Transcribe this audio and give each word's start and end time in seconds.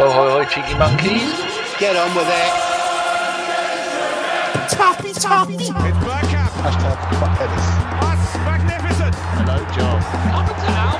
Ho, 0.00 0.08
ho, 0.08 0.30
ho, 0.30 0.40
cheeky 0.44 0.72
monkeys. 0.78 1.28
Get 1.78 1.94
on 1.94 2.08
with 2.16 2.24
it. 2.24 2.52
Toppy, 4.70 5.12
toppy. 5.12 5.56
It's 5.56 5.68
Bergkamp. 5.68 6.56
Hashtag 6.64 6.96
fuck 7.20 7.38
Dennis. 7.38 7.66
That's 8.00 8.32
magnificent. 8.48 9.14
Hello, 9.36 9.60
John. 9.76 10.00
Up 10.32 10.48
and 10.48 10.60
down. 10.64 10.98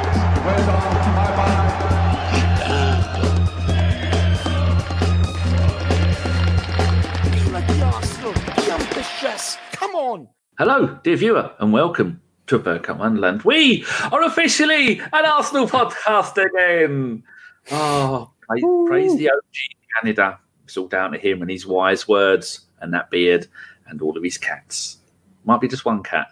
Be 7.33 7.51
like 7.51 7.67
the 7.69 7.81
Arsenal. 7.83 8.35
Be 8.35 8.71
ambitious. 8.71 9.57
Come 9.73 9.95
on. 9.95 10.29
Hello, 10.59 10.99
dear 11.03 11.17
viewer, 11.17 11.51
and 11.59 11.73
welcome 11.73 12.21
to 12.49 12.59
Bergkamp 12.59 12.99
Wonderland. 12.99 13.45
We 13.45 13.83
are 14.13 14.23
officially 14.25 14.99
an 14.99 15.25
Arsenal 15.25 15.67
podcast 15.67 16.37
again. 16.37 17.23
Oh, 17.71 18.33
praise, 18.51 18.65
praise 18.89 19.17
the 19.17 19.31
OG 19.31 20.01
Canada. 20.01 20.39
It's 20.65 20.77
all 20.77 20.89
down 20.89 21.13
to 21.13 21.19
him 21.19 21.43
and 21.43 21.51
his 21.51 21.67
wise 21.67 22.07
words 22.07 22.61
and 22.81 22.93
that 22.95 23.11
beard 23.11 23.47
and 23.87 24.01
all 24.03 24.17
of 24.17 24.23
his 24.23 24.39
cats. 24.39 24.99
Might 25.45 25.61
be 25.61 25.69
just 25.69 25.85
one 25.85 26.03
cat. 26.03 26.29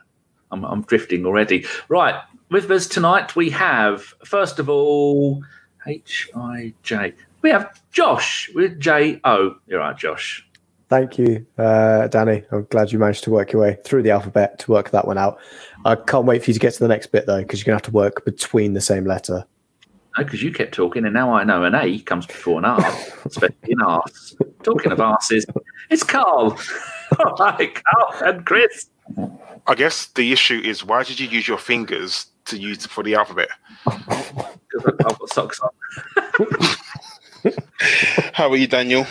I'm, 0.50 0.64
I'm 0.64 0.82
drifting 0.82 1.26
already. 1.26 1.66
Right, 1.88 2.20
with 2.50 2.70
us 2.70 2.86
tonight 2.86 3.36
we 3.36 3.50
have, 3.50 4.02
first 4.24 4.58
of 4.58 4.68
all, 4.68 5.42
H 5.86 6.30
I 6.34 6.72
J. 6.82 7.14
We 7.42 7.50
have 7.50 7.80
Josh 7.90 8.50
with 8.54 8.80
J 8.80 9.20
O. 9.24 9.56
You're 9.66 9.80
right, 9.80 9.96
Josh. 9.96 10.44
Thank 10.88 11.18
you, 11.18 11.46
uh, 11.58 12.08
Danny. 12.08 12.44
I'm 12.50 12.66
glad 12.70 12.92
you 12.92 12.98
managed 12.98 13.24
to 13.24 13.30
work 13.30 13.52
your 13.52 13.60
way 13.60 13.76
through 13.84 14.02
the 14.02 14.10
alphabet 14.10 14.58
to 14.60 14.72
work 14.72 14.90
that 14.90 15.06
one 15.06 15.18
out. 15.18 15.38
I 15.84 15.96
can't 15.96 16.24
wait 16.24 16.42
for 16.42 16.50
you 16.50 16.54
to 16.54 16.60
get 16.60 16.72
to 16.74 16.80
the 16.80 16.88
next 16.88 17.08
bit 17.08 17.26
though, 17.26 17.42
because 17.42 17.60
you're 17.60 17.66
gonna 17.66 17.76
have 17.76 17.82
to 17.82 17.90
work 17.90 18.24
between 18.24 18.72
the 18.72 18.80
same 18.80 19.04
letter. 19.04 19.44
Because 20.18 20.42
you 20.42 20.52
kept 20.52 20.74
talking, 20.74 21.04
and 21.04 21.14
now 21.14 21.32
I 21.32 21.44
know 21.44 21.64
an 21.64 21.74
A 21.74 21.98
comes 22.00 22.26
before 22.26 22.58
an 22.58 22.64
R, 22.64 22.80
especially 23.24 23.56
in 23.68 23.80
arse. 23.80 24.36
Talking 24.62 24.92
of 24.92 24.98
arses, 24.98 25.44
it's 25.90 26.02
Carl. 26.02 26.58
All 27.18 27.36
right, 27.38 27.82
Carl 27.84 28.14
and 28.24 28.44
Chris. 28.44 28.88
I 29.66 29.74
guess 29.74 30.06
the 30.06 30.32
issue 30.32 30.60
is 30.64 30.84
why 30.84 31.02
did 31.04 31.20
you 31.20 31.28
use 31.28 31.46
your 31.46 31.58
fingers 31.58 32.26
to 32.46 32.58
use 32.58 32.86
for 32.86 33.02
the 33.02 33.14
alphabet? 33.14 33.48
Because 34.70 34.94
I've 35.00 35.18
got 35.18 35.32
socks 35.32 35.60
on. 35.60 35.70
How 38.34 38.50
are 38.50 38.56
you, 38.56 38.66
Daniel? 38.66 39.06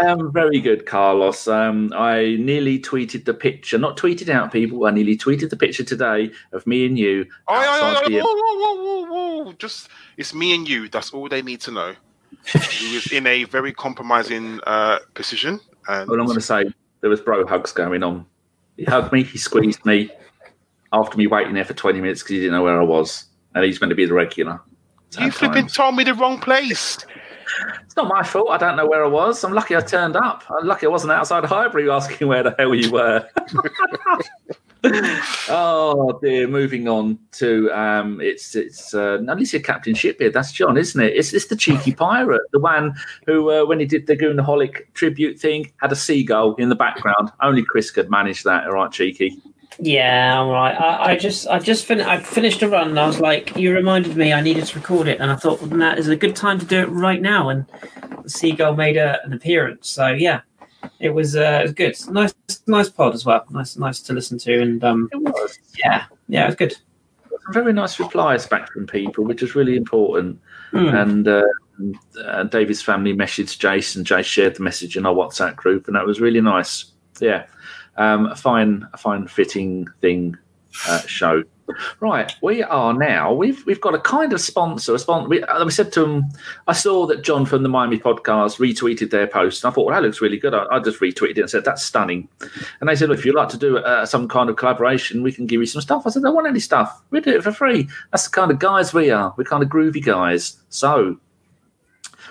I 0.00 0.06
am 0.06 0.32
very 0.32 0.60
good, 0.60 0.86
Carlos. 0.86 1.48
Um, 1.48 1.92
I 1.96 2.36
nearly 2.38 2.78
tweeted 2.78 3.24
the 3.24 3.34
picture, 3.34 3.78
not 3.78 3.96
tweeted 3.96 4.28
out 4.28 4.52
people. 4.52 4.86
I 4.86 4.90
nearly 4.90 5.16
tweeted 5.16 5.50
the 5.50 5.56
picture 5.56 5.84
today 5.84 6.30
of 6.52 6.66
me 6.66 6.86
and 6.86 6.98
you. 6.98 7.26
Oh, 7.48 7.54
oh, 7.56 8.02
oh, 8.06 8.10
whoa, 8.10 9.04
whoa, 9.04 9.44
whoa. 9.44 9.52
Just 9.54 9.88
it's 10.16 10.34
me 10.34 10.54
and 10.54 10.68
you. 10.68 10.88
That's 10.88 11.12
all 11.12 11.28
they 11.28 11.42
need 11.42 11.60
to 11.62 11.70
know. 11.70 11.94
He 12.44 12.94
was 12.94 13.12
in 13.12 13.26
a 13.26 13.44
very 13.44 13.72
compromising 13.72 14.60
uh, 14.66 14.98
position, 15.14 15.60
and 15.88 16.08
All 16.08 16.20
I'm 16.20 16.26
going 16.26 16.36
to 16.36 16.40
say, 16.40 16.64
there 17.00 17.10
was 17.10 17.20
bro 17.20 17.46
hugs 17.46 17.72
going 17.72 18.02
on. 18.02 18.26
He 18.76 18.84
hugged 18.84 19.12
me, 19.12 19.24
he 19.24 19.38
squeezed 19.38 19.84
me 19.84 20.10
after 20.92 21.16
me 21.16 21.26
waiting 21.26 21.54
there 21.54 21.64
for 21.64 21.74
20 21.74 22.00
minutes 22.00 22.22
because 22.22 22.30
he 22.30 22.40
didn't 22.40 22.52
know 22.52 22.62
where 22.62 22.80
I 22.80 22.84
was. 22.84 23.24
And 23.54 23.64
he's 23.64 23.78
going 23.78 23.90
to 23.90 23.96
be 23.96 24.06
the 24.06 24.14
regular. 24.14 24.60
you 25.18 25.30
flipping 25.30 25.66
told 25.66 25.96
me 25.96 26.04
the 26.04 26.14
wrong 26.14 26.38
place. 26.38 26.98
It's 27.84 27.96
not 27.96 28.08
my 28.08 28.22
fault. 28.22 28.48
I 28.50 28.58
don't 28.58 28.76
know 28.76 28.86
where 28.86 29.04
I 29.04 29.08
was. 29.08 29.42
I'm 29.44 29.52
lucky 29.52 29.76
I 29.76 29.80
turned 29.80 30.16
up. 30.16 30.44
I'm 30.50 30.66
lucky 30.66 30.86
I 30.86 30.88
wasn't 30.88 31.12
outside 31.12 31.44
Highbury 31.44 31.90
asking 31.90 32.28
where 32.28 32.42
the 32.42 32.54
hell 32.58 32.74
you 32.74 32.90
were. 32.90 33.28
oh 35.48 36.18
dear. 36.22 36.46
Moving 36.46 36.88
on 36.88 37.18
to 37.32 37.70
um, 37.72 38.20
it's 38.20 38.54
it's 38.54 38.94
uh, 38.94 39.18
at 39.28 39.36
least 39.36 39.52
your 39.52 39.62
Captain 39.62 39.94
Shipbeard. 39.94 40.32
That's 40.32 40.52
John, 40.52 40.76
isn't 40.76 41.00
it? 41.00 41.16
It's 41.16 41.32
it's 41.32 41.46
the 41.46 41.56
cheeky 41.56 41.92
pirate, 41.92 42.42
the 42.52 42.60
one 42.60 42.94
who 43.26 43.50
uh, 43.50 43.64
when 43.64 43.80
he 43.80 43.86
did 43.86 44.06
the 44.06 44.16
Goonerholic 44.16 44.92
tribute 44.94 45.38
thing 45.38 45.72
had 45.80 45.92
a 45.92 45.96
seagull 45.96 46.54
in 46.56 46.68
the 46.68 46.76
background. 46.76 47.32
Only 47.40 47.64
Chris 47.64 47.90
could 47.90 48.10
manage 48.10 48.44
that. 48.44 48.66
All 48.66 48.74
right, 48.74 48.90
cheeky. 48.90 49.40
Yeah, 49.80 50.38
all 50.38 50.50
right. 50.50 50.74
I, 50.74 51.12
I 51.12 51.16
just, 51.16 51.46
I 51.46 51.58
just 51.60 51.86
fin- 51.86 52.00
I 52.00 52.18
finished 52.18 52.62
a 52.62 52.68
run, 52.68 52.88
and 52.88 52.98
I 52.98 53.06
was 53.06 53.20
like, 53.20 53.56
you 53.56 53.72
reminded 53.72 54.16
me 54.16 54.32
I 54.32 54.40
needed 54.40 54.66
to 54.66 54.78
record 54.78 55.06
it, 55.06 55.20
and 55.20 55.30
I 55.30 55.36
thought 55.36 55.60
well, 55.60 55.78
that 55.78 55.98
is 55.98 56.08
a 56.08 56.16
good 56.16 56.34
time 56.34 56.58
to 56.58 56.66
do 56.66 56.80
it 56.80 56.86
right 56.86 57.22
now. 57.22 57.48
And 57.48 57.64
the 58.22 58.28
seagull 58.28 58.74
made 58.74 58.96
a, 58.96 59.24
an 59.24 59.32
appearance, 59.32 59.88
so 59.88 60.08
yeah, 60.08 60.40
it 60.98 61.10
was, 61.10 61.36
uh, 61.36 61.60
it 61.60 61.62
was 61.62 61.72
good. 61.74 61.96
Nice, 62.10 62.34
nice 62.66 62.88
pod 62.88 63.14
as 63.14 63.24
well. 63.24 63.44
Nice, 63.50 63.76
nice 63.76 64.00
to 64.00 64.12
listen 64.12 64.36
to, 64.38 64.60
and 64.60 64.82
um, 64.82 65.08
It 65.12 65.22
was. 65.22 65.58
yeah, 65.78 66.06
yeah, 66.28 66.44
it 66.44 66.46
was 66.46 66.56
good. 66.56 66.76
Very 67.50 67.72
nice 67.72 68.00
replies 68.00 68.46
back 68.46 68.70
from 68.72 68.86
people, 68.86 69.24
which 69.24 69.42
is 69.42 69.54
really 69.54 69.76
important. 69.76 70.40
Hmm. 70.72 70.88
And 70.88 71.28
uh, 71.28 71.44
uh, 72.22 72.42
David's 72.44 72.82
family 72.82 73.14
messaged 73.14 73.58
Jason. 73.58 74.04
Jace 74.04 74.24
shared 74.24 74.56
the 74.56 74.62
message 74.62 74.96
in 74.96 75.06
our 75.06 75.14
WhatsApp 75.14 75.56
group, 75.56 75.86
and 75.86 75.96
that 75.96 76.04
was 76.04 76.20
really 76.20 76.40
nice. 76.40 76.86
Yeah, 77.20 77.46
um, 77.98 78.26
a 78.26 78.36
fine, 78.36 78.88
a 78.94 78.96
fine 78.96 79.26
fitting 79.26 79.86
thing 80.00 80.36
uh, 80.86 81.00
show. 81.00 81.44
Right, 82.00 82.32
we 82.40 82.62
are 82.62 82.94
now. 82.94 83.34
We've 83.34 83.64
we've 83.66 83.80
got 83.80 83.94
a 83.94 84.00
kind 84.00 84.32
of 84.32 84.40
sponsor. 84.40 84.94
A 84.94 84.98
sponsor. 84.98 85.28
We, 85.28 85.42
uh, 85.42 85.64
we 85.66 85.70
said 85.70 85.92
to 85.92 86.04
him, 86.04 86.24
I 86.66 86.72
saw 86.72 87.04
that 87.06 87.22
John 87.22 87.44
from 87.44 87.62
the 87.62 87.68
Miami 87.68 87.98
podcast 87.98 88.58
retweeted 88.58 89.10
their 89.10 89.26
post, 89.26 89.62
and 89.62 89.70
I 89.70 89.74
thought, 89.74 89.84
well, 89.84 89.94
that 89.94 90.02
looks 90.02 90.22
really 90.22 90.38
good. 90.38 90.54
I, 90.54 90.64
I 90.70 90.78
just 90.78 91.00
retweeted 91.00 91.32
it 91.32 91.40
and 91.40 91.50
said 91.50 91.66
that's 91.66 91.84
stunning. 91.84 92.26
And 92.80 92.88
they 92.88 92.96
said, 92.96 93.10
look, 93.10 93.18
if 93.18 93.26
you'd 93.26 93.34
like 93.34 93.50
to 93.50 93.58
do 93.58 93.76
uh, 93.78 94.06
some 94.06 94.28
kind 94.28 94.48
of 94.48 94.56
collaboration, 94.56 95.22
we 95.22 95.30
can 95.30 95.46
give 95.46 95.60
you 95.60 95.66
some 95.66 95.82
stuff. 95.82 96.06
I 96.06 96.10
said, 96.10 96.20
I 96.20 96.28
don't 96.28 96.36
want 96.36 96.46
any 96.46 96.60
stuff. 96.60 97.02
We 97.10 97.20
do 97.20 97.36
it 97.36 97.42
for 97.44 97.52
free. 97.52 97.86
That's 98.12 98.24
the 98.24 98.30
kind 98.30 98.50
of 98.50 98.58
guys 98.58 98.94
we 98.94 99.10
are. 99.10 99.34
We're 99.36 99.44
kind 99.44 99.62
of 99.62 99.68
groovy 99.68 100.02
guys. 100.02 100.56
So 100.70 101.20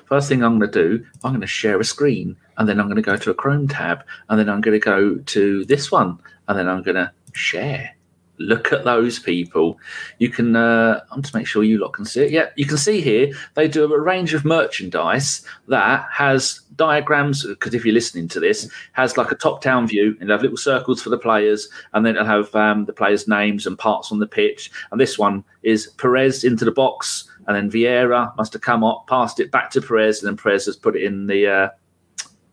First 0.08 0.30
thing 0.30 0.44
I'm 0.44 0.58
going 0.58 0.72
to 0.72 0.82
do, 0.82 1.06
I'm 1.24 1.32
going 1.32 1.42
to 1.42 1.48
share 1.48 1.80
a 1.80 1.84
screen, 1.84 2.38
and 2.58 2.68
then 2.68 2.80
I'm 2.80 2.88
going 2.88 2.96
to 2.96 3.02
go 3.02 3.18
to 3.18 3.32
a 3.32 3.34
Chrome 3.34 3.68
tab, 3.68 4.04
and 4.30 4.40
then 4.40 4.50
I'm 4.50 4.62
going 4.62 4.80
to 4.80 4.84
go 4.84 5.18
to 5.18 5.66
this 5.66 5.92
one, 5.92 6.18
and 6.48 6.58
then 6.58 6.68
I'm 6.70 6.82
going 6.82 6.96
to 6.96 7.12
share. 7.34 7.94
Look 8.40 8.72
at 8.72 8.84
those 8.84 9.18
people. 9.18 9.80
You 10.20 10.30
can, 10.30 10.56
uh, 10.56 11.02
I'm 11.12 11.24
just 11.24 11.34
make 11.34 11.48
sure 11.48 11.64
you 11.64 11.80
lot 11.80 11.94
can 11.94 12.06
see 12.06 12.22
it. 12.22 12.32
Yeah, 12.32 12.50
you 12.56 12.68
can 12.68 12.78
see 12.78 13.02
here 13.02 13.34
they 13.56 13.68
do 13.68 13.92
a 13.92 14.00
range 14.00 14.36
of 14.36 14.46
merchandise 14.46 15.44
that 15.68 16.08
has 16.12 16.62
diagrams. 16.76 17.48
Because 17.48 17.74
if 17.74 17.84
you're 17.84 17.96
listening 17.96 18.28
to 18.28 18.40
this, 18.40 18.70
has 18.92 19.18
like 19.18 19.32
a 19.32 19.36
top-down 19.36 19.88
view, 19.88 20.16
and 20.20 20.30
have 20.30 20.44
little 20.44 20.56
circles 20.56 21.02
for 21.02 21.10
the 21.10 21.18
players, 21.18 21.68
and 21.94 22.06
then 22.06 22.16
it'll 22.16 22.28
have 22.28 22.56
um, 22.56 22.86
the 22.86 22.94
players' 22.94 23.28
names 23.28 23.66
and 23.66 23.78
parts 23.78 24.12
on 24.12 24.20
the 24.20 24.28
pitch. 24.28 24.70
And 24.92 25.02
this 25.02 25.18
one 25.18 25.44
is 25.64 25.88
Pires 25.98 26.44
into 26.44 26.64
the 26.64 26.72
box, 26.72 27.28
and 27.48 27.56
then 27.56 27.72
Vieira 27.72 28.36
must 28.38 28.54
have 28.54 28.62
come 28.62 28.84
up, 28.84 29.08
passed 29.08 29.40
it 29.40 29.52
back 29.52 29.72
to 29.72 29.82
Pires, 29.82 30.22
and 30.22 30.28
then 30.28 30.38
Pires 30.38 30.66
has 30.66 30.76
put 30.76 30.96
it 30.96 31.04
in 31.04 31.28
the 31.28 31.48
uh, 31.48 31.70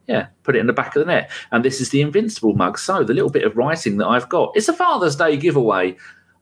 yeah, 0.07 0.27
put 0.43 0.57
it 0.57 0.61
in 0.61 0.67
the 0.67 0.73
back 0.73 0.95
of 0.95 1.01
the 1.01 1.11
net. 1.11 1.31
And 1.51 1.65
this 1.65 1.81
is 1.81 1.91
the 1.91 2.01
Invincible 2.01 2.55
mug. 2.55 2.79
So 2.79 3.03
the 3.05 3.15
little 3.15 3.31
bit 3.31 3.45
of 3.45 3.57
writing 3.57 3.97
that 3.99 4.07
I've 4.07 4.29
got. 4.29 4.53
It's 4.55 4.69
a 4.69 4.73
Father's 4.73 5.17
Day 5.17 5.37
giveaway. 5.37 5.97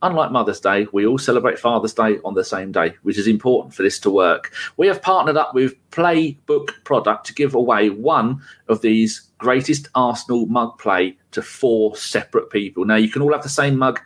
Unlike 0.05 0.33
Mother's 0.33 0.59
Day, 0.59 0.89
we 0.93 1.07
all 1.07 1.17
celebrate 1.17 1.61
Father's 1.61 1.95
Day 1.95 2.19
on 2.25 2.35
the 2.35 2.43
same 2.43 2.73
day, 2.73 2.95
which 3.03 3.19
is 3.19 3.29
important 3.29 3.73
for 3.73 3.85
this 3.85 4.01
to 4.01 4.11
work. 4.11 4.53
We 4.77 4.89
have 4.89 5.01
partnered 5.01 5.37
up 5.37 5.55
with 5.55 5.75
Playbook 5.91 6.71
Product 6.83 7.25
to 7.27 7.35
give 7.35 7.55
away 7.55 7.89
one 7.89 8.43
of 8.67 8.83
these 8.83 9.31
greatest 9.39 9.89
Arsenal 9.95 10.47
mug 10.47 10.77
play 10.79 11.17
to 11.31 11.41
four 11.41 11.95
separate 11.95 12.51
people. 12.51 12.85
Now, 12.85 12.97
you 12.97 13.09
can 13.09 13.23
all 13.23 13.33
have 13.33 13.45
the 13.45 13.49
same 13.49 13.79
mug 13.79 14.01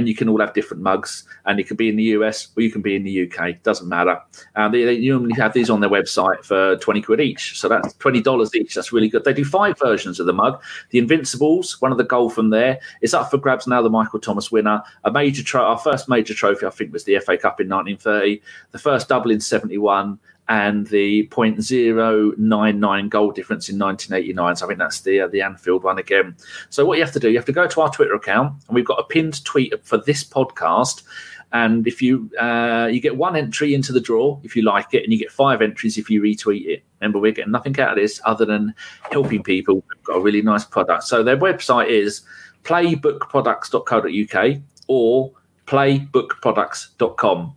and 0.00 0.08
you 0.08 0.14
can 0.14 0.30
all 0.30 0.40
have 0.40 0.54
different 0.54 0.82
mugs, 0.82 1.24
and 1.44 1.58
you 1.58 1.64
can 1.64 1.76
be 1.76 1.90
in 1.90 1.96
the 1.96 2.04
US 2.16 2.48
or 2.56 2.62
you 2.62 2.70
can 2.70 2.80
be 2.80 2.96
in 2.96 3.04
the 3.04 3.30
UK. 3.30 3.62
Doesn't 3.62 3.86
matter. 3.86 4.18
And 4.56 4.72
they, 4.72 4.84
they 4.84 4.98
normally 4.98 5.34
have 5.34 5.52
these 5.52 5.68
on 5.68 5.80
their 5.80 5.90
website 5.90 6.42
for 6.42 6.76
twenty 6.78 7.02
quid 7.02 7.20
each, 7.20 7.60
so 7.60 7.68
that's 7.68 7.92
twenty 7.94 8.22
dollars 8.22 8.54
each. 8.54 8.74
That's 8.74 8.92
really 8.92 9.08
good. 9.08 9.24
They 9.24 9.34
do 9.34 9.44
five 9.44 9.78
versions 9.78 10.18
of 10.18 10.26
the 10.26 10.32
mug. 10.32 10.60
The 10.88 10.98
Invincibles, 10.98 11.80
one 11.82 11.92
of 11.92 11.98
the 11.98 12.04
goal 12.04 12.30
from 12.30 12.48
there, 12.48 12.80
is 13.02 13.12
up 13.12 13.30
for 13.30 13.36
grabs 13.36 13.66
now. 13.66 13.82
The 13.82 13.90
Michael 13.90 14.20
Thomas 14.20 14.50
winner, 14.50 14.82
a 15.04 15.10
major 15.12 15.42
tro- 15.42 15.66
our 15.66 15.78
first 15.78 16.08
major 16.08 16.32
trophy, 16.32 16.64
I 16.64 16.70
think, 16.70 16.94
was 16.94 17.04
the 17.04 17.18
FA 17.18 17.36
Cup 17.36 17.60
in 17.60 17.68
1930. 17.68 18.40
The 18.70 18.78
first 18.78 19.08
double 19.08 19.30
in 19.30 19.40
71 19.40 20.18
and 20.50 20.88
the 20.88 21.26
0.099 21.28 23.08
goal 23.08 23.30
difference 23.30 23.68
in 23.68 23.78
1989. 23.78 24.56
So 24.56 24.66
I 24.66 24.68
think 24.68 24.80
that's 24.80 25.02
the 25.02 25.20
uh, 25.20 25.28
the 25.28 25.42
Anfield 25.42 25.84
one 25.84 25.98
again. 25.98 26.36
So 26.70 26.84
what 26.84 26.98
you 26.98 27.04
have 27.04 27.12
to 27.12 27.20
do, 27.20 27.30
you 27.30 27.38
have 27.38 27.46
to 27.46 27.52
go 27.52 27.68
to 27.68 27.80
our 27.80 27.90
Twitter 27.90 28.14
account, 28.14 28.60
and 28.66 28.74
we've 28.74 28.84
got 28.84 28.98
a 28.98 29.04
pinned 29.04 29.44
tweet 29.44 29.72
for 29.86 29.96
this 29.96 30.24
podcast. 30.24 31.04
And 31.52 31.86
if 31.86 32.02
you 32.02 32.28
uh, 32.36 32.88
you 32.90 33.00
get 33.00 33.16
one 33.16 33.36
entry 33.36 33.74
into 33.74 33.92
the 33.92 34.00
draw 34.00 34.40
if 34.42 34.56
you 34.56 34.62
like 34.62 34.92
it, 34.92 35.04
and 35.04 35.12
you 35.12 35.20
get 35.20 35.30
five 35.30 35.62
entries 35.62 35.96
if 35.96 36.10
you 36.10 36.20
retweet 36.20 36.66
it. 36.66 36.82
Remember, 37.00 37.20
we're 37.20 37.30
getting 37.30 37.52
nothing 37.52 37.78
out 37.78 37.90
of 37.90 37.96
this 37.96 38.20
other 38.24 38.44
than 38.44 38.74
helping 39.12 39.44
people. 39.44 39.76
We've 39.76 40.02
got 40.02 40.16
a 40.16 40.20
really 40.20 40.42
nice 40.42 40.64
product. 40.64 41.04
So 41.04 41.22
their 41.22 41.38
website 41.38 41.86
is 41.86 42.22
playbookproducts.co.uk 42.64 44.56
or 44.88 45.30
playbookproducts.com. 45.66 47.54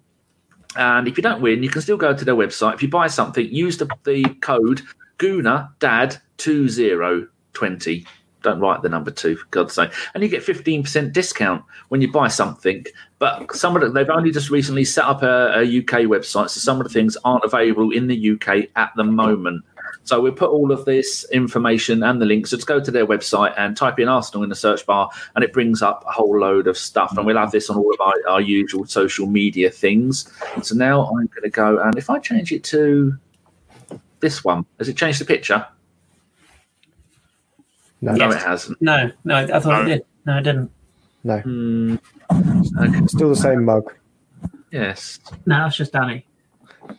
And 0.75 1.07
if 1.07 1.17
you 1.17 1.23
don't 1.23 1.41
win, 1.41 1.63
you 1.63 1.69
can 1.69 1.81
still 1.81 1.97
go 1.97 2.15
to 2.15 2.25
their 2.25 2.35
website. 2.35 2.75
If 2.75 2.81
you 2.81 2.89
buy 2.89 3.07
something, 3.07 3.47
use 3.49 3.77
the, 3.77 3.87
the 4.03 4.23
code 4.41 4.81
Gooner 5.19 5.69
Dad 5.79 6.17
2020. 6.37 8.05
Don't 8.41 8.59
write 8.59 8.81
the 8.81 8.89
number 8.89 9.09
two 9.09 9.37
for 9.37 9.45
God's 9.51 9.73
sake. 9.73 9.91
And 10.13 10.21
you 10.21 10.27
get 10.27 10.43
fifteen 10.43 10.83
percent 10.83 11.13
discount 11.13 11.63
when 11.87 12.01
you 12.01 12.11
buy 12.11 12.27
something. 12.27 12.85
But 13.17 13.55
some 13.55 13.75
of 13.75 13.81
the, 13.81 13.89
they've 13.89 14.09
only 14.09 14.31
just 14.31 14.49
recently 14.49 14.83
set 14.83 15.05
up 15.05 15.23
a, 15.23 15.59
a 15.59 15.61
UK 15.61 16.07
website, 16.09 16.49
so 16.49 16.59
some 16.59 16.81
of 16.81 16.83
the 16.85 16.93
things 16.93 17.15
aren't 17.23 17.45
available 17.45 17.91
in 17.91 18.07
the 18.07 18.31
UK 18.31 18.67
at 18.75 18.91
the 18.97 19.05
moment. 19.05 19.63
So 20.05 20.19
we 20.19 20.31
put 20.31 20.49
all 20.49 20.71
of 20.71 20.83
this 20.85 21.25
information 21.31 22.03
and 22.03 22.21
the 22.21 22.25
links. 22.25 22.49
So 22.49 22.57
just 22.57 22.67
go 22.67 22.79
to 22.79 22.91
their 22.91 23.05
website 23.07 23.53
and 23.57 23.75
type 23.77 23.99
in 23.99 24.09
Arsenal 24.09 24.43
in 24.43 24.49
the 24.49 24.55
search 24.55 24.85
bar, 24.85 25.09
and 25.35 25.43
it 25.43 25.53
brings 25.53 25.81
up 25.81 26.03
a 26.07 26.11
whole 26.11 26.37
load 26.37 26.67
of 26.67 26.77
stuff. 26.77 27.15
And 27.17 27.25
we'll 27.25 27.37
have 27.37 27.51
this 27.51 27.69
on 27.69 27.77
all 27.77 27.93
of 27.93 28.01
our, 28.01 28.13
our 28.27 28.41
usual 28.41 28.85
social 28.85 29.27
media 29.27 29.69
things. 29.69 30.29
So 30.61 30.75
now 30.75 31.05
I'm 31.05 31.27
going 31.27 31.43
to 31.43 31.49
go 31.49 31.79
and 31.79 31.97
if 31.97 32.09
I 32.09 32.19
change 32.19 32.51
it 32.51 32.63
to 32.65 33.17
this 34.19 34.43
one, 34.43 34.65
has 34.79 34.89
it 34.89 34.97
changed 34.97 35.21
the 35.21 35.25
picture? 35.25 35.65
No, 38.01 38.13
No, 38.15 38.31
it 38.31 38.41
hasn't. 38.41 38.81
No, 38.81 39.11
no, 39.23 39.35
I 39.35 39.59
thought 39.59 39.65
No. 39.65 39.81
it 39.83 39.85
did. 39.85 40.05
No, 40.25 40.37
it 40.37 40.41
didn't. 40.43 40.71
no, 41.23 41.39
Hmm. 41.39 41.95
okay. 42.77 43.07
still 43.07 43.29
the 43.29 43.35
same 43.35 43.63
mug. 43.63 43.93
Yes. 44.71 45.19
No, 45.45 45.59
that's 45.59 45.77
just 45.77 45.93
Danny. 45.93 46.25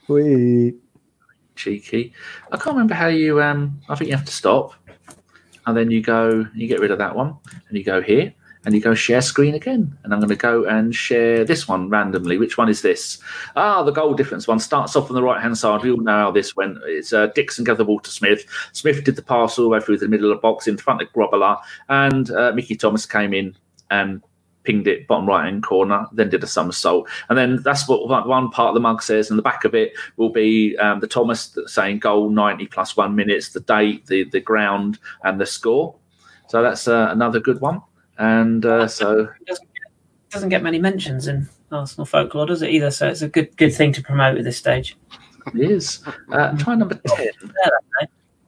We 0.09 0.75
cheeky. 1.55 2.13
I 2.53 2.57
can't 2.57 2.75
remember 2.75 2.95
how 2.95 3.09
you. 3.09 3.43
Um, 3.43 3.81
I 3.89 3.95
think 3.95 4.11
you 4.11 4.17
have 4.17 4.27
to 4.27 4.33
stop, 4.33 4.75
and 5.67 5.77
then 5.77 5.91
you 5.91 6.03
go. 6.03 6.47
You 6.55 6.67
get 6.69 6.81
rid 6.81 6.91
of 6.91 6.99
that 6.99 7.15
one, 7.15 7.37
and 7.69 7.79
you 7.79 7.85
go 7.85 8.01
here, 8.03 8.33
and 8.65 8.75
you 8.75 8.81
go 8.81 8.95
share 8.95 9.21
screen 9.21 9.55
again. 9.55 9.97
And 10.03 10.13
I'm 10.13 10.21
going 10.21 10.31
to 10.31 10.37
go 10.37 10.65
and 10.65 10.95
share 10.95 11.45
this 11.45 11.69
one 11.69 11.89
randomly. 11.89 12.39
Which 12.39 12.57
one 12.59 12.69
is 12.69 12.83
this? 12.83 13.19
Ah, 13.57 13.83
the 13.83 13.93
goal 13.93 14.15
difference 14.15 14.49
one 14.49 14.61
starts 14.61 14.97
off 14.97 15.11
on 15.11 15.15
the 15.17 15.23
right 15.23 15.41
hand 15.41 15.59
side. 15.59 15.83
We 15.83 15.91
all 15.91 15.99
know 15.99 16.13
how 16.13 16.31
this 16.31 16.57
went. 16.57 16.79
It's 16.85 17.13
uh, 17.13 17.29
Dixon 17.29 17.65
gathered 17.65 17.87
Walter 17.87 18.11
Smith. 18.11 18.45
Smith 18.73 19.05
did 19.05 19.17
the 19.17 19.23
pass 19.23 19.59
all 19.59 19.65
the 19.65 19.69
way 19.69 19.81
through 19.81 19.99
the 19.99 20.09
middle 20.09 20.31
of 20.31 20.37
the 20.37 20.41
box 20.41 20.67
in 20.67 20.77
front 20.77 21.03
of 21.03 21.13
Grobbelaar, 21.13 21.61
and 21.89 22.31
uh, 22.31 22.53
Mickey 22.53 22.77
Thomas 22.77 23.07
came 23.07 23.35
in 23.35 23.57
and 23.91 24.23
pinged 24.65 24.87
it 24.89 25.07
bottom 25.07 25.27
right 25.29 25.45
hand 25.45 25.63
corner, 25.63 26.07
then 26.13 26.29
did 26.31 26.43
a 26.43 26.47
somersault. 26.47 27.09
And 27.29 27.39
then 27.39 27.63
that's 27.63 27.89
what 27.89 28.09
one- 28.09 28.51
part 28.51 28.69
of 28.69 28.75
the 28.75 28.81
mug 28.81 29.03
says, 29.03 29.31
and 29.31 29.39
the 29.39 29.43
back 29.43 29.65
of 29.65 29.75
it 29.75 29.93
will 30.17 30.31
be 30.31 30.77
um, 30.79 31.01
the 31.01 31.07
Thomas 31.07 31.57
saying 31.67 32.01
goal 32.01 32.31
90 32.31 32.67
plus 32.69 32.97
one 32.97 33.15
minutes, 33.15 33.51
the 33.51 33.61
date, 33.61 34.07
the, 34.07 34.25
the 34.25 34.41
ground, 34.41 34.99
and 35.23 35.41
the 35.41 35.47
score. 35.47 35.95
So 36.49 36.63
that's 36.63 36.89
uh, 36.89 37.09
another 37.11 37.41
good 37.41 37.61
one. 37.61 37.83
And 38.19 38.65
uh, 38.65 38.89
so, 38.89 39.21
It 39.41 39.47
doesn't 39.47 39.69
get, 39.75 39.93
doesn't 40.31 40.49
get 40.49 40.63
many 40.63 40.79
mentions 40.79 41.27
in 41.29 41.49
Arsenal 41.73 42.07
folklore, 42.07 42.47
does 42.47 42.63
it 42.63 42.71
either? 42.71 42.91
So 42.91 43.09
it's 43.09 43.23
a 43.23 43.29
good 43.29 43.57
good 43.57 43.75
thing 43.75 43.93
to 43.93 44.03
promote 44.03 44.39
at 44.39 44.45
this 44.45 44.57
stage. 44.57 44.97
it 45.55 45.71
is. 45.71 46.03
Uh, 46.31 46.57
try 46.57 46.75
number 46.75 46.95
10. 47.07 47.29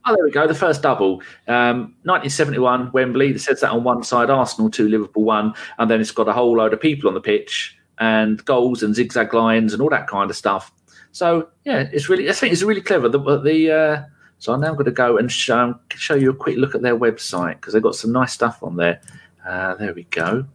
Oh, 0.09 0.15
there 0.15 0.25
we 0.25 0.31
go. 0.31 0.47
The 0.47 0.55
first 0.55 0.83
double. 0.83 1.21
Um, 1.49 1.97
1971, 2.05 2.93
Wembley. 2.93 3.31
It 3.31 3.41
says 3.41 3.61
that 3.61 3.73
on 3.73 3.83
one 3.83 4.05
side, 4.05 4.31
Arsenal 4.31 4.71
2, 4.71 4.89
Liverpool 4.89 5.25
1. 5.25 5.53
And 5.79 5.91
then 5.91 6.01
it's 6.01 6.13
got 6.13 6.29
a 6.29 6.33
whole 6.33 6.57
load 6.57 6.73
of 6.73 6.81
people 6.81 7.09
on 7.09 7.15
the 7.15 7.21
pitch 7.21 7.77
and 7.99 8.45
goals 8.45 8.85
and 8.85 8.95
zigzag 8.95 9.35
lines 9.35 9.73
and 9.73 9.83
all 9.83 9.91
that 9.91 10.07
kind 10.07 10.31
of 10.31 10.37
stuff. 10.37 10.71
So, 11.11 11.49
yeah, 11.65 11.89
it's 11.93 12.09
really, 12.09 12.31
I 12.31 12.33
think 12.35 12.53
it's 12.53 12.63
really 12.63 12.83
clever. 12.83 13.09
The, 13.09 13.19
the 13.41 13.73
uh, 13.73 14.05
So 14.39 14.53
I'm 14.53 14.61
now 14.61 14.75
going 14.75 14.85
to 14.85 14.93
go 14.93 15.19
and 15.19 15.33
show, 15.33 15.77
show 15.91 16.15
you 16.15 16.31
a 16.31 16.35
quick 16.35 16.57
look 16.57 16.77
at 16.77 16.83
their 16.83 16.97
website 16.97 17.55
because 17.55 17.73
they've 17.73 17.83
got 17.83 17.97
some 17.97 18.13
nice 18.13 18.33
stuff 18.33 18.63
on 18.63 18.77
there. 18.77 19.01
Uh, 19.45 19.75
there 19.75 19.93
we 19.93 20.05
go. 20.05 20.47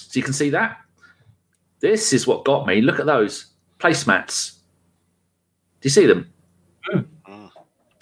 So 0.00 0.18
you 0.18 0.22
can 0.22 0.34
see 0.34 0.50
that. 0.50 0.78
This 1.80 2.12
is 2.12 2.26
what 2.26 2.44
got 2.44 2.66
me. 2.66 2.82
Look 2.82 3.00
at 3.00 3.06
those 3.06 3.46
placemats. 3.78 4.56
Do 5.80 5.86
you 5.86 5.90
see 5.90 6.04
them? 6.04 6.30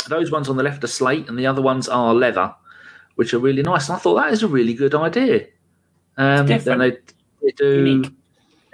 Those 0.08 0.30
ones 0.30 0.48
on 0.48 0.56
the 0.56 0.62
left 0.62 0.84
are 0.84 0.88
slate, 0.88 1.28
and 1.28 1.38
the 1.38 1.46
other 1.46 1.62
ones 1.62 1.88
are 1.88 2.14
leather, 2.14 2.54
which 3.16 3.34
are 3.34 3.38
really 3.38 3.62
nice. 3.62 3.88
And 3.88 3.96
I 3.96 3.98
thought 3.98 4.14
that 4.16 4.32
is 4.32 4.42
a 4.42 4.48
really 4.48 4.74
good 4.74 4.94
idea. 4.94 5.46
Um, 6.16 6.46
then 6.46 6.78
they, 6.78 6.90
they 7.42 7.52
do 7.56 8.04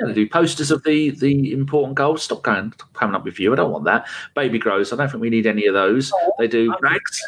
yeah, 0.01 0.07
they 0.07 0.15
do 0.15 0.29
posters 0.29 0.71
of 0.71 0.83
the 0.85 1.11
the 1.11 1.53
important 1.53 1.97
goals. 1.97 2.23
Stop 2.23 2.43
going 2.43 2.73
stop 2.73 2.93
coming 2.93 3.15
up 3.15 3.25
with 3.25 3.39
you. 3.39 3.53
I 3.53 3.57
don't 3.57 3.71
want 3.71 3.85
that. 3.85 4.07
Baby 4.35 4.59
grows. 4.59 4.93
I 4.93 4.97
don't 4.97 5.11
think 5.11 5.21
we 5.21 5.31
need 5.31 5.47
any 5.47 5.67
of 5.67 5.75
those. 5.75 6.13
They 6.39 6.49
do 6.49 6.75
bags. 6.83 7.23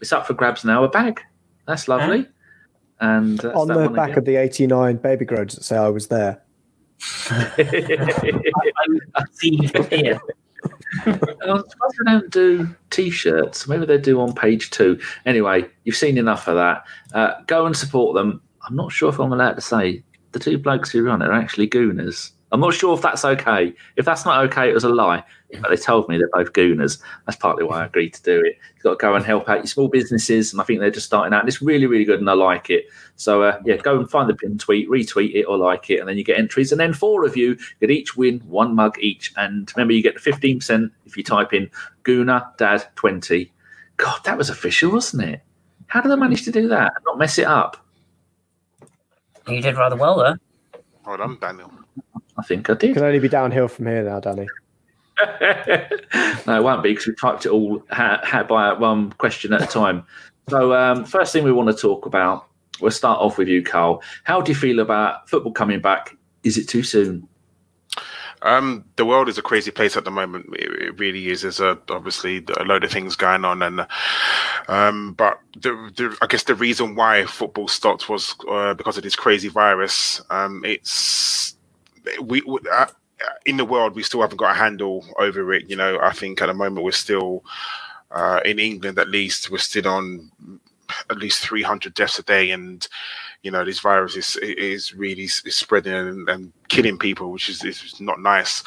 It's 0.00 0.12
up 0.12 0.26
for 0.26 0.34
grabs 0.34 0.64
now. 0.64 0.84
A 0.84 0.88
bag. 0.88 1.20
That's 1.66 1.88
lovely. 1.88 2.26
And 3.00 3.38
that's 3.38 3.56
on 3.56 3.68
the 3.68 3.88
back 3.90 4.10
again. 4.10 4.18
of 4.18 4.24
the 4.24 4.36
89 4.36 4.96
baby 4.96 5.24
grows 5.24 5.54
that 5.54 5.62
say 5.64 5.76
I 5.76 5.88
was 5.88 6.08
there. 6.08 6.42
I 7.30 9.24
see 9.32 9.56
here. 9.90 10.20
I'm 11.06 11.14
surprised 11.68 11.96
they 11.98 12.10
don't 12.10 12.30
do 12.30 12.74
t-shirts. 12.90 13.68
Maybe 13.68 13.86
they 13.86 13.98
do 13.98 14.20
on 14.20 14.32
page 14.34 14.70
two. 14.70 14.98
Anyway, 15.26 15.66
you've 15.84 15.96
seen 15.96 16.18
enough 16.18 16.48
of 16.48 16.56
that. 16.56 16.84
Uh, 17.12 17.40
go 17.46 17.66
and 17.66 17.76
support 17.76 18.14
them. 18.14 18.40
I'm 18.66 18.76
not 18.76 18.92
sure 18.92 19.08
if 19.08 19.18
I'm 19.18 19.32
allowed 19.32 19.54
to 19.54 19.60
say 19.60 20.02
the 20.32 20.38
two 20.38 20.58
blokes 20.58 20.90
who 20.90 21.04
run 21.04 21.22
it 21.22 21.28
are 21.28 21.32
actually 21.32 21.68
gooners. 21.68 22.32
I'm 22.50 22.60
not 22.60 22.72
sure 22.72 22.94
if 22.94 23.02
that's 23.02 23.24
okay. 23.24 23.74
If 23.96 24.04
that's 24.06 24.24
not 24.24 24.42
okay, 24.46 24.70
it 24.70 24.74
was 24.74 24.84
a 24.84 24.88
lie. 24.88 25.22
But 25.60 25.68
they 25.70 25.76
told 25.76 26.08
me 26.08 26.18
they're 26.18 26.28
both 26.32 26.52
gooners. 26.52 27.00
That's 27.26 27.36
partly 27.36 27.64
why 27.64 27.82
I 27.82 27.86
agreed 27.86 28.14
to 28.14 28.22
do 28.22 28.38
it. 28.38 28.58
You've 28.74 28.82
got 28.82 28.90
to 28.92 28.96
go 28.96 29.14
and 29.14 29.24
help 29.24 29.48
out 29.48 29.58
your 29.58 29.66
small 29.66 29.88
businesses, 29.88 30.52
and 30.52 30.60
I 30.60 30.64
think 30.64 30.80
they're 30.80 30.90
just 30.90 31.06
starting 31.06 31.34
out. 31.34 31.40
And 31.40 31.48
it's 31.48 31.60
really, 31.60 31.86
really 31.86 32.04
good, 32.04 32.20
and 32.20 32.28
I 32.28 32.34
like 32.34 32.70
it. 32.70 32.86
So 33.16 33.42
uh, 33.42 33.60
yeah, 33.64 33.76
go 33.76 33.98
and 33.98 34.10
find 34.10 34.28
the 34.28 34.34
pin 34.34 34.58
tweet, 34.58 34.88
retweet 34.88 35.34
it, 35.34 35.44
or 35.44 35.56
like 35.58 35.90
it, 35.90 36.00
and 36.00 36.08
then 36.08 36.16
you 36.16 36.24
get 36.24 36.38
entries. 36.38 36.72
And 36.72 36.80
then 36.80 36.92
four 36.92 37.24
of 37.24 37.36
you 37.36 37.56
could 37.80 37.90
each 37.90 38.16
win 38.16 38.40
one 38.40 38.74
mug 38.74 38.98
each. 38.98 39.32
And 39.36 39.70
remember, 39.76 39.94
you 39.94 40.02
get 40.02 40.14
the 40.14 40.20
fifteen 40.20 40.58
percent 40.58 40.92
if 41.06 41.16
you 41.16 41.22
type 41.22 41.52
in 41.52 41.70
Gooner 42.04 42.56
Dad 42.56 42.86
twenty. 42.94 43.52
God, 43.96 44.20
that 44.24 44.38
was 44.38 44.48
official, 44.50 44.92
wasn't 44.92 45.24
it? 45.24 45.42
How 45.88 46.00
did 46.00 46.10
they 46.10 46.16
manage 46.16 46.44
to 46.44 46.52
do 46.52 46.68
that 46.68 46.92
and 46.94 47.04
not 47.04 47.18
mess 47.18 47.38
it 47.38 47.46
up? 47.46 47.84
You 49.46 49.62
did 49.62 49.76
rather 49.76 49.96
well 49.96 50.18
there. 50.18 50.38
Well 51.06 51.16
done, 51.16 51.38
Daniel. 51.40 51.72
I 52.38 52.42
think 52.42 52.70
I 52.70 52.74
It 52.74 52.78
did. 52.80 52.94
can 52.94 53.02
only 53.04 53.18
be 53.18 53.28
downhill 53.28 53.68
from 53.68 53.86
here 53.86 54.02
now, 54.04 54.20
Danny. 54.20 54.46
no, 56.46 56.56
it 56.56 56.62
won't 56.62 56.82
be 56.82 56.90
because 56.90 57.06
we 57.08 57.14
typed 57.14 57.44
it 57.46 57.50
all 57.50 57.82
ha- 57.90 58.20
ha- 58.22 58.44
by 58.44 58.72
one 58.74 59.10
question 59.12 59.52
at 59.52 59.62
a 59.62 59.66
time. 59.66 60.04
So, 60.48 60.72
um, 60.74 61.04
first 61.04 61.32
thing 61.32 61.44
we 61.44 61.52
want 61.52 61.68
to 61.68 61.74
talk 61.76 62.06
about, 62.06 62.46
we'll 62.80 62.90
start 62.92 63.18
off 63.20 63.36
with 63.38 63.48
you, 63.48 63.62
Carl. 63.62 64.02
How 64.24 64.40
do 64.40 64.52
you 64.52 64.56
feel 64.56 64.78
about 64.80 65.28
football 65.28 65.52
coming 65.52 65.80
back? 65.80 66.16
Is 66.44 66.56
it 66.56 66.68
too 66.68 66.82
soon? 66.84 67.26
Um, 68.42 68.84
the 68.94 69.04
world 69.04 69.28
is 69.28 69.36
a 69.36 69.42
crazy 69.42 69.72
place 69.72 69.96
at 69.96 70.04
the 70.04 70.12
moment. 70.12 70.46
It, 70.54 70.70
it 70.82 70.98
really 70.98 71.28
is. 71.28 71.42
There's 71.42 71.58
a, 71.58 71.76
obviously 71.90 72.44
a 72.56 72.62
load 72.62 72.84
of 72.84 72.92
things 72.92 73.16
going 73.16 73.44
on, 73.44 73.60
and 73.62 73.84
um, 74.68 75.14
but 75.14 75.40
the, 75.60 75.70
the, 75.96 76.16
I 76.22 76.28
guess 76.28 76.44
the 76.44 76.54
reason 76.54 76.94
why 76.94 77.24
football 77.26 77.66
stopped 77.66 78.08
was 78.08 78.36
uh, 78.48 78.74
because 78.74 78.96
of 78.96 79.02
this 79.02 79.16
crazy 79.16 79.48
virus. 79.48 80.22
Um, 80.30 80.62
it's 80.64 81.56
we 82.22 82.42
we- 82.42 82.60
uh, 82.72 82.86
in 83.46 83.56
the 83.56 83.64
world 83.64 83.96
we 83.96 84.02
still 84.02 84.20
haven't 84.20 84.36
got 84.36 84.52
a 84.52 84.58
handle 84.58 85.04
over 85.18 85.52
it. 85.52 85.68
You 85.68 85.76
know, 85.76 85.98
I 86.00 86.12
think 86.12 86.40
at 86.42 86.46
the 86.46 86.54
moment 86.54 86.84
we're 86.84 86.92
still 86.92 87.44
uh, 88.10 88.40
in 88.44 88.58
England 88.58 88.98
at 88.98 89.08
least 89.08 89.50
we're 89.50 89.58
still 89.58 89.88
on 89.88 90.30
at 91.10 91.18
least 91.18 91.46
300 91.46 91.94
deaths 91.94 92.18
a 92.18 92.22
day 92.22 92.50
and 92.50 92.86
you 93.42 93.50
know 93.50 93.64
this 93.64 93.80
virus 93.80 94.16
is 94.16 94.36
is 94.36 94.94
really 94.94 95.24
is 95.24 95.42
spreading 95.50 95.92
and, 95.92 96.28
and 96.28 96.52
killing 96.68 96.98
people 96.98 97.30
which 97.30 97.48
is, 97.48 97.62
is 97.64 98.00
not 98.00 98.20
nice 98.20 98.62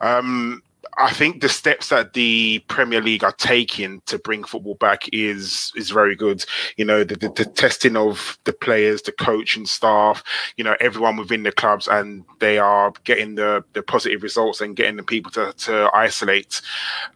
um 0.00 0.62
I 0.96 1.12
think 1.12 1.40
the 1.40 1.48
steps 1.48 1.90
that 1.90 2.14
the 2.14 2.60
Premier 2.68 3.00
League 3.00 3.22
are 3.22 3.32
taking 3.32 4.00
to 4.06 4.18
bring 4.18 4.44
football 4.44 4.74
back 4.74 5.08
is 5.12 5.72
is 5.76 5.90
very 5.90 6.16
good. 6.16 6.44
You 6.76 6.84
know, 6.84 7.04
the, 7.04 7.16
the, 7.16 7.28
the 7.28 7.44
testing 7.44 7.96
of 7.96 8.38
the 8.44 8.52
players, 8.52 9.02
the 9.02 9.12
coach 9.12 9.56
and 9.56 9.68
staff, 9.68 10.24
you 10.56 10.64
know, 10.64 10.76
everyone 10.80 11.16
within 11.16 11.42
the 11.42 11.52
clubs, 11.52 11.88
and 11.88 12.24
they 12.40 12.58
are 12.58 12.92
getting 13.04 13.34
the, 13.34 13.64
the 13.74 13.82
positive 13.82 14.22
results 14.22 14.60
and 14.60 14.76
getting 14.76 14.96
the 14.96 15.02
people 15.02 15.30
to, 15.32 15.52
to 15.58 15.90
isolate. 15.94 16.60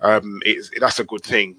Um, 0.01 0.41
it's, 0.45 0.71
that's 0.79 1.01
a 1.01 1.05
good 1.05 1.23
thing. 1.23 1.57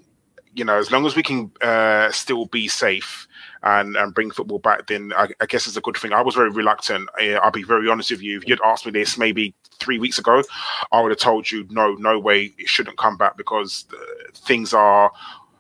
You 0.56 0.66
know, 0.66 0.78
as 0.78 0.92
long 0.92 1.06
as 1.06 1.16
we 1.16 1.24
can 1.24 1.52
uh, 1.62 2.12
still 2.12 2.46
be 2.46 2.68
safe 2.68 3.28
and, 3.64 3.96
and 3.96 4.14
bring 4.14 4.30
football 4.30 4.60
back, 4.60 4.86
then 4.86 5.12
I, 5.18 5.30
I 5.42 5.48
guess 5.48 5.66
it's 5.66 5.78
a 5.78 5.82
good 5.82 5.98
thing. 5.98 6.14
I 6.14 6.22
was 6.22 6.36
very 6.36 6.52
reluctant. 6.52 7.10
I'll 7.20 7.50
be 7.50 7.64
very 7.64 7.90
honest 7.90 8.12
with 8.12 8.22
you. 8.22 8.38
If 8.38 8.48
you'd 8.48 8.62
asked 8.64 8.86
me 8.86 8.92
this 8.92 9.18
maybe 9.18 9.56
three 9.80 10.00
weeks 10.00 10.20
ago, 10.20 10.44
I 10.92 11.02
would 11.02 11.12
have 11.12 11.20
told 11.20 11.52
you, 11.52 11.66
no, 11.70 11.94
no 11.96 12.20
way, 12.20 12.54
it 12.58 12.68
shouldn't 12.68 12.98
come 12.98 13.18
back 13.18 13.38
because 13.38 13.86
uh, 13.94 14.32
things 14.34 14.74
are, 14.74 15.12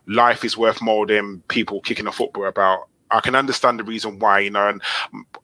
life 0.07 0.43
is 0.43 0.57
worth 0.57 0.81
more 0.81 1.05
than 1.05 1.41
people 1.47 1.81
kicking 1.81 2.07
a 2.07 2.11
football 2.11 2.45
about. 2.45 2.87
I 3.11 3.19
can 3.19 3.35
understand 3.35 3.79
the 3.79 3.83
reason 3.83 4.19
why, 4.19 4.39
you 4.39 4.49
know, 4.49 4.67
and 4.67 4.81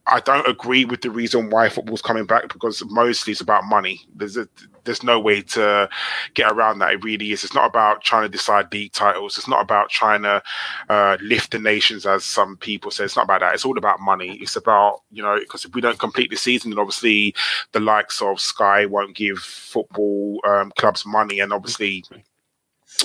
I 0.08 0.20
don't 0.22 0.48
agree 0.48 0.86
with 0.86 1.01
the 1.01 1.12
reason 1.12 1.50
why 1.50 1.70
football's 1.70 2.01
coming 2.01 2.25
back 2.25 2.51
because 2.51 2.84
mostly 2.86 3.32
it's 3.32 3.42
about 3.42 3.63
money. 3.63 4.01
There's 4.16 4.38
a, 4.38 4.48
there's 4.86 5.04
no 5.04 5.20
way 5.20 5.42
to 5.42 5.88
get 6.34 6.51
around 6.51 6.80
that. 6.80 6.94
It 6.94 7.04
really 7.04 7.32
is. 7.32 7.44
It's 7.44 7.54
not 7.54 7.68
about 7.68 8.04
trying 8.04 8.24
to 8.24 8.30
decide 8.30 8.74
league 8.74 8.94
titles. 8.94 9.38
It's 9.38 9.48
not 9.48 9.62
about 9.62 9.89
trying 9.89 10.24
to 10.24 10.42
uh, 10.89 11.18
lift 11.22 11.51
the 11.51 11.60
nations, 11.60 12.06
as 12.06 12.25
some 12.25 12.58
people 12.58 12.89
say. 12.89 13.04
It's 13.04 13.16
not 13.16 13.25
about 13.25 13.42
that. 13.42 13.54
It's 13.54 13.66
all 13.66 13.78
about 13.78 14.00
money. 14.00 14.38
It's 14.42 14.56
about 14.56 15.01
you 15.12 15.22
know 15.22 15.39
because 15.39 15.66
if 15.66 15.75
we 15.75 15.82
don't 15.82 16.00
complete 16.00 16.32
the 16.32 16.38
season, 16.38 16.72
then 16.72 16.80
obviously 16.80 17.36
the 17.72 17.80
likes 17.80 18.22
of 18.22 18.39
Sky 18.39 18.86
won't 18.86 19.16
give 19.16 19.38
football 19.38 20.39
um, 20.48 20.72
clubs 20.78 21.06
money, 21.06 21.39
and 21.39 21.54
obviously 21.54 22.04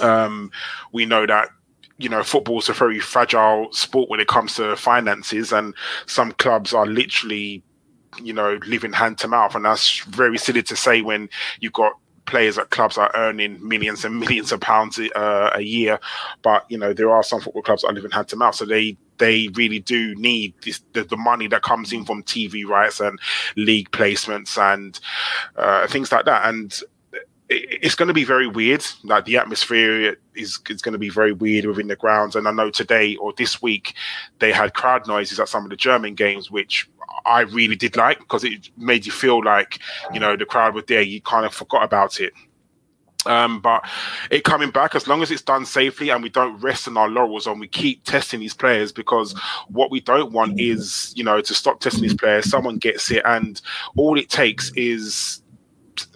um, 0.00 0.50
we 0.92 1.06
know 1.06 1.26
that 1.26 1.48
you 1.98 2.08
know, 2.08 2.22
football's 2.22 2.68
a 2.68 2.72
very 2.72 2.98
fragile 2.98 3.72
sport 3.72 4.08
when 4.10 4.20
it 4.20 4.28
comes 4.28 4.54
to 4.56 4.76
finances, 4.76 5.52
and 5.52 5.74
some 6.06 6.32
clubs 6.32 6.74
are 6.74 6.86
literally, 6.86 7.62
you 8.22 8.32
know, 8.32 8.58
living 8.66 8.92
hand 8.92 9.18
to 9.18 9.28
mouth, 9.28 9.54
and 9.54 9.64
that's 9.64 10.00
very 10.00 10.38
silly 10.38 10.62
to 10.64 10.76
say 10.76 11.02
when 11.02 11.28
you've 11.60 11.72
got 11.72 11.92
players 12.26 12.58
at 12.58 12.70
clubs 12.70 12.96
are 12.96 13.10
earning 13.14 13.66
millions 13.66 14.04
and 14.04 14.18
millions 14.20 14.52
of 14.52 14.60
pounds 14.60 14.98
uh, 14.98 15.50
a 15.54 15.60
year, 15.60 16.00
but 16.42 16.64
you 16.68 16.78
know 16.78 16.92
there 16.92 17.10
are 17.10 17.22
some 17.22 17.40
football 17.40 17.62
clubs 17.62 17.82
that 17.82 17.88
are 17.88 17.94
living 17.94 18.10
hand 18.10 18.28
to 18.28 18.36
mouth, 18.36 18.54
so 18.54 18.64
they 18.64 18.96
they 19.18 19.48
really 19.54 19.78
do 19.78 20.12
need 20.16 20.54
this, 20.64 20.82
the, 20.92 21.04
the 21.04 21.16
money 21.16 21.46
that 21.46 21.62
comes 21.62 21.92
in 21.92 22.04
from 22.04 22.24
TV 22.24 22.66
rights 22.66 22.98
and 22.98 23.20
league 23.56 23.88
placements 23.92 24.58
and 24.58 24.98
uh, 25.56 25.86
things 25.86 26.10
like 26.10 26.24
that, 26.24 26.48
and 26.48 26.80
it's 27.48 27.94
going 27.94 28.08
to 28.08 28.14
be 28.14 28.24
very 28.24 28.46
weird. 28.46 28.84
Like 29.02 29.26
the 29.26 29.36
atmosphere 29.36 30.16
is 30.34 30.58
is 30.66 30.82
going 30.82 30.92
to 30.92 30.98
be 30.98 31.10
very 31.10 31.32
weird 31.32 31.66
within 31.66 31.88
the 31.88 31.96
grounds. 31.96 32.36
And 32.36 32.48
I 32.48 32.52
know 32.52 32.70
today 32.70 33.16
or 33.16 33.32
this 33.36 33.60
week 33.60 33.94
they 34.38 34.52
had 34.52 34.74
crowd 34.74 35.06
noises 35.06 35.38
at 35.38 35.48
some 35.48 35.64
of 35.64 35.70
the 35.70 35.76
German 35.76 36.14
games, 36.14 36.50
which 36.50 36.88
I 37.26 37.40
really 37.40 37.76
did 37.76 37.96
like 37.96 38.18
because 38.18 38.44
it 38.44 38.70
made 38.76 39.06
you 39.06 39.12
feel 39.12 39.44
like 39.44 39.78
you 40.12 40.20
know 40.20 40.36
the 40.36 40.46
crowd 40.46 40.74
were 40.74 40.82
there. 40.82 41.02
You 41.02 41.20
kind 41.20 41.44
of 41.44 41.54
forgot 41.54 41.82
about 41.82 42.20
it. 42.20 42.32
Um, 43.26 43.60
but 43.60 43.88
it 44.30 44.44
coming 44.44 44.70
back 44.70 44.94
as 44.94 45.08
long 45.08 45.22
as 45.22 45.30
it's 45.30 45.40
done 45.40 45.64
safely 45.64 46.10
and 46.10 46.22
we 46.22 46.28
don't 46.28 46.58
rest 46.60 46.86
on 46.88 46.98
our 46.98 47.08
laurels 47.08 47.46
and 47.46 47.58
we 47.58 47.68
keep 47.68 48.04
testing 48.04 48.40
these 48.40 48.52
players 48.52 48.92
because 48.92 49.32
what 49.68 49.90
we 49.90 50.00
don't 50.00 50.32
want 50.32 50.60
is 50.60 51.10
you 51.16 51.24
know 51.24 51.40
to 51.40 51.54
stop 51.54 51.80
testing 51.80 52.02
these 52.02 52.12
players 52.12 52.50
someone 52.50 52.76
gets 52.76 53.10
it 53.10 53.22
and 53.24 53.62
all 53.96 54.18
it 54.18 54.28
takes 54.28 54.70
is 54.76 55.40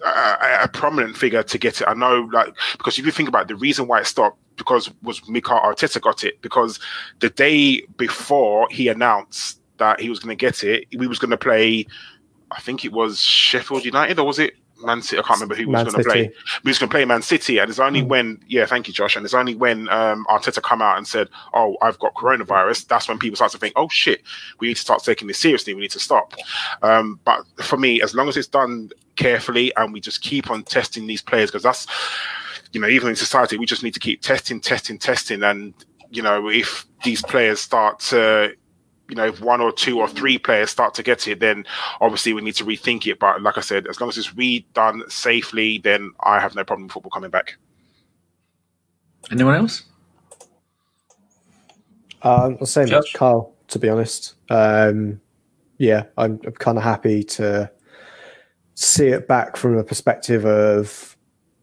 a, 0.05 0.63
a, 0.63 0.67
prominent 0.67 1.17
figure 1.17 1.43
to 1.43 1.57
get 1.57 1.81
it. 1.81 1.87
I 1.87 1.93
know, 1.93 2.29
like, 2.31 2.53
because 2.77 2.97
if 2.97 3.05
you 3.05 3.11
think 3.11 3.29
about 3.29 3.43
it, 3.43 3.47
the 3.49 3.55
reason 3.55 3.87
why 3.87 4.01
it 4.01 4.07
stopped 4.07 4.37
because 4.55 4.91
was 5.01 5.27
Mikel 5.29 5.57
Arteta 5.57 6.01
got 6.01 6.23
it 6.23 6.41
because 6.41 6.79
the 7.19 7.29
day 7.29 7.81
before 7.97 8.67
he 8.69 8.89
announced 8.89 9.61
that 9.77 9.99
he 9.99 10.09
was 10.09 10.19
going 10.19 10.35
to 10.37 10.39
get 10.39 10.63
it, 10.63 10.87
we 10.97 11.07
was 11.07 11.19
going 11.19 11.31
to 11.31 11.37
play. 11.37 11.85
I 12.51 12.59
think 12.59 12.83
it 12.83 12.91
was 12.91 13.19
Sheffield 13.19 13.85
United, 13.85 14.19
or 14.19 14.25
was 14.25 14.39
it 14.39 14.55
Man 14.81 15.01
City. 15.01 15.19
I 15.19 15.23
can't 15.23 15.39
remember 15.39 15.55
who 15.55 15.67
Man 15.67 15.85
was 15.85 15.93
going 15.93 16.03
to 16.03 16.09
play. 16.09 16.31
We 16.63 16.69
was 16.69 16.79
going 16.79 16.89
to 16.89 16.93
play 16.93 17.05
Man 17.05 17.21
City, 17.21 17.57
and 17.57 17.69
it's 17.69 17.79
only 17.79 18.01
mm. 18.01 18.07
when, 18.07 18.43
yeah, 18.47 18.65
thank 18.65 18.87
you, 18.87 18.93
Josh. 18.93 19.15
And 19.15 19.25
it's 19.25 19.33
only 19.33 19.55
when 19.55 19.89
um, 19.89 20.25
Arteta 20.29 20.61
come 20.61 20.81
out 20.81 20.97
and 20.97 21.07
said, 21.07 21.29
"Oh, 21.53 21.77
I've 21.81 21.99
got 21.99 22.13
coronavirus." 22.15 22.87
That's 22.87 23.07
when 23.07 23.19
people 23.19 23.35
start 23.35 23.51
to 23.53 23.57
think, 23.57 23.73
"Oh 23.75 23.89
shit, 23.89 24.21
we 24.59 24.67
need 24.67 24.75
to 24.75 24.81
start 24.81 25.03
taking 25.03 25.27
this 25.27 25.39
seriously. 25.39 25.73
We 25.73 25.81
need 25.81 25.91
to 25.91 25.99
stop." 25.99 26.33
Um, 26.81 27.19
but 27.25 27.45
for 27.61 27.77
me, 27.77 28.01
as 28.01 28.15
long 28.15 28.27
as 28.27 28.37
it's 28.37 28.47
done 28.47 28.89
carefully 29.15 29.75
and 29.75 29.91
we 29.93 29.99
just 29.99 30.21
keep 30.21 30.49
on 30.49 30.63
testing 30.63 31.07
these 31.07 31.21
players, 31.21 31.51
because 31.51 31.63
that's, 31.63 31.87
you 32.71 32.79
know, 32.79 32.87
even 32.87 33.09
in 33.09 33.15
society, 33.15 33.57
we 33.57 33.65
just 33.65 33.83
need 33.83 33.93
to 33.93 33.99
keep 33.99 34.21
testing, 34.21 34.59
testing, 34.61 34.97
testing, 34.97 35.43
and 35.43 35.73
you 36.11 36.21
know, 36.21 36.49
if 36.49 36.85
these 37.03 37.21
players 37.21 37.59
start 37.59 37.99
to 37.99 38.55
you 39.09 39.15
know, 39.15 39.25
if 39.25 39.41
one 39.41 39.59
or 39.59 39.71
two 39.71 39.99
or 39.99 40.07
three 40.07 40.37
players 40.37 40.69
start 40.69 40.93
to 40.95 41.03
get 41.03 41.27
it, 41.27 41.39
then 41.39 41.65
obviously 41.99 42.33
we 42.33 42.41
need 42.41 42.55
to 42.55 42.65
rethink 42.65 43.07
it. 43.07 43.19
But 43.19 43.41
like 43.41 43.57
I 43.57 43.61
said, 43.61 43.87
as 43.87 43.99
long 43.99 44.09
as 44.09 44.17
it's 44.17 44.31
redone 44.33 45.11
safely, 45.11 45.79
then 45.79 46.11
I 46.21 46.39
have 46.39 46.55
no 46.55 46.63
problem 46.63 46.85
with 46.85 46.93
football 46.93 47.11
coming 47.11 47.31
back. 47.31 47.55
Anyone 49.31 49.55
else? 49.55 49.83
Um, 52.21 52.57
the 52.59 52.67
same 52.67 52.93
as 52.93 53.11
Carl, 53.13 53.53
to 53.69 53.79
be 53.79 53.89
honest. 53.89 54.35
Um, 54.49 55.19
yeah, 55.77 56.03
I'm, 56.17 56.39
I'm 56.45 56.53
kind 56.53 56.77
of 56.77 56.83
happy 56.83 57.23
to 57.23 57.71
see 58.75 59.07
it 59.07 59.27
back 59.27 59.57
from 59.57 59.77
a 59.77 59.83
perspective 59.83 60.45
of 60.45 61.17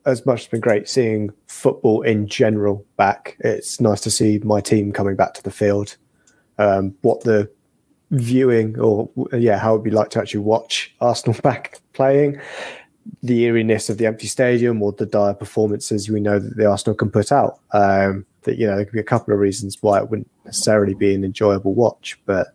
as 0.04 0.24
much 0.24 0.42
as 0.42 0.46
been 0.48 0.60
great 0.60 0.88
seeing 0.88 1.30
football 1.46 2.02
in 2.02 2.26
general 2.26 2.84
back. 2.96 3.36
It's 3.40 3.80
nice 3.80 4.00
to 4.02 4.10
see 4.10 4.38
my 4.44 4.60
team 4.60 4.92
coming 4.92 5.16
back 5.16 5.34
to 5.34 5.42
the 5.42 5.50
field 5.50 5.96
um, 6.58 6.94
what 7.02 7.22
the 7.24 7.50
viewing 8.12 8.78
or 8.78 9.10
yeah 9.32 9.58
how 9.58 9.72
would 9.72 9.82
we 9.82 9.90
like 9.90 10.10
to 10.10 10.20
actually 10.20 10.40
watch 10.40 10.94
Arsenal 11.00 11.38
back 11.42 11.80
playing 11.92 12.40
the 13.22 13.44
eeriness 13.44 13.88
of 13.88 13.98
the 13.98 14.06
empty 14.06 14.26
stadium 14.26 14.82
or 14.82 14.92
the 14.92 15.06
dire 15.06 15.34
performances 15.34 16.08
we 16.08 16.20
know 16.20 16.38
that 16.38 16.56
the 16.56 16.66
Arsenal 16.66 16.96
can 16.96 17.10
put 17.10 17.32
out. 17.32 17.60
Um, 17.72 18.26
that 18.42 18.58
you 18.58 18.66
know 18.66 18.76
there 18.76 18.84
could 18.84 18.94
be 18.94 19.00
a 19.00 19.04
couple 19.04 19.34
of 19.34 19.40
reasons 19.40 19.82
why 19.82 19.98
it 19.98 20.08
wouldn't 20.08 20.30
necessarily 20.44 20.94
be 20.94 21.14
an 21.14 21.24
enjoyable 21.24 21.74
watch, 21.74 22.18
but 22.26 22.48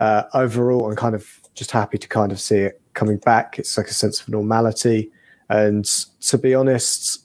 uh, 0.00 0.22
overall, 0.32 0.88
I'm 0.88 0.96
kind 0.96 1.14
of 1.14 1.40
just 1.54 1.72
happy 1.72 1.98
to 1.98 2.08
kind 2.08 2.30
of 2.30 2.40
see 2.40 2.58
it 2.58 2.80
coming 2.94 3.18
back. 3.18 3.58
It's 3.58 3.76
like 3.76 3.88
a 3.88 3.94
sense 3.94 4.20
of 4.20 4.28
normality, 4.28 5.10
and 5.48 5.84
to 6.20 6.38
be 6.38 6.54
honest, 6.54 7.24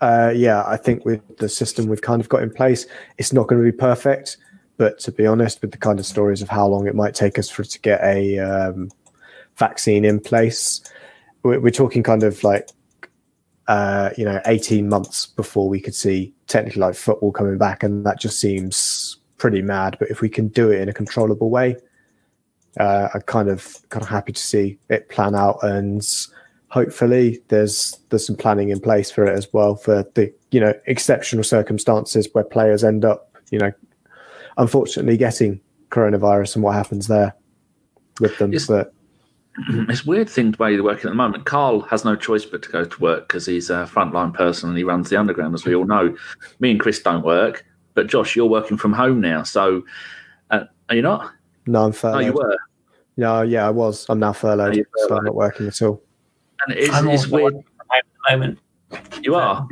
uh, 0.00 0.32
yeah, 0.34 0.64
I 0.66 0.76
think 0.76 1.04
with 1.04 1.20
the 1.36 1.48
system 1.48 1.86
we've 1.86 2.02
kind 2.02 2.20
of 2.20 2.28
got 2.28 2.42
in 2.42 2.50
place, 2.50 2.86
it's 3.18 3.32
not 3.32 3.46
going 3.46 3.62
to 3.62 3.70
be 3.70 3.76
perfect. 3.76 4.38
But 4.76 4.98
to 5.00 5.12
be 5.12 5.26
honest, 5.26 5.62
with 5.62 5.72
the 5.72 5.78
kind 5.78 5.98
of 5.98 6.06
stories 6.06 6.42
of 6.42 6.48
how 6.48 6.66
long 6.66 6.86
it 6.86 6.94
might 6.94 7.14
take 7.14 7.38
us 7.38 7.48
for 7.48 7.64
to 7.64 7.80
get 7.80 8.00
a 8.02 8.38
um, 8.38 8.90
vaccine 9.56 10.04
in 10.04 10.20
place, 10.20 10.80
we're, 11.42 11.60
we're, 11.60 11.70
talking 11.70 12.02
kind 12.02 12.22
of 12.22 12.42
like 12.42 12.68
uh, 13.68 14.10
you 14.16 14.24
know 14.24 14.40
18 14.46 14.88
months 14.88 15.26
before 15.26 15.68
we 15.68 15.80
could 15.80 15.94
see 15.94 16.32
technically 16.46 16.80
like 16.80 16.94
football 16.94 17.32
coming 17.32 17.58
back, 17.58 17.82
and 17.82 18.04
that 18.06 18.18
just 18.18 18.40
seems 18.40 19.18
pretty 19.36 19.62
mad. 19.62 19.96
But 19.98 20.10
if 20.10 20.20
we 20.20 20.28
can 20.28 20.48
do 20.48 20.70
it 20.70 20.80
in 20.80 20.88
a 20.88 20.92
controllable 20.92 21.50
way, 21.50 21.76
uh, 22.78 23.08
I'm 23.14 23.22
kind 23.22 23.48
of 23.48 23.76
kind 23.90 24.02
of 24.02 24.08
happy 24.08 24.32
to 24.32 24.42
see 24.42 24.78
it 24.88 25.08
plan 25.08 25.34
out 25.34 25.62
and 25.62 26.02
hopefully 26.72 27.38
there's 27.48 27.98
there's 28.08 28.26
some 28.26 28.36
planning 28.36 28.70
in 28.70 28.80
place 28.80 29.10
for 29.10 29.26
it 29.26 29.36
as 29.36 29.52
well 29.52 29.76
for 29.76 30.06
the 30.14 30.32
you 30.50 30.58
know 30.58 30.72
exceptional 30.86 31.44
circumstances 31.44 32.28
where 32.32 32.44
players 32.44 32.82
end 32.82 33.04
up 33.04 33.30
you 33.50 33.58
know 33.58 33.70
unfortunately 34.56 35.16
getting 35.16 35.60
coronavirus 35.90 36.56
and 36.56 36.64
what 36.64 36.74
happens 36.74 37.06
there 37.06 37.34
with 38.20 38.36
them. 38.38 38.52
It's, 38.52 38.66
but 38.66 38.92
it's 39.68 40.06
weird 40.06 40.28
thing 40.28 40.52
the 40.52 40.56
way 40.56 40.72
you're 40.72 40.84
working 40.84 41.06
at 41.06 41.10
the 41.10 41.16
moment. 41.16 41.44
Carl 41.44 41.82
has 41.82 42.04
no 42.04 42.16
choice 42.16 42.44
but 42.44 42.62
to 42.62 42.68
go 42.70 42.84
to 42.84 43.00
work 43.00 43.28
because 43.28 43.46
he's 43.46 43.70
a 43.70 43.88
frontline 43.92 44.32
person 44.32 44.68
and 44.68 44.78
he 44.78 44.84
runs 44.84 45.10
the 45.10 45.16
underground, 45.16 45.54
as 45.54 45.64
we 45.64 45.74
all 45.74 45.86
know. 45.86 46.16
Me 46.60 46.70
and 46.70 46.80
Chris 46.80 47.00
don't 47.00 47.24
work, 47.24 47.64
but 47.94 48.06
Josh, 48.06 48.34
you're 48.36 48.46
working 48.46 48.76
from 48.76 48.92
home 48.92 49.20
now. 49.20 49.42
So 49.42 49.82
uh, 50.50 50.64
are 50.88 50.96
you 50.96 51.02
not? 51.02 51.32
No, 51.66 51.84
I'm 51.84 51.92
furloughed. 51.92 52.22
Oh, 52.22 52.26
you 52.26 52.32
were. 52.32 52.56
No, 53.16 53.42
yeah, 53.42 53.66
I 53.66 53.70
was. 53.70 54.06
I'm 54.08 54.18
now 54.18 54.32
furloughed, 54.32 54.74
furloughed. 54.74 54.86
so 55.08 55.16
I'm 55.16 55.24
not 55.24 55.34
working 55.34 55.66
at 55.66 55.80
all. 55.82 56.02
And 56.66 56.76
it's, 56.76 56.94
I'm 56.94 57.08
it's 57.08 57.26
weird. 57.26 57.54
At 57.56 58.04
the 58.30 58.36
moment. 58.36 58.58
You 59.22 59.34
are. 59.34 59.66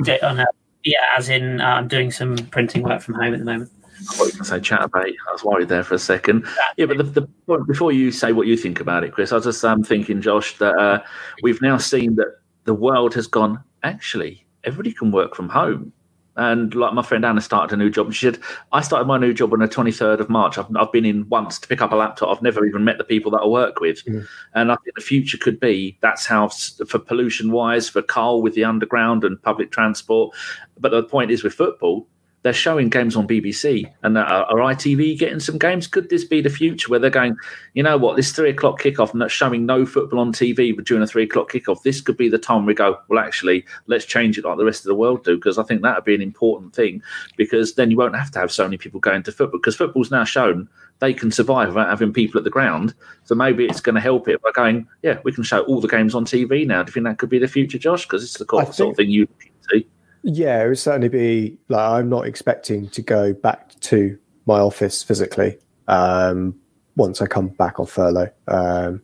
Yeah, 0.82 0.96
as 1.16 1.28
in 1.28 1.60
uh, 1.60 1.64
I'm 1.64 1.88
doing 1.88 2.10
some 2.10 2.36
printing 2.36 2.82
work 2.82 3.02
from 3.02 3.14
home 3.14 3.34
at 3.34 3.38
the 3.38 3.44
moment. 3.44 3.70
I 4.08 4.14
thought 4.14 4.32
you 4.32 4.38
were 4.38 4.44
say 4.44 4.58
Chaturbate. 4.58 5.14
I 5.28 5.32
was 5.32 5.44
worried 5.44 5.68
there 5.68 5.84
for 5.84 5.94
a 5.94 5.98
second. 5.98 6.46
Yeah, 6.76 6.86
but 6.86 6.98
the, 6.98 7.04
the 7.04 7.58
before 7.66 7.92
you 7.92 8.10
say 8.10 8.32
what 8.32 8.46
you 8.46 8.56
think 8.56 8.80
about 8.80 9.04
it, 9.04 9.12
Chris, 9.12 9.32
I 9.32 9.36
was 9.36 9.44
just 9.44 9.64
um, 9.64 9.82
thinking, 9.82 10.20
Josh, 10.20 10.56
that 10.58 10.74
uh, 10.76 11.02
we've 11.42 11.60
now 11.60 11.76
seen 11.76 12.16
that 12.16 12.38
the 12.64 12.74
world 12.74 13.14
has 13.14 13.26
gone. 13.26 13.62
Actually, 13.82 14.44
everybody 14.64 14.92
can 14.92 15.10
work 15.10 15.34
from 15.34 15.48
home. 15.48 15.92
And 16.36 16.74
like 16.74 16.94
my 16.94 17.02
friend 17.02 17.24
Anna 17.24 17.40
started 17.40 17.74
a 17.74 17.76
new 17.76 17.90
job, 17.90 18.06
and 18.06 18.16
she 18.16 18.26
said, 18.26 18.38
"I 18.72 18.80
started 18.80 19.06
my 19.06 19.18
new 19.18 19.34
job 19.34 19.52
on 19.52 19.58
the 19.58 19.68
23rd 19.68 20.20
of 20.20 20.30
March. 20.30 20.56
I've, 20.56 20.74
I've 20.76 20.92
been 20.92 21.04
in 21.04 21.28
once 21.28 21.58
to 21.58 21.68
pick 21.68 21.82
up 21.82 21.92
a 21.92 21.96
laptop. 21.96 22.34
I've 22.34 22.42
never 22.42 22.64
even 22.64 22.84
met 22.84 22.98
the 22.98 23.04
people 23.04 23.30
that 23.32 23.42
I 23.42 23.46
work 23.46 23.80
with, 23.80 24.04
mm. 24.04 24.26
and 24.54 24.70
I 24.70 24.76
think 24.76 24.94
the 24.94 25.02
future 25.02 25.36
could 25.36 25.58
be 25.58 25.98
that's 26.00 26.24
how 26.24 26.48
for 26.48 26.98
pollution 26.98 27.50
wise, 27.50 27.88
for 27.88 28.00
coal 28.00 28.42
with 28.42 28.54
the 28.54 28.64
underground 28.64 29.24
and 29.24 29.42
public 29.42 29.72
transport. 29.72 30.34
But 30.78 30.92
the 30.92 31.02
point 31.02 31.30
is 31.30 31.42
with 31.42 31.52
football, 31.52 32.06
they're 32.42 32.52
showing 32.52 32.88
games 32.88 33.16
on 33.16 33.28
BBC 33.28 33.90
and 34.02 34.16
uh, 34.16 34.22
are, 34.22 34.44
are 34.44 34.74
ITV 34.74 35.18
getting 35.18 35.40
some 35.40 35.58
games? 35.58 35.86
Could 35.86 36.08
this 36.08 36.24
be 36.24 36.40
the 36.40 36.48
future 36.50 36.88
where 36.88 36.98
they're 36.98 37.10
going, 37.10 37.36
you 37.74 37.82
know 37.82 37.98
what, 37.98 38.16
this 38.16 38.32
three 38.32 38.50
o'clock 38.50 38.80
kickoff 38.80 39.12
and 39.12 39.20
that's 39.20 39.32
showing 39.32 39.66
no 39.66 39.84
football 39.84 40.20
on 40.20 40.32
TV 40.32 40.74
but 40.74 40.86
during 40.86 41.02
a 41.02 41.06
three 41.06 41.24
o'clock 41.24 41.50
kickoff, 41.50 41.82
this 41.82 42.00
could 42.00 42.16
be 42.16 42.28
the 42.28 42.38
time 42.38 42.64
we 42.64 42.74
go, 42.74 42.98
well, 43.08 43.18
actually, 43.18 43.64
let's 43.86 44.04
change 44.04 44.38
it 44.38 44.44
like 44.44 44.56
the 44.56 44.64
rest 44.64 44.80
of 44.80 44.88
the 44.88 44.94
world 44.94 45.24
do 45.24 45.36
because 45.36 45.58
I 45.58 45.64
think 45.64 45.82
that 45.82 45.96
would 45.96 46.04
be 46.04 46.14
an 46.14 46.22
important 46.22 46.74
thing 46.74 47.02
because 47.36 47.74
then 47.74 47.90
you 47.90 47.96
won't 47.96 48.16
have 48.16 48.30
to 48.32 48.38
have 48.38 48.52
so 48.52 48.64
many 48.64 48.78
people 48.78 49.00
going 49.00 49.22
to 49.24 49.32
football 49.32 49.58
because 49.58 49.76
football's 49.76 50.10
now 50.10 50.24
shown 50.24 50.68
they 51.00 51.12
can 51.14 51.30
survive 51.30 51.68
without 51.68 51.88
having 51.88 52.12
people 52.12 52.38
at 52.38 52.44
the 52.44 52.50
ground. 52.50 52.94
So 53.24 53.34
maybe 53.34 53.64
it's 53.64 53.80
going 53.80 53.94
to 53.94 54.00
help 54.00 54.28
it 54.28 54.40
by 54.42 54.50
going, 54.52 54.86
yeah, 55.02 55.18
we 55.24 55.32
can 55.32 55.44
show 55.44 55.60
all 55.62 55.80
the 55.80 55.88
games 55.88 56.14
on 56.14 56.24
TV 56.24 56.66
now. 56.66 56.82
Do 56.82 56.90
you 56.90 56.92
think 56.92 57.06
that 57.06 57.18
could 57.18 57.30
be 57.30 57.38
the 57.38 57.48
future, 57.48 57.78
Josh? 57.78 58.04
Because 58.04 58.22
it's 58.22 58.34
the 58.34 58.44
sort 58.44 58.74
think- 58.74 58.90
of 58.90 58.96
thing 58.96 59.10
you 59.10 59.26
see. 59.70 59.86
Yeah, 60.22 60.64
it 60.64 60.68
would 60.68 60.78
certainly 60.78 61.08
be 61.08 61.58
like 61.68 61.80
I'm 61.80 62.08
not 62.08 62.26
expecting 62.26 62.88
to 62.90 63.02
go 63.02 63.32
back 63.32 63.78
to 63.80 64.18
my 64.46 64.58
office 64.58 65.02
physically 65.02 65.58
um, 65.88 66.54
once 66.96 67.22
I 67.22 67.26
come 67.26 67.48
back 67.48 67.80
off 67.80 67.90
furlough 67.90 68.30
um, 68.48 69.02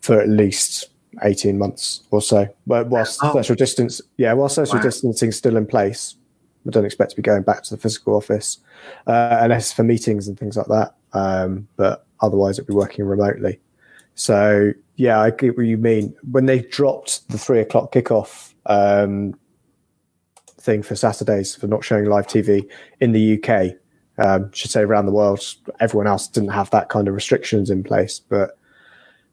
for 0.00 0.20
at 0.20 0.28
least 0.28 0.90
18 1.22 1.58
months 1.58 2.02
or 2.10 2.22
so. 2.22 2.48
But 2.66 2.88
whilst 2.88 3.18
oh. 3.22 3.32
social 3.32 3.56
distance, 3.56 4.00
yeah, 4.16 4.32
while 4.32 4.48
social 4.48 4.76
wow. 4.76 4.82
distancing 4.82 5.32
still 5.32 5.56
in 5.56 5.66
place, 5.66 6.14
I 6.66 6.70
don't 6.70 6.84
expect 6.84 7.10
to 7.10 7.16
be 7.16 7.22
going 7.22 7.42
back 7.42 7.62
to 7.64 7.74
the 7.74 7.80
physical 7.80 8.14
office 8.14 8.58
uh, 9.06 9.38
unless 9.40 9.72
for 9.72 9.82
meetings 9.82 10.28
and 10.28 10.38
things 10.38 10.56
like 10.56 10.66
that. 10.66 10.94
Um, 11.12 11.66
but 11.76 12.06
otherwise, 12.20 12.58
it'd 12.58 12.68
be 12.68 12.74
working 12.74 13.04
remotely. 13.04 13.60
So 14.14 14.72
yeah, 14.96 15.20
I 15.20 15.30
get 15.30 15.56
what 15.56 15.66
you 15.66 15.78
mean. 15.78 16.14
When 16.30 16.46
they 16.46 16.60
dropped 16.60 17.28
the 17.30 17.38
three 17.38 17.60
o'clock 17.60 17.92
kickoff, 17.92 18.52
um, 18.66 19.34
thing 20.58 20.82
for 20.82 20.94
Saturdays 20.94 21.54
for 21.54 21.66
not 21.66 21.84
showing 21.84 22.06
live 22.06 22.26
TV 22.26 22.68
in 23.00 23.12
the 23.12 23.42
UK. 23.42 23.76
Um, 24.18 24.50
should 24.52 24.70
say 24.70 24.82
around 24.82 25.06
the 25.06 25.12
world, 25.12 25.40
everyone 25.78 26.08
else 26.08 26.26
didn't 26.26 26.50
have 26.50 26.70
that 26.70 26.88
kind 26.88 27.06
of 27.06 27.14
restrictions 27.14 27.70
in 27.70 27.84
place, 27.84 28.18
but 28.18 28.58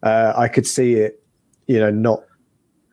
uh, 0.03 0.33
I 0.35 0.47
could 0.47 0.67
see 0.67 0.95
it, 0.95 1.23
you 1.65 1.79
know, 1.79 1.89
not 1.89 2.23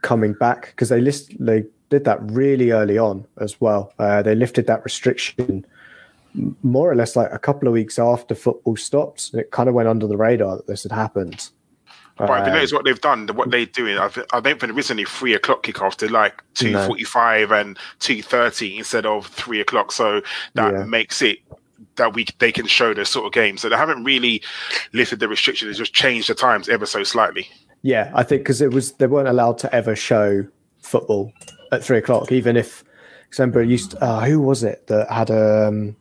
coming 0.01 0.33
back 0.33 0.69
because 0.69 0.89
they 0.89 1.01
list 1.01 1.35
they 1.39 1.65
did 1.91 2.05
that 2.05 2.19
really 2.23 2.71
early 2.71 2.97
on 2.97 3.27
as 3.39 3.61
well. 3.61 3.93
Uh, 3.99 4.23
they 4.23 4.35
lifted 4.35 4.67
that 4.67 4.83
restriction 4.85 5.67
more 6.63 6.91
or 6.91 6.95
less 6.95 7.17
like 7.17 7.31
a 7.33 7.39
couple 7.39 7.69
of 7.69 7.75
weeks 7.75 7.99
after 7.99 8.35
football 8.35 8.77
stopped. 8.77 9.31
And 9.33 9.41
it 9.41 9.51
kind 9.51 9.69
of 9.69 9.75
went 9.75 9.89
under 9.89 10.07
the 10.07 10.17
radar 10.17 10.57
that 10.57 10.67
this 10.67 10.83
had 10.83 10.93
happened. 10.93 11.51
But 12.27 12.41
if 12.41 12.47
you 12.47 12.53
notice 12.53 12.73
what 12.73 12.85
they've 12.85 13.01
done, 13.01 13.27
what 13.29 13.51
they're 13.51 13.67
doing, 13.67 13.99
I, 13.99 14.09
th- 14.09 14.27
I 14.33 14.41
don't 14.41 14.61
think 14.61 14.73
originally 14.73 15.05
three 15.05 15.35
o'clock 15.35 15.63
kickoff. 15.63 15.97
They're 15.97 16.09
like 16.09 16.43
two 16.55 16.73
forty-five 16.87 17.51
no. 17.51 17.57
and 17.57 17.79
two 17.99 18.23
thirty 18.23 18.79
instead 18.79 19.07
of 19.07 19.27
three 19.27 19.61
o'clock. 19.61 19.93
So 19.93 20.23
that 20.55 20.73
yeah. 20.73 20.85
makes 20.85 21.23
it 21.23 21.39
that 21.97 22.15
we 22.15 22.27
they 22.39 22.53
can 22.53 22.67
show 22.67 22.95
this 22.95 23.11
sort 23.11 23.27
of 23.27 23.33
game. 23.33 23.57
So 23.57 23.69
they 23.69 23.77
haven't 23.77 24.05
really 24.05 24.43
lifted 24.93 25.21
the 25.21 25.29
restriction; 25.29 25.69
they 25.69 25.75
just 25.75 25.93
changed 25.93 26.29
the 26.29 26.35
times 26.35 26.69
ever 26.69 26.87
so 26.87 27.03
slightly. 27.05 27.49
Yeah, 27.83 28.11
I 28.15 28.23
think 28.23 28.43
because 28.43 28.61
it 28.61 28.73
was 28.73 28.93
they 28.93 29.07
weren't 29.07 29.29
allowed 29.29 29.59
to 29.59 29.75
ever 29.75 29.97
show 29.97 30.47
football 30.81 31.33
at 31.71 31.85
three 31.85 31.99
o'clock, 31.99 32.33
even 32.33 32.57
if. 32.57 32.85
Remember, 33.39 33.63
used 33.63 33.93
to, 33.93 34.05
uh, 34.05 34.21
who 34.27 34.43
was 34.43 34.63
it 34.63 34.89
that 34.89 35.11
had 35.11 35.31
um, 35.31 35.97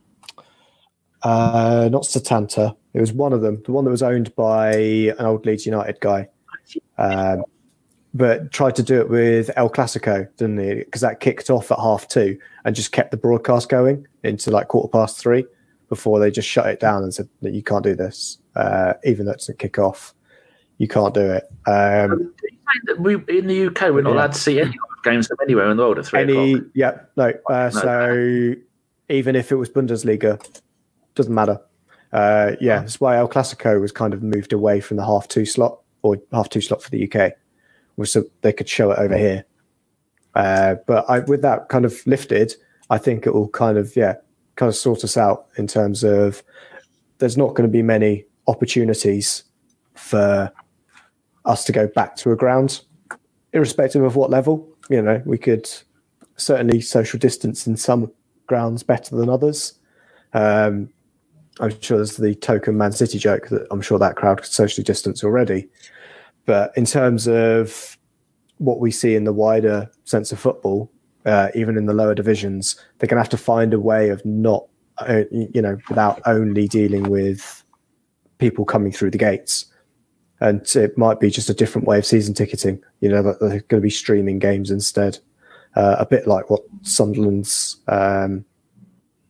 uh, 1.22 1.88
not 1.90 2.02
Setanta. 2.02 2.76
It 2.94 3.00
was 3.00 3.12
one 3.12 3.32
of 3.32 3.40
them, 3.40 3.62
the 3.64 3.72
one 3.72 3.84
that 3.84 3.90
was 3.90 4.02
owned 4.02 4.34
by 4.36 4.74
an 4.74 5.26
old 5.26 5.46
Leeds 5.46 5.66
United 5.66 5.98
guy. 6.00 6.28
Um, 6.98 7.44
but 8.14 8.52
tried 8.52 8.76
to 8.76 8.82
do 8.82 9.00
it 9.00 9.08
with 9.08 9.50
El 9.56 9.70
Clasico, 9.70 10.28
didn't 10.36 10.58
he? 10.58 10.74
Because 10.74 11.00
that 11.00 11.20
kicked 11.20 11.48
off 11.48 11.70
at 11.72 11.78
half 11.78 12.06
two 12.08 12.38
and 12.64 12.76
just 12.76 12.92
kept 12.92 13.10
the 13.10 13.16
broadcast 13.16 13.68
going 13.68 14.06
into 14.22 14.50
like 14.50 14.68
quarter 14.68 14.88
past 14.88 15.18
three 15.18 15.46
before 15.88 16.18
they 16.18 16.30
just 16.30 16.48
shut 16.48 16.66
it 16.66 16.80
down 16.80 17.02
and 17.02 17.14
said 17.14 17.28
that 17.40 17.52
you 17.52 17.62
can't 17.62 17.84
do 17.84 17.94
this, 17.94 18.38
uh, 18.56 18.94
even 19.04 19.26
though 19.26 19.32
it 19.32 19.38
doesn't 19.38 19.58
kick 19.58 19.78
off. 19.78 20.14
You 20.78 20.88
can't 20.88 21.14
do 21.14 21.30
it. 21.30 21.44
Um, 21.66 22.34
we, 22.98 23.14
in 23.14 23.46
the 23.46 23.66
UK, 23.66 23.92
we're 23.92 24.02
not 24.02 24.10
yeah. 24.10 24.16
allowed 24.16 24.32
to 24.32 24.38
see 24.38 24.60
any 24.60 24.74
games 25.04 25.26
from 25.28 25.36
anywhere 25.42 25.70
in 25.70 25.76
the 25.76 25.82
world 25.82 25.98
at 25.98 26.06
three 26.06 26.20
any, 26.20 26.52
o'clock. 26.54 26.70
Yeah, 26.74 26.98
no. 27.16 27.32
Uh, 27.48 27.70
no. 27.74 27.80
So 27.80 28.54
even 29.08 29.36
if 29.36 29.52
it 29.52 29.56
was 29.56 29.70
Bundesliga, 29.70 30.42
doesn't 31.14 31.34
matter. 31.34 31.60
Uh, 32.12 32.52
yeah, 32.60 32.80
that's 32.80 33.00
why 33.00 33.16
El 33.16 33.28
Clasico 33.28 33.80
was 33.80 33.92
kind 33.92 34.12
of 34.12 34.22
moved 34.22 34.52
away 34.52 34.80
from 34.80 34.96
the 34.96 35.04
half 35.04 35.28
two 35.28 35.46
slot 35.46 35.78
or 36.02 36.18
half 36.32 36.48
two 36.48 36.60
slot 36.60 36.82
for 36.82 36.90
the 36.90 37.10
UK, 37.10 37.32
was 37.96 38.12
so 38.12 38.24
they 38.42 38.52
could 38.52 38.68
show 38.68 38.90
it 38.90 38.98
over 38.98 39.16
here. 39.16 39.44
Uh, 40.34 40.76
but 40.86 41.08
I, 41.08 41.20
with 41.20 41.42
that 41.42 41.68
kind 41.68 41.84
of 41.84 41.94
lifted, 42.06 42.54
I 42.90 42.98
think 42.98 43.26
it 43.26 43.34
will 43.34 43.48
kind 43.48 43.78
of 43.78 43.96
yeah, 43.96 44.16
kind 44.56 44.68
of 44.68 44.76
sort 44.76 45.04
us 45.04 45.16
out 45.16 45.46
in 45.56 45.66
terms 45.66 46.04
of 46.04 46.42
there's 47.18 47.36
not 47.36 47.54
going 47.54 47.68
to 47.68 47.72
be 47.72 47.82
many 47.82 48.26
opportunities 48.46 49.44
for 49.94 50.52
us 51.44 51.64
to 51.64 51.72
go 51.72 51.86
back 51.86 52.16
to 52.16 52.32
a 52.32 52.36
ground, 52.36 52.82
irrespective 53.52 54.02
of 54.02 54.16
what 54.16 54.30
level. 54.30 54.68
You 54.90 55.00
know, 55.00 55.22
we 55.24 55.38
could 55.38 55.70
certainly 56.36 56.80
social 56.80 57.18
distance 57.18 57.66
in 57.66 57.76
some 57.76 58.12
grounds 58.46 58.82
better 58.82 59.16
than 59.16 59.28
others. 59.28 59.74
Um, 60.34 60.90
I'm 61.60 61.78
sure 61.80 61.98
there's 61.98 62.16
the 62.16 62.34
token 62.34 62.76
Man 62.76 62.92
City 62.92 63.18
joke 63.18 63.48
that 63.48 63.66
I'm 63.70 63.82
sure 63.82 63.98
that 63.98 64.16
crowd 64.16 64.42
could 64.42 64.52
socially 64.52 64.84
distance 64.84 65.22
already. 65.22 65.68
But 66.46 66.72
in 66.76 66.84
terms 66.84 67.28
of 67.28 67.98
what 68.58 68.80
we 68.80 68.90
see 68.90 69.14
in 69.14 69.24
the 69.24 69.32
wider 69.32 69.90
sense 70.04 70.32
of 70.32 70.40
football, 70.40 70.90
uh, 71.26 71.48
even 71.54 71.76
in 71.76 71.86
the 71.86 71.94
lower 71.94 72.14
divisions, 72.14 72.76
they're 72.98 73.06
going 73.06 73.16
to 73.16 73.22
have 73.22 73.28
to 73.30 73.36
find 73.36 73.74
a 73.74 73.80
way 73.80 74.08
of 74.08 74.24
not, 74.24 74.66
uh, 74.98 75.22
you 75.30 75.62
know, 75.62 75.78
without 75.88 76.20
only 76.26 76.66
dealing 76.66 77.04
with 77.04 77.64
people 78.38 78.64
coming 78.64 78.90
through 78.90 79.10
the 79.10 79.18
gates. 79.18 79.66
And 80.40 80.66
it 80.74 80.98
might 80.98 81.20
be 81.20 81.30
just 81.30 81.50
a 81.50 81.54
different 81.54 81.86
way 81.86 81.98
of 81.98 82.06
season 82.06 82.34
ticketing, 82.34 82.82
you 83.00 83.08
know, 83.08 83.22
that 83.22 83.38
they're 83.38 83.60
going 83.68 83.80
to 83.80 83.86
be 83.86 83.90
streaming 83.90 84.40
games 84.40 84.70
instead. 84.70 85.18
Uh, 85.76 85.96
a 85.98 86.06
bit 86.06 86.26
like 86.26 86.50
what 86.50 86.62
Sunderland's 86.82 87.76
um, 87.88 88.44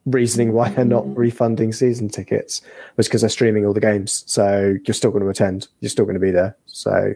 reasoning 0.07 0.53
why 0.53 0.69
they're 0.71 0.85
not 0.85 1.17
refunding 1.17 1.73
season 1.73 2.09
tickets 2.09 2.61
was 2.97 3.07
because 3.07 3.21
they're 3.21 3.31
streaming 3.31 3.65
all 3.67 3.73
the 3.73 3.81
games. 3.81 4.25
So 4.27 4.77
you're 4.85 4.95
still 4.95 5.11
going 5.11 5.23
to 5.23 5.29
attend. 5.29 5.69
You're 5.81 5.91
still 5.91 6.05
going 6.05 6.15
to 6.15 6.21
be 6.21 6.31
there. 6.31 6.57
So 6.67 7.15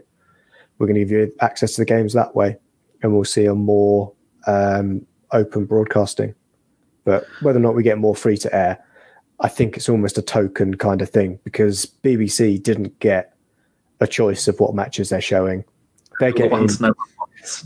we're 0.78 0.86
going 0.86 0.94
to 0.94 1.00
give 1.00 1.10
you 1.10 1.32
access 1.40 1.74
to 1.74 1.80
the 1.80 1.86
games 1.86 2.12
that 2.12 2.34
way, 2.34 2.56
and 3.02 3.14
we'll 3.14 3.24
see 3.24 3.46
a 3.46 3.54
more 3.54 4.12
um, 4.46 5.06
open 5.32 5.64
broadcasting. 5.64 6.34
But 7.04 7.26
whether 7.40 7.58
or 7.58 7.62
not 7.62 7.74
we 7.74 7.82
get 7.82 7.98
more 7.98 8.16
free 8.16 8.36
to 8.38 8.54
air, 8.54 8.84
I 9.40 9.48
think 9.48 9.76
it's 9.76 9.88
almost 9.88 10.18
a 10.18 10.22
token 10.22 10.76
kind 10.76 11.02
of 11.02 11.10
thing 11.10 11.38
because 11.44 11.86
BBC 12.02 12.62
didn't 12.62 12.98
get 13.00 13.34
a 14.00 14.06
choice 14.06 14.48
of 14.48 14.58
what 14.60 14.74
matches 14.74 15.10
they're 15.10 15.20
showing. 15.20 15.64
They're 16.20 16.32
getting 16.32 16.66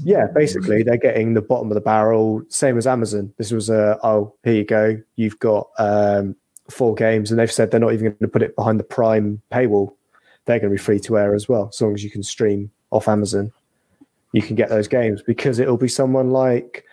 yeah, 0.04 0.26
basically 0.26 0.82
they're 0.82 0.96
getting 0.96 1.34
the 1.34 1.42
bottom 1.42 1.70
of 1.70 1.74
the 1.74 1.80
barrel, 1.80 2.42
same 2.48 2.78
as 2.78 2.86
Amazon. 2.86 3.32
This 3.36 3.52
was 3.52 3.70
a 3.70 3.98
oh 4.02 4.34
here 4.44 4.54
you 4.54 4.64
go, 4.64 5.00
you've 5.16 5.38
got 5.38 5.68
um, 5.78 6.36
four 6.70 6.94
games, 6.94 7.30
and 7.30 7.38
they've 7.38 7.50
said 7.50 7.70
they're 7.70 7.80
not 7.80 7.92
even 7.92 8.06
going 8.06 8.16
to 8.18 8.28
put 8.28 8.42
it 8.42 8.56
behind 8.56 8.80
the 8.80 8.84
Prime 8.84 9.40
paywall. 9.52 9.94
They're 10.44 10.58
going 10.58 10.70
to 10.70 10.76
be 10.76 10.82
free 10.82 11.00
to 11.00 11.18
air 11.18 11.34
as 11.34 11.48
well, 11.48 11.68
as 11.72 11.80
long 11.80 11.94
as 11.94 12.02
you 12.02 12.10
can 12.10 12.22
stream 12.22 12.70
off 12.90 13.08
Amazon. 13.08 13.52
You 14.32 14.42
can 14.42 14.56
get 14.56 14.68
those 14.68 14.88
games 14.88 15.22
because 15.22 15.58
it'll 15.58 15.76
be 15.76 15.88
someone 15.88 16.30
like 16.30 16.84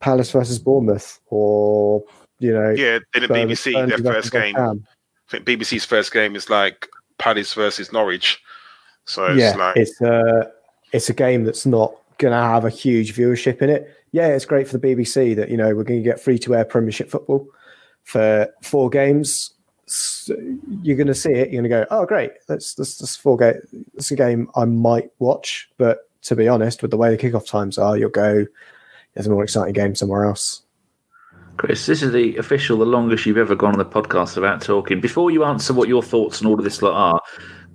Palace 0.00 0.30
versus 0.30 0.58
Bournemouth, 0.58 1.20
or 1.28 2.02
you 2.38 2.52
know, 2.52 2.70
yeah, 2.70 2.98
in 3.14 3.22
the 3.22 3.28
BBC 3.28 3.88
their 3.88 4.12
first 4.12 4.32
game. 4.32 4.56
I 4.56 4.74
think 5.28 5.44
BBC's 5.44 5.84
first 5.84 6.12
game 6.12 6.36
is 6.36 6.48
like 6.48 6.88
Palace 7.18 7.54
versus 7.54 7.92
Norwich. 7.92 8.40
So 9.04 9.26
it's 9.26 9.40
yeah, 9.40 9.56
like 9.56 9.76
it's 9.76 10.00
a 10.00 10.50
it's 10.92 11.08
a 11.08 11.14
game 11.14 11.44
that's 11.44 11.66
not 11.66 11.94
going 12.18 12.32
to 12.32 12.38
have 12.38 12.64
a 12.64 12.70
huge 12.70 13.14
viewership 13.14 13.62
in 13.62 13.70
it. 13.70 13.94
Yeah, 14.12 14.28
it's 14.28 14.44
great 14.44 14.68
for 14.68 14.78
the 14.78 14.94
BBC 14.94 15.36
that 15.36 15.50
you 15.50 15.56
know 15.56 15.74
we're 15.74 15.84
going 15.84 16.02
to 16.02 16.08
get 16.08 16.20
free 16.20 16.38
to 16.40 16.54
air 16.54 16.64
Premiership 16.64 17.10
football 17.10 17.48
for 18.04 18.48
four 18.62 18.90
games. 18.90 19.52
So 19.86 20.34
you're 20.82 20.96
going 20.96 21.06
to 21.06 21.14
see 21.14 21.32
it. 21.32 21.50
You're 21.50 21.62
going 21.62 21.70
to 21.70 21.86
go, 21.86 21.86
oh, 21.90 22.06
great. 22.06 22.32
That's 22.48 22.74
that's, 22.74 22.98
that's 22.98 23.16
four 23.16 23.36
game. 23.36 23.60
It's 23.94 24.10
a 24.10 24.16
game 24.16 24.48
I 24.56 24.64
might 24.64 25.10
watch, 25.18 25.68
but 25.78 26.10
to 26.22 26.34
be 26.34 26.48
honest, 26.48 26.82
with 26.82 26.90
the 26.90 26.96
way 26.96 27.14
the 27.14 27.22
kickoff 27.22 27.46
times 27.46 27.78
are, 27.78 27.96
you'll 27.96 28.10
go. 28.10 28.46
There's 29.14 29.26
a 29.26 29.30
more 29.30 29.44
exciting 29.44 29.72
game 29.72 29.94
somewhere 29.94 30.24
else. 30.26 30.62
Chris, 31.56 31.86
this 31.86 32.02
is 32.02 32.12
the 32.12 32.36
official, 32.36 32.76
the 32.78 32.84
longest 32.84 33.24
you've 33.24 33.38
ever 33.38 33.54
gone 33.54 33.72
on 33.72 33.78
the 33.78 33.84
podcast 33.84 34.36
about 34.36 34.60
talking. 34.60 35.00
Before 35.00 35.30
you 35.30 35.44
answer 35.44 35.72
what 35.72 35.88
your 35.88 36.02
thoughts 36.02 36.42
on 36.42 36.48
all 36.48 36.58
of 36.58 36.64
this 36.64 36.82
lot 36.82 36.92
are, 36.92 37.20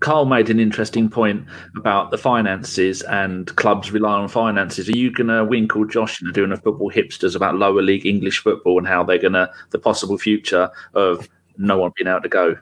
Carl 0.01 0.25
made 0.25 0.49
an 0.49 0.59
interesting 0.59 1.09
point 1.09 1.45
about 1.77 2.11
the 2.11 2.17
finances 2.17 3.01
and 3.03 3.55
clubs 3.55 3.91
rely 3.91 4.13
on 4.13 4.27
finances. 4.27 4.89
Are 4.89 4.97
you 4.97 5.11
going 5.11 5.27
to 5.27 5.45
winkle 5.45 5.85
Josh 5.85 6.21
into 6.21 6.33
doing 6.33 6.51
a 6.51 6.57
football 6.57 6.91
hipsters 6.91 7.35
about 7.35 7.55
lower 7.55 7.81
league 7.81 8.05
English 8.05 8.39
football 8.39 8.79
and 8.79 8.87
how 8.87 9.03
they're 9.03 9.19
going 9.19 9.33
to 9.33 9.49
the 9.69 9.79
possible 9.79 10.17
future 10.17 10.69
of 10.95 11.29
no 11.57 11.77
one 11.77 11.91
being 11.95 12.07
able 12.07 12.21
to 12.21 12.29
go? 12.29 12.57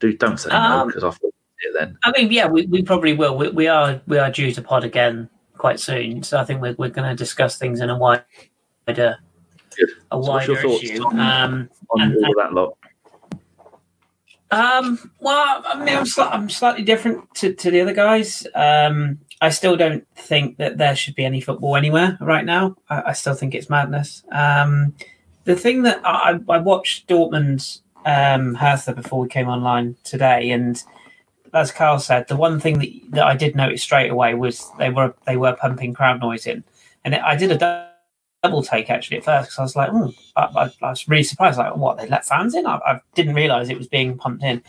Do 0.00 0.16
don't 0.16 0.40
say 0.40 0.50
um, 0.50 0.70
no 0.70 0.86
because 0.86 1.04
I 1.04 1.10
thought 1.10 1.34
it 1.60 1.74
then. 1.78 1.98
I 2.02 2.12
mean, 2.12 2.32
yeah, 2.32 2.48
we, 2.48 2.66
we 2.66 2.82
probably 2.82 3.12
will. 3.12 3.36
We, 3.36 3.50
we 3.50 3.68
are 3.68 4.00
we 4.06 4.18
are 4.18 4.30
due 4.30 4.50
to 4.52 4.62
pod 4.62 4.84
again 4.84 5.28
quite 5.56 5.78
soon, 5.78 6.22
so 6.22 6.38
I 6.38 6.44
think 6.44 6.60
we're 6.60 6.74
we're 6.78 6.88
going 6.88 7.08
to 7.08 7.14
discuss 7.14 7.58
things 7.58 7.80
in 7.80 7.90
a 7.90 7.98
wider 7.98 8.24
Good. 8.86 9.16
a 10.10 10.18
wider 10.18 10.60
so 10.60 10.70
issue. 10.72 11.02
On, 11.04 11.20
um, 11.20 11.70
on 11.90 12.00
and, 12.00 12.16
all 12.16 12.24
and, 12.24 12.34
that 12.38 12.52
lot? 12.52 12.78
Um, 14.50 15.10
well, 15.20 15.62
I 15.66 15.78
mean, 15.84 15.96
I'm, 15.96 16.06
I'm 16.18 16.50
slightly 16.50 16.84
different 16.84 17.34
to, 17.36 17.52
to 17.54 17.70
the 17.70 17.80
other 17.80 17.94
guys. 17.94 18.46
Um, 18.54 19.18
I 19.40 19.50
still 19.50 19.76
don't 19.76 20.06
think 20.14 20.58
that 20.58 20.78
there 20.78 20.94
should 20.94 21.14
be 21.14 21.24
any 21.24 21.40
football 21.40 21.76
anywhere 21.76 22.16
right 22.20 22.44
now. 22.44 22.76
I, 22.88 23.02
I 23.06 23.12
still 23.12 23.34
think 23.34 23.54
it's 23.54 23.68
madness. 23.68 24.22
Um, 24.30 24.94
the 25.44 25.56
thing 25.56 25.82
that 25.82 26.00
I, 26.04 26.38
I 26.48 26.58
watched 26.58 27.08
Dortmund 27.08 27.80
um, 28.04 28.54
Hertha 28.54 28.92
before 28.94 29.20
we 29.20 29.28
came 29.28 29.48
online 29.48 29.96
today, 30.04 30.50
and 30.50 30.82
as 31.52 31.70
Carl 31.70 31.98
said, 31.98 32.28
the 32.28 32.36
one 32.36 32.60
thing 32.60 32.78
that, 32.78 32.88
that 33.10 33.24
I 33.24 33.36
did 33.36 33.54
notice 33.56 33.82
straight 33.82 34.10
away 34.10 34.34
was 34.34 34.70
they 34.78 34.90
were 34.90 35.14
they 35.26 35.36
were 35.36 35.54
pumping 35.54 35.94
crowd 35.94 36.20
noise 36.20 36.46
in, 36.46 36.64
and 37.04 37.14
I 37.14 37.36
did 37.36 37.50
a 37.52 37.90
double 38.44 38.62
take 38.62 38.90
actually 38.90 39.16
at 39.16 39.24
first 39.24 39.48
because 39.48 39.58
I 39.58 39.62
was 39.62 39.76
like, 39.76 39.90
oh, 39.92 40.12
I, 40.36 40.70
I, 40.82 40.90
was 40.90 41.08
really 41.08 41.22
surprised. 41.22 41.58
Like, 41.58 41.76
what 41.76 41.96
they 41.96 42.06
let 42.06 42.26
fans 42.26 42.54
in? 42.54 42.66
I, 42.66 42.76
I 42.76 43.00
didn't 43.14 43.34
realize 43.34 43.70
it 43.70 43.78
was 43.78 43.88
being 43.88 44.16
pumped 44.18 44.44
in, 44.44 44.62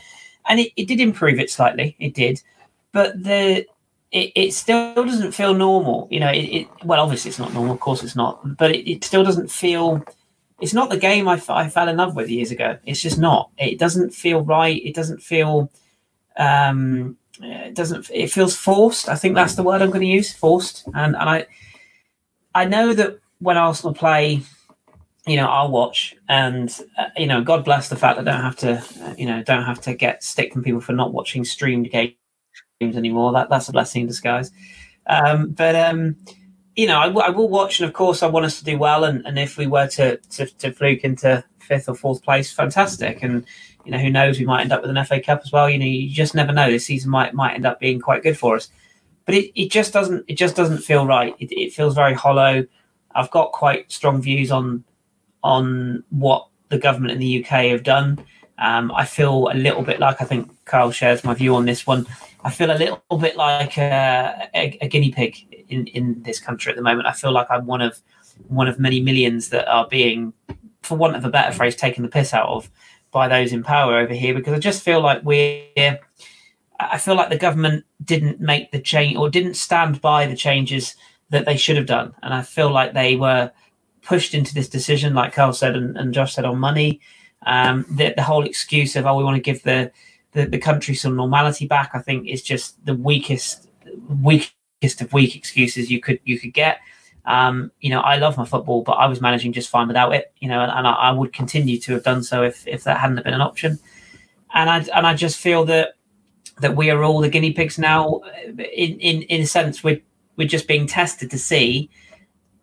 and 0.48 0.60
it, 0.60 0.72
it 0.76 0.88
did 0.88 1.00
improve 1.00 1.38
it 1.38 1.50
slightly. 1.50 1.94
It 1.98 2.14
did, 2.14 2.42
but 2.92 3.22
the 3.22 3.66
it, 4.10 4.32
it 4.34 4.54
still 4.54 4.94
doesn't 4.94 5.32
feel 5.32 5.54
normal. 5.54 6.08
You 6.10 6.20
know, 6.20 6.30
it, 6.30 6.44
it, 6.44 6.68
well, 6.84 7.00
obviously 7.02 7.28
it's 7.28 7.38
not 7.38 7.52
normal. 7.52 7.74
Of 7.74 7.80
course 7.80 8.02
it's 8.02 8.16
not, 8.16 8.56
but 8.56 8.74
it, 8.74 8.90
it 8.90 9.04
still 9.04 9.22
doesn't 9.22 9.50
feel. 9.50 10.02
It's 10.58 10.72
not 10.72 10.88
the 10.88 10.96
game 10.96 11.28
I, 11.28 11.40
I 11.50 11.68
fell 11.68 11.88
in 11.88 11.98
love 11.98 12.16
with 12.16 12.30
years 12.30 12.50
ago. 12.50 12.78
It's 12.86 13.02
just 13.02 13.18
not. 13.18 13.50
It 13.58 13.78
doesn't 13.78 14.14
feel 14.14 14.40
right. 14.40 14.82
It 14.84 14.94
doesn't 14.94 15.22
feel. 15.22 15.70
Um, 16.38 17.18
it 17.42 17.74
doesn't. 17.74 18.10
It 18.12 18.32
feels 18.32 18.56
forced. 18.56 19.10
I 19.10 19.16
think 19.16 19.34
that's 19.34 19.54
the 19.54 19.62
word 19.62 19.82
I'm 19.82 19.90
going 19.90 20.00
to 20.00 20.06
use. 20.06 20.32
Forced. 20.32 20.86
And 20.94 21.14
and 21.14 21.28
I, 21.28 21.46
I 22.54 22.64
know 22.64 22.94
that 22.94 23.20
when 23.46 23.56
Arsenal 23.56 23.94
play 23.94 24.42
you 25.26 25.36
know, 25.36 25.48
I'll 25.48 25.70
watch, 25.70 26.14
and 26.28 26.72
uh, 26.96 27.06
you 27.16 27.26
know, 27.26 27.42
God 27.42 27.64
bless 27.64 27.88
the 27.88 27.96
fact 27.96 28.16
that 28.16 28.28
I 28.28 28.32
don't 28.32 28.42
have 28.42 28.56
to, 28.58 29.04
uh, 29.04 29.14
you 29.18 29.26
know, 29.26 29.42
don't 29.42 29.64
have 29.64 29.80
to 29.82 29.94
get 29.94 30.22
stick 30.22 30.52
from 30.52 30.62
people 30.62 30.80
for 30.80 30.92
not 30.92 31.12
watching 31.12 31.44
streamed 31.44 31.90
games 31.90 32.14
anymore. 32.80 33.32
That 33.32 33.50
that's 33.50 33.68
a 33.68 33.72
blessing 33.72 34.02
in 34.02 34.06
disguise. 34.06 34.52
Um, 35.08 35.50
but 35.50 35.74
um, 35.74 36.16
you 36.76 36.86
know, 36.86 36.98
I, 36.98 37.06
w- 37.06 37.26
I 37.26 37.30
will 37.30 37.48
watch, 37.48 37.80
and 37.80 37.88
of 37.88 37.92
course, 37.92 38.22
I 38.22 38.28
want 38.28 38.46
us 38.46 38.60
to 38.60 38.64
do 38.64 38.78
well. 38.78 39.02
And, 39.02 39.26
and 39.26 39.36
if 39.36 39.56
we 39.56 39.66
were 39.66 39.88
to, 39.88 40.16
to 40.16 40.46
to 40.46 40.72
fluke 40.72 41.02
into 41.02 41.42
fifth 41.58 41.88
or 41.88 41.96
fourth 41.96 42.22
place, 42.22 42.52
fantastic. 42.52 43.20
And 43.24 43.44
you 43.84 43.90
know, 43.90 43.98
who 43.98 44.10
knows, 44.10 44.38
we 44.38 44.46
might 44.46 44.60
end 44.62 44.72
up 44.72 44.82
with 44.82 44.96
an 44.96 45.04
FA 45.04 45.20
Cup 45.20 45.42
as 45.44 45.50
well. 45.50 45.68
You 45.68 45.80
know, 45.80 45.86
you 45.86 46.08
just 46.08 46.36
never 46.36 46.52
know. 46.52 46.70
This 46.70 46.86
season 46.86 47.10
might 47.10 47.34
might 47.34 47.54
end 47.54 47.66
up 47.66 47.80
being 47.80 48.00
quite 48.00 48.22
good 48.22 48.38
for 48.38 48.54
us. 48.54 48.70
But 49.24 49.34
it, 49.34 49.60
it 49.60 49.72
just 49.72 49.92
doesn't 49.92 50.24
it 50.28 50.34
just 50.34 50.54
doesn't 50.54 50.78
feel 50.78 51.04
right. 51.04 51.34
It, 51.40 51.50
it 51.50 51.72
feels 51.72 51.96
very 51.96 52.14
hollow. 52.14 52.66
I've 53.16 53.30
got 53.30 53.52
quite 53.52 53.90
strong 53.90 54.20
views 54.20 54.52
on 54.52 54.84
on 55.42 56.04
what 56.10 56.48
the 56.68 56.78
government 56.78 57.12
in 57.12 57.18
the 57.18 57.42
UK 57.42 57.66
have 57.66 57.82
done. 57.82 58.24
Um, 58.58 58.92
I 58.92 59.04
feel 59.04 59.48
a 59.52 59.54
little 59.54 59.82
bit 59.82 60.00
like 60.00 60.20
I 60.20 60.24
think 60.24 60.50
Carl 60.64 60.90
shares 60.90 61.24
my 61.24 61.34
view 61.34 61.54
on 61.54 61.64
this 61.64 61.86
one. 61.86 62.06
I 62.44 62.50
feel 62.50 62.70
a 62.70 62.78
little 62.78 63.00
bit 63.18 63.36
like 63.36 63.76
a, 63.76 64.48
a, 64.54 64.78
a, 64.80 64.88
guinea 64.88 65.10
pig 65.10 65.64
in, 65.68 65.86
in 65.88 66.22
this 66.22 66.38
country 66.38 66.70
at 66.70 66.76
the 66.76 66.82
moment. 66.82 67.06
I 67.06 67.12
feel 67.12 67.32
like 67.32 67.48
I'm 67.50 67.66
one 67.66 67.82
of 67.82 68.00
one 68.48 68.68
of 68.68 68.78
many 68.78 69.00
millions 69.00 69.48
that 69.48 69.66
are 69.68 69.88
being, 69.88 70.32
for 70.82 70.96
want 70.96 71.16
of 71.16 71.24
a 71.24 71.30
better 71.30 71.52
phrase, 71.52 71.74
taken 71.74 72.02
the 72.02 72.08
piss 72.08 72.32
out 72.32 72.48
of 72.48 72.70
by 73.10 73.28
those 73.28 73.52
in 73.52 73.62
power 73.62 73.98
over 73.98 74.14
here. 74.14 74.34
Because 74.34 74.52
I 74.52 74.58
just 74.58 74.82
feel 74.82 75.00
like 75.00 75.22
we're, 75.24 75.98
I 76.78 76.98
feel 76.98 77.14
like 77.14 77.30
the 77.30 77.38
government 77.38 77.84
didn't 78.04 78.40
make 78.40 78.70
the 78.72 78.80
change 78.80 79.16
or 79.16 79.28
didn't 79.28 79.54
stand 79.54 80.00
by 80.00 80.26
the 80.26 80.36
changes 80.36 80.94
that 81.30 81.44
they 81.44 81.56
should 81.56 81.76
have 81.76 81.86
done, 81.86 82.14
and 82.22 82.32
I 82.32 82.42
feel 82.42 82.70
like 82.70 82.92
they 82.92 83.16
were 83.16 83.50
pushed 84.02 84.34
into 84.34 84.54
this 84.54 84.68
decision, 84.68 85.14
like 85.14 85.34
Carl 85.34 85.52
said 85.52 85.74
and, 85.74 85.96
and 85.96 86.14
Josh 86.14 86.34
said, 86.34 86.44
on 86.44 86.58
money. 86.58 87.00
Um, 87.44 87.84
the, 87.90 88.14
the 88.16 88.22
whole 88.22 88.44
excuse 88.44 88.96
of 88.96 89.06
oh, 89.06 89.16
we 89.16 89.24
want 89.24 89.36
to 89.36 89.42
give 89.42 89.62
the 89.62 89.92
the, 90.32 90.46
the 90.46 90.58
country 90.58 90.94
some 90.94 91.16
normality 91.16 91.66
back, 91.66 91.90
I 91.94 92.00
think 92.00 92.28
is 92.28 92.42
just 92.42 92.84
the 92.84 92.94
weakest 92.94 93.68
weakest 94.22 95.00
of 95.00 95.12
weak 95.12 95.34
excuses 95.34 95.90
you 95.90 96.00
could 96.00 96.20
you 96.24 96.38
could 96.38 96.52
get. 96.52 96.78
Um, 97.24 97.72
you 97.80 97.90
know, 97.90 98.00
I 98.00 98.16
love 98.18 98.36
my 98.36 98.44
football, 98.44 98.82
but 98.82 98.92
I 98.92 99.06
was 99.06 99.20
managing 99.20 99.52
just 99.52 99.68
fine 99.68 99.88
without 99.88 100.14
it. 100.14 100.32
You 100.38 100.48
know, 100.48 100.60
and, 100.60 100.70
and 100.70 100.86
I, 100.86 100.92
I, 100.92 101.10
would 101.10 101.32
continue 101.32 101.78
to 101.80 101.92
have 101.94 102.04
done 102.04 102.22
so 102.22 102.42
if 102.42 102.66
if 102.66 102.84
that 102.84 102.98
hadn't 102.98 103.24
been 103.24 103.34
an 103.34 103.40
option. 103.40 103.78
And 104.54 104.70
I 104.70 104.78
and 104.94 105.06
I 105.06 105.14
just 105.14 105.38
feel 105.38 105.64
that 105.64 105.94
that 106.60 106.76
we 106.76 106.90
are 106.90 107.02
all 107.02 107.20
the 107.20 107.30
guinea 107.30 107.52
pigs 107.52 107.78
now. 107.78 108.20
In 108.56 109.00
in 109.00 109.22
in 109.22 109.42
a 109.42 109.46
sense, 109.46 109.82
we're 109.82 110.02
we're 110.36 110.48
just 110.48 110.68
being 110.68 110.86
tested 110.86 111.30
to 111.30 111.38
see 111.38 111.90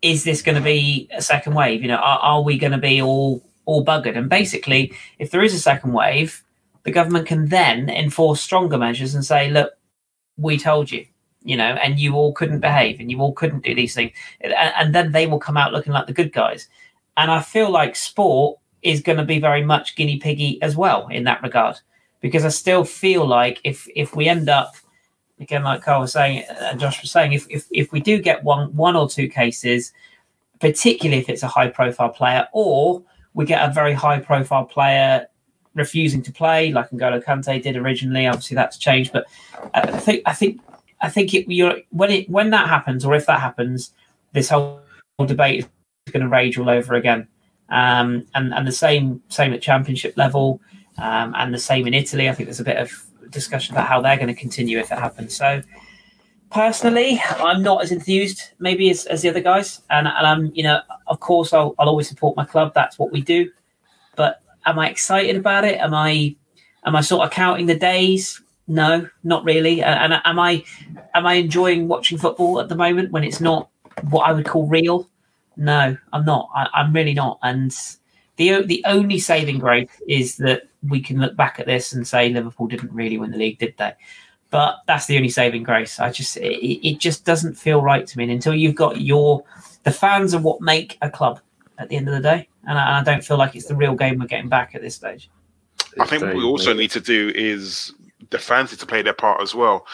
is 0.02 0.26
this 0.26 0.42
going 0.42 0.58
to 0.58 0.62
be 0.62 1.08
a 1.12 1.22
second 1.22 1.56
wave? 1.56 1.82
You 1.82 1.88
know, 1.88 1.96
are, 1.96 2.20
are 2.20 2.42
we 2.42 2.58
going 2.58 2.74
to 2.74 2.78
be 2.78 3.02
all 3.02 3.42
all 3.66 3.86
buggered? 3.86 4.18
And 4.18 4.30
basically, 4.30 4.94
if 5.18 5.32
there 5.32 5.42
is 5.42 5.54
a 5.54 5.60
second 5.60 5.94
wave, 5.94 6.44
the 6.84 6.92
government 6.92 7.26
can 7.26 7.48
then 7.48 7.90
enforce 7.90 8.42
stronger 8.42 8.78
measures 8.78 9.16
and 9.16 9.26
say, 9.26 9.50
look, 9.50 9.72
we 10.38 10.58
told 10.58 10.92
you, 10.92 11.06
you 11.42 11.56
know, 11.56 11.78
and 11.82 12.00
you 12.00 12.16
all 12.16 12.34
couldn't 12.34 12.60
behave 12.60 13.00
and 13.00 13.10
you 13.10 13.20
all 13.20 13.32
couldn't 13.34 13.64
do 13.64 13.74
these 13.74 13.96
things. 13.96 14.12
And, 14.42 14.54
and 14.54 14.94
then 14.94 15.14
they 15.14 15.26
will 15.26 15.40
come 15.40 15.56
out 15.56 15.72
looking 15.72 15.94
like 15.94 16.08
the 16.08 16.14
good 16.14 16.34
guys. 16.34 16.68
And 17.16 17.32
I 17.32 17.42
feel 17.42 17.70
like 17.72 17.96
sport 17.96 18.60
is 18.82 19.00
going 19.00 19.18
to 19.18 19.24
be 19.24 19.40
very 19.40 19.64
much 19.64 19.96
guinea 19.96 20.20
piggy 20.20 20.62
as 20.62 20.76
well 20.76 21.08
in 21.08 21.24
that 21.24 21.42
regard, 21.42 21.78
because 22.20 22.44
I 22.44 22.50
still 22.50 22.84
feel 22.84 23.26
like 23.26 23.62
if 23.64 23.88
if 23.96 24.16
we 24.16 24.28
end 24.28 24.50
up 24.50 24.76
again, 25.40 25.64
like 25.64 25.82
Carl 25.82 26.02
was 26.02 26.14
saying 26.14 26.46
and 26.50 26.80
Josh 26.80 27.02
was 27.02 27.12
saying, 27.12 27.34
if, 27.34 27.48
if 27.50 27.68
if 27.72 27.92
we 27.92 28.00
do 28.00 28.22
get 28.22 28.44
one 28.44 28.76
one 28.76 28.96
or 28.96 29.10
two 29.10 29.28
cases, 29.28 29.94
particularly 30.60 31.22
if 31.22 31.30
it's 31.30 31.44
a 31.44 31.48
high 31.48 31.68
profile 31.68 32.10
player, 32.10 32.48
or 32.54 33.04
we 33.34 33.46
get 33.46 33.68
a 33.68 33.74
very 33.74 33.94
high 33.94 34.20
profile 34.20 34.66
player 34.66 35.28
refusing 35.76 36.22
to 36.22 36.32
play, 36.32 36.72
like 36.72 36.90
N'Golo 36.92 37.24
Kante 37.24 37.62
did 37.62 37.76
originally. 37.76 38.28
Obviously, 38.28 38.56
that's 38.56 38.78
changed, 38.78 39.12
but 39.12 39.26
I 39.74 40.00
think 40.00 40.22
I 40.26 40.34
think 40.34 40.62
I 41.02 41.10
think 41.10 41.34
it, 41.34 41.52
you're, 41.52 41.78
when 41.90 42.12
it 42.12 42.30
when 42.30 42.50
that 42.52 42.70
happens, 42.70 43.04
or 43.06 43.14
if 43.16 43.26
that 43.26 43.42
happens, 43.42 43.92
this 44.32 44.50
whole 44.50 44.80
debate 45.26 45.60
is 45.60 46.12
going 46.12 46.24
to 46.24 46.30
rage 46.30 46.58
all 46.58 46.70
over 46.70 46.96
again. 46.96 47.28
Um, 47.70 48.28
and 48.36 48.54
and 48.54 48.68
the 48.68 48.72
same 48.72 49.22
same 49.30 49.54
at 49.54 49.62
championship 49.62 50.16
level, 50.16 50.62
um, 50.98 51.34
and 51.36 51.54
the 51.54 51.60
same 51.60 51.88
in 51.88 51.94
Italy. 51.94 52.30
I 52.30 52.34
think 52.34 52.48
there's 52.48 52.60
a 52.60 52.64
bit 52.64 52.78
of 52.78 53.06
discussion 53.34 53.76
about 53.76 53.88
how 53.88 54.02
they're 54.02 54.18
going 54.18 54.28
to 54.28 54.40
continue 54.40 54.80
if 54.80 54.92
it 54.92 54.98
happens. 54.98 55.36
So 55.36 55.62
personally, 56.52 57.22
I'm 57.38 57.64
not 57.64 57.84
as 57.84 57.92
enthused 57.92 58.52
maybe 58.60 58.90
as, 58.90 59.06
as 59.08 59.22
the 59.22 59.30
other 59.30 59.42
guys, 59.42 59.82
and, 59.90 60.08
and 60.08 60.28
I'm 60.28 60.52
you 60.54 60.64
know 60.64 60.80
of 61.08 61.20
course 61.20 61.54
I'll, 61.54 61.76
I'll 61.80 61.90
always 61.90 62.08
support 62.08 62.38
my 62.38 62.46
club. 62.46 62.74
That's 62.74 62.98
what 62.98 63.12
we 63.12 63.22
do. 63.22 63.52
But 64.16 64.42
am 64.66 64.80
I 64.80 64.90
excited 64.90 65.36
about 65.36 65.66
it? 65.66 65.80
Am 65.80 65.94
I 65.94 66.36
am 66.86 66.96
I 66.96 67.02
sort 67.02 67.26
of 67.26 67.32
counting 67.32 67.66
the 67.66 67.76
days? 67.76 68.42
No, 68.68 69.10
not 69.24 69.44
really. 69.44 69.82
And, 69.82 70.14
and 70.14 70.22
am 70.24 70.40
I 70.40 70.64
am 71.14 71.26
I 71.26 71.36
enjoying 71.36 71.88
watching 71.88 72.18
football 72.18 72.60
at 72.60 72.70
the 72.70 72.76
moment 72.76 73.12
when 73.12 73.24
it's 73.24 73.42
not 73.42 73.70
what 74.10 74.28
I 74.28 74.32
would 74.32 74.46
call 74.46 74.68
real? 74.68 75.10
No, 75.58 75.98
I'm 76.14 76.26
not. 76.26 76.50
I, 76.56 76.68
I'm 76.74 76.94
really 76.94 77.14
not. 77.14 77.40
And 77.44 77.76
the 78.38 78.64
the 78.64 78.84
only 78.86 79.20
saving 79.20 79.60
grace 79.60 79.90
is 80.08 80.38
that 80.38 80.64
we 80.88 81.02
can 81.02 81.20
look 81.20 81.36
back 81.36 81.60
at 81.60 81.66
this 81.66 81.94
and 81.94 82.08
say 82.08 82.30
Liverpool 82.30 82.68
didn't 82.68 82.94
really 82.94 83.18
win 83.18 83.32
the 83.32 83.38
league, 83.38 83.60
did 83.60 83.76
they? 83.78 83.94
But 84.50 84.78
that's 84.86 85.08
the 85.08 85.18
only 85.18 85.30
saving 85.30 85.64
grace. 85.64 86.00
I 86.00 86.12
just 86.12 86.38
it, 86.38 86.88
it 86.88 87.00
just 87.00 87.26
doesn't 87.26 87.56
feel 87.56 87.82
right 87.82 88.06
to 88.06 88.18
me. 88.18 88.26
And 88.26 88.34
until 88.34 88.54
you've 88.54 88.76
got 88.76 89.02
your 89.02 89.44
the 89.84 89.92
fans 89.92 90.34
are 90.34 90.42
what 90.42 90.62
make 90.62 90.98
a 91.02 91.10
club 91.10 91.40
at 91.80 91.90
the 91.90 91.96
end 91.96 92.08
of 92.08 92.14
the 92.14 92.22
day, 92.22 92.48
and 92.68 92.78
I, 92.78 92.88
and 92.88 92.96
I 93.10 93.12
don't 93.12 93.24
feel 93.24 93.38
like 93.38 93.56
it's 93.56 93.66
the 93.66 93.76
real 93.76 93.96
game 93.96 94.20
we're 94.20 94.28
getting 94.28 94.50
back 94.50 94.76
at 94.76 94.82
this 94.82 94.96
stage. 94.96 95.30
I 96.00 96.06
think 96.06 96.24
what 96.24 96.36
we 96.36 96.44
also 96.44 96.74
need 96.74 96.92
to 96.92 97.02
do 97.02 97.32
is 97.36 97.94
the 98.30 98.40
fans 98.40 98.72
need 98.72 98.80
to 98.80 98.86
play 98.86 99.02
their 99.02 99.14
part 99.14 99.42
as 99.42 99.54
well. 99.54 99.86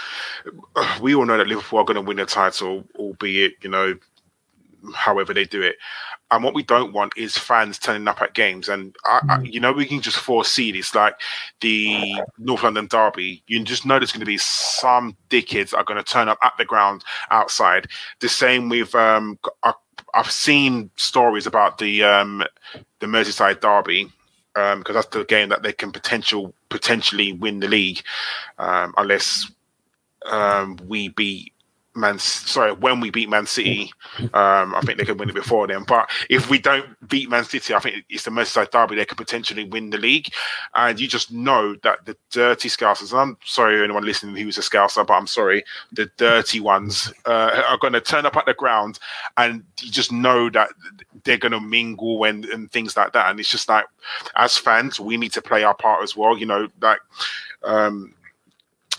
We 1.01 1.15
all 1.15 1.25
know 1.25 1.37
that 1.37 1.47
Liverpool 1.47 1.79
are 1.79 1.85
going 1.85 1.95
to 1.95 2.01
win 2.01 2.17
the 2.17 2.25
title, 2.25 2.85
albeit 2.95 3.53
you 3.61 3.69
know, 3.69 3.95
however 4.93 5.33
they 5.33 5.45
do 5.45 5.61
it. 5.61 5.77
And 6.31 6.43
what 6.43 6.53
we 6.53 6.63
don't 6.63 6.93
want 6.93 7.13
is 7.17 7.37
fans 7.37 7.79
turning 7.79 8.07
up 8.07 8.21
at 8.21 8.33
games. 8.33 8.69
And 8.69 8.95
I, 9.05 9.19
I, 9.29 9.37
mm. 9.37 9.51
you 9.51 9.59
know, 9.59 9.71
we 9.71 9.85
can 9.85 10.01
just 10.01 10.17
foresee 10.17 10.71
this, 10.71 10.93
like 10.93 11.15
the 11.61 12.21
North 12.37 12.63
London 12.63 12.87
derby. 12.87 13.43
You 13.47 13.63
just 13.63 13.85
know 13.85 13.97
there's 13.97 14.11
going 14.11 14.19
to 14.19 14.25
be 14.25 14.37
some 14.37 15.17
dickheads 15.29 15.73
are 15.75 15.83
going 15.83 15.97
to 15.97 16.03
turn 16.03 16.29
up 16.29 16.37
at 16.43 16.53
the 16.57 16.65
ground 16.65 17.03
outside. 17.31 17.87
The 18.19 18.29
same 18.29 18.69
with 18.69 18.93
um, 18.93 19.39
I, 19.63 19.73
I've 20.13 20.31
seen 20.31 20.91
stories 20.95 21.47
about 21.47 21.77
the 21.77 22.03
um, 22.03 22.43
the 22.99 23.07
Merseyside 23.07 23.61
derby 23.61 24.11
because 24.53 24.73
um, 24.75 24.93
that's 24.93 25.07
the 25.07 25.25
game 25.25 25.49
that 25.49 25.63
they 25.63 25.73
can 25.73 25.91
potential 25.91 26.53
potentially 26.69 27.33
win 27.33 27.59
the 27.59 27.67
league 27.67 28.01
um, 28.57 28.93
unless 28.97 29.51
um, 30.25 30.77
we 30.87 31.09
beat 31.09 31.53
Man, 31.95 32.19
sorry, 32.19 32.71
when 32.71 32.99
we 32.99 33.09
beat 33.09 33.29
Man 33.29 33.47
City, 33.47 33.91
um, 34.33 34.75
I 34.75 34.81
think 34.85 34.99
they 34.99 35.05
could 35.05 35.19
win 35.19 35.29
it 35.29 35.35
before 35.35 35.65
then. 35.67 35.83
But 35.83 36.09
if 36.29 36.49
we 36.49 36.59
don't 36.59 36.85
beat 37.09 37.29
Man 37.29 37.43
City, 37.43 37.73
I 37.73 37.79
think 37.79 38.05
it's 38.09 38.23
the 38.23 38.31
Merseyside 38.31 38.69
derby. 38.69 38.95
They 38.95 39.05
could 39.05 39.17
potentially 39.17 39.63
win 39.63 39.89
the 39.89 39.97
league, 39.97 40.27
and 40.75 40.99
you 40.99 41.07
just 41.07 41.31
know 41.31 41.75
that 41.81 42.05
the 42.05 42.15
dirty 42.29 42.69
Scousers. 42.69 43.17
I'm 43.17 43.37
sorry, 43.43 43.83
anyone 43.83 44.05
listening 44.05 44.35
who's 44.35 44.57
a 44.59 44.61
Scouser, 44.61 45.05
but 45.05 45.13
I'm 45.13 45.27
sorry, 45.27 45.63
the 45.91 46.09
dirty 46.17 46.59
ones 46.59 47.11
uh, 47.25 47.63
are 47.67 47.77
going 47.77 47.93
to 47.93 48.01
turn 48.01 48.25
up 48.25 48.37
at 48.37 48.45
the 48.45 48.53
ground, 48.53 48.99
and 49.37 49.63
you 49.81 49.91
just 49.91 50.11
know 50.11 50.49
that 50.51 50.69
they're 51.23 51.37
going 51.37 51.51
to 51.51 51.59
mingle 51.59 52.23
and, 52.23 52.45
and 52.45 52.71
things 52.71 52.95
like 52.95 53.13
that. 53.13 53.29
And 53.29 53.39
it's 53.39 53.49
just 53.49 53.67
like, 53.67 53.85
as 54.35 54.57
fans, 54.57 54.99
we 54.99 55.17
need 55.17 55.33
to 55.33 55.41
play 55.41 55.63
our 55.63 55.75
part 55.75 56.03
as 56.03 56.15
well. 56.15 56.37
You 56.37 56.45
know, 56.45 56.67
like. 56.81 56.99
Um, 57.61 58.13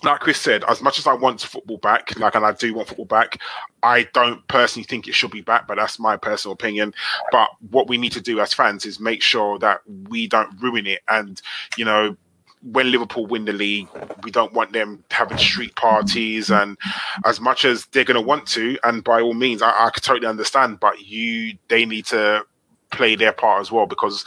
like 0.02 0.20
Chris 0.20 0.40
said, 0.40 0.64
as 0.64 0.80
much 0.80 0.98
as 0.98 1.06
I 1.06 1.12
want 1.12 1.40
football 1.40 1.78
back, 1.78 2.18
like, 2.18 2.34
and 2.34 2.44
I 2.44 2.52
do 2.52 2.74
want 2.74 2.88
football 2.88 3.06
back, 3.06 3.40
I 3.82 4.04
don't 4.14 4.46
personally 4.48 4.84
think 4.84 5.08
it 5.08 5.14
should 5.14 5.30
be 5.30 5.40
back, 5.40 5.66
but 5.66 5.76
that's 5.76 5.98
my 5.98 6.16
personal 6.16 6.52
opinion. 6.52 6.94
But 7.32 7.50
what 7.70 7.88
we 7.88 7.98
need 7.98 8.12
to 8.12 8.20
do 8.20 8.40
as 8.40 8.54
fans 8.54 8.86
is 8.86 9.00
make 9.00 9.22
sure 9.22 9.58
that 9.58 9.80
we 10.08 10.26
don't 10.26 10.60
ruin 10.60 10.86
it. 10.86 11.00
And, 11.08 11.40
you 11.76 11.84
know, 11.84 12.16
when 12.62 12.90
Liverpool 12.90 13.26
win 13.26 13.46
the 13.46 13.52
league, 13.52 13.88
we 14.22 14.30
don't 14.30 14.52
want 14.52 14.72
them 14.72 15.02
having 15.10 15.38
street 15.38 15.74
parties. 15.76 16.50
And 16.50 16.76
as 17.24 17.40
much 17.40 17.64
as 17.64 17.86
they're 17.86 18.04
going 18.04 18.20
to 18.20 18.26
want 18.26 18.46
to, 18.48 18.78
and 18.84 19.02
by 19.02 19.20
all 19.20 19.34
means, 19.34 19.62
I, 19.62 19.86
I 19.86 19.90
could 19.90 20.02
totally 20.02 20.26
understand, 20.26 20.80
but 20.80 21.00
you, 21.00 21.56
they 21.68 21.86
need 21.86 22.06
to 22.06 22.44
play 22.90 23.14
their 23.16 23.32
part 23.32 23.60
as 23.60 23.70
well 23.72 23.86
because 23.86 24.24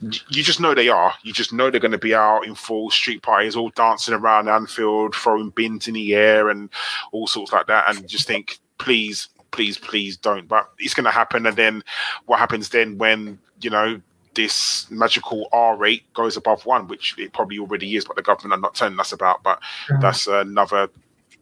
you 0.00 0.42
just 0.42 0.60
know 0.60 0.74
they 0.74 0.88
are. 0.88 1.14
You 1.22 1.32
just 1.32 1.52
know 1.52 1.70
they're 1.70 1.80
going 1.80 1.92
to 1.92 1.98
be 1.98 2.14
out 2.14 2.46
in 2.46 2.54
full 2.54 2.90
street 2.90 3.22
parties, 3.22 3.56
all 3.56 3.70
dancing 3.70 4.14
around 4.14 4.48
Anfield, 4.48 5.14
throwing 5.14 5.50
bins 5.50 5.88
in 5.88 5.94
the 5.94 6.14
air 6.14 6.48
and 6.48 6.70
all 7.12 7.26
sorts 7.26 7.52
like 7.52 7.66
that. 7.66 7.84
And 7.88 8.08
just 8.08 8.26
think, 8.26 8.58
please, 8.78 9.28
please, 9.50 9.78
please 9.78 10.16
don't. 10.16 10.48
But 10.48 10.70
it's 10.78 10.94
going 10.94 11.04
to 11.04 11.10
happen. 11.10 11.46
And 11.46 11.56
then 11.56 11.82
what 12.26 12.38
happens 12.38 12.68
then 12.68 12.98
when, 12.98 13.38
you 13.60 13.70
know, 13.70 14.00
this 14.34 14.88
magical 14.90 15.48
R 15.52 15.76
rate 15.76 16.04
goes 16.14 16.36
above 16.36 16.64
one, 16.64 16.86
which 16.86 17.18
it 17.18 17.32
probably 17.32 17.58
already 17.58 17.96
is, 17.96 18.04
but 18.04 18.14
the 18.14 18.22
government 18.22 18.58
are 18.58 18.62
not 18.62 18.74
telling 18.74 18.98
us 19.00 19.12
about. 19.12 19.42
But 19.42 19.60
that's 20.00 20.28
another 20.28 20.88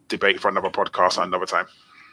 debate 0.07 0.39
for 0.39 0.49
another 0.49 0.69
podcast 0.69 1.21
another 1.21 1.45
time. 1.45 1.67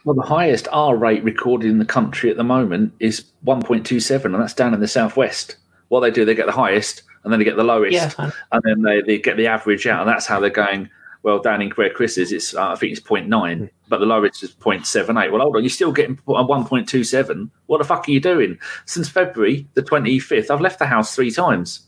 Well, 0.04 0.14
the 0.14 0.22
highest 0.22 0.68
R 0.70 0.96
rate 0.96 1.24
recorded 1.24 1.70
in 1.70 1.78
the 1.78 1.84
country 1.84 2.30
at 2.30 2.36
the 2.36 2.44
moment 2.44 2.92
is 3.00 3.24
1.27, 3.46 4.24
and 4.26 4.34
that's 4.34 4.54
down 4.54 4.74
in 4.74 4.80
the 4.80 4.88
southwest. 4.88 5.56
What 5.88 6.00
they 6.00 6.10
do, 6.10 6.24
they 6.24 6.34
get 6.34 6.46
the 6.46 6.52
highest, 6.52 7.02
and 7.22 7.32
then 7.32 7.38
they 7.38 7.44
get 7.44 7.56
the 7.56 7.64
lowest, 7.64 7.94
Yeah, 7.94 8.30
and 8.52 8.62
then 8.64 8.82
they, 8.82 9.00
they 9.00 9.18
get 9.18 9.36
the 9.36 9.46
average 9.46 9.86
out, 9.86 10.00
and 10.00 10.08
that's 10.08 10.26
how 10.26 10.40
they're 10.40 10.50
going. 10.50 10.90
Well, 11.22 11.38
down 11.38 11.62
in 11.62 11.70
where 11.70 11.88
Chris 11.88 12.18
is, 12.18 12.32
it's 12.32 12.54
uh, 12.54 12.72
I 12.72 12.74
think 12.74 12.92
it's 12.92 13.00
0.9, 13.00 13.70
but 13.88 13.98
the 13.98 14.04
lowest 14.04 14.42
is 14.42 14.54
0.78. 14.54 15.32
Well, 15.32 15.40
hold 15.40 15.56
on, 15.56 15.62
you're 15.62 15.70
still 15.70 15.90
getting 15.90 16.16
1.27. 16.28 17.50
What 17.64 17.78
the 17.78 17.84
fuck 17.84 18.06
are 18.06 18.12
you 18.12 18.20
doing? 18.20 18.58
Since 18.84 19.08
February 19.08 19.66
the 19.72 19.82
25th, 19.82 20.50
I've 20.50 20.60
left 20.60 20.78
the 20.78 20.86
house 20.86 21.14
three 21.14 21.30
times, 21.30 21.86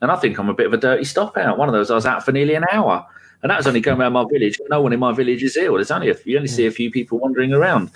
and 0.00 0.10
I 0.10 0.16
think 0.16 0.38
I'm 0.38 0.48
a 0.48 0.54
bit 0.54 0.68
of 0.68 0.72
a 0.72 0.78
dirty 0.78 1.04
stop 1.04 1.36
out. 1.36 1.58
One 1.58 1.68
of 1.68 1.74
those 1.74 1.90
I 1.90 1.96
was 1.96 2.06
out 2.06 2.24
for 2.24 2.32
nearly 2.32 2.54
an 2.54 2.64
hour, 2.72 3.06
and 3.42 3.50
that 3.50 3.56
was 3.56 3.66
only 3.66 3.80
going 3.80 4.00
around 4.00 4.12
my 4.12 4.24
village. 4.30 4.58
No 4.68 4.80
one 4.82 4.92
in 4.92 5.00
my 5.00 5.12
village 5.12 5.42
is 5.42 5.56
ill. 5.56 5.74
There's 5.74 5.90
only 5.90 6.10
a, 6.10 6.16
you 6.24 6.36
only 6.36 6.48
see 6.48 6.66
a 6.66 6.70
few 6.70 6.90
people 6.90 7.18
wandering 7.18 7.52
around. 7.52 7.90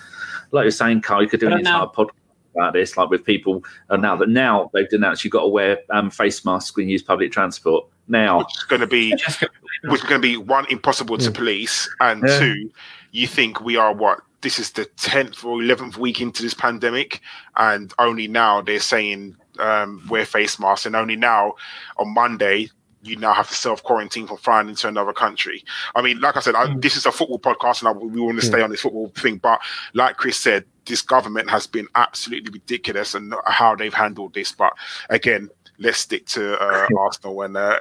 Like 0.51 0.65
you're 0.65 0.71
saying, 0.71 1.01
Carl, 1.03 1.23
you 1.23 1.29
could 1.29 1.41
do 1.41 1.47
an 1.47 1.53
But 1.55 1.63
now- 1.63 1.83
entire 1.85 2.05
podcast 2.07 2.11
about 2.55 2.73
this, 2.75 2.97
like 2.99 3.09
with 3.09 3.25
people. 3.25 3.65
And 3.89 4.03
now 4.03 4.15
that 4.17 4.29
now 4.29 4.71
they've 4.75 4.89
denounced 4.89 5.25
you've 5.25 5.33
got 5.33 5.41
to 5.43 5.49
wear 5.49 5.79
um, 5.91 6.11
face 6.11 6.45
masks 6.45 6.77
when 6.77 6.87
you 6.89 6.93
use 6.93 7.03
public 7.03 7.33
transport. 7.33 7.87
Now, 8.09 8.39
Which 8.39 8.57
is 8.59 8.65
going 8.65 8.81
to 8.81 8.87
be 8.87 9.11
which 9.13 10.03
is 10.03 10.03
going 10.03 10.21
to 10.21 10.27
be 10.27 10.37
one 10.37 10.67
impossible 10.71 11.17
to 11.19 11.31
police, 11.31 11.89
and 12.01 12.23
Yeah. 12.27 12.39
two, 12.39 12.71
you 13.13 13.27
think 13.27 13.61
we 13.63 13.77
are 13.77 13.95
what 13.95 14.21
this 14.43 14.59
is 14.59 14.73
the 14.73 14.85
tenth 14.97 15.45
or 15.45 15.63
eleventh 15.63 15.97
week 15.97 16.21
into 16.21 16.43
this 16.43 16.53
pandemic, 16.53 17.21
and 17.57 17.95
only 17.99 18.27
now 18.29 18.61
they're 18.61 18.81
saying 18.81 19.37
um, 19.61 20.05
wear 20.11 20.27
face 20.27 20.59
masks, 20.59 20.85
and 20.85 20.95
only 20.97 21.17
now 21.17 21.55
on 21.97 22.13
Monday 22.13 22.69
you 23.03 23.17
now 23.17 23.33
have 23.33 23.49
to 23.49 23.55
self 23.55 23.83
quarantine 23.83 24.27
from 24.27 24.37
flying 24.39 24.69
into 24.69 24.89
another 24.89 25.13
country. 25.13 25.65
I 25.95 26.03
mean, 26.03 26.21
like 26.21 26.37
I 26.37 26.41
said, 26.41 26.55
I, 26.55 26.67
hmm. 26.67 26.81
this 26.81 26.97
is 26.97 27.07
a 27.07 27.13
football 27.13 27.39
podcast, 27.39 27.81
and 27.81 27.89
I, 27.89 27.93
we 27.93 28.21
want 28.21 28.41
to 28.41 28.47
stay 28.47 28.63
on 28.63 28.71
this 28.71 28.81
football 28.81 29.09
thing, 29.09 29.39
but 29.39 29.61
like 29.95 30.17
Chris 30.17 30.37
said. 30.39 30.65
This 30.85 31.01
government 31.01 31.49
has 31.49 31.69
been 31.69 31.87
absolutely 31.95 32.51
ridiculous 32.51 33.15
and 33.15 33.33
how 33.47 33.77
they've 33.77 33.95
handled 33.95 34.35
this. 34.35 34.51
But 34.51 34.73
again, 35.11 35.49
let's 35.83 35.99
stick 35.99 36.27
to 36.27 36.59
uh, 36.61 36.87
Arsenal 36.99 37.43
and 37.43 37.57
uh, 37.57 37.79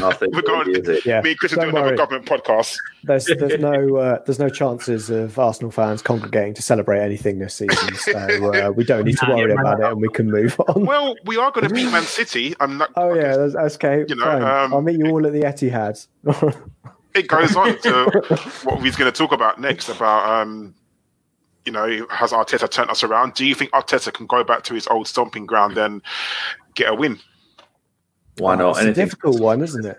nothing, 0.00 0.30
we're 0.32 0.42
going- 0.42 0.68
really, 0.68 0.80
is 0.80 0.88
it? 0.88 1.06
Yeah, 1.06 1.20
me 1.22 1.30
and 1.30 1.38
Chris 1.38 1.52
will 1.52 1.60
do 1.62 1.66
Don't 1.66 1.70
another 1.76 1.88
worry. 1.88 1.96
government 1.96 2.26
podcast. 2.26 2.76
There's 3.04 3.26
there's 3.38 3.60
no 3.60 3.96
uh, 3.96 4.22
there's 4.26 4.38
no 4.38 4.48
chances 4.48 5.10
of 5.10 5.38
Arsenal 5.38 5.70
fans 5.70 6.02
congregating 6.02 6.54
to 6.54 6.62
celebrate 6.62 7.00
anything 7.00 7.38
this 7.38 7.54
season, 7.54 7.94
so 7.96 8.54
uh, 8.54 8.70
we 8.70 8.84
don't 8.84 9.04
need 9.04 9.18
to 9.18 9.26
worry 9.28 9.52
yeah, 9.52 9.60
about 9.60 9.80
it, 9.80 9.86
and 9.86 10.00
we 10.00 10.08
can 10.08 10.30
move 10.30 10.60
on. 10.68 10.84
Well, 10.84 11.14
we 11.24 11.36
are 11.36 11.50
going 11.50 11.68
to 11.68 11.74
beat 11.74 11.90
Man 11.90 12.02
City. 12.02 12.54
I'm 12.60 12.78
not. 12.78 12.90
Oh 12.96 13.10
I 13.10 13.16
yeah, 13.16 13.22
guess 13.22 13.36
that's, 13.36 13.54
that's 13.54 13.74
okay. 13.76 14.04
You 14.08 14.16
know, 14.16 14.24
fine. 14.24 14.42
um, 14.42 14.74
I'll 14.74 14.82
meet 14.82 14.98
you 14.98 15.06
all 15.06 15.26
at 15.26 15.32
the 15.32 15.40
Etihad. 15.42 16.06
It 17.14 17.26
goes 17.26 17.56
on 17.56 17.78
to 17.80 18.04
what 18.64 18.80
we're 18.80 18.92
going 18.92 19.10
to 19.10 19.12
talk 19.12 19.32
about 19.32 19.60
next. 19.60 19.88
About 19.88 20.42
um, 20.42 20.74
you 21.68 21.72
know, 21.72 22.06
has 22.10 22.32
Arteta 22.32 22.70
turned 22.70 22.90
us 22.90 23.02
around? 23.04 23.34
Do 23.34 23.44
you 23.44 23.54
think 23.54 23.70
Arteta 23.72 24.12
can 24.12 24.26
go 24.26 24.42
back 24.42 24.62
to 24.64 24.74
his 24.74 24.86
old 24.86 25.06
stomping 25.06 25.44
ground 25.44 25.76
and 25.76 26.00
get 26.74 26.88
a 26.88 26.94
win? 26.94 27.18
Why 28.38 28.54
not? 28.56 28.76
It's 28.76 28.86
a 28.86 28.92
difficult 28.92 29.40
one, 29.40 29.62
isn't 29.62 29.84
it? 29.84 29.96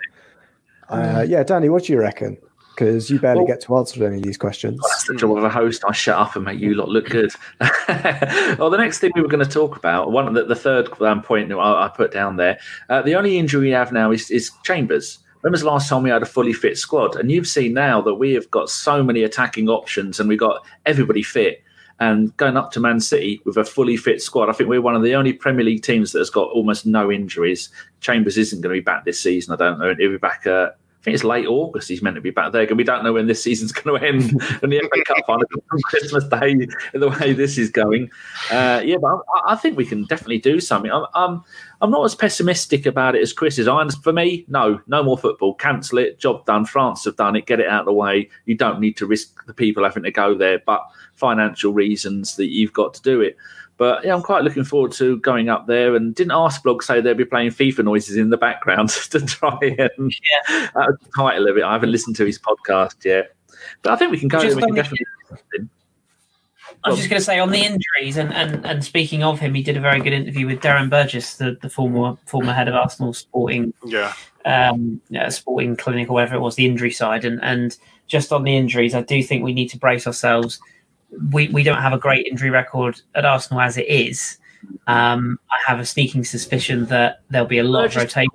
Uh, 0.89 1.25
yeah, 1.27 1.43
Danny, 1.43 1.69
what 1.69 1.83
do 1.83 1.93
you 1.93 1.99
reckon? 1.99 2.37
Because 2.75 3.09
you 3.09 3.19
barely 3.19 3.39
Well- 3.39 3.47
get 3.47 3.61
to 3.61 3.77
answer 3.77 4.05
any 4.05 4.17
of 4.17 4.23
these 4.23 4.37
questions. 4.37 4.79
That's 4.89 5.07
the 5.07 5.15
job 5.15 5.37
of 5.37 5.43
a 5.43 5.49
host. 5.49 5.83
I 5.87 5.91
shut 5.91 6.17
up 6.17 6.35
and 6.35 6.45
make 6.45 6.59
you 6.59 6.75
lot 6.75 6.89
look 6.89 7.09
good. 7.09 7.31
well, 7.59 8.69
the 8.69 8.77
next 8.77 8.99
thing 8.99 9.11
we 9.15 9.21
were 9.21 9.27
going 9.27 9.43
to 9.43 9.51
talk 9.51 9.75
about, 9.75 10.11
one 10.11 10.33
the, 10.33 10.45
the 10.45 10.55
third 10.55 10.89
um, 11.01 11.21
point 11.21 11.51
I, 11.51 11.57
I 11.57 11.91
put 11.93 12.11
down 12.11 12.37
there, 12.37 12.57
uh, 12.89 13.01
the 13.01 13.15
only 13.15 13.37
injury 13.37 13.67
we 13.67 13.71
have 13.71 13.91
now 13.91 14.11
is, 14.11 14.31
is 14.31 14.51
Chambers. 14.63 15.19
When 15.41 15.51
was 15.51 15.61
the 15.61 15.67
last 15.67 15.89
time 15.89 16.03
we 16.03 16.09
had 16.09 16.21
a 16.21 16.25
fully 16.25 16.53
fit 16.53 16.77
squad? 16.77 17.15
And 17.15 17.31
you've 17.31 17.47
seen 17.47 17.73
now 17.73 18.01
that 18.01 18.15
we 18.15 18.33
have 18.33 18.49
got 18.51 18.69
so 18.69 19.03
many 19.03 19.23
attacking 19.23 19.69
options 19.69 20.19
and 20.19 20.27
we've 20.27 20.39
got 20.39 20.65
everybody 20.85 21.21
fit. 21.21 21.61
And 21.99 22.35
going 22.37 22.55
up 22.55 22.71
to 22.71 22.79
Man 22.79 22.99
City 22.99 23.41
with 23.43 23.57
a 23.57 23.65
fully 23.65 23.97
fit 23.97 24.21
squad, 24.21 24.49
I 24.49 24.53
think 24.53 24.69
we're 24.69 24.81
one 24.81 24.95
of 24.95 25.03
the 25.03 25.15
only 25.15 25.33
Premier 25.33 25.65
League 25.65 25.83
teams 25.83 26.13
that 26.13 26.19
has 26.19 26.29
got 26.29 26.49
almost 26.49 26.85
no 26.85 27.11
injuries. 27.11 27.69
Chambers 27.99 28.37
isn't 28.37 28.61
going 28.61 28.73
to 28.73 28.81
be 28.81 28.83
back 28.83 29.03
this 29.03 29.21
season. 29.21 29.53
I 29.53 29.57
don't 29.57 29.79
know. 29.79 29.93
He'll 29.97 30.11
be 30.11 30.17
back. 30.17 30.47
Uh, 30.47 30.69
I 30.99 31.03
think 31.03 31.15
it's 31.15 31.23
late 31.23 31.47
August. 31.47 31.87
He's 31.87 32.01
meant 32.01 32.15
to 32.15 32.21
be 32.21 32.29
back 32.29 32.51
there, 32.51 32.63
and 32.63 32.75
we 32.75 32.83
don't 32.83 33.05
know 33.05 33.13
when 33.13 33.27
this 33.27 33.41
season's 33.41 33.71
going 33.73 33.99
to 33.99 34.05
end. 34.05 34.31
and 34.61 34.71
the 34.71 34.79
FA 34.79 35.03
Cup 35.05 35.17
final 35.27 35.47
on 35.71 35.81
Christmas 35.83 36.25
Day, 36.25 36.67
the 36.93 37.09
way 37.09 37.31
this 37.31 37.57
is 37.57 37.69
going. 37.69 38.11
Uh, 38.51 38.81
yeah, 38.83 38.97
but 38.97 39.07
I, 39.35 39.53
I 39.53 39.55
think 39.55 39.77
we 39.77 39.85
can 39.85 40.03
definitely 40.05 40.39
do 40.39 40.59
something. 40.59 40.91
I'm, 40.91 41.05
I'm, 41.13 41.41
I'm 41.81 41.89
not 41.89 42.03
as 42.03 42.15
pessimistic 42.15 42.85
about 42.85 43.15
it 43.15 43.21
as 43.21 43.31
Chris 43.31 43.57
is. 43.57 43.67
I, 43.67 43.87
for 44.03 44.11
me, 44.11 44.43
no, 44.49 44.81
no 44.87 45.01
more 45.01 45.17
football. 45.17 45.53
Cancel 45.53 45.99
it. 45.99 46.19
Job 46.19 46.45
done. 46.45 46.65
France 46.65 47.05
have 47.05 47.15
done 47.15 47.37
it. 47.37 47.45
Get 47.45 47.61
it 47.61 47.67
out 47.67 47.81
of 47.81 47.85
the 47.85 47.93
way. 47.93 48.29
You 48.45 48.55
don't 48.55 48.81
need 48.81 48.97
to 48.97 49.05
risk 49.05 49.45
the 49.45 49.53
people 49.53 49.85
having 49.85 50.03
to 50.03 50.11
go 50.11 50.35
there, 50.35 50.59
but 50.65 50.81
financial 51.15 51.71
reasons 51.71 52.35
that 52.35 52.47
you've 52.47 52.73
got 52.73 52.93
to 52.95 53.01
do 53.01 53.21
it. 53.21 53.37
But 53.79 54.03
yeah, 54.03 54.13
I'm 54.13 54.21
quite 54.21 54.43
looking 54.43 54.65
forward 54.65 54.91
to 54.93 55.17
going 55.19 55.47
up 55.47 55.65
there. 55.65 55.95
And 55.95 56.13
didn't 56.13 56.33
Arseblog 56.33 56.83
say 56.83 56.99
they'd 56.99 57.17
be 57.17 57.23
playing 57.23 57.51
FIFA 57.51 57.85
noises 57.85 58.17
in 58.17 58.29
the 58.29 58.37
background 58.37 58.89
to 59.11 59.25
try 59.25 59.57
and 59.61 60.13
that 60.47 60.73
was 60.75 60.97
the 61.01 61.09
title 61.15 61.47
of 61.47 61.57
it. 61.57 61.63
I 61.63 61.71
haven't 61.71 61.91
listened 61.91 62.17
to 62.17 62.25
his 62.25 62.37
podcast 62.37 63.03
yet, 63.05 63.33
but 63.81 63.93
I 63.93 63.95
think 63.95 64.11
we 64.11 64.19
can 64.19 64.27
go. 64.27 64.41
Just 64.41 64.57
there. 64.57 64.57
We 64.57 64.61
can 64.63 64.75
the- 64.75 64.81
definitely. 64.81 65.69
I 66.83 66.89
was 66.89 66.99
just 66.99 67.09
going 67.09 67.19
to 67.19 67.25
say 67.25 67.39
on 67.39 67.51
the 67.51 67.59
injuries, 67.59 68.15
and, 68.15 68.33
and, 68.33 68.65
and 68.65 68.85
speaking 68.85 69.21
of 69.21 69.37
him, 69.37 69.53
he 69.53 69.61
did 69.61 69.75
a 69.75 69.81
very 69.81 69.99
good 69.99 70.13
interview 70.13 70.47
with 70.47 70.61
Darren 70.61 70.89
Burgess, 70.89 71.35
the, 71.35 71.57
the 71.61 71.69
former 71.69 72.15
former 72.25 72.53
head 72.53 72.69
of 72.69 72.75
Arsenal 72.75 73.11
Sporting 73.11 73.73
Yeah, 73.83 74.13
um, 74.45 75.01
yeah, 75.09 75.27
sporting 75.29 75.75
clinic 75.75 76.09
or 76.09 76.13
whatever 76.13 76.35
it 76.35 76.39
was, 76.39 76.55
the 76.55 76.65
injury 76.65 76.91
side. 76.91 77.25
And, 77.25 77.43
and 77.43 77.75
just 78.07 78.31
on 78.31 78.43
the 78.43 78.55
injuries, 78.55 78.95
I 78.95 79.01
do 79.01 79.21
think 79.21 79.43
we 79.43 79.53
need 79.53 79.69
to 79.69 79.77
brace 79.77 80.07
ourselves. 80.07 80.59
We, 81.31 81.47
we 81.49 81.63
don't 81.63 81.81
have 81.81 81.93
a 81.93 81.97
great 81.97 82.25
injury 82.27 82.49
record 82.49 83.01
at 83.15 83.25
Arsenal 83.25 83.61
as 83.61 83.77
it 83.77 83.87
is. 83.87 84.37
Um, 84.87 85.39
I 85.49 85.55
have 85.67 85.79
a 85.79 85.85
sneaking 85.85 86.23
suspicion 86.25 86.85
that 86.87 87.21
there'll 87.29 87.47
be 87.47 87.59
a 87.59 87.63
lot 87.63 87.85
of 87.85 87.95
rotation. 87.95 88.29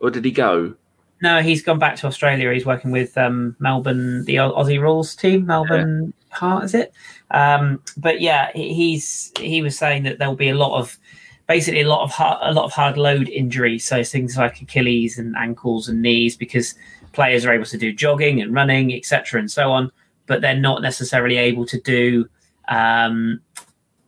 Or 0.00 0.10
did 0.10 0.24
he 0.24 0.30
go? 0.30 0.74
No, 1.22 1.42
he's 1.42 1.62
gone 1.62 1.78
back 1.78 1.96
to 1.96 2.06
Australia. 2.06 2.52
He's 2.52 2.64
working 2.64 2.90
with 2.90 3.16
um, 3.18 3.54
Melbourne, 3.58 4.24
the 4.24 4.36
Aussie 4.36 4.80
Rules 4.80 5.14
team, 5.14 5.44
Melbourne 5.46 6.14
Heart, 6.30 6.64
is 6.64 6.74
it? 6.74 6.92
Um, 7.30 7.82
but 7.96 8.20
yeah, 8.20 8.50
he- 8.54 8.72
he's 8.74 9.30
he 9.38 9.60
was 9.60 9.76
saying 9.76 10.04
that 10.04 10.18
there'll 10.18 10.34
be 10.36 10.48
a 10.48 10.54
lot 10.54 10.78
of 10.78 10.98
basically 11.46 11.82
a 11.82 11.88
lot 11.88 12.02
of 12.04 12.10
hard, 12.10 12.38
a 12.42 12.52
lot 12.54 12.64
of 12.64 12.72
hard 12.72 12.96
load 12.96 13.28
injuries. 13.28 13.84
So 13.84 14.02
things 14.04 14.36
like 14.36 14.62
Achilles 14.62 15.18
and 15.18 15.36
ankles 15.36 15.88
and 15.88 16.00
knees, 16.00 16.36
because 16.36 16.74
players 17.12 17.44
are 17.44 17.52
able 17.52 17.66
to 17.66 17.76
do 17.78 17.92
jogging 17.92 18.40
and 18.40 18.54
running, 18.54 18.94
etc., 18.94 19.40
and 19.40 19.50
so 19.50 19.70
on, 19.72 19.90
but 20.30 20.40
they're 20.40 20.54
not 20.54 20.80
necessarily 20.80 21.36
able 21.36 21.66
to 21.66 21.78
do 21.80 22.28
um, 22.68 23.40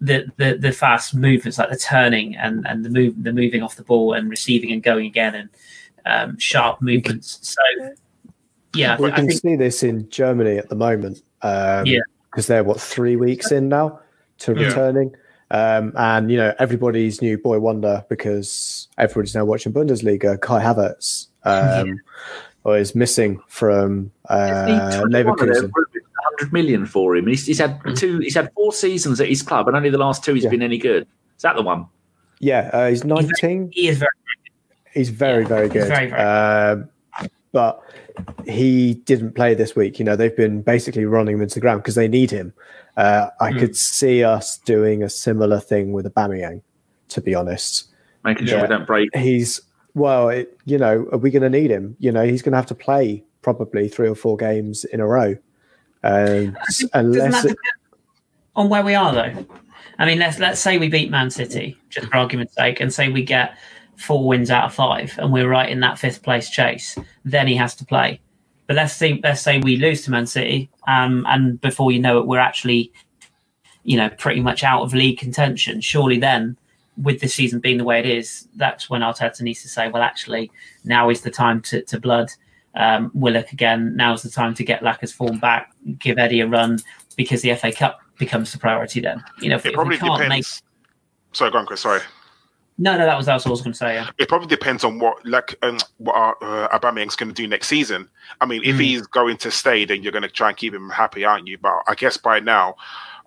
the, 0.01 0.31
the 0.37 0.55
the 0.55 0.73
fast 0.73 1.15
movements 1.15 1.59
like 1.59 1.69
the 1.69 1.77
turning 1.77 2.37
and 2.37 2.65
and 2.67 2.85
the 2.85 2.91
move 2.91 3.15
the 3.23 3.33
moving 3.33 3.63
off 3.63 3.75
the 3.75 3.83
ball 3.83 4.15
and 4.15 4.31
receiving 4.31 4.71
and 4.71 4.83
going 4.83 5.07
again 5.07 5.35
and 5.35 5.49
um, 6.07 6.39
sharp 6.39 6.81
movements. 6.81 7.39
So 7.43 7.95
yeah, 8.75 8.95
I, 8.95 9.01
we 9.01 9.07
thi- 9.09 9.13
I 9.13 9.17
can 9.17 9.27
think 9.29 9.41
see 9.41 9.57
this 9.57 9.83
in 9.83 10.09
Germany 10.11 10.59
at 10.59 10.69
the 10.69 10.77
moment. 10.77 11.23
Um, 11.43 11.87
Yeah. 11.87 12.01
Because 12.31 12.47
they're, 12.47 12.65
what, 12.65 12.81
three 12.81 13.17
weeks 13.17 13.53
in 13.53 13.69
now 13.69 14.01
to 14.39 14.55
Yeah. 14.55 14.69
returning. 14.69 15.15
Um, 15.51 15.93
and, 15.97 16.31
you 16.31 16.39
know, 16.39 16.55
everybody's 16.59 17.21
new 17.21 17.37
boy 17.37 17.59
wonder 17.59 18.07
because 18.09 18.89
everybody's 18.97 19.35
now 19.35 19.45
watching 19.45 19.71
Bundesliga. 19.71 20.41
Kai 20.41 20.63
Havertz 20.63 21.27
um, 21.45 22.01
or 22.65 22.79
is 22.79 22.95
missing 22.95 23.39
from 23.49 24.11
uh, 24.31 25.05
Leverkusen. 25.13 25.71
Hundred 26.43 26.53
million 26.53 26.87
for 26.87 27.17
him. 27.17 27.27
He's, 27.27 27.47
he's 27.47 27.59
had 27.59 27.81
two. 27.97 28.19
He's 28.19 28.35
had 28.35 28.51
four 28.55 28.73
seasons 28.73 29.21
at 29.21 29.29
his 29.29 29.43
club, 29.43 29.69
and 29.69 29.77
only 29.77 29.91
the 29.91 29.99
last 29.99 30.25
two 30.25 30.35
he's 30.35 30.45
Yeah. 30.45 30.51
been 30.51 30.63
any 30.63 30.79
good. 30.79 31.07
Is 31.37 31.43
that 31.43 31.57
the 31.57 31.63
one? 31.63 31.87
Yeah, 32.41 32.71
uh, 32.73 32.89
he's 32.89 33.05
19. 33.05 33.71
he 33.73 33.89
is 33.89 33.99
very 33.99 34.09
He's 34.93 35.09
very, 35.11 35.45
very 35.45 35.69
good. 35.69 35.89
very, 35.89 36.11
very 36.11 36.21
um, 36.23 36.89
but 37.53 37.81
he 38.47 38.95
didn't 38.95 39.33
play 39.35 39.55
this 39.55 39.75
week. 39.77 39.99
You 39.99 40.05
know, 40.05 40.17
they've 40.17 40.37
been 40.37 40.61
basically 40.63 41.05
running 41.07 41.37
him 41.37 41.43
into 41.43 41.55
the 41.55 41.61
ground 41.61 41.83
because 41.83 41.95
they 41.95 42.09
need 42.09 42.31
him. 42.31 42.53
Uh, 42.97 43.29
I 43.41 43.53
Mm. 43.53 43.59
could 43.61 43.77
see 43.77 44.23
us 44.25 44.59
doing 44.59 45.03
a 45.03 45.09
similar 45.09 45.61
thing 45.61 45.93
with 45.93 46.05
Aubameyang, 46.13 46.61
to 47.09 47.21
be 47.23 47.35
honest. 47.35 47.85
Making 48.25 48.47
sure 48.49 48.57
Yeah. 48.59 48.63
we 48.63 48.69
don't 48.69 48.87
break. 48.87 49.17
He's, 49.17 49.61
well, 49.95 50.29
it, 50.29 50.59
you 50.67 50.77
know, 50.79 51.07
are 51.13 51.19
we 51.19 51.31
going 51.31 51.43
to 51.43 51.51
need 51.51 51.71
him? 51.71 51.97
You 51.99 52.13
know, 52.13 52.25
he's 52.25 52.43
going 52.43 52.53
to 52.53 52.59
have 52.59 52.67
to 52.67 52.75
play 52.75 53.25
probably 53.41 53.89
three 53.89 54.09
or 54.09 54.15
four 54.15 54.37
games 54.37 54.85
in 54.85 55.01
a 55.01 55.07
row. 55.07 55.37
Um, 56.03 56.57
Doesn't 56.67 56.91
unless 56.95 57.43
that 57.43 57.45
it, 57.45 57.49
depend 57.49 57.59
on 58.57 58.69
where 58.69 58.83
we 58.83 58.95
are 58.95 59.13
though? 59.13 59.47
I 59.99 60.07
mean, 60.07 60.19
let's 60.19 60.39
let's 60.39 60.61
say 60.61 60.79
we 60.79 60.89
beat 60.89 61.11
Man 61.11 61.31
City, 61.31 61.77
just 61.89 62.09
for 62.09 62.17
argument's 62.17 62.55
sake, 62.55 62.81
and 62.81 62.93
say 62.93 63.09
we 63.09 63.23
get 63.23 63.57
four 63.97 64.27
wins 64.27 64.51
out 64.51 64.65
of 64.65 64.75
five, 64.75 65.15
and 65.19 65.33
we're 65.33 65.49
right 65.49 65.69
in 65.69 65.81
that 65.81 65.99
fifth 65.99 66.23
place 66.23 66.51
chase. 66.51 66.99
Then 67.25 67.47
he 67.47 67.55
has 67.57 67.75
to 67.77 67.85
play. 67.85 68.21
But 68.67 68.77
let's 68.77 68.95
say 68.95 69.21
let's 69.23 69.43
say 69.43 69.59
we 69.59 69.77
lose 69.77 70.03
to 70.03 70.11
Man 70.11 70.27
City, 70.27 70.71
um, 70.89 71.25
and 71.29 71.61
before 71.61 71.93
you 71.93 72.01
know 72.01 72.19
it, 72.19 72.27
we're 72.27 72.39
actually, 72.39 72.93
you 73.85 73.97
know, 73.97 74.09
pretty 74.11 74.41
much 74.41 74.65
out 74.65 74.83
of 74.83 74.95
league 74.95 75.19
contention. 75.19 75.81
Surely 75.81 76.19
then, 76.19 76.57
with 76.97 77.21
the 77.21 77.29
season 77.29 77.61
being 77.61 77.79
the 77.79 77.85
way 77.85 77.99
it 77.99 78.07
is, 78.07 78.49
that's 78.57 78.91
when 78.91 79.03
Arteta 79.03 79.43
needs 79.43 79.63
to 79.63 79.69
say, 79.69 79.89
well, 79.89 80.03
actually, 80.03 80.51
now 80.85 81.11
is 81.11 81.21
the 81.21 81.31
time 81.31 81.61
to, 81.63 81.83
to 81.83 82.01
blood 82.01 82.31
um, 82.75 83.11
Willock 83.15 83.53
again. 83.53 83.95
Now's 83.97 84.23
the 84.23 84.31
time 84.31 84.55
to 84.55 84.65
get 84.65 84.83
Lacker's 84.83 85.13
form 85.13 85.39
back, 85.39 85.73
give 85.99 86.19
Eddie 86.19 86.41
a 86.41 86.47
run, 86.47 86.79
because 87.17 87.43
the 87.43 87.55
FA 87.55 87.73
Cup 87.73 88.01
becomes 88.19 88.53
the 88.53 88.59
priority. 88.59 89.01
Then 89.01 89.23
you 89.41 89.49
know 89.51 89.57
if, 89.57 89.67
It 89.67 89.75
probably 89.75 89.97
we 89.97 90.01
can't 90.01 90.21
depends. 90.21 90.63
make 90.63 91.37
Sorry, 91.37 91.51
go 91.51 91.59
on, 91.59 91.67
Chris. 91.67 91.81
Sorry. 91.81 92.01
no 92.79 92.97
no 92.97 93.05
that 93.05 93.17
was 93.17 93.27
that 93.27 93.35
was 93.35 93.45
what 93.45 93.51
I 93.51 93.53
was 93.53 93.63
going 93.63 93.73
to 93.73 93.79
say. 93.79 93.95
Yeah. 93.95 94.11
It 94.19 94.29
probably 94.29 94.49
depends 94.49 94.85
on 94.85 94.99
what 94.99 95.25
like 95.27 95.55
um, 95.63 95.79
what 95.99 96.15
our, 96.17 96.37
uh, 96.43 96.79
Aubameyang's 96.79 97.17
going 97.17 97.29
to 97.31 97.35
do 97.35 97.47
next 97.47 97.69
season. 97.69 98.09
I 98.41 98.47
mean, 98.47 98.63
if 98.65 98.77
Mm. 98.77 98.81
he's 98.83 99.07
going 99.07 99.37
to 99.39 99.51
stay, 99.51 99.85
then 99.85 100.03
you're 100.03 100.13
going 100.13 100.23
to 100.23 100.29
try 100.29 100.49
and 100.49 100.57
keep 100.57 100.75
him 100.75 100.89
happy, 100.91 101.25
aren't 101.25 101.47
you? 101.49 101.59
But 101.59 101.83
I 101.89 101.95
guess 101.95 102.17
by 102.17 102.41
now, 102.41 102.77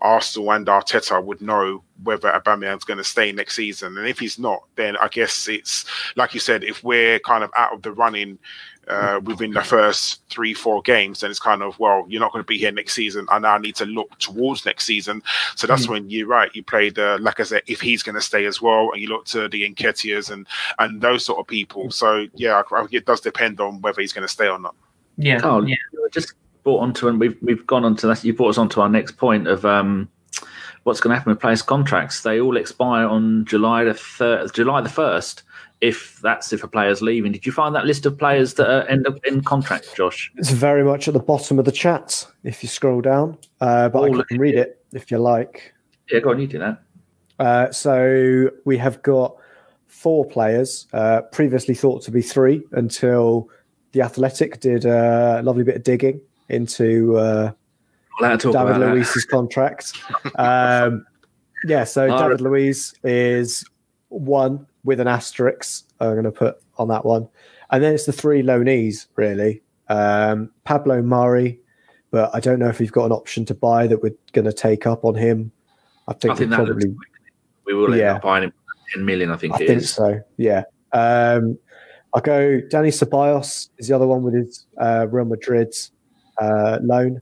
Arsenal 0.01 0.51
and 0.51 0.67
Arteta 0.67 1.23
would 1.23 1.41
know 1.41 1.83
whether 2.03 2.29
Aubameyang's 2.31 2.83
going 2.83 2.97
to 2.97 3.03
stay 3.03 3.31
next 3.31 3.55
season, 3.55 3.97
and 3.97 4.07
if 4.07 4.19
he's 4.19 4.37
not, 4.37 4.63
then 4.75 4.97
I 4.97 5.07
guess 5.07 5.47
it's 5.47 5.85
like 6.15 6.33
you 6.33 6.39
said. 6.39 6.63
If 6.63 6.83
we're 6.83 7.19
kind 7.19 7.43
of 7.43 7.51
out 7.55 7.73
of 7.73 7.81
the 7.81 7.91
running 7.91 8.37
uh, 8.87 9.19
within 9.23 9.51
the 9.51 9.61
first 9.61 10.21
three, 10.29 10.53
four 10.53 10.81
games, 10.81 11.21
then 11.21 11.31
it's 11.31 11.39
kind 11.39 11.61
of 11.61 11.77
well, 11.79 12.05
you're 12.07 12.21
not 12.21 12.31
going 12.31 12.43
to 12.43 12.47
be 12.47 12.57
here 12.57 12.71
next 12.71 12.93
season. 12.93 13.25
I 13.29 13.39
now 13.39 13.57
need 13.57 13.75
to 13.77 13.85
look 13.85 14.17
towards 14.19 14.65
next 14.65 14.85
season. 14.85 15.21
So 15.55 15.67
that's 15.67 15.87
when 15.87 16.09
you're 16.09 16.27
right. 16.27 16.53
You 16.55 16.63
play 16.63 16.89
the 16.89 17.17
like 17.19 17.39
I 17.39 17.43
said, 17.43 17.63
if 17.67 17.81
he's 17.81 18.03
going 18.03 18.15
to 18.15 18.21
stay 18.21 18.45
as 18.45 18.61
well, 18.61 18.91
and 18.91 19.01
you 19.01 19.07
look 19.07 19.25
to 19.25 19.47
the 19.47 19.69
Nketiahs 19.69 20.31
and 20.31 20.47
and 20.79 21.01
those 21.01 21.25
sort 21.25 21.39
of 21.39 21.47
people. 21.47 21.91
So 21.91 22.27
yeah, 22.35 22.61
I, 22.71 22.75
I 22.75 22.85
it 22.91 23.05
does 23.05 23.21
depend 23.21 23.59
on 23.59 23.81
whether 23.81 24.01
he's 24.01 24.13
going 24.13 24.27
to 24.27 24.31
stay 24.31 24.47
or 24.47 24.59
not. 24.59 24.75
Yeah, 25.17 25.39
Carl, 25.39 25.67
yeah. 25.67 25.75
you 25.93 26.09
just 26.11 26.33
brought 26.63 26.79
onto 26.79 27.07
and 27.07 27.19
we've 27.19 27.37
we've 27.41 27.65
gone 27.65 27.85
on 27.85 27.95
to 27.97 28.07
that. 28.07 28.23
You 28.23 28.33
brought 28.33 28.49
us 28.49 28.57
on 28.57 28.69
to 28.69 28.81
our 28.81 28.89
next 28.89 29.17
point 29.17 29.47
of 29.47 29.65
um, 29.65 30.09
what's 30.83 30.99
going 30.99 31.11
to 31.11 31.17
happen 31.17 31.31
with 31.31 31.39
players' 31.39 31.61
contracts. 31.61 32.21
They 32.21 32.39
all 32.39 32.57
expire 32.57 33.07
on 33.07 33.45
July 33.45 33.83
the 33.83 33.93
third, 33.93 34.53
July 34.53 34.81
the 34.81 34.89
first. 34.89 35.43
If 35.81 36.19
that's 36.21 36.53
if 36.53 36.63
a 36.63 36.67
player's 36.67 37.01
leaving, 37.01 37.31
did 37.31 37.45
you 37.45 37.51
find 37.51 37.75
that 37.75 37.85
list 37.85 38.05
of 38.05 38.17
players 38.17 38.53
that 38.55 38.69
are 38.69 38.87
end 38.87 39.07
up 39.07 39.17
in 39.25 39.43
contract, 39.43 39.95
Josh? 39.95 40.31
It's 40.35 40.49
very 40.49 40.83
much 40.83 41.07
at 41.07 41.13
the 41.13 41.19
bottom 41.19 41.59
of 41.59 41.65
the 41.65 41.71
chat 41.71 42.25
if 42.43 42.63
you 42.63 42.69
scroll 42.69 43.01
down, 43.01 43.37
uh, 43.61 43.89
but 43.89 44.09
Oh, 44.09 44.19
I 44.19 44.23
can 44.23 44.39
read 44.39 44.55
it 44.55 44.83
if 44.93 45.11
you 45.11 45.17
like. 45.17 45.73
Yeah, 46.09 46.19
go 46.21 46.31
on, 46.31 46.39
you 46.39 46.47
do 46.47 46.59
that. 46.59 46.81
Uh, 47.39 47.71
so 47.71 48.49
we 48.63 48.77
have 48.77 49.01
got 49.01 49.35
four 49.87 50.25
players, 50.25 50.87
uh, 50.93 51.21
previously 51.31 51.75
thought 51.75 52.01
to 52.03 52.11
be 52.11 52.21
three 52.21 52.63
until 52.71 53.49
the 53.91 54.01
Athletic 54.01 54.59
did 54.59 54.85
a 54.85 55.41
lovely 55.43 55.63
bit 55.63 55.75
of 55.75 55.83
digging 55.83 56.21
into 56.49 57.17
uh, 57.17 57.51
to 58.19 58.51
David. 58.51 58.77
Luiz's 58.77 59.25
contract. 59.25 59.93
Um, 60.35 61.05
yeah, 61.65 61.83
so 61.83 62.07
David 62.17 62.41
Luiz 62.41 62.93
is 63.03 63.65
one 64.09 64.65
with 64.85 64.99
an 65.01 65.07
asterisk. 65.07 65.85
I'm 65.99 66.13
going 66.13 66.23
to 66.23 66.31
put 66.31 66.55
on 66.77 66.87
that 66.87 67.03
one, 67.03 67.27
and 67.71 67.83
then 67.83 67.93
it's 67.93 68.05
the 68.05 68.13
three 68.13 68.41
loanees 68.41 69.07
really. 69.15 69.61
Um, 69.89 70.51
Pablo 70.63 71.01
Mari, 71.01 71.59
but 72.11 72.29
I 72.33 72.39
don't 72.39 72.59
know 72.59 72.69
if 72.69 72.79
we've 72.79 72.91
got 72.91 73.05
an 73.05 73.11
option 73.11 73.43
to 73.45 73.53
buy 73.53 73.87
that 73.87 74.01
we're 74.01 74.15
going 74.31 74.45
to 74.45 74.53
take 74.53 74.87
up 74.87 75.03
on 75.03 75.15
him. 75.15 75.51
I 76.07 76.13
think, 76.13 76.33
I 76.33 76.37
think 76.37 76.51
we 76.51 76.55
probably 76.55 76.95
we 77.65 77.73
will 77.73 77.91
end 77.91 77.97
Yeah. 77.99 78.15
up 78.15 78.21
buying 78.21 78.43
him 78.45 78.51
for 78.51 78.91
ten 78.97 79.05
million. 79.05 79.31
I 79.31 79.37
think 79.37 79.53
I 79.53 79.57
it 79.57 79.67
think 79.67 79.81
is. 79.81 79.89
so. 79.89 80.21
Yeah. 80.37 80.63
Um, 80.93 81.57
I'll 82.13 82.21
go. 82.21 82.61
Dani 82.61 82.93
Ceballos 82.93 83.69
is 83.77 83.89
the 83.89 83.95
other 83.95 84.07
one 84.07 84.23
with 84.23 84.35
his 84.35 84.65
uh, 84.79 85.07
Real 85.09 85.25
Madrid 85.25 85.73
uh, 86.39 86.79
loan, 86.81 87.21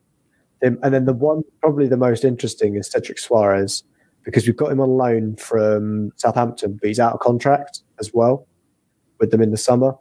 and 0.62 0.78
then 0.82 1.06
the 1.06 1.14
one 1.14 1.44
probably 1.62 1.88
the 1.88 1.98
most 1.98 2.24
interesting 2.24 2.76
is 2.76 2.90
Cedric 2.92 3.18
Soares 3.18 3.84
because 4.24 4.46
we've 4.46 4.58
got 4.58 4.72
him 4.72 4.80
on 4.80 4.90
loan 4.90 5.36
from 5.36 6.12
Southampton, 6.16 6.78
but 6.80 6.88
he's 6.88 7.00
out 7.00 7.14
of 7.14 7.20
contract 7.20 7.82
as 8.00 8.12
well 8.14 8.48
with 9.20 9.32
them 9.32 9.42
in 9.42 9.52
the 9.52 9.58
summer. 9.58 9.94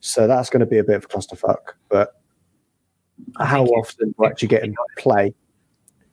So 0.00 0.26
that's 0.26 0.50
going 0.50 0.60
to 0.60 0.66
be 0.66 0.78
a 0.78 0.84
bit 0.84 0.96
of 0.96 1.04
a 1.04 1.08
clusterfuck. 1.08 1.74
But 1.88 2.20
how 3.38 3.64
think- 3.64 3.76
often 3.76 4.08
do 4.08 4.14
we 4.18 4.26
actually 4.26 4.48
get 4.48 4.64
him 4.64 4.72
to 4.72 5.02
play? 5.02 5.34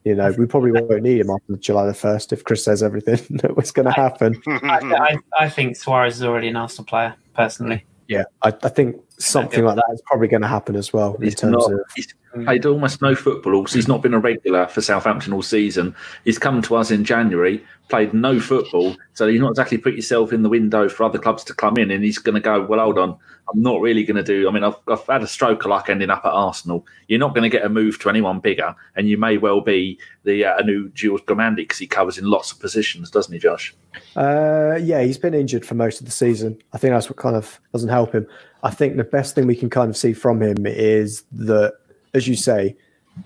You 0.03 0.15
know, 0.15 0.33
we 0.37 0.45
probably 0.45 0.71
won't 0.71 1.01
need 1.01 1.21
him 1.21 1.29
after 1.29 1.55
July 1.55 1.85
the 1.85 1.93
first 1.93 2.33
if 2.33 2.43
Chris 2.43 2.63
says 2.63 2.83
everything 2.83 3.37
that 3.41 3.55
was 3.55 3.71
going 3.71 3.85
to 3.85 3.91
happen. 3.91 4.41
I, 4.47 4.79
I, 4.83 5.17
I 5.45 5.49
think 5.49 5.77
Soares 5.77 6.09
is 6.09 6.23
already 6.23 6.49
an 6.49 6.57
Arsenal 6.57 6.85
player 6.85 7.15
personally. 7.33 7.85
Yeah, 8.09 8.23
I, 8.41 8.49
I 8.63 8.69
think 8.69 8.97
something 9.17 9.63
like 9.63 9.75
that 9.75 9.85
is 9.93 10.01
probably 10.05 10.27
going 10.27 10.41
to 10.41 10.47
happen 10.47 10.75
as 10.75 10.91
well 10.91 11.15
in 11.15 11.23
He's 11.23 11.35
terms 11.35 11.53
not. 11.53 11.71
of 11.71 11.79
He's 11.95 12.13
played 12.45 12.65
almost 12.65 13.01
no 13.01 13.13
football. 13.15 13.53
all- 13.55 13.65
He's 13.65 13.87
not 13.87 14.01
been 14.01 14.13
a 14.13 14.19
regular 14.19 14.65
for 14.67 14.81
Southampton 14.81 15.33
all 15.33 15.41
season. 15.43 15.95
He's 16.25 16.39
come 16.39 16.61
to 16.63 16.75
us 16.75 16.89
in 16.89 17.05
January, 17.05 17.63
played 17.89 18.13
no 18.13 18.39
football, 18.39 18.95
so 19.13 19.27
he's 19.27 19.39
not 19.39 19.51
exactly 19.51 19.77
put 19.77 19.93
yourself 19.93 20.33
in 20.33 20.41
the 20.41 20.49
window 20.49 20.89
for 20.89 21.03
other 21.03 21.19
clubs 21.19 21.43
to 21.45 21.53
come 21.53 21.77
in. 21.77 21.91
And 21.91 22.03
he's 22.03 22.17
going 22.17 22.33
to 22.35 22.41
go. 22.41 22.63
Well, 22.65 22.79
hold 22.79 22.97
on, 22.97 23.11
I'm 23.53 23.61
not 23.61 23.81
really 23.81 24.03
going 24.03 24.17
to 24.17 24.23
do. 24.23 24.49
I 24.49 24.51
mean, 24.51 24.63
I've, 24.63 24.75
I've 24.87 25.05
had 25.05 25.21
a 25.21 25.27
stroke 25.27 25.65
like 25.65 25.89
ending 25.89 26.09
up 26.09 26.25
at 26.25 26.31
Arsenal. 26.31 26.85
You're 27.07 27.19
not 27.19 27.35
going 27.35 27.43
to 27.43 27.55
get 27.55 27.63
a 27.65 27.69
move 27.69 27.99
to 27.99 28.09
anyone 28.09 28.39
bigger, 28.39 28.75
and 28.95 29.07
you 29.07 29.17
may 29.19 29.37
well 29.37 29.61
be 29.61 29.99
the 30.23 30.43
uh, 30.45 30.57
a 30.57 30.63
new 30.63 30.89
Jules 30.89 31.21
Gramandi 31.21 31.57
because 31.57 31.77
he 31.77 31.85
covers 31.85 32.17
in 32.17 32.25
lots 32.25 32.51
of 32.51 32.59
positions, 32.59 33.11
doesn't 33.11 33.31
he, 33.31 33.37
Josh? 33.39 33.75
Uh, 34.15 34.79
yeah, 34.81 35.01
he's 35.03 35.19
been 35.19 35.35
injured 35.35 35.65
for 35.65 35.75
most 35.75 35.99
of 35.99 36.07
the 36.07 36.11
season. 36.11 36.57
I 36.73 36.79
think 36.79 36.93
that's 36.93 37.09
what 37.09 37.17
kind 37.17 37.35
of 37.35 37.59
doesn't 37.73 37.89
help 37.89 38.11
him. 38.13 38.25
I 38.63 38.71
think 38.71 38.95
the 38.95 39.03
best 39.03 39.35
thing 39.35 39.45
we 39.45 39.55
can 39.55 39.69
kind 39.69 39.89
of 39.89 39.97
see 39.97 40.13
from 40.13 40.41
him 40.41 40.65
is 40.65 41.23
that, 41.33 41.73
as 42.13 42.27
you 42.27 42.35
say, 42.35 42.75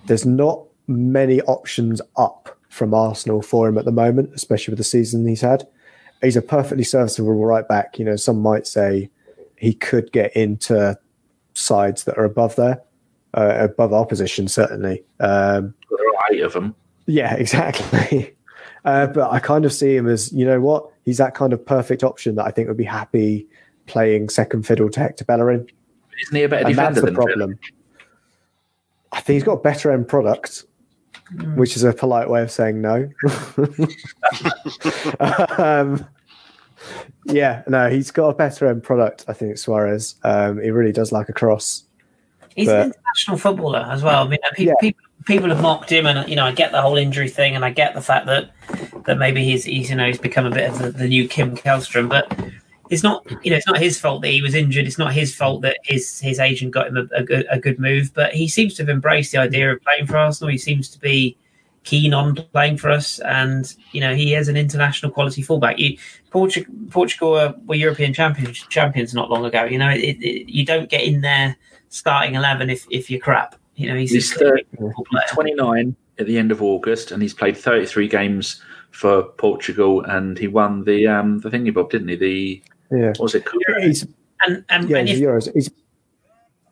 there's 0.07 0.25
not 0.25 0.63
many 0.87 1.41
options 1.43 2.01
up 2.17 2.57
from 2.69 2.93
Arsenal 2.93 3.41
for 3.41 3.67
him 3.67 3.77
at 3.77 3.85
the 3.85 3.91
moment, 3.91 4.31
especially 4.33 4.71
with 4.71 4.79
the 4.79 4.83
season 4.83 5.27
he's 5.27 5.41
had. 5.41 5.67
He's 6.21 6.35
a 6.35 6.41
perfectly 6.41 6.83
serviceable 6.83 7.33
right 7.45 7.67
back. 7.67 7.99
You 7.99 8.05
know, 8.05 8.15
some 8.15 8.41
might 8.41 8.65
say 8.65 9.09
he 9.57 9.73
could 9.73 10.11
get 10.11 10.35
into 10.35 10.97
sides 11.53 12.03
that 12.05 12.17
are 12.17 12.25
above 12.25 12.55
there, 12.55 12.81
uh, 13.35 13.57
above 13.59 13.93
our 13.93 14.05
position, 14.05 14.47
certainly. 14.47 15.03
Um, 15.19 15.75
There 15.89 15.99
are 16.07 16.33
eight 16.33 16.41
of 16.41 16.53
them. 16.53 16.75
yeah, 17.05 17.33
exactly. 17.35 18.35
Uh, 18.85 19.07
but 19.07 19.31
I 19.31 19.39
kind 19.39 19.65
of 19.65 19.73
see 19.73 19.95
him 19.95 20.07
as, 20.07 20.31
you 20.31 20.45
know 20.45 20.61
what? 20.61 20.89
He's 21.05 21.17
that 21.17 21.35
kind 21.35 21.53
of 21.53 21.63
perfect 21.65 22.03
option 22.03 22.35
that 22.35 22.45
I 22.45 22.51
think 22.51 22.67
would 22.67 22.77
be 22.77 22.83
happy 22.83 23.47
playing 23.87 24.29
second 24.29 24.63
fiddle 24.67 24.89
to 24.89 24.99
Hector 24.99 25.25
Bellerin. 25.25 25.67
Isn't 26.21 26.35
he 26.35 26.43
a 26.43 26.49
better 26.49 26.67
And 26.67 26.75
that's 26.75 26.95
defender 26.95 27.01
the 27.01 27.05
than 27.07 27.15
Trent? 27.15 27.27
problem. 27.29 27.59
I 29.11 29.21
think 29.21 29.35
he's 29.35 29.43
got 29.43 29.53
a 29.53 29.61
better 29.61 29.91
end 29.91 30.07
product, 30.07 30.65
which 31.55 31.75
is 31.75 31.83
a 31.83 31.93
polite 31.93 32.29
way 32.29 32.41
of 32.41 32.51
saying 32.51 32.81
no. 32.81 33.09
um, 35.57 36.05
yeah, 37.25 37.63
no, 37.67 37.89
he's 37.89 38.11
got 38.11 38.29
a 38.29 38.33
better 38.35 38.67
end 38.67 38.83
product, 38.83 39.25
I 39.27 39.33
think, 39.33 39.55
Soares. 39.55 40.15
Um, 40.23 40.61
he 40.61 40.69
really 40.71 40.91
does 40.91 41.11
like 41.11 41.29
a 41.29 41.33
cross. 41.33 41.83
He's 42.55 42.67
But- 42.67 42.75
an 42.87 42.93
international 42.93 43.37
footballer 43.37 43.87
as 43.91 44.03
well. 44.03 44.25
I 44.25 44.27
mean, 44.27 44.39
people, 44.55 44.65
Yeah. 44.65 44.73
people, 44.81 45.01
people 45.25 45.49
have 45.49 45.61
mocked 45.61 45.91
him, 45.91 46.05
and 46.05 46.27
you 46.29 46.35
know, 46.35 46.45
I 46.45 46.51
get 46.51 46.71
the 46.71 46.81
whole 46.81 46.97
injury 46.97 47.29
thing, 47.29 47.55
and 47.55 47.63
I 47.63 47.69
get 47.69 47.93
the 47.93 48.01
fact 48.01 48.25
that 48.27 48.49
that 49.05 49.17
maybe 49.17 49.43
he's, 49.43 49.63
he's 49.63 49.89
you 49.89 49.95
know 49.95 50.07
he's 50.07 50.17
become 50.17 50.45
a 50.45 50.49
bit 50.49 50.69
of 50.69 50.79
the, 50.79 50.91
the 50.91 51.07
new 51.07 51.27
Kim 51.27 51.55
Kallstrom, 51.55 52.09
but 52.09 52.31
it's 52.89 53.03
not 53.03 53.25
you 53.43 53.51
know 53.51 53.57
it's 53.57 53.67
not 53.67 53.79
his 53.79 53.99
fault 53.99 54.21
that 54.21 54.29
he 54.29 54.41
was 54.41 54.55
injured. 54.55 54.85
It's 54.85 54.97
not 54.97 55.13
his 55.13 55.35
fault 55.35 55.61
that 55.61 55.77
his 55.83 56.19
his 56.19 56.39
agent 56.39 56.71
got 56.71 56.87
him 56.87 56.97
a, 56.97 57.15
a 57.15 57.23
good 57.23 57.45
a 57.49 57.59
good 57.59 57.79
move. 57.79 58.13
But 58.13 58.33
he 58.33 58.47
seems 58.47 58.73
to 58.75 58.83
have 58.83 58.89
embraced 58.89 59.31
the 59.31 59.39
idea 59.39 59.71
of 59.71 59.81
playing 59.81 60.07
for 60.07 60.17
Arsenal. 60.17 60.51
He 60.51 60.57
seems 60.57 60.89
to 60.89 60.99
be 60.99 61.37
keen 61.83 62.13
on 62.13 62.35
playing 62.51 62.77
for 62.77 62.89
us, 62.89 63.19
and 63.19 63.73
you 63.91 64.01
know 64.01 64.13
he 64.13 64.35
is 64.35 64.47
an 64.47 64.57
international 64.57 65.11
quality 65.11 65.41
fullback. 65.41 65.79
You, 65.79 65.97
Portugal, 66.31 66.73
Portugal 66.89 67.31
were, 67.31 67.55
were 67.65 67.75
European 67.75 68.13
champions 68.13 68.59
champions 68.69 69.13
not 69.13 69.29
long 69.29 69.45
ago. 69.45 69.63
You 69.63 69.79
know, 69.79 69.89
it, 69.89 70.17
it, 70.21 70.51
you 70.51 70.65
don't 70.65 70.89
get 70.89 71.03
in 71.03 71.21
there 71.21 71.55
starting 71.89 72.35
eleven 72.35 72.69
if, 72.69 72.85
if 72.91 73.09
you're 73.09 73.21
crap. 73.21 73.55
You 73.75 73.89
know, 73.89 73.95
he's, 73.95 74.11
He's 74.11 74.33
30, 74.33 74.65
football 74.71 75.21
29 75.29 75.95
at 76.17 76.25
the 76.25 76.37
end 76.37 76.51
of 76.51 76.63
August, 76.63 77.11
and 77.11 77.21
he's 77.21 77.33
played 77.33 77.55
33 77.55 78.07
games 78.07 78.61
for 78.91 79.23
Portugal, 79.23 80.01
and 80.01 80.37
he 80.37 80.47
won 80.47 80.83
the 80.83 81.07
um 81.07 81.39
the 81.39 81.49
thingy 81.49 81.73
bob, 81.73 81.91
didn't 81.91 82.07
he? 82.09 82.15
The 82.15 82.63
Yeah. 82.91 83.07
what 83.07 83.19
was 83.19 83.35
it 83.35 83.45
called? 83.45 83.63
He's, 83.81 84.05
And 84.45 84.63
and, 84.69 84.89
yeah, 84.89 84.97
and 84.97 85.07
he's 85.09 85.19
if, 85.19 85.27
Euros. 85.27 85.53
He's, 85.53 85.69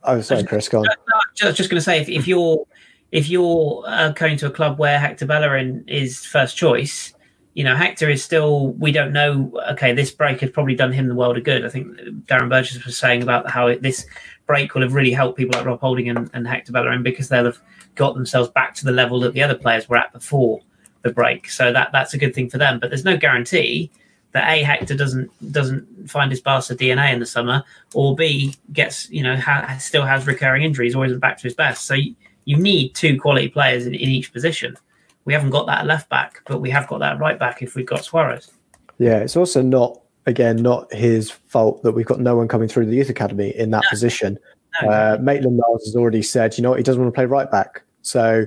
oh, 0.03 0.21
sorry, 0.21 0.43
Chris, 0.43 0.69
go 0.69 0.79
on. 0.79 0.85
I 0.87 1.47
was 1.47 1.57
just 1.57 1.69
going 1.69 1.79
to 1.79 1.83
say, 1.83 1.99
if, 1.99 2.09
if 2.09 2.27
you're 2.27 2.65
if 3.11 3.29
you're 3.29 3.83
uh, 3.87 4.09
going 4.09 4.37
to 4.37 4.47
a 4.47 4.51
club 4.51 4.77
where 4.77 4.99
Hector 4.99 5.25
Bellerin 5.25 5.83
is 5.87 6.25
first 6.25 6.57
choice, 6.57 7.13
you 7.53 7.63
know 7.63 7.75
Hector 7.75 8.09
is 8.09 8.23
still. 8.23 8.71
We 8.73 8.91
don't 8.91 9.13
know. 9.13 9.51
Okay, 9.71 9.93
this 9.93 10.11
break 10.11 10.41
has 10.41 10.51
probably 10.51 10.75
done 10.75 10.91
him 10.91 11.07
the 11.07 11.15
world 11.15 11.37
of 11.37 11.43
good. 11.43 11.65
I 11.65 11.69
think 11.69 11.87
Darren 12.27 12.49
Burgess 12.49 12.83
was 12.85 12.97
saying 12.97 13.23
about 13.23 13.49
how 13.49 13.67
it, 13.67 13.81
this 13.81 14.05
break 14.45 14.73
will 14.75 14.81
have 14.81 14.93
really 14.93 15.11
helped 15.11 15.37
people 15.37 15.57
like 15.57 15.65
Rob 15.65 15.79
Holding 15.79 16.09
and, 16.09 16.29
and 16.33 16.47
Hector 16.47 16.71
Bellerin 16.71 17.03
because 17.03 17.29
they'll 17.29 17.45
have 17.45 17.59
got 17.95 18.13
themselves 18.13 18.49
back 18.49 18.75
to 18.75 18.85
the 18.85 18.91
level 18.91 19.19
that 19.21 19.33
the 19.33 19.41
other 19.41 19.55
players 19.55 19.87
were 19.89 19.97
at 19.97 20.13
before 20.13 20.61
the 21.03 21.11
break. 21.11 21.49
So 21.49 21.71
that 21.71 21.91
that's 21.91 22.13
a 22.13 22.17
good 22.17 22.35
thing 22.35 22.49
for 22.49 22.57
them. 22.57 22.79
But 22.79 22.89
there's 22.89 23.05
no 23.05 23.17
guarantee 23.17 23.91
that 24.35 24.49
a 24.49 24.63
Hector 24.63 24.95
doesn't 24.95 25.31
doesn't 25.53 26.09
find 26.09 26.29
his 26.29 26.41
Barca 26.41 26.75
DNA 26.75 27.13
in 27.13 27.19
the 27.19 27.25
summer, 27.25 27.63
or 27.93 28.17
b 28.17 28.53
gets 28.73 29.09
you 29.09 29.23
know 29.23 29.37
ha, 29.37 29.77
still 29.79 30.03
has 30.03 30.27
recurring 30.27 30.63
injuries 30.63 30.93
or 30.93 31.05
isn't 31.05 31.19
back 31.19 31.37
to 31.37 31.43
his 31.43 31.53
best. 31.53 31.85
So 31.85 31.93
you, 31.93 32.13
you 32.43 32.57
need 32.57 32.93
two 32.95 33.17
quality 33.17 33.47
players 33.47 33.87
in, 33.87 33.95
in 33.95 34.09
each 34.09 34.33
position. 34.33 34.75
We 35.23 35.31
haven't 35.31 35.51
got 35.51 35.67
that 35.67 35.85
left 35.85 36.09
back, 36.09 36.41
but 36.47 36.59
we 36.59 36.69
have 36.69 36.85
got 36.87 36.99
that 36.99 37.17
right 37.17 37.39
back 37.39 37.61
if 37.61 37.75
we've 37.75 37.85
got 37.85 38.01
Soares. 38.01 38.51
Yeah, 38.97 39.19
it's 39.19 39.37
also 39.37 39.61
not 39.61 40.01
again 40.25 40.57
not 40.57 40.93
his 40.93 41.31
fault 41.31 41.81
that 41.83 41.93
we've 41.93 42.05
got 42.05 42.19
no 42.19 42.35
one 42.35 42.49
coming 42.49 42.67
through 42.67 42.87
the 42.87 42.95
youth 42.97 43.09
academy 43.09 43.55
in 43.55 43.71
that 43.71 43.83
position. 43.89 44.37
No. 44.81 44.89
Uh, 44.89 45.17
Maitland 45.21 45.55
Niles 45.55 45.85
has 45.85 45.95
already 45.95 46.21
said, 46.21 46.57
you 46.57 46.61
know 46.61 46.71
what, 46.71 46.79
he 46.79 46.83
doesn't 46.83 47.01
want 47.01 47.13
to 47.13 47.17
play 47.17 47.25
right 47.25 47.49
back. 47.49 47.83
So 48.01 48.45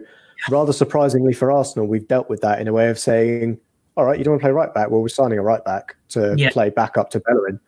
rather 0.51 0.75
surprisingly 0.75 1.33
for 1.33 1.51
Arsenal, 1.51 1.87
we've 1.87 2.07
dealt 2.07 2.29
with 2.29 2.43
that 2.43 2.61
in 2.61 2.69
a 2.69 2.75
way 2.75 2.91
of 2.91 2.99
saying, 2.99 3.59
"All 3.99 4.05
right, 4.07 4.17
you 4.17 4.25
don't 4.25 4.33
want 4.35 4.41
to 4.43 4.45
play 4.47 4.53
right 4.53 4.73
back. 4.73 4.91
Well, 4.91 5.03
we're 5.03 5.09
signing 5.09 5.39
a 5.39 5.43
right 5.43 5.65
back 5.65 5.97
to 6.11 6.35
Yeah. 6.39 6.51
play 6.51 6.71
back 6.71 6.97
up 6.97 7.11
to 7.11 7.21
Bellerin, 7.21 7.61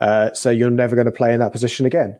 uh, 0.00 0.32
so 0.34 0.50
you're 0.50 0.70
never 0.70 0.94
going 0.94 1.06
to 1.06 1.12
play 1.12 1.32
in 1.34 1.40
that 1.40 1.50
position 1.52 1.86
again." 1.86 2.16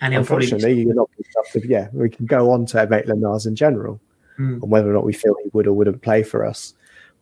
And 0.00 0.14
Unfortunately, 0.14 0.82
you're 0.82 0.94
not 0.94 1.10
to, 1.52 1.68
yeah, 1.68 1.88
we 1.92 2.08
can 2.08 2.26
go 2.26 2.50
on 2.50 2.66
to 2.66 2.86
Maitland 2.88 3.20
Niles 3.20 3.46
in 3.46 3.54
general 3.54 4.00
Mm. 4.38 4.62
and 4.62 4.70
whether 4.70 4.90
or 4.90 4.94
not 4.94 5.04
we 5.04 5.12
feel 5.12 5.36
he 5.44 5.50
would 5.52 5.66
or 5.66 5.74
wouldn't 5.74 6.02
play 6.02 6.22
for 6.22 6.44
us. 6.44 6.74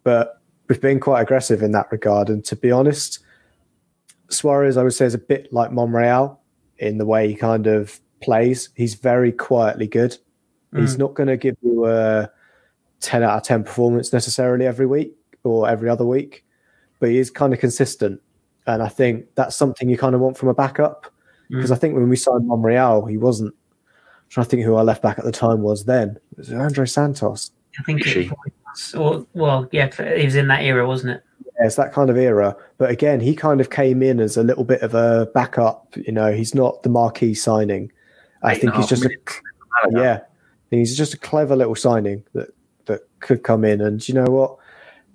But 0.05 0.41
we've 0.69 0.81
been 0.81 1.01
quite 1.01 1.21
aggressive 1.21 1.63
in 1.63 1.73
that 1.73 1.91
regard. 1.91 2.31
And 2.31 2.43
to 2.45 2.57
be 2.57 2.71
honest, 2.71 3.19
Soares, 4.29 4.77
I 4.77 4.83
would 4.85 4.95
say, 4.95 5.07
is 5.07 5.15
a 5.15 5.19
bit 5.19 5.53
like 5.53 5.73
Monreal 5.73 6.39
in 6.79 6.99
the 6.99 7.05
way 7.05 7.29
he 7.29 7.35
kind 7.35 7.67
of 7.67 8.01
plays. 8.23 8.69
He's 8.75 8.95
very 8.95 9.33
quietly 9.33 9.87
good. 9.89 10.17
He's 10.75 10.97
not 10.97 11.15
going 11.15 11.27
to 11.27 11.37
give 11.37 11.57
you 11.63 11.87
a 11.87 12.31
10 13.01 13.25
out 13.25 13.37
of 13.39 13.43
10 13.43 13.65
performance 13.65 14.13
necessarily 14.13 14.67
every 14.67 14.87
week 14.87 15.17
or 15.45 15.69
every 15.69 15.89
other 15.89 16.05
week, 16.05 16.45
but 16.99 17.11
he 17.11 17.19
is 17.19 17.31
kind 17.31 17.53
of 17.53 17.61
consistent. 17.61 18.21
And 18.67 18.83
I 18.83 18.89
think 18.89 19.27
that's 19.35 19.57
something 19.57 19.89
you 19.89 19.99
kind 19.99 20.15
of 20.15 20.21
want 20.21 20.37
from 20.37 20.49
a 20.49 20.55
backup. 20.55 21.13
Because 21.49 21.73
I 21.73 21.77
think 21.77 21.95
when 21.95 22.09
we 22.09 22.15
signed 22.15 22.47
Monreal, 22.47 23.07
he 23.07 23.17
wasn't. 23.17 23.53
I'm 23.53 24.29
trying 24.29 24.45
to 24.45 24.51
think 24.51 24.63
who 24.63 24.77
our 24.77 24.85
left 24.85 25.03
back 25.03 25.19
at 25.19 25.25
the 25.25 25.33
time 25.33 25.63
was 25.63 25.85
then. 25.85 26.17
Was 26.37 26.51
it 26.51 26.57
Andre 26.57 26.87
Santos? 26.87 27.51
I 27.79 27.83
think 27.83 28.03
it 28.03 28.09
she? 28.09 28.31
was. 28.31 28.95
Or, 28.95 29.27
well, 29.35 29.69
yeah, 29.73 29.91
he 30.17 30.25
was 30.25 30.37
in 30.37 30.47
that 30.47 30.63
era, 30.63 30.87
wasn't 30.87 31.17
it? 31.17 31.25
Yeah, 31.45 31.67
it's 31.67 31.75
that 31.75 31.93
kind 31.93 32.09
of 32.09 32.17
era. 32.17 32.57
But 32.79 32.91
again, 32.91 33.19
he 33.19 33.35
kind 33.35 33.61
of 33.61 33.71
came 33.71 34.01
in 34.01 34.21
as 34.21 34.37
a 34.37 34.45
little 34.45 34.63
bit 34.63 34.83
of 34.83 34.95
a 34.95 35.29
backup. 35.35 35.97
You 35.97 36.13
know, 36.13 36.33
he's 36.33 36.55
not 36.55 36.85
the 36.85 36.89
marquee 36.89 37.35
signing. 37.35 37.91
I 38.45 38.53
Eight 38.53 38.61
think 38.61 38.75
he's 38.75 38.87
just 38.87 39.03
half 39.03 39.13
a 39.13 39.99
yeah. 39.99 40.21
He's 40.71 40.97
just 40.97 41.15
a 41.15 41.19
clever 41.19 41.57
little 41.57 41.75
signing 41.75 42.23
that 42.35 42.51
that 42.87 43.09
could 43.19 43.43
come 43.43 43.65
in 43.65 43.81
and 43.81 44.07
you 44.09 44.15
know 44.15 44.25
what, 44.25 44.57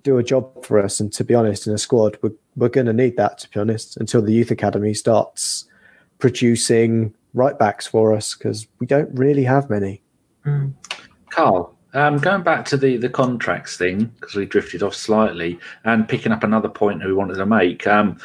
do 0.06 0.18
a 0.18 0.24
job 0.24 0.64
for 0.64 0.80
us. 0.80 1.02
And 1.02 1.12
to 1.14 1.26
be 1.26 1.34
honest, 1.34 1.68
in 1.68 1.74
a 1.74 1.78
squad, 1.78 2.18
we're 2.22 2.32
we're 2.56 2.70
going 2.70 2.86
to 2.88 2.94
need 2.94 3.18
that. 3.18 3.40
To 3.40 3.50
be 3.50 3.60
honest, 3.60 3.98
until 3.98 4.22
the 4.22 4.32
youth 4.32 4.52
academy 4.52 4.94
starts 4.94 5.66
producing 6.20 7.14
right 7.34 7.60
backs 7.60 7.86
for 7.86 8.14
us 8.14 8.34
because 8.34 8.68
we 8.80 8.88
don't 8.88 9.10
really 9.14 9.44
have 9.44 9.70
many. 9.70 10.02
Mm. 10.46 10.74
Carl, 11.32 11.76
um, 11.94 12.18
going 12.20 12.44
back 12.44 12.66
to 12.66 12.78
the, 12.78 12.98
the 12.98 13.10
contracts 13.10 13.76
thing, 13.76 14.06
because 14.20 14.36
we 14.36 14.46
drifted 14.46 14.84
off 14.84 14.96
slightly, 14.96 15.60
and 15.84 16.08
picking 16.08 16.32
up 16.32 16.44
another 16.44 16.70
point 16.70 17.00
that 17.00 17.08
we 17.08 17.14
wanted 17.14 17.36
to 17.36 17.46
make. 17.46 17.86
Um, 17.88 18.18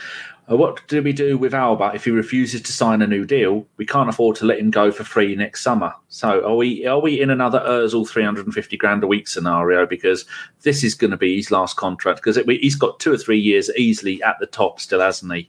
what 0.57 0.87
do 0.89 1.01
we 1.01 1.13
do 1.13 1.39
with 1.39 1.53
Auba 1.53 1.95
if 1.95 2.05
he 2.05 2.11
refuses 2.11 2.61
to 2.63 2.73
sign 2.73 3.03
a 3.03 3.07
new 3.07 3.25
deal? 3.25 3.67
We 3.77 3.87
can't 3.87 4.09
afford 4.09 4.35
to 4.37 4.47
let 4.47 4.59
him 4.59 4.71
go 4.71 4.91
for 4.91 5.05
free 5.05 5.37
next 5.37 5.63
summer. 5.63 5.95
So 6.09 6.45
are 6.45 6.57
we 6.57 6.87
are 6.87 6.99
we 6.99 7.21
in 7.21 7.31
another 7.31 7.61
Özil 7.61 8.09
350 8.09 8.77
grand 8.77 9.05
a 9.05 9.07
week 9.07 9.29
scenario? 9.29 9.87
Because 9.87 10.25
this 10.63 10.83
is 10.83 10.95
going 10.95 11.13
to 11.13 11.17
be 11.17 11.37
his 11.37 11.53
last 11.53 11.77
contract 11.77 12.23
because 12.23 12.37
he's 12.47 12.75
got 12.75 12.99
two 12.99 13.13
or 13.13 13.17
three 13.17 13.39
years 13.39 13.71
easily 13.77 14.21
at 14.25 14.37
the 14.41 14.47
top 14.47 14.81
still, 14.81 15.01
hasn't 15.01 15.33
he? 15.33 15.49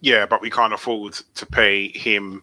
Yeah, 0.00 0.26
but 0.26 0.42
we 0.42 0.50
can't 0.50 0.72
afford 0.72 1.12
to 1.12 1.46
pay 1.46 1.88
him 1.96 2.42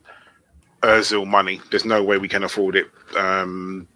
Özil 0.84 1.28
money. 1.28 1.62
There's 1.70 1.86
no 1.86 2.04
way 2.04 2.18
we 2.18 2.28
can 2.28 2.44
afford 2.44 2.76
it. 2.76 2.88
Um, 3.18 3.88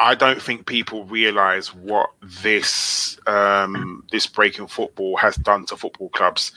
I, 0.00 0.14
don't 0.14 0.40
think 0.40 0.66
people 0.66 1.04
realise 1.04 1.74
what 1.74 2.10
this 2.42 3.18
um, 3.26 4.04
this 4.10 4.26
break 4.26 4.58
in 4.58 4.66
football 4.66 5.16
has 5.18 5.36
done 5.36 5.66
to 5.66 5.76
football 5.76 6.08
clubs. 6.08 6.52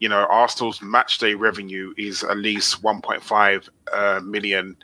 You 0.00 0.08
know, 0.08 0.26
Arsenal's 0.28 0.82
match 0.82 1.18
day 1.18 1.34
revenue 1.34 1.94
is 1.96 2.24
at 2.24 2.36
least 2.36 2.82
1.5 2.82 3.68
uh, 3.92 4.20
million. 4.20 4.76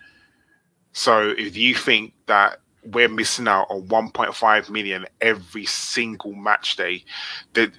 So 0.93 1.35
if 1.37 1.57
you 1.57 1.75
think 1.75 2.15
that 2.27 2.61
we're 2.85 3.09
missing 3.09 3.49
out 3.49 3.67
on 3.71 3.89
1.5 3.89 4.71
million 4.71 5.07
every 5.21 5.65
single 5.65 6.35
match 6.35 6.77
day, 6.77 7.05
that 7.55 7.73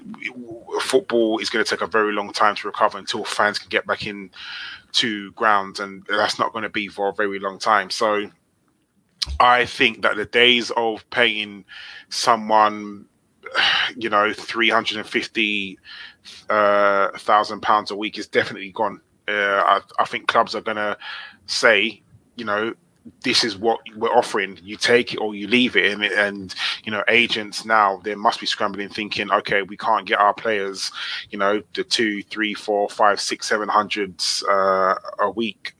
football 0.81 1.37
is 1.39 1.49
going 1.49 1.63
to 1.63 1.69
take 1.69 1.81
a 1.81 1.87
very 1.87 2.11
long 2.11 2.33
time 2.33 2.55
to 2.55 2.67
recover 2.67 2.97
until 2.97 3.23
fans 3.23 3.59
can 3.59 3.69
get 3.69 3.85
back 3.85 4.05
in 4.05 4.31
to 4.93 5.31
grounds, 5.33 5.79
and 5.79 6.05
that's 6.09 6.39
not 6.39 6.53
going 6.53 6.63
to 6.63 6.69
be 6.69 6.87
for 6.87 7.09
a 7.09 7.13
very 7.13 7.39
long 7.39 7.59
time. 7.59 7.89
So 7.89 8.29
I 9.39 9.65
think 9.65 10.01
that 10.01 10.15
the 10.15 10.25
days 10.25 10.71
of 10.75 11.09
paying 11.09 11.65
someone, 12.09 13.05
you 13.95 14.09
know, 14.09 14.33
three 14.33 14.69
hundred 14.69 14.97
and 14.97 15.07
fifty 15.07 15.79
uh, 16.49 17.09
pounds 17.61 17.91
a 17.91 17.95
week 17.95 18.17
is 18.17 18.27
definitely 18.27 18.71
gone. 18.71 19.01
Uh, 19.27 19.31
I, 19.31 19.81
I 19.99 20.05
think 20.05 20.27
clubs 20.27 20.55
are 20.55 20.61
going 20.61 20.77
to 20.77 20.97
say, 21.47 22.01
you 22.35 22.45
know, 22.45 22.73
this 23.23 23.43
is 23.43 23.55
what 23.55 23.79
we're 23.95 24.09
offering. 24.09 24.59
You 24.63 24.77
take 24.77 25.13
it 25.13 25.17
or 25.17 25.35
you 25.35 25.47
leave 25.47 25.75
it. 25.75 25.93
And, 25.93 26.03
and 26.03 26.55
you 26.83 26.91
know, 26.91 27.03
agents 27.07 27.65
now 27.65 28.01
they 28.03 28.15
must 28.15 28.39
be 28.39 28.47
scrambling, 28.47 28.89
thinking, 28.89 29.31
okay, 29.31 29.61
we 29.61 29.77
can't 29.77 30.07
get 30.07 30.19
our 30.19 30.33
players, 30.33 30.91
you 31.29 31.37
know, 31.37 31.61
the 31.75 31.83
two, 31.83 32.23
three, 32.23 32.53
four, 32.53 32.89
five, 32.89 33.19
six, 33.19 33.47
seven 33.47 33.69
hundreds 33.69 34.43
uh, 34.49 34.95
a 35.19 35.29
week. 35.29 35.74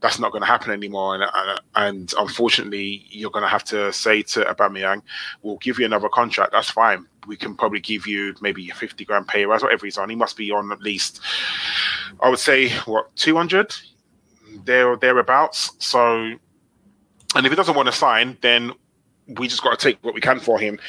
That's 0.00 0.18
not 0.18 0.32
going 0.32 0.42
to 0.42 0.46
happen 0.46 0.72
anymore. 0.72 1.14
And, 1.14 1.24
and, 1.34 1.60
and 1.76 2.14
unfortunately, 2.18 3.06
you're 3.10 3.30
going 3.30 3.42
to 3.42 3.48
have 3.48 3.64
to 3.64 3.92
say 3.92 4.22
to 4.22 4.44
Aubameyang, 4.44 5.02
"We'll 5.42 5.58
give 5.58 5.78
you 5.78 5.84
another 5.84 6.08
contract. 6.08 6.52
That's 6.52 6.70
fine. 6.70 7.06
We 7.26 7.36
can 7.36 7.54
probably 7.54 7.80
give 7.80 8.06
you 8.06 8.34
maybe 8.40 8.68
a 8.70 8.74
fifty 8.74 9.04
grand 9.04 9.28
pay 9.28 9.44
rise, 9.44 9.62
whatever 9.62 9.86
he's 9.86 9.98
on. 9.98 10.08
He 10.08 10.16
must 10.16 10.36
be 10.36 10.50
on 10.50 10.72
at 10.72 10.80
least, 10.80 11.20
I 12.20 12.28
would 12.30 12.38
say, 12.38 12.70
what 12.86 13.14
two 13.16 13.36
hundred, 13.36 13.74
there 14.64 14.88
or 14.88 14.96
thereabouts. 14.96 15.72
So." 15.78 16.34
And 17.36 17.46
if 17.46 17.52
he 17.52 17.56
doesn't 17.56 17.76
want 17.76 17.86
to 17.86 17.92
sign, 17.92 18.36
then 18.40 18.72
we 19.38 19.46
just 19.46 19.62
got 19.62 19.78
to 19.78 19.88
take 19.88 20.02
what 20.02 20.14
we 20.14 20.20
can 20.20 20.40
for 20.40 20.58
him. 20.58 20.80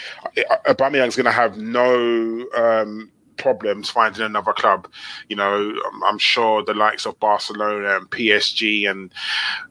Aubameyang's 0.65 1.15
going 1.15 1.25
to 1.25 1.31
have 1.31 1.55
no 1.57 2.47
um, 2.55 3.11
problems 3.41 3.89
finding 3.89 4.23
another 4.23 4.53
club. 4.53 4.87
You 5.27 5.35
know, 5.35 5.73
I'm, 6.07 6.17
sure 6.17 6.63
the 6.63 6.73
likes 6.73 7.05
of 7.05 7.19
Barcelona 7.19 7.97
and 7.97 8.09
PSG, 8.09 8.89
and 8.89 9.11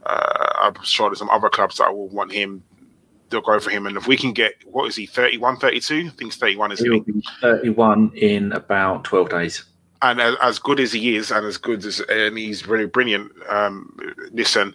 uh, 0.04 0.52
I'm 0.60 0.82
sure 0.82 1.08
there's 1.08 1.18
some 1.18 1.30
other 1.30 1.48
clubs 1.48 1.78
that 1.78 1.94
will 1.94 2.08
want 2.08 2.32
him. 2.32 2.62
They'll 3.28 3.40
go 3.40 3.60
for 3.60 3.70
him. 3.70 3.86
And 3.86 3.96
if 3.96 4.08
we 4.08 4.16
can 4.16 4.32
get, 4.32 4.54
what 4.66 4.88
is 4.88 4.96
he, 4.96 5.06
31, 5.06 5.58
32? 5.58 5.94
I 5.94 6.08
think 6.10 6.32
it's 6.32 6.36
31, 6.36 6.72
isn't 6.72 6.84
He'll 6.84 7.22
31 7.40 8.12
in 8.16 8.52
about 8.52 9.04
12 9.04 9.28
days 9.28 9.64
and 10.02 10.20
as, 10.20 10.58
good 10.58 10.80
as 10.80 10.92
he 10.92 11.16
is, 11.16 11.30
and 11.30 11.46
as 11.46 11.58
good 11.58 11.84
as 11.84 12.00
and 12.00 12.38
he's 12.38 12.66
really 12.66 12.86
brilliant. 12.86 13.32
Um, 13.48 13.98
listen, 14.32 14.74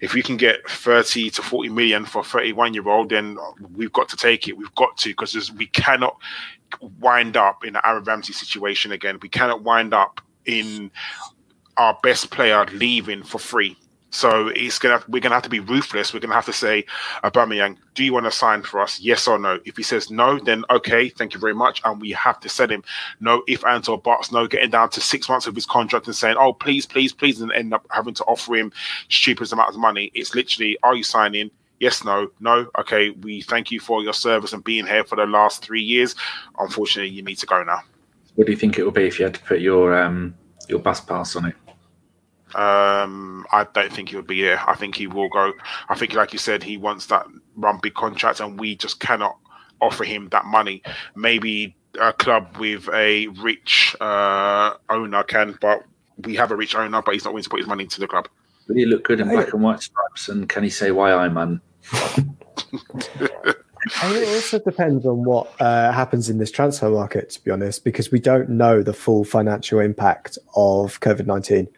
if 0.00 0.14
we 0.14 0.22
can 0.22 0.36
get 0.36 0.68
thirty 0.68 1.30
to 1.30 1.42
forty 1.42 1.68
million 1.68 2.04
for 2.04 2.20
a 2.20 2.24
thirty-one 2.24 2.74
year 2.74 2.88
old, 2.88 3.10
then 3.10 3.38
we've 3.74 3.92
got 3.92 4.08
to 4.08 4.16
take 4.16 4.48
it. 4.48 4.56
We've 4.56 4.74
got 4.74 4.96
to 4.98 5.10
because 5.10 5.52
we 5.52 5.66
cannot 5.66 6.16
wind 7.00 7.36
up 7.36 7.64
in 7.64 7.76
an 7.76 7.82
Aaron 7.84 8.04
Ramsey 8.04 8.32
situation 8.32 8.90
again. 8.92 9.18
We 9.22 9.28
cannot 9.28 9.62
wind 9.62 9.94
up 9.94 10.20
in 10.44 10.90
our 11.76 11.98
best 12.02 12.30
player 12.30 12.66
leaving 12.72 13.22
for 13.22 13.38
free. 13.38 13.76
So 14.14 14.52
gonna 14.78 15.02
we're 15.08 15.20
gonna 15.20 15.34
have 15.34 15.42
to 15.42 15.50
be 15.50 15.58
ruthless. 15.58 16.14
We're 16.14 16.20
gonna 16.20 16.34
have 16.34 16.46
to 16.46 16.52
say, 16.52 16.84
Aubameyang, 17.24 17.76
do 17.94 18.04
you 18.04 18.12
want 18.12 18.26
to 18.26 18.30
sign 18.30 18.62
for 18.62 18.80
us? 18.80 19.00
Yes 19.00 19.26
or 19.26 19.40
no? 19.40 19.58
If 19.64 19.76
he 19.76 19.82
says 19.82 20.08
no, 20.08 20.38
then 20.38 20.64
okay, 20.70 21.08
thank 21.08 21.34
you 21.34 21.40
very 21.40 21.54
much, 21.54 21.82
and 21.84 22.00
we 22.00 22.12
have 22.12 22.38
to 22.40 22.48
sell 22.48 22.68
him. 22.68 22.84
No, 23.18 23.42
if 23.48 23.66
ands 23.66 23.88
or 23.88 24.00
buts, 24.00 24.30
no, 24.30 24.46
getting 24.46 24.70
down 24.70 24.90
to 24.90 25.00
six 25.00 25.28
months 25.28 25.48
of 25.48 25.56
his 25.56 25.66
contract 25.66 26.06
and 26.06 26.14
saying, 26.14 26.36
oh 26.38 26.52
please, 26.52 26.86
please, 26.86 27.12
please, 27.12 27.40
and 27.40 27.50
end 27.52 27.74
up 27.74 27.84
having 27.90 28.14
to 28.14 28.24
offer 28.24 28.54
him 28.54 28.72
stupid 29.08 29.52
amounts 29.52 29.74
of 29.74 29.80
money. 29.80 30.12
It's 30.14 30.32
literally, 30.32 30.78
are 30.84 30.94
you 30.94 31.02
signing? 31.02 31.50
Yes, 31.80 32.04
no, 32.04 32.30
no. 32.38 32.68
Okay, 32.78 33.10
we 33.10 33.42
thank 33.42 33.72
you 33.72 33.80
for 33.80 34.00
your 34.00 34.12
service 34.12 34.52
and 34.52 34.62
being 34.62 34.86
here 34.86 35.02
for 35.02 35.16
the 35.16 35.26
last 35.26 35.64
three 35.64 35.82
years. 35.82 36.14
Unfortunately, 36.60 37.10
you 37.10 37.22
need 37.22 37.38
to 37.38 37.46
go 37.46 37.64
now. 37.64 37.80
What 38.36 38.46
do 38.46 38.52
you 38.52 38.58
think 38.58 38.78
it 38.78 38.84
would 38.84 38.94
be 38.94 39.06
if 39.06 39.18
you 39.18 39.24
had 39.24 39.34
to 39.34 39.40
put 39.40 39.60
your 39.60 40.00
um, 40.00 40.36
your 40.68 40.78
bus 40.78 41.00
pass 41.00 41.34
on 41.34 41.46
it? 41.46 41.56
Um, 42.54 43.46
I 43.52 43.66
don't 43.72 43.92
think 43.92 44.10
he 44.10 44.16
would 44.16 44.26
be 44.26 44.36
here. 44.36 44.60
I 44.66 44.74
think 44.74 44.96
he 44.96 45.06
will 45.06 45.28
go. 45.28 45.52
I 45.88 45.94
think, 45.94 46.14
like 46.14 46.32
you 46.32 46.38
said, 46.38 46.62
he 46.62 46.76
wants 46.76 47.06
that 47.06 47.26
run 47.56 47.78
big 47.82 47.94
contract, 47.94 48.40
and 48.40 48.58
we 48.58 48.76
just 48.76 49.00
cannot 49.00 49.36
offer 49.80 50.04
him 50.04 50.28
that 50.30 50.44
money. 50.44 50.82
Maybe 51.16 51.76
a 52.00 52.12
club 52.12 52.56
with 52.58 52.88
a 52.92 53.28
rich 53.28 53.96
uh, 54.00 54.74
owner 54.88 55.22
can, 55.22 55.58
but 55.60 55.84
we 56.18 56.36
have 56.36 56.50
a 56.50 56.56
rich 56.56 56.74
owner, 56.74 57.02
but 57.02 57.14
he's 57.14 57.24
not 57.24 57.32
willing 57.32 57.44
to 57.44 57.50
put 57.50 57.60
his 57.60 57.68
money 57.68 57.84
into 57.84 58.00
the 58.00 58.08
club. 58.08 58.28
Will 58.68 58.76
he 58.76 58.86
look 58.86 59.04
good 59.04 59.20
in 59.20 59.28
black 59.28 59.52
and 59.52 59.62
white 59.62 59.82
stripes? 59.82 60.28
And 60.28 60.48
can 60.48 60.62
he 60.62 60.70
say 60.70 60.90
why 60.90 61.12
I 61.12 61.28
man? 61.28 61.60
And 64.02 64.16
it 64.16 64.28
also 64.28 64.58
depends 64.58 65.04
on 65.04 65.24
what 65.24 65.52
uh, 65.60 65.92
happens 65.92 66.30
in 66.30 66.38
this 66.38 66.50
transfer 66.50 66.88
market, 66.88 67.30
to 67.30 67.44
be 67.44 67.50
honest, 67.50 67.84
because 67.84 68.10
we 68.10 68.18
don't 68.18 68.48
know 68.48 68.82
the 68.82 68.94
full 68.94 69.24
financial 69.24 69.78
impact 69.78 70.38
of 70.56 71.00
COVID 71.00 71.26
19 71.26 71.68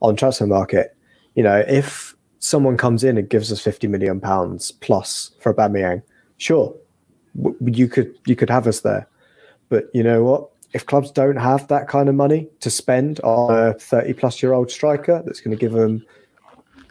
on 0.00 0.16
transfer 0.16 0.46
market. 0.46 0.96
You 1.34 1.42
know, 1.42 1.64
if 1.68 2.14
someone 2.38 2.76
comes 2.76 3.04
in 3.04 3.16
and 3.16 3.28
gives 3.28 3.52
us 3.52 3.60
50 3.60 3.86
million 3.86 4.20
pounds 4.20 4.72
plus 4.72 5.30
for 5.40 5.54
Aubameyang, 5.54 6.02
sure, 6.38 6.74
you 7.64 7.88
could 7.88 8.14
you 8.26 8.34
could 8.34 8.50
have 8.50 8.66
us 8.66 8.80
there. 8.80 9.08
But 9.68 9.88
you 9.94 10.02
know 10.02 10.24
what? 10.24 10.48
If 10.72 10.86
clubs 10.86 11.10
don't 11.10 11.36
have 11.36 11.66
that 11.68 11.88
kind 11.88 12.08
of 12.08 12.14
money 12.14 12.48
to 12.60 12.70
spend 12.70 13.20
on 13.20 13.56
a 13.56 13.74
30 13.74 14.12
plus 14.14 14.42
year 14.42 14.52
old 14.52 14.70
striker 14.70 15.22
that's 15.24 15.40
going 15.40 15.56
to 15.56 15.60
give 15.60 15.72
them 15.72 16.04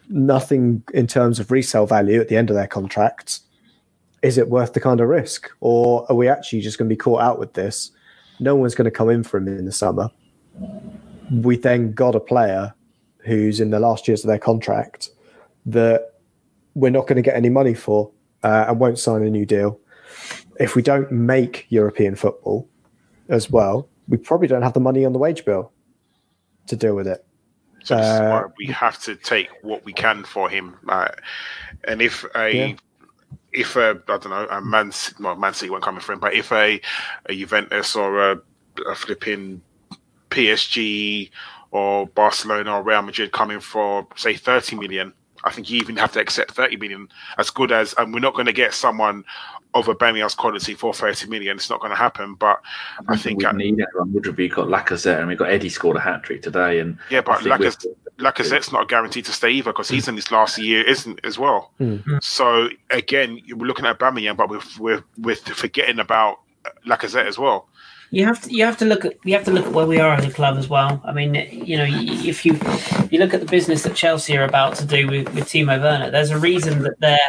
nothing 0.10 0.84
in 0.93 1.07
terms 1.07 1.39
of 1.39 1.51
resale 1.51 1.86
value 1.86 2.20
at 2.20 2.28
the 2.28 2.36
end 2.36 2.49
of 2.49 2.55
their 2.55 2.68
contracts, 2.68 3.41
is 4.22 4.38
it 4.38 4.49
worth 4.49 4.74
the 4.74 4.82
kind 4.82 4.99
of 4.99 5.07
risk, 5.07 5.49
or 5.62 6.05
are 6.10 6.16
we 6.16 6.28
actually 6.28 6.62
just 6.62 6.78
going 6.78 6.89
to 6.89 6.93
be 6.93 6.97
caught 6.97 7.22
out 7.22 7.39
with 7.39 7.53
this? 7.53 7.91
No 8.39 8.55
one's 8.55 8.76
going 8.76 8.86
to 8.86 8.91
come 8.91 9.10
in 9.10 9.24
for 9.24 9.38
him 9.38 9.47
in 9.47 9.66
the 9.66 9.72
summer. 9.72 10.10
We 11.32 11.57
then 11.57 11.93
got 11.93 12.16
a 12.16 12.20
player 12.20 12.74
who's 13.20 13.59
in 13.59 13.70
the 13.70 13.80
last 13.80 14.07
years 14.07 14.24
of 14.24 14.28
their 14.28 14.39
contract 14.39 15.09
that 15.65 16.13
we're 16.76 16.89
not 16.91 17.07
going 17.07 17.17
to 17.17 17.22
get 17.22 17.36
any 17.36 17.49
money 17.49 17.74
for 17.74 18.11
uh, 18.43 18.65
and 18.67 18.80
won't 18.80 18.97
sign 18.99 19.24
a 19.24 19.30
new 19.30 19.45
deal. 19.45 19.80
If 20.59 20.76
we 20.76 20.82
don't 20.82 21.11
make 21.11 21.65
European 21.70 22.15
football 22.15 22.67
as 23.28 23.49
well, 23.49 23.88
we 24.07 24.17
probably 24.17 24.47
don't 24.47 24.61
have 24.61 24.74
the 24.74 24.80
money 24.80 25.05
on 25.05 25.13
the 25.13 25.20
wage 25.20 25.45
bill 25.45 25.72
to 26.67 26.76
deal 26.76 26.95
with 26.95 27.07
it. 27.07 27.26
So 27.84 27.95
this 27.95 28.05
is 28.05 28.20
why 28.20 28.39
Uh, 28.41 28.47
we 28.57 28.65
have 28.67 28.99
to 29.03 29.15
take 29.15 29.49
what 29.61 29.84
we 29.86 29.93
can 29.93 30.24
for 30.24 30.49
him. 30.49 30.78
Uh, 30.88 31.09
and 31.86 32.01
if 32.01 32.26
a 32.36 32.51
Yeah. 32.51 32.74
if 33.53 33.76
a 33.76 34.01
I 34.07 34.17
don't 34.17 34.30
know 34.30 34.47
a 34.49 34.61
Man 34.61 34.91
C- 34.91 35.13
well 35.20 35.36
Man 35.36 35.53
City 35.53 35.70
won't 35.70 35.84
come 35.84 35.95
in 35.95 36.01
for 36.01 36.13
him, 36.13 36.20
but 36.20 36.34
if 36.34 36.51
a, 36.51 36.80
a 37.28 37.34
Juventus 37.36 37.95
or 37.95 38.32
a, 38.32 38.41
a 38.88 38.95
flipping 38.95 39.61
PSG 40.30 41.30
or 41.72 42.07
Barcelona 42.07 42.78
or 42.78 42.84
Real 42.84 43.01
Madrid 43.01 43.32
coming 43.32 43.59
for 43.59 44.07
say 44.15 44.34
thirty 44.36 44.76
million, 44.76 45.13
I 45.43 45.51
think 45.51 45.70
you 45.70 45.78
even 45.78 45.97
have 45.97 46.11
to 46.13 46.20
accept 46.20 46.51
thirty 46.51 46.78
million 46.78 47.09
as 47.38 47.49
good 47.49 47.72
as, 47.72 47.93
and 47.97 48.13
we're 48.13 48.20
not 48.20 48.34
going 48.34 48.47
to 48.47 48.53
get 48.53 48.74
someone 48.74 49.24
of 49.76 49.86
Aubameyang's 49.86 50.36
quality 50.36 50.74
for 50.74 50.93
thirty 50.93 51.28
million. 51.28 51.57
It's 51.57 51.70
not 51.70 51.80
going 51.80 51.91
to 51.91 51.97
happen. 51.97 52.36
But 52.36 52.61
I 53.07 53.17
think 53.17 53.39
we 53.39 53.45
uh, 53.45 53.51
need 53.53 53.80
everyone. 53.80 54.13
Would 54.13 54.26
have 54.26 54.36
got 54.36 54.67
Lacazette 54.67 55.20
and 55.20 55.28
we've 55.28 55.38
got 55.38 55.49
Eddie 55.49 55.70
scored 55.70 55.97
a 55.97 55.99
hat 55.99 56.24
trick 56.24 56.41
today, 56.41 56.80
and 56.80 56.97
Yeah, 57.09 57.22
but 57.22 57.39
think 57.39 57.51
Lacazette, 57.51 57.86
Lacazette's 58.17 58.72
not 58.72 58.89
guaranteed 58.89 59.26
to 59.26 59.32
stay 59.32 59.51
either 59.51 59.72
because 59.72 59.89
he's 59.89 60.07
in 60.07 60.15
his 60.15 60.32
last 60.32 60.57
year, 60.57 60.84
isn't 60.84 61.20
as 61.24 61.39
well. 61.39 61.72
Mm. 61.80 62.22
So 62.24 62.70
again, 62.89 63.41
we're 63.49 63.67
looking 63.67 63.86
at 63.86 63.97
Aubameyang, 63.99 64.38
but 64.38 64.49
we're 64.49 64.61
we're, 64.80 65.03
we're 65.17 65.36
forgetting 65.36 65.99
about 65.99 66.39
Lacazette 66.86 67.26
as 67.26 67.38
well. 67.38 67.67
You 68.12 68.26
have 68.26 68.41
to 68.41 68.51
you 68.51 68.66
have 68.66 68.78
to 68.78 68.86
look 68.86 69.05
at 69.05 69.14
you 69.24 69.34
have 69.34 69.45
to 69.45 69.51
look 69.51 69.68
at 69.68 69.72
where 69.72 69.86
we 69.86 69.99
are 69.99 70.14
as 70.14 70.26
a 70.26 70.32
club 70.32 70.57
as 70.57 70.68
well. 70.68 71.01
I 71.05 71.12
mean, 71.12 71.36
you 71.51 71.78
know, 71.78 71.86
if 71.88 72.45
you 72.45 72.53
you 73.12 73.20
look 73.20 73.34
at 73.34 73.39
the 73.39 73.45
business 73.45 73.84
that 73.84 73.95
Chelsea 73.95 74.36
are 74.38 74.45
about 74.45 74.76
to 74.76 74.86
do 74.86 75.07
with, 75.07 75.34
with 75.36 75.45
Timo 75.45 75.80
Werner, 75.80 76.10
there's 76.10 76.32
a 76.32 76.39
reason 76.39 76.82
that 76.84 76.99
they're 76.99 77.20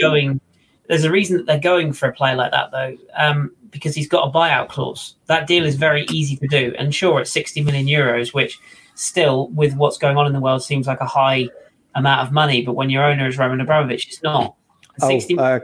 going. 0.00 0.40
There's 0.88 1.04
a 1.04 1.10
reason 1.10 1.36
that 1.36 1.46
they're 1.46 1.60
going 1.60 1.92
for 1.92 2.08
a 2.08 2.12
player 2.12 2.34
like 2.34 2.50
that, 2.50 2.70
though, 2.70 2.96
um, 3.14 3.52
because 3.70 3.94
he's 3.94 4.08
got 4.08 4.28
a 4.28 4.32
buyout 4.32 4.68
clause. 4.68 5.14
That 5.26 5.46
deal 5.46 5.64
is 5.64 5.76
very 5.76 6.06
easy 6.10 6.36
to 6.36 6.46
do, 6.48 6.74
and 6.78 6.94
sure, 6.94 7.20
it's 7.20 7.30
60 7.30 7.62
million 7.62 7.86
euros, 7.86 8.34
which 8.34 8.58
still, 8.94 9.48
with 9.48 9.74
what's 9.76 9.96
going 9.96 10.16
on 10.16 10.26
in 10.26 10.32
the 10.32 10.40
world, 10.40 10.62
seems 10.62 10.86
like 10.86 11.00
a 11.00 11.06
high 11.06 11.48
amount 11.94 12.26
of 12.26 12.32
money. 12.32 12.62
But 12.64 12.74
when 12.74 12.90
your 12.90 13.04
owner 13.04 13.26
is 13.26 13.38
Roman 13.38 13.60
Abramovich, 13.60 14.08
it's 14.08 14.22
not. 14.22 14.56
Oh, 15.00 15.08
60 15.08 15.38
uh, 15.38 15.60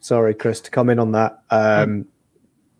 sorry, 0.00 0.34
Chris, 0.34 0.60
to 0.62 0.70
come 0.70 0.88
in 0.88 0.98
on 0.98 1.12
that. 1.12 1.42
Um, 1.50 2.06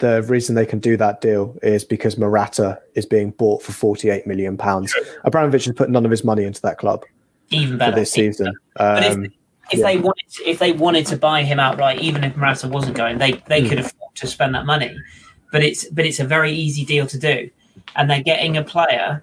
the 0.05 0.22
reason 0.24 0.55
they 0.55 0.66
can 0.66 0.78
do 0.80 0.96
that 0.98 1.20
deal 1.22 1.57
is 1.62 1.82
because 1.84 2.18
Morata 2.18 2.78
is 2.94 3.07
being 3.07 3.30
bought 3.30 3.62
for 3.62 3.72
48 3.72 4.26
million 4.26 4.57
pounds. 4.59 4.94
Abramovich 5.24 5.64
has 5.64 5.74
put 5.74 5.88
none 5.88 6.05
of 6.05 6.11
his 6.11 6.22
money 6.24 6.44
into 6.44 6.61
that 6.62 6.76
club 6.78 7.05
even 7.50 7.72
for 7.74 7.78
better 7.78 7.96
this 7.96 8.12
season. 8.12 8.52
But 8.76 9.02
if, 9.05 9.12
Um, 9.14 9.24
if 9.70 9.78
yeah. 9.78 9.86
they 9.86 9.96
wanted, 9.98 10.28
to, 10.32 10.50
if 10.50 10.59
they 10.59 10.72
wanted 10.72 11.07
to 11.07 11.16
buy 11.16 11.42
him 11.42 11.59
outright, 11.59 12.00
even 12.00 12.22
if 12.22 12.36
Morata 12.36 12.68
wasn't 12.68 12.96
going, 12.96 13.16
they 13.18 13.32
they 13.48 13.62
Hmm. 13.62 13.68
could 13.68 13.78
afford 13.80 14.14
to 14.16 14.26
spend 14.26 14.55
that 14.55 14.66
money. 14.66 14.94
But 15.52 15.62
it's 15.64 15.88
but 15.88 16.05
it's 16.05 16.20
a 16.20 16.24
very 16.24 16.52
easy 16.52 16.84
deal 16.84 17.07
to 17.07 17.18
do, 17.18 17.48
and 17.96 18.11
they're 18.11 18.22
getting 18.22 18.57
a 18.59 18.62
player 18.62 19.22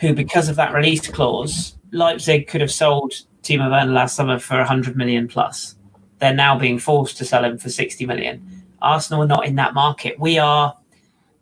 who, 0.00 0.14
because 0.14 0.48
of 0.50 0.56
that 0.56 0.74
release 0.74 1.06
clause, 1.06 1.74
Leipzig 1.92 2.48
could 2.48 2.60
have 2.60 2.72
sold 2.72 3.12
Timo 3.42 3.70
Werner 3.70 3.92
last 3.92 4.14
summer 4.16 4.38
for 4.38 4.56
100 4.58 4.96
million 4.96 5.28
plus. 5.28 5.76
They're 6.18 6.34
now 6.34 6.58
being 6.58 6.78
forced 6.78 7.16
to 7.18 7.24
sell 7.24 7.44
him 7.44 7.58
for 7.58 7.68
60 7.70 8.06
million. 8.06 8.61
Arsenal 8.82 9.22
are 9.22 9.26
not 9.26 9.46
in 9.46 9.56
that 9.56 9.74
market. 9.74 10.18
We 10.18 10.38
are. 10.38 10.76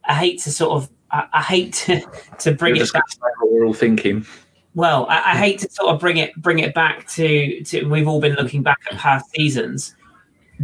I 0.04 0.14
hate 0.14 0.40
to 0.40 0.50
sort 0.50 0.72
of. 0.72 0.90
I, 1.10 1.26
I 1.32 1.42
hate 1.42 1.72
to, 1.74 2.00
to 2.38 2.52
bring 2.52 2.76
You're 2.76 2.84
it 2.84 2.92
back 2.92 3.04
what 3.20 3.52
we're 3.52 3.64
all 3.64 3.74
thinking. 3.74 4.24
well, 4.74 5.06
I, 5.08 5.32
I 5.32 5.36
hate 5.36 5.58
to 5.60 5.70
sort 5.70 5.94
of 5.94 6.00
bring 6.00 6.18
it 6.18 6.34
bring 6.36 6.60
it 6.60 6.74
back 6.74 7.08
to 7.08 7.62
to 7.64 7.84
we've 7.84 8.06
all 8.08 8.20
been 8.20 8.34
looking 8.34 8.62
back 8.62 8.78
at 8.90 8.98
past 8.98 9.30
seasons. 9.30 9.96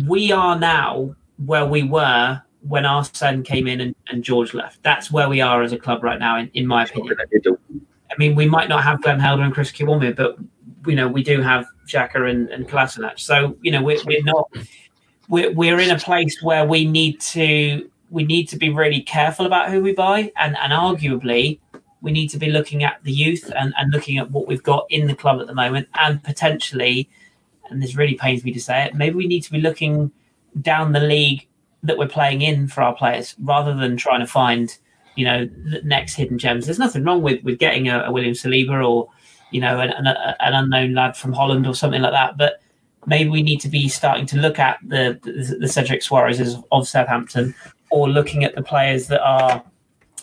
We 0.06 0.30
are 0.30 0.58
now 0.58 1.14
where 1.44 1.66
we 1.66 1.82
were 1.82 2.42
when 2.68 2.84
Arsene 2.84 3.42
came 3.42 3.66
in 3.66 3.80
and, 3.80 3.94
and 4.08 4.22
George 4.22 4.54
left. 4.54 4.82
That's 4.82 5.10
where 5.10 5.28
we 5.28 5.40
are 5.40 5.62
as 5.62 5.72
a 5.72 5.78
club 5.78 6.02
right 6.02 6.18
now, 6.18 6.38
in, 6.38 6.50
in 6.54 6.66
my 6.66 6.84
opinion. 6.84 7.16
I 8.10 8.14
mean, 8.18 8.34
we 8.34 8.46
might 8.46 8.68
not 8.68 8.82
have 8.82 9.02
Glenn 9.02 9.20
Helder 9.20 9.42
and 9.42 9.52
Chris 9.52 9.72
Kiwomya, 9.72 10.16
but 10.16 10.36
you 10.86 10.94
know 10.94 11.08
we 11.08 11.22
do 11.22 11.40
have 11.40 11.66
Xhaka 11.88 12.30
and, 12.30 12.48
and 12.50 12.68
Kolasinac. 12.68 13.18
So 13.18 13.56
you 13.62 13.72
know 13.72 13.82
we're, 13.82 13.98
we're 14.06 14.22
not 14.22 14.50
we're, 15.28 15.52
we're 15.52 15.80
in 15.80 15.90
a 15.90 15.98
place 15.98 16.42
where 16.42 16.64
we 16.64 16.84
need 16.84 17.20
to 17.20 17.90
we 18.10 18.24
need 18.24 18.48
to 18.48 18.56
be 18.56 18.70
really 18.70 19.00
careful 19.00 19.46
about 19.46 19.70
who 19.70 19.82
we 19.82 19.92
buy, 19.92 20.32
and 20.36 20.56
and 20.56 20.72
arguably 20.72 21.58
we 22.00 22.12
need 22.12 22.28
to 22.28 22.38
be 22.38 22.50
looking 22.50 22.84
at 22.84 23.02
the 23.02 23.10
youth 23.12 23.50
and, 23.56 23.74
and 23.76 23.92
looking 23.92 24.18
at 24.18 24.30
what 24.30 24.46
we've 24.46 24.62
got 24.62 24.86
in 24.90 25.06
the 25.06 25.14
club 25.14 25.40
at 25.40 25.46
the 25.46 25.54
moment, 25.54 25.88
and 25.98 26.22
potentially, 26.22 27.08
and 27.68 27.82
this 27.82 27.96
really 27.96 28.14
pains 28.14 28.44
me 28.44 28.52
to 28.52 28.60
say 28.60 28.84
it, 28.84 28.94
maybe 28.94 29.16
we 29.16 29.26
need 29.26 29.42
to 29.42 29.50
be 29.50 29.60
looking 29.60 30.12
down 30.60 30.92
the 30.92 31.00
league 31.00 31.46
that 31.82 31.98
we're 31.98 32.08
playing 32.08 32.42
in 32.42 32.68
for 32.68 32.82
our 32.82 32.94
players 32.94 33.34
rather 33.42 33.74
than 33.74 33.96
trying 33.96 34.20
to 34.20 34.26
find 34.26 34.78
you 35.16 35.24
know 35.24 35.46
the 35.46 35.80
next 35.82 36.14
hidden 36.14 36.38
gems. 36.38 36.66
There's 36.66 36.78
nothing 36.78 37.04
wrong 37.04 37.22
with 37.22 37.42
with 37.42 37.58
getting 37.58 37.88
a, 37.88 38.04
a 38.04 38.12
William 38.12 38.34
Saliba 38.34 38.86
or 38.86 39.08
you 39.50 39.60
know 39.60 39.80
an, 39.80 39.90
an, 39.90 40.06
an 40.06 40.54
unknown 40.54 40.94
lad 40.94 41.16
from 41.16 41.32
Holland 41.32 41.66
or 41.66 41.74
something 41.74 42.02
like 42.02 42.12
that, 42.12 42.36
but 42.36 42.60
maybe 43.06 43.30
we 43.30 43.42
need 43.42 43.60
to 43.60 43.68
be 43.68 43.88
starting 43.88 44.26
to 44.26 44.36
look 44.36 44.58
at 44.58 44.78
the 44.86 45.18
the, 45.22 45.56
the 45.60 45.68
Cedric 45.68 46.02
Soares's 46.02 46.56
of 46.72 46.86
Southampton 46.88 47.54
or 47.90 48.08
looking 48.08 48.44
at 48.44 48.54
the 48.54 48.62
players 48.62 49.06
that 49.08 49.22
are 49.22 49.62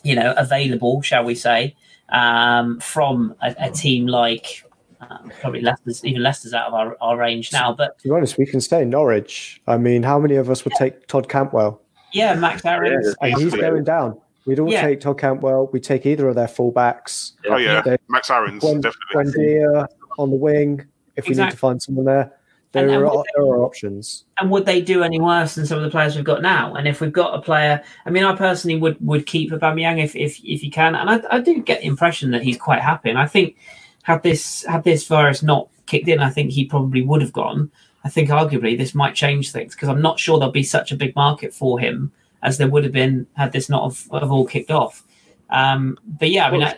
you 0.04 0.16
know 0.16 0.34
available, 0.38 1.02
shall 1.02 1.24
we 1.24 1.36
say, 1.36 1.76
um, 2.10 2.80
from 2.80 3.36
a, 3.42 3.56
a 3.60 3.72
team 3.72 4.08
like. 4.08 4.64
Um, 5.10 5.34
probably 5.42 5.60
Leicester's, 5.60 6.06
even 6.06 6.24
Leicester's 6.24 6.54
out 6.54 6.68
of 6.70 6.74
our, 6.74 6.96
our 7.02 7.18
range 7.18 7.52
now, 7.52 7.74
but 7.74 8.00
to 8.00 8.04
be 8.08 8.10
honest, 8.12 8.38
we 8.38 8.46
can 8.46 8.62
stay 8.62 8.84
in 8.84 8.90
Norwich. 8.90 9.62
I 9.68 9.76
mean, 9.78 10.02
how 10.02 10.18
many 10.18 10.36
of 10.38 10.50
us 10.50 10.64
would 10.64 10.76
take 10.76 11.08
Todd 11.08 11.28
Cantwell? 11.28 11.82
yeah, 12.14 12.34
Max 12.36 12.64
Aarons. 12.64 13.14
And 13.22 13.34
he's 13.38 13.54
going 13.54 13.84
down. 13.84 14.18
We'd 14.46 14.60
all 14.60 14.72
Yeah. 14.72 14.82
take 14.84 15.02
Todd 15.02 15.18
Cantwell. 15.20 15.70
We'd 15.74 15.84
take 15.84 16.06
either 16.06 16.30
of 16.30 16.36
their 16.36 16.48
fullbacks. 16.48 17.34
Oh 17.50 17.58
yeah, 17.58 17.82
They- 17.82 17.98
Max 18.08 18.30
Aarons 18.30 18.64
When, 18.64 18.80
definitely. 18.80 19.34
Buendia 19.34 19.88
on 20.18 20.30
the 20.30 20.38
wing. 20.38 20.86
If 21.18 21.28
we 21.28 21.36
need 21.36 21.52
to 21.52 21.58
find 21.58 21.82
someone 21.82 22.06
there, 22.06 22.32
there 22.74 22.84
And- 22.84 22.92
and 22.96 23.04
are 23.06 23.16
would 23.18 23.26
there 23.36 23.44
are 23.46 23.64
options. 23.64 24.26
and 24.40 24.50
would 24.52 24.66
they 24.66 24.82
do 24.82 25.04
any 25.04 25.20
worse 25.20 25.56
than 25.56 25.66
some 25.66 25.78
of 25.78 25.84
the 25.84 25.90
players 25.90 26.16
we've 26.16 26.26
got 26.26 26.42
now? 26.42 26.74
And 26.74 26.88
if 26.88 27.00
we've 27.00 27.14
got 27.14 27.34
a 27.36 27.42
player, 27.42 27.82
I 28.06 28.10
mean, 28.10 28.24
I 28.26 28.36
personally 28.36 28.78
would 28.78 28.98
would 29.00 29.26
keep 29.26 29.52
Aubameyang 29.52 30.04
if 30.04 30.16
if 30.16 30.40
if 30.44 30.64
you 30.64 30.70
can, 30.72 30.96
and 30.96 31.10
I, 31.10 31.22
I 31.32 31.40
do 31.40 31.62
get 31.62 31.82
the 31.82 31.88
impression 31.88 32.32
that 32.32 32.44
he's 32.44 32.58
quite 32.58 32.82
happy. 32.82 33.10
And 33.10 33.18
I 33.20 33.28
think 33.28 33.56
had 34.04 34.22
this 34.24 34.66
had 34.66 34.84
this 34.84 35.08
virus 35.08 35.42
not 35.42 35.70
kicked 35.86 36.08
in, 36.10 36.20
I 36.20 36.30
think 36.30 36.52
he 36.52 36.66
probably 36.66 37.02
would 37.04 37.22
have 37.22 37.32
gone. 37.34 37.72
I 38.06 38.10
think 38.10 38.30
arguably 38.30 38.78
this 38.78 38.94
might 38.94 39.16
change 39.16 39.52
things 39.52 39.76
because 39.76 39.88
I'm 39.88 40.02
not 40.02 40.20
sure 40.20 40.38
there'll 40.38 40.52
be 40.52 40.64
such 40.64 40.92
a 40.92 40.96
big 40.98 41.16
market 41.16 41.54
for 41.54 41.80
him 41.80 42.12
as 42.42 42.58
there 42.58 42.68
would 42.68 42.84
have 42.84 42.92
been 42.92 43.26
had 43.38 43.54
this 43.54 43.70
not 43.70 43.84
have, 43.84 44.22
have 44.22 44.32
all 44.32 44.46
kicked 44.46 44.72
off. 44.72 45.04
Um, 45.50 45.98
but 46.20 46.30
yeah, 46.30 46.48
I 46.48 46.52
mean, 46.52 46.64
I, 46.64 46.76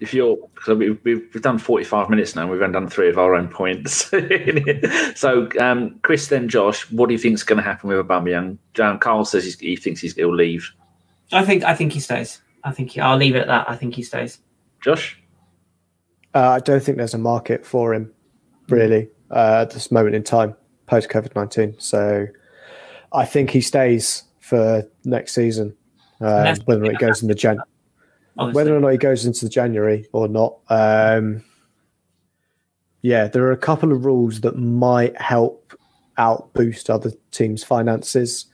if 0.00 0.14
you're 0.14 0.36
because 0.54 0.76
we've, 0.78 0.98
we've 1.04 1.22
we've 1.32 1.42
done 1.42 1.58
45 1.58 2.10
minutes 2.10 2.34
now 2.34 2.42
and 2.42 2.50
we've 2.50 2.62
only 2.62 2.72
done 2.72 2.88
three 2.88 3.08
of 3.08 3.18
our 3.18 3.34
own 3.34 3.48
points 3.48 4.10
so 5.14 5.48
um 5.60 5.98
chris 6.02 6.28
then 6.28 6.48
josh 6.48 6.90
what 6.90 7.08
do 7.08 7.14
you 7.14 7.18
think 7.18 7.34
is 7.34 7.42
going 7.42 7.58
to 7.58 7.62
happen 7.62 7.88
with 7.88 7.98
Aubameyang? 8.06 8.58
John 8.74 8.98
carl 8.98 9.24
says 9.24 9.44
he's, 9.44 9.58
he 9.58 9.76
thinks 9.76 10.00
he's, 10.00 10.14
he'll 10.14 10.34
leave 10.34 10.70
I 11.32 11.44
think 11.44 11.64
I 11.64 11.74
think 11.74 11.92
he 11.92 12.00
stays. 12.00 12.40
I 12.64 12.72
think 12.72 12.90
he, 12.90 13.00
I'll 13.00 13.16
leave 13.16 13.34
it 13.34 13.40
at 13.40 13.46
that. 13.48 13.68
I 13.70 13.76
think 13.76 13.94
he 13.94 14.02
stays. 14.02 14.38
josh 14.80 15.18
Uh, 16.34 16.50
I 16.50 16.58
don't 16.60 16.82
think 16.82 16.98
there's 16.98 17.14
a 17.14 17.18
market 17.18 17.64
for 17.64 17.94
him 17.94 18.12
really 18.68 19.08
uh, 19.30 19.62
at 19.62 19.70
this 19.70 19.90
moment 19.90 20.14
in 20.14 20.22
time 20.22 20.54
post 20.86 21.08
COVID 21.08 21.34
nineteen. 21.34 21.74
So 21.78 22.26
I 23.12 23.24
think 23.24 23.50
he 23.50 23.60
stays 23.60 24.24
for 24.40 24.86
next 25.04 25.34
season. 25.34 25.74
Uh, 26.20 26.44
Next- 26.44 26.66
whether 26.66 26.82
or 26.82 26.84
not 26.86 26.92
he 26.92 26.98
goes 26.98 27.22
in 27.22 27.28
the 27.28 27.34
Jan, 27.34 27.58
Obviously. 28.38 28.56
whether 28.56 28.76
or 28.76 28.80
not 28.80 28.88
he 28.88 28.98
goes 28.98 29.26
into 29.26 29.44
the 29.44 29.50
January 29.50 30.06
or 30.12 30.26
not. 30.28 30.56
Um, 30.68 31.44
yeah, 33.02 33.26
there 33.28 33.44
are 33.44 33.52
a 33.52 33.56
couple 33.56 33.92
of 33.92 34.04
rules 34.04 34.40
that 34.42 34.56
might 34.56 35.18
help 35.20 35.74
out 36.18 36.52
boost 36.54 36.88
other 36.88 37.10
teams' 37.32 37.64
finances 37.64 38.46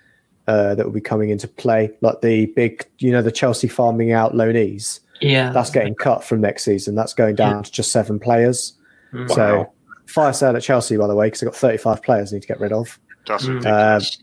uh, 0.46 0.74
that 0.74 0.84
will 0.86 0.92
be 0.92 1.00
coming 1.00 1.30
into 1.30 1.46
play, 1.46 1.90
like 2.00 2.20
the 2.22 2.46
big, 2.56 2.86
you 2.98 3.10
know, 3.12 3.20
the 3.20 3.30
Chelsea 3.32 3.68
farming 3.68 4.12
out 4.12 4.32
loanees. 4.32 5.00
yeah, 5.20 5.50
That's 5.50 5.70
getting 5.70 5.94
cut 5.94 6.24
from 6.24 6.40
next 6.40 6.64
season. 6.64 6.94
That's 6.94 7.12
going 7.12 7.34
down 7.34 7.62
to 7.62 7.70
just 7.70 7.92
seven 7.92 8.18
players. 8.18 8.72
Mm. 9.12 9.30
So 9.34 9.72
fire 10.06 10.32
sale 10.32 10.56
at 10.56 10.62
Chelsea, 10.62 10.96
by 10.96 11.06
the 11.06 11.14
way, 11.14 11.26
because 11.26 11.40
they've 11.40 11.48
got 11.50 11.56
35 11.56 12.02
players 12.02 12.30
they 12.30 12.36
need 12.36 12.42
to 12.42 12.48
get 12.48 12.60
rid 12.60 12.72
of. 12.72 12.98
That's 13.26 13.44
Mm. 13.44 13.54
ridiculous. 13.56 14.22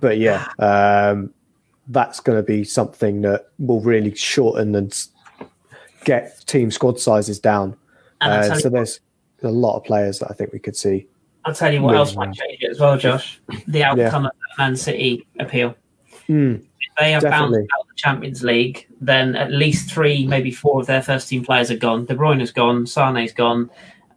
But 0.00 0.18
yeah, 0.18 0.46
um, 0.58 1.32
that's 1.88 2.20
going 2.20 2.36
to 2.38 2.42
be 2.42 2.64
something 2.64 3.22
that 3.22 3.48
will 3.58 3.80
really 3.80 4.14
shorten 4.14 4.74
and 4.74 5.06
get 6.04 6.44
team 6.46 6.70
squad 6.70 6.98
sizes 7.00 7.38
down. 7.38 7.76
And 8.20 8.32
Uh, 8.52 8.58
so 8.58 8.68
there's 8.68 9.00
a 9.42 9.48
lot 9.50 9.76
of 9.76 9.84
players 9.84 10.18
that 10.20 10.30
I 10.30 10.34
think 10.34 10.52
we 10.52 10.58
could 10.58 10.76
see. 10.76 11.06
I'll 11.44 11.54
tell 11.54 11.72
you 11.72 11.80
what 11.82 11.92
Yeah. 11.92 11.98
else 12.00 12.16
might 12.16 12.32
change 12.34 12.58
it 12.62 12.70
as 12.70 12.80
well, 12.80 12.96
Josh. 12.98 13.40
The 13.68 13.84
outcome 13.84 14.26
of 14.26 14.32
that 14.32 14.58
Man 14.62 14.74
City 14.76 15.24
appeal. 15.38 15.76
Mm, 16.28 16.56
If 16.80 16.92
they 16.98 17.12
have 17.12 17.22
bounced 17.22 17.56
out 17.56 17.80
of 17.82 17.86
the 17.88 17.94
Champions 17.94 18.42
League, 18.42 18.88
then 19.00 19.36
at 19.36 19.52
least 19.52 19.88
three, 19.90 20.26
maybe 20.26 20.50
four 20.50 20.80
of 20.80 20.86
their 20.88 21.02
first 21.02 21.28
team 21.28 21.44
players 21.44 21.70
are 21.70 21.76
gone. 21.76 22.04
De 22.04 22.14
Bruyne's 22.16 22.50
gone, 22.50 22.84
Sane's 22.86 23.32
gone. 23.32 23.70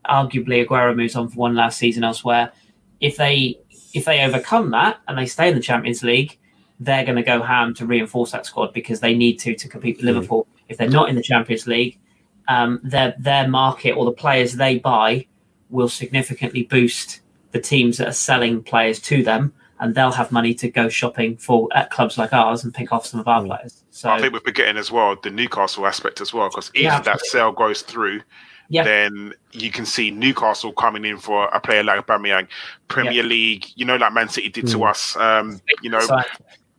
Arguably, 0.10 0.66
Aguero 0.66 0.96
moves 0.96 1.16
on 1.16 1.28
for 1.30 1.36
one 1.36 1.54
last 1.56 1.78
season 1.78 2.04
elsewhere. 2.04 2.52
If 3.00 3.18
they 3.18 3.60
if 3.94 4.06
they 4.06 4.24
overcome 4.24 4.72
that 4.72 4.98
and 5.08 5.18
they 5.18 5.26
stay 5.28 5.50
in 5.50 5.56
the 5.56 5.62
Champions 5.62 6.04
League, 6.04 6.39
they're 6.80 7.04
going 7.04 7.18
to 7.18 7.24
go 7.24 7.42
ham 7.42 7.74
to 7.76 7.86
reinforce 7.86 8.32
that 8.32 8.46
squad 8.46 8.74
because 8.74 9.00
they 9.00 9.14
need 9.16 9.38
to 9.40 9.56
to 9.56 9.68
compete 9.68 9.98
with 9.98 10.06
Liverpool. 10.06 10.48
If 10.68 10.78
they're 10.78 10.90
not 10.90 11.10
in 11.10 11.16
the 11.16 11.22
Champions 11.22 11.68
League, 11.68 12.00
um, 12.48 12.80
their 12.84 13.14
their 13.20 13.48
market 13.48 13.92
or 13.92 14.06
the 14.06 14.12
players 14.12 14.54
they 14.54 14.80
buy 14.80 15.26
will 15.70 15.90
significantly 15.90 16.64
boost 16.64 17.22
the 17.52 17.60
teams 17.60 17.98
that 17.98 18.08
are 18.08 18.14
selling 18.14 18.64
players 18.64 19.00
to 19.02 19.24
them, 19.24 19.54
and 19.80 19.94
they'll 19.96 20.12
have 20.12 20.32
money 20.32 20.54
to 20.54 20.70
go 20.70 20.88
shopping 20.90 21.36
for 21.38 21.68
at 21.74 21.90
clubs 21.90 22.18
like 22.18 22.34
ours 22.34 22.64
and 22.64 22.74
pick 22.74 22.92
off 22.92 23.06
some 23.06 23.20
of 23.20 23.28
our 23.28 23.44
players. 23.44 23.84
So 23.92 24.10
I 24.10 24.20
think 24.20 24.34
we're 24.34 24.40
forgetting 24.40 24.78
as 24.78 24.92
well 24.92 25.16
the 25.22 25.30
Newcastle 25.32 25.86
aspect 25.86 26.22
as 26.22 26.34
well, 26.34 26.50
because 26.50 26.72
if 26.74 26.84
Yeah. 26.84 27.02
that 27.02 27.22
sale 27.26 27.52
goes 27.52 27.82
through, 27.82 28.22
Yeah. 28.70 28.84
then 28.84 29.34
you 29.52 29.72
can 29.72 29.86
see 29.86 30.12
Newcastle 30.12 30.72
coming 30.74 31.06
in 31.06 31.18
for 31.18 31.48
a 31.48 31.60
player 31.60 31.84
like 31.84 32.06
Aubameyang, 32.06 32.48
Premier 32.88 33.24
League, 33.24 33.66
you 33.76 33.84
know, 33.86 33.96
like 33.98 34.14
Man 34.14 34.30
City 34.30 34.50
did 34.50 34.68
to 34.68 34.84
us. 34.86 35.16
Um, 35.18 35.60
you 35.82 35.90
know, 35.90 36.00
so- 36.02 36.22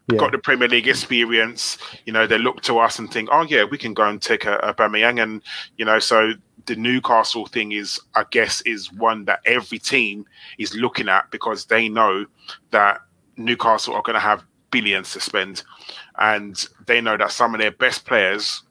yeah. 0.08 0.18
got 0.18 0.32
the 0.32 0.38
Premier 0.38 0.68
League 0.68 0.88
experience. 0.88 1.78
You 2.04 2.12
know, 2.12 2.26
they 2.26 2.38
look 2.38 2.62
to 2.62 2.78
us 2.78 2.98
and 2.98 3.10
think, 3.10 3.28
oh 3.32 3.42
yeah, 3.42 3.64
we 3.64 3.78
can 3.78 3.94
go 3.94 4.08
and 4.08 4.20
take 4.20 4.44
a, 4.44 4.56
a 4.58 4.74
Aubameyang, 4.74 5.22
and 5.22 5.42
you 5.76 5.84
know, 5.84 5.98
so 5.98 6.32
the 6.66 6.76
Newcastle 6.76 7.46
thing 7.46 7.72
is, 7.72 8.00
I 8.14 8.24
guess, 8.30 8.60
is 8.62 8.92
one 8.92 9.24
that 9.24 9.40
every 9.44 9.78
team 9.78 10.26
is 10.58 10.74
looking 10.74 11.08
at 11.08 11.30
because 11.30 11.66
they 11.66 11.88
know 11.88 12.26
that 12.70 13.00
Newcastle 13.36 13.94
are 13.94 14.02
going 14.02 14.14
to 14.14 14.20
have 14.20 14.44
billions 14.70 15.12
to 15.12 15.20
spend, 15.20 15.62
and 16.18 16.66
they 16.86 17.00
know 17.00 17.16
that 17.16 17.32
some 17.32 17.54
of 17.54 17.60
their 17.60 17.72
best 17.72 18.06
players 18.06 18.62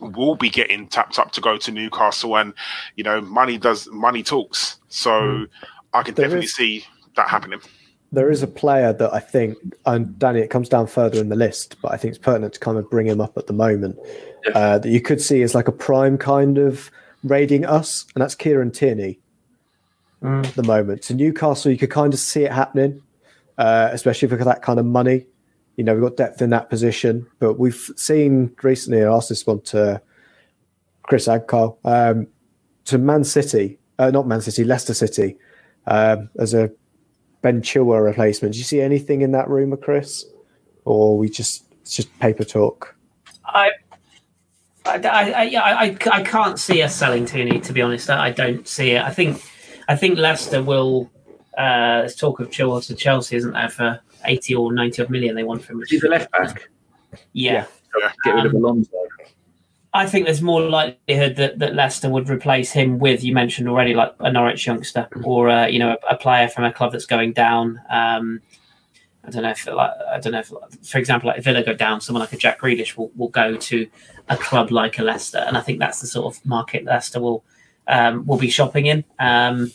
will 0.00 0.34
be 0.34 0.50
getting 0.50 0.86
tapped 0.88 1.18
up 1.18 1.32
to 1.32 1.40
go 1.40 1.56
to 1.56 1.72
Newcastle, 1.72 2.36
and 2.36 2.52
you 2.96 3.04
know, 3.04 3.20
money 3.20 3.58
does 3.58 3.88
money 3.88 4.22
talks. 4.22 4.78
So 4.88 5.10
mm. 5.10 5.48
I 5.92 6.02
can 6.02 6.14
There 6.14 6.24
definitely 6.24 6.46
is- 6.46 6.54
see 6.54 6.84
that 7.16 7.28
happening. 7.28 7.60
There 8.12 8.30
is 8.30 8.42
a 8.42 8.46
player 8.46 8.92
that 8.92 9.12
I 9.12 9.20
think, 9.20 9.56
and 9.84 10.18
Danny, 10.18 10.40
it 10.40 10.48
comes 10.48 10.68
down 10.68 10.86
further 10.86 11.20
in 11.20 11.28
the 11.28 11.36
list, 11.36 11.76
but 11.82 11.92
I 11.92 11.96
think 11.96 12.14
it's 12.14 12.24
pertinent 12.24 12.54
to 12.54 12.60
kind 12.60 12.78
of 12.78 12.88
bring 12.88 13.06
him 13.06 13.20
up 13.20 13.36
at 13.36 13.46
the 13.46 13.52
moment. 13.52 13.98
Uh, 14.54 14.78
that 14.78 14.88
you 14.88 15.00
could 15.00 15.20
see 15.20 15.42
as 15.42 15.54
like 15.54 15.66
a 15.66 15.72
prime 15.72 16.16
kind 16.16 16.56
of 16.56 16.90
raiding 17.24 17.64
us, 17.64 18.06
and 18.14 18.22
that's 18.22 18.34
Kieran 18.34 18.70
Tierney 18.70 19.18
Mm. 20.22 20.46
at 20.46 20.54
the 20.54 20.62
moment. 20.62 21.04
So 21.04 21.14
Newcastle, 21.14 21.70
you 21.70 21.76
could 21.76 21.90
kind 21.90 22.14
of 22.14 22.18
see 22.18 22.44
it 22.44 22.52
happening, 22.52 23.02
uh, 23.58 23.90
especially 23.92 24.28
for 24.28 24.36
that 24.36 24.62
kind 24.62 24.78
of 24.78 24.86
money. 24.86 25.26
You 25.76 25.84
know, 25.84 25.92
we've 25.94 26.02
got 26.02 26.16
depth 26.16 26.40
in 26.40 26.50
that 26.50 26.70
position, 26.70 27.26
but 27.38 27.58
we've 27.58 27.90
seen 27.96 28.54
recently, 28.62 29.04
I 29.04 29.12
asked 29.12 29.28
this 29.28 29.46
one 29.46 29.60
to 29.62 30.00
Chris 31.02 31.28
Agcal, 31.28 31.76
um, 31.84 32.28
to 32.86 32.96
Man 32.96 33.24
City, 33.24 33.78
uh, 33.98 34.10
not 34.10 34.26
Man 34.26 34.40
City, 34.40 34.64
Leicester 34.64 34.94
City, 34.94 35.36
um, 35.86 36.30
as 36.38 36.54
a 36.54 36.70
Ben 37.42 37.62
Chilwell 37.62 38.04
replacement. 38.04 38.54
Do 38.54 38.58
you 38.58 38.64
see 38.64 38.80
anything 38.80 39.22
in 39.22 39.32
that 39.32 39.48
rumor, 39.48 39.76
Chris? 39.76 40.24
Or 40.84 41.16
we 41.18 41.28
just 41.28 41.64
it's 41.82 41.94
just 41.94 42.18
paper 42.18 42.44
talk? 42.44 42.94
I, 43.44 43.70
I, 44.84 44.98
I, 44.98 45.42
yeah, 45.44 45.62
I, 45.62 45.84
I, 45.84 45.96
I 46.12 46.22
can't 46.22 46.58
see 46.58 46.82
us 46.82 46.94
selling 46.94 47.24
Tooney. 47.24 47.62
To 47.62 47.72
be 47.72 47.82
honest, 47.82 48.10
I, 48.10 48.26
I 48.26 48.30
don't 48.30 48.66
see 48.66 48.92
it. 48.92 49.02
I 49.02 49.10
think, 49.10 49.42
I 49.88 49.96
think 49.96 50.18
Leicester 50.18 50.62
will. 50.62 51.10
Uh, 51.56 52.00
there's 52.00 52.14
talk 52.14 52.38
of 52.38 52.50
Chilwell 52.50 52.84
to 52.86 52.94
Chelsea, 52.94 53.36
isn't 53.36 53.52
there, 53.52 53.70
for 53.70 54.00
eighty 54.26 54.54
or 54.54 54.72
ninety 54.72 55.02
odd 55.02 55.10
million 55.10 55.34
they 55.34 55.42
want 55.42 55.64
from 55.64 55.76
him. 55.76 55.82
Is 55.82 55.90
he 55.90 55.98
the 55.98 56.08
left 56.08 56.30
back? 56.30 56.68
Yeah. 57.32 57.66
Get 58.24 58.34
rid 58.34 58.46
of 58.46 58.54
Um, 58.54 58.62
Alonso. 58.62 58.90
I 59.96 60.06
think 60.06 60.26
there's 60.26 60.42
more 60.42 60.60
likelihood 60.60 61.36
that, 61.36 61.58
that 61.58 61.74
Leicester 61.74 62.10
would 62.10 62.28
replace 62.28 62.70
him 62.70 62.98
with 62.98 63.24
you 63.24 63.32
mentioned 63.32 63.68
already, 63.68 63.94
like 63.94 64.14
a 64.20 64.30
Norwich 64.30 64.66
youngster 64.66 65.08
or 65.24 65.48
uh, 65.48 65.66
you 65.66 65.78
know 65.78 65.96
a, 65.96 66.14
a 66.14 66.16
player 66.16 66.48
from 66.48 66.64
a 66.64 66.72
club 66.72 66.92
that's 66.92 67.06
going 67.06 67.32
down. 67.32 67.80
Um, 67.88 68.42
I 69.24 69.30
don't 69.30 69.42
know 69.42 69.50
if 69.50 69.66
like, 69.66 69.90
I 70.12 70.20
don't 70.20 70.32
know 70.32 70.40
if, 70.40 70.52
for 70.88 70.98
example, 70.98 71.28
like 71.28 71.42
Villa 71.42 71.62
go 71.62 71.74
down, 71.74 72.00
someone 72.00 72.20
like 72.20 72.32
a 72.32 72.36
Jack 72.36 72.60
Grealish 72.60 72.96
will, 72.96 73.10
will 73.16 73.28
go 73.28 73.56
to 73.56 73.88
a 74.28 74.36
club 74.36 74.70
like 74.70 74.98
a 74.98 75.02
Leicester, 75.02 75.38
and 75.38 75.56
I 75.56 75.62
think 75.62 75.78
that's 75.78 76.00
the 76.00 76.06
sort 76.06 76.26
of 76.26 76.44
market 76.44 76.84
Leicester 76.84 77.20
will 77.20 77.42
um, 77.88 78.26
will 78.26 78.38
be 78.38 78.50
shopping 78.50 78.86
in. 78.86 79.02
Um, 79.18 79.72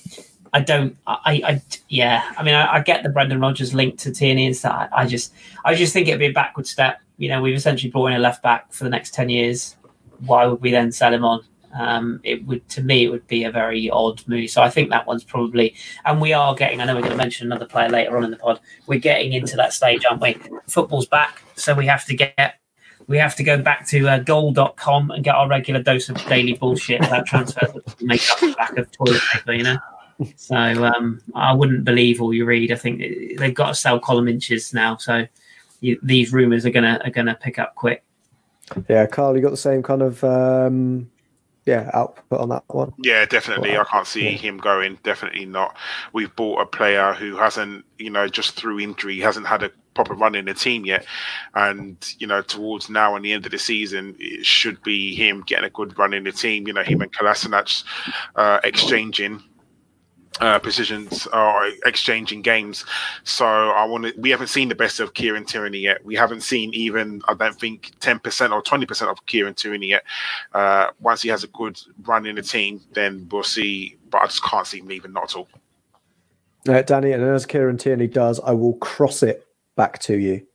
I 0.54 0.60
don't. 0.60 0.98
I, 1.08 1.42
I 1.46 1.62
yeah. 1.90 2.32
I 2.38 2.44
mean, 2.44 2.54
I, 2.54 2.76
I 2.76 2.80
get 2.82 3.04
the 3.04 3.10
Brendan 3.10 3.40
Rodgers 3.40 3.74
link 3.74 3.98
to 4.00 4.12
Tierney 4.12 4.46
and 4.46 4.56
stuff. 4.56 4.90
I, 4.92 5.02
I 5.02 5.06
just, 5.08 5.34
I 5.66 5.76
just 5.76 5.94
think 5.94 6.08
it'd 6.08 6.20
be 6.20 6.28
a 6.28 6.34
backward 6.34 6.68
step. 6.68 7.00
You 7.18 7.30
know, 7.30 7.42
we've 7.42 7.56
essentially 7.56 7.92
brought 7.92 8.08
in 8.08 8.14
a 8.14 8.20
left 8.20 8.44
back 8.44 8.72
for 8.72 8.84
the 8.84 8.90
next 8.90 9.14
ten 9.14 9.30
years. 9.30 9.76
Why 10.26 10.46
would 10.46 10.62
we 10.62 10.72
then 10.72 10.92
sell 10.92 11.14
him 11.14 11.26
on? 11.26 11.44
Um, 11.74 12.20
it 12.24 12.46
would, 12.46 12.68
to 12.70 12.84
me, 12.84 13.06
it 13.06 13.10
would 13.10 13.28
be 13.28 13.44
a 13.44 13.52
very 13.52 13.90
odd 13.90 14.28
move. 14.28 14.50
So 14.50 14.62
I 14.62 14.70
think 14.70 14.90
that 14.90 15.08
one's 15.08 15.24
probably, 15.24 15.76
and 16.06 16.20
we 16.20 16.34
are 16.34 16.54
getting. 16.56 16.82
I 16.82 16.86
know 16.86 16.96
we're 16.96 17.02
going 17.02 17.12
to 17.12 17.18
mention 17.18 17.48
another 17.48 17.66
player 17.66 17.90
later 17.90 18.18
on 18.18 18.24
in 18.24 18.32
the 18.32 18.38
pod. 18.38 18.60
We're 18.88 19.00
getting 19.00 19.34
into 19.34 19.56
that 19.58 19.74
stage, 19.74 20.04
aren't 20.10 20.22
we? 20.22 20.38
Football's 20.68 21.08
back, 21.08 21.42
so 21.56 21.74
we 21.74 21.86
have 21.86 22.06
to 22.06 22.16
get. 22.16 22.56
We 23.08 23.18
have 23.18 23.36
to 23.38 23.44
go 23.44 23.62
back 23.62 23.88
to 23.88 24.08
uh, 24.08 24.20
goal.com 24.20 25.12
and 25.12 25.24
get 25.24 25.36
our 25.36 25.48
regular 25.48 25.82
dose 25.82 26.08
of 26.08 26.24
daily 26.28 26.54
bullshit 26.54 27.04
about 27.04 27.26
transfers 27.26 27.74
that 27.74 28.02
make 28.02 28.22
up 28.30 28.40
the 28.40 28.54
back 28.54 28.78
of 28.78 28.90
toilet 28.92 29.22
paper, 29.34 29.54
you 29.54 29.64
know? 29.64 29.78
So 30.36 30.56
um, 30.56 31.20
I 31.36 31.52
wouldn't 31.52 31.84
believe 31.84 32.22
all 32.22 32.34
you 32.34 32.46
read. 32.46 32.72
I 32.72 32.76
think 32.76 33.00
they've 33.38 33.54
got 33.54 33.70
to 33.70 33.76
sell 33.76 34.00
column 34.00 34.28
inches 34.28 34.74
now. 34.74 34.98
So 34.98 35.26
you, 35.82 36.00
these 36.04 36.32
rumours 36.32 36.66
are 36.66 36.70
gonna 36.70 37.02
are 37.04 37.10
gonna 37.10 37.36
pick 37.36 37.60
up 37.60 37.76
quick. 37.76 38.04
Yeah, 38.90 39.06
Carl, 39.08 39.36
you 39.36 39.42
got 39.42 39.52
the 39.52 39.58
same 39.58 39.84
kind 39.84 40.02
of 40.02 40.24
um, 40.24 41.10
yeah 41.66 41.90
output 41.94 42.40
on 42.40 42.50
that 42.50 42.64
one. 42.68 42.94
Yeah, 42.98 43.26
definitely. 43.26 43.78
I 43.78 43.84
can't 43.84 44.08
see 44.08 44.32
him 44.32 44.58
going. 44.58 44.98
Definitely 45.04 45.46
not. 45.46 45.78
We've 46.14 46.36
bought 46.36 46.62
a 46.62 46.66
player 46.66 47.14
who 47.14 47.36
hasn't, 47.38 47.86
you 47.98 48.10
know, 48.10 48.28
just 48.28 48.56
through 48.56 48.80
injury, 48.80 49.20
hasn't 49.20 49.48
had 49.48 49.64
a 49.64 49.72
proper 49.94 50.14
run 50.14 50.36
in 50.36 50.46
the 50.46 50.54
team 50.54 50.86
yet. 50.86 51.06
And, 51.54 51.98
you 52.18 52.28
know, 52.28 52.42
towards 52.42 52.90
now 52.90 53.16
and 53.16 53.26
the 53.26 53.34
end 53.34 53.46
of 53.46 53.52
the 53.52 53.60
season, 53.60 54.16
it 54.20 54.46
should 54.46 54.82
be 54.84 55.14
him 55.14 55.44
getting 55.46 55.66
a 55.66 55.70
good 55.70 55.98
run 55.98 56.14
in 56.14 56.24
the 56.24 56.32
team. 56.32 56.68
You 56.68 56.74
know, 56.74 56.84
him 56.84 57.02
and 57.02 57.14
Kolasinac 57.14 57.84
uh, 58.36 58.60
exchanging 58.64 59.44
uh, 60.40 60.60
positions 60.60 61.28
or 61.28 61.70
exchanging 61.86 62.42
games. 62.42 62.86
So 63.24 63.46
I 63.46 63.86
want 63.86 64.06
to. 64.06 64.14
We 64.20 64.30
haven't 64.30 64.48
seen 64.48 64.70
the 64.70 64.76
best 64.76 65.00
of 65.00 65.14
Kieran 65.14 65.46
Tierney 65.46 65.80
yet. 65.80 66.04
We 66.06 66.16
haven't 66.16 66.42
seen 66.42 66.74
even 66.74 67.22
I 67.28 67.34
don't 67.34 67.60
think 67.60 67.92
ten 68.00 68.20
percent 68.20 68.54
or 68.54 68.62
twenty 68.62 68.86
percent 68.86 69.12
of 69.12 69.26
Kieran 69.26 69.54
Tierney 69.54 69.88
yet. 69.88 70.04
Uh, 70.54 70.88
once 71.00 71.22
he 71.22 71.30
has 71.30 71.44
a 71.44 71.48
good 71.48 71.80
run 72.04 72.26
in 72.26 72.36
the 72.36 72.42
team, 72.42 72.82
then 72.94 73.28
we'll 73.32 73.44
see. 73.44 73.98
But 74.10 74.22
I 74.22 74.26
just 74.26 74.44
can't 74.44 74.66
see 74.66 74.80
him 74.80 74.88
leaving. 74.88 75.14
Not 75.14 75.32
at 75.32 75.36
all. 75.36 75.48
Uh, 76.68 76.82
Danny, 76.84 77.12
and 77.12 77.24
as 77.24 77.46
Kieran 77.46 77.78
Tierney 77.78 78.08
does, 78.08 78.40
I 78.40 78.52
will 78.52 78.76
cross 78.76 79.24
it 79.24 79.48
back 79.76 80.00
to 80.00 80.18
you. 80.18 80.46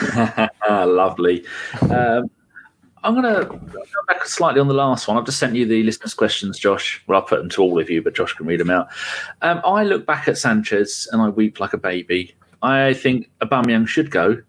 Lovely. 0.68 1.44
Um, 1.82 2.30
I'm 3.04 3.20
going 3.20 3.34
to 3.34 3.44
go 3.44 3.84
back 4.06 4.24
slightly 4.26 4.60
on 4.60 4.68
the 4.68 4.74
last 4.74 5.08
one. 5.08 5.16
I've 5.16 5.24
just 5.24 5.38
sent 5.38 5.56
you 5.56 5.66
the 5.66 5.82
listeners' 5.82 6.14
questions, 6.14 6.58
Josh. 6.58 7.02
Well, 7.06 7.20
I'll 7.20 7.26
put 7.26 7.38
them 7.38 7.48
to 7.50 7.62
all 7.62 7.80
of 7.80 7.90
you, 7.90 8.02
but 8.02 8.14
Josh 8.14 8.32
can 8.34 8.46
read 8.46 8.60
them 8.60 8.70
out. 8.70 8.88
Um, 9.42 9.60
I 9.64 9.84
look 9.84 10.06
back 10.06 10.28
at 10.28 10.38
Sanchez 10.38 11.08
and 11.12 11.20
I 11.20 11.28
weep 11.28 11.58
like 11.58 11.72
a 11.72 11.78
baby. 11.78 12.34
I 12.62 12.94
think 12.94 13.30
Aubameyang 13.40 13.88
should 13.88 14.10
go 14.10 14.40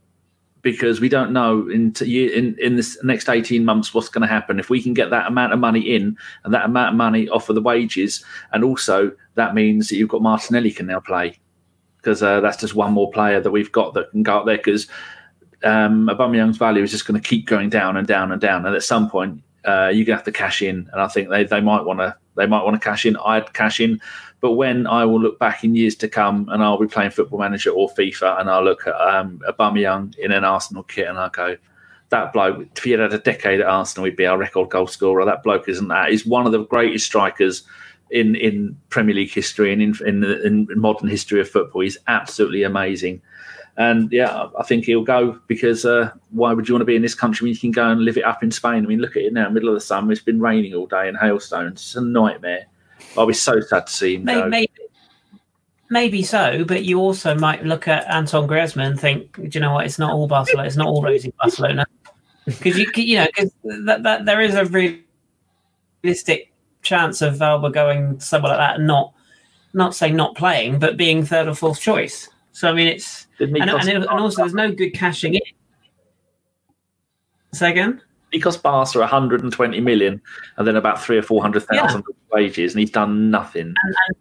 because 0.62 1.02
we 1.02 1.10
don't 1.10 1.34
know 1.34 1.68
in 1.70 1.94
in 2.02 2.56
in 2.60 2.76
this 2.78 2.98
next 3.04 3.28
18 3.28 3.66
months 3.66 3.94
what's 3.94 4.10
going 4.10 4.22
to 4.22 4.28
happen. 4.28 4.60
If 4.60 4.70
we 4.70 4.82
can 4.82 4.94
get 4.94 5.10
that 5.10 5.28
amount 5.28 5.54
of 5.54 5.60
money 5.60 5.82
in 5.82 6.18
and 6.44 6.54
that 6.54 6.66
amount 6.66 6.90
of 6.90 6.96
money 6.96 7.28
off 7.30 7.50
of 7.50 7.56
the 7.56 7.62
wages, 7.62 8.24
and 8.52 8.64
also 8.64 9.12
that 9.36 9.56
means 9.56 9.90
that 9.90 9.98
you've 9.98 10.10
got 10.10 10.22
Martinelli 10.22 10.72
can 10.72 10.88
now 10.88 11.00
play 11.00 11.38
because 11.98 12.22
uh, 12.22 12.40
that's 12.42 12.58
just 12.58 12.76
one 12.76 12.94
more 12.94 13.10
player 13.12 13.40
that 13.40 13.52
we've 13.52 13.72
got 13.72 13.94
that 13.94 14.12
can 14.12 14.24
go 14.24 14.40
up 14.40 14.46
there 14.46 14.58
because 14.58 14.88
um, 15.64 16.08
Aubameyang's 16.08 16.58
value 16.58 16.84
is 16.84 16.92
just 16.92 17.08
going 17.08 17.20
to 17.20 17.28
keep 17.28 17.46
going 17.46 17.70
down 17.70 17.98
and 17.98 18.08
down 18.08 18.32
and 18.32 18.42
down, 18.42 18.66
and 18.66 18.76
at 18.76 18.84
some 18.84 19.10
point 19.10 19.42
uh, 19.66 19.90
you're 19.94 20.06
going 20.06 20.08
to 20.08 20.16
have 20.16 20.24
to 20.24 20.32
cash 20.32 20.62
in. 20.62 20.90
And 20.92 21.02
I 21.02 21.08
think 21.08 21.30
they, 21.30 21.44
they 21.44 21.62
might 21.62 21.84
want 21.84 22.00
to 22.00 22.16
they 22.36 22.48
might 22.48 22.64
want 22.64 22.76
to 22.76 22.80
cash 22.80 23.06
in. 23.06 23.16
I'd 23.18 23.54
cash 23.54 23.80
in, 23.80 24.02
but 24.42 24.54
when 24.54 24.88
I 24.88 25.06
will 25.06 25.22
look 25.22 25.40
back 25.40 25.64
in 25.64 25.76
years 25.76 25.96
to 25.98 26.08
come, 26.08 26.50
and 26.50 26.64
I'll 26.64 26.80
be 26.80 26.88
playing 26.88 27.12
Football 27.12 27.40
Manager 27.40 27.70
or 27.70 27.90
FIFA, 27.90 28.42
and 28.42 28.50
I'll 28.50 28.64
look 28.64 28.88
at 28.88 28.96
um, 28.96 29.40
Aubameyang 29.48 30.18
in 30.18 30.32
an 30.32 30.44
Arsenal 30.44 30.84
kit, 30.84 31.08
and 31.08 31.18
I'll 31.18 31.30
go. 31.30 31.58
That 32.10 32.32
bloke, 32.32 32.68
if 32.78 32.84
he 32.84 32.92
had 32.92 33.00
had 33.00 33.14
a 33.14 33.18
decade 33.18 33.60
at 33.60 33.66
Arsenal, 33.66 34.06
he'd 34.06 34.16
be 34.16 34.28
our 34.28 34.38
record 34.38 34.70
goal 34.70 34.86
scorer. 34.86 35.26
That 35.26 35.42
bloke 35.42 35.68
isn't 35.68 35.88
that. 35.88 36.12
He's 36.12 36.28
one 36.28 36.46
of 36.46 36.52
the 36.52 36.64
greatest 36.64 37.08
strikers 37.08 37.64
in, 38.12 38.36
in 38.36 38.78
Premier 38.90 39.16
League 39.16 39.32
history 39.32 39.74
and 39.74 39.82
in, 39.82 39.96
in, 40.06 40.24
in 40.24 40.68
modern 40.76 41.10
history 41.10 41.42
of 41.42 41.50
football. 41.50 41.82
He's 41.82 41.98
absolutely 42.08 42.62
amazing. 42.62 43.20
And 43.76 44.12
yeah, 44.12 44.48
I 44.58 44.64
think 44.64 44.86
he'll 44.86 45.04
go 45.04 45.40
because 45.48 45.84
uh, 45.84 46.12
why 46.30 46.54
would 46.54 46.68
you 46.68 46.76
want 46.76 46.82
to 46.82 46.86
be 46.86 46.96
in 46.96 47.02
this 47.02 47.16
country 47.16 47.46
when 47.46 47.54
you 47.54 47.60
can 47.60 47.72
go 47.72 47.90
and 47.90 48.06
live 48.06 48.18
it 48.18 48.24
up 48.24 48.44
in 48.44 48.52
Spain? 48.52 48.84
I 48.84 48.88
mean, 48.88 49.00
look 49.00 49.18
at 49.18 49.24
it 49.24 49.34
now, 49.34 49.50
middle 49.50 49.70
of 49.70 49.76
the 49.76 49.82
summer. 49.82 50.12
It's 50.12 50.22
been 50.22 50.40
raining 50.40 50.76
all 50.76 50.86
day 50.86 51.08
and 51.08 51.18
hailstones. 51.18 51.82
It's 51.82 51.96
a 51.96 52.02
nightmare. 52.02 52.68
I'll 53.18 53.26
be 53.26 53.34
so 53.34 53.60
sad 53.60 53.88
to 53.88 53.94
see 53.94 54.16
him 54.16 54.26
Maybe, 54.26 54.42
go. 54.42 54.50
maybe, 54.50 54.72
maybe 55.90 56.24
so, 56.24 56.64
but 56.66 56.84
you 56.86 57.00
also 57.00 57.34
might 57.36 57.66
look 57.66 57.88
at 57.88 58.08
Anton 58.10 58.48
Griezmann 58.48 58.92
and 58.92 59.00
think, 59.00 59.36
do 59.36 59.50
you 59.52 59.60
know 59.60 59.74
what? 59.74 59.86
It's 59.86 59.98
not 59.98 60.14
all 60.14 60.28
Barcelona. 60.28 60.68
It's 60.68 60.78
not 60.78 60.88
all 60.88 61.02
rosy 61.02 61.34
Barcelona 61.40 61.86
because 62.46 62.78
you 62.78 62.92
you 62.96 63.18
know 63.18 63.28
cause 63.36 63.52
that, 63.64 64.04
that 64.04 64.26
there 64.26 64.42
is 64.42 64.54
a 64.54 64.66
realistic 66.04 66.52
chance 66.84 67.22
of 67.22 67.36
Auba 67.36 67.74
going 67.74 68.20
somewhere 68.20 68.52
like 68.52 68.60
that 68.60 68.76
and 68.76 68.88
not 68.88 69.14
not 69.74 69.96
saying 69.96 70.16
not 70.16 70.36
playing, 70.36 70.78
but 70.78 70.98
being 70.98 71.26
third 71.26 71.48
or 71.48 71.56
fourth 71.56 71.80
choice. 71.80 72.30
So 72.52 72.70
I 72.70 72.74
mean, 72.74 72.88
it's 72.88 73.23
and, 73.40 73.58
and, 73.58 73.90
it, 73.90 73.96
and, 73.96 74.06
also 74.08 74.42
there's 74.42 74.54
no 74.54 74.72
good 74.72 74.92
cashing 74.92 75.36
in. 75.36 75.42
Say 77.54 77.72
again. 77.72 78.02
He 78.32 78.40
cost 78.40 78.64
Barca 78.64 79.00
120 79.00 79.80
million, 79.80 80.22
and 80.58 80.68
then 80.68 80.76
about 80.76 81.02
three 81.02 81.18
or 81.18 81.22
four 81.22 81.42
hundred 81.42 81.64
thousand 81.64 82.04
yeah. 82.08 82.16
wages, 82.32 82.74
and 82.74 82.80
he's 82.80 82.90
done 82.90 83.30
nothing. 83.30 83.68
And, 83.68 83.96
and, 84.08 84.18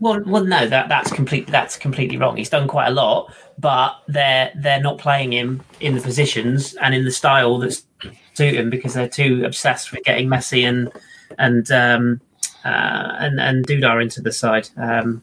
well, 0.00 0.20
well, 0.26 0.44
no, 0.44 0.66
that 0.66 0.90
that's 0.90 1.10
completely 1.10 1.50
that's 1.50 1.78
completely 1.78 2.18
wrong. 2.18 2.36
He's 2.36 2.50
done 2.50 2.68
quite 2.68 2.88
a 2.88 2.90
lot, 2.90 3.32
but 3.58 3.96
they're 4.08 4.52
they're 4.56 4.82
not 4.82 4.98
playing 4.98 5.32
him 5.32 5.62
in 5.80 5.94
the 5.94 6.00
positions 6.02 6.74
and 6.74 6.94
in 6.94 7.04
the 7.04 7.10
style 7.10 7.58
that's 7.58 7.86
suit 8.34 8.54
him 8.54 8.68
because 8.68 8.92
they're 8.92 9.08
too 9.08 9.42
obsessed 9.46 9.92
with 9.92 10.04
getting 10.04 10.28
Messi 10.28 10.68
and 10.68 10.92
and 11.38 11.70
um, 11.70 12.20
uh, 12.64 13.16
and 13.18 13.40
and 13.40 13.66
Dudar 13.66 14.02
into 14.02 14.20
the 14.20 14.32
side, 14.32 14.68
um, 14.76 15.22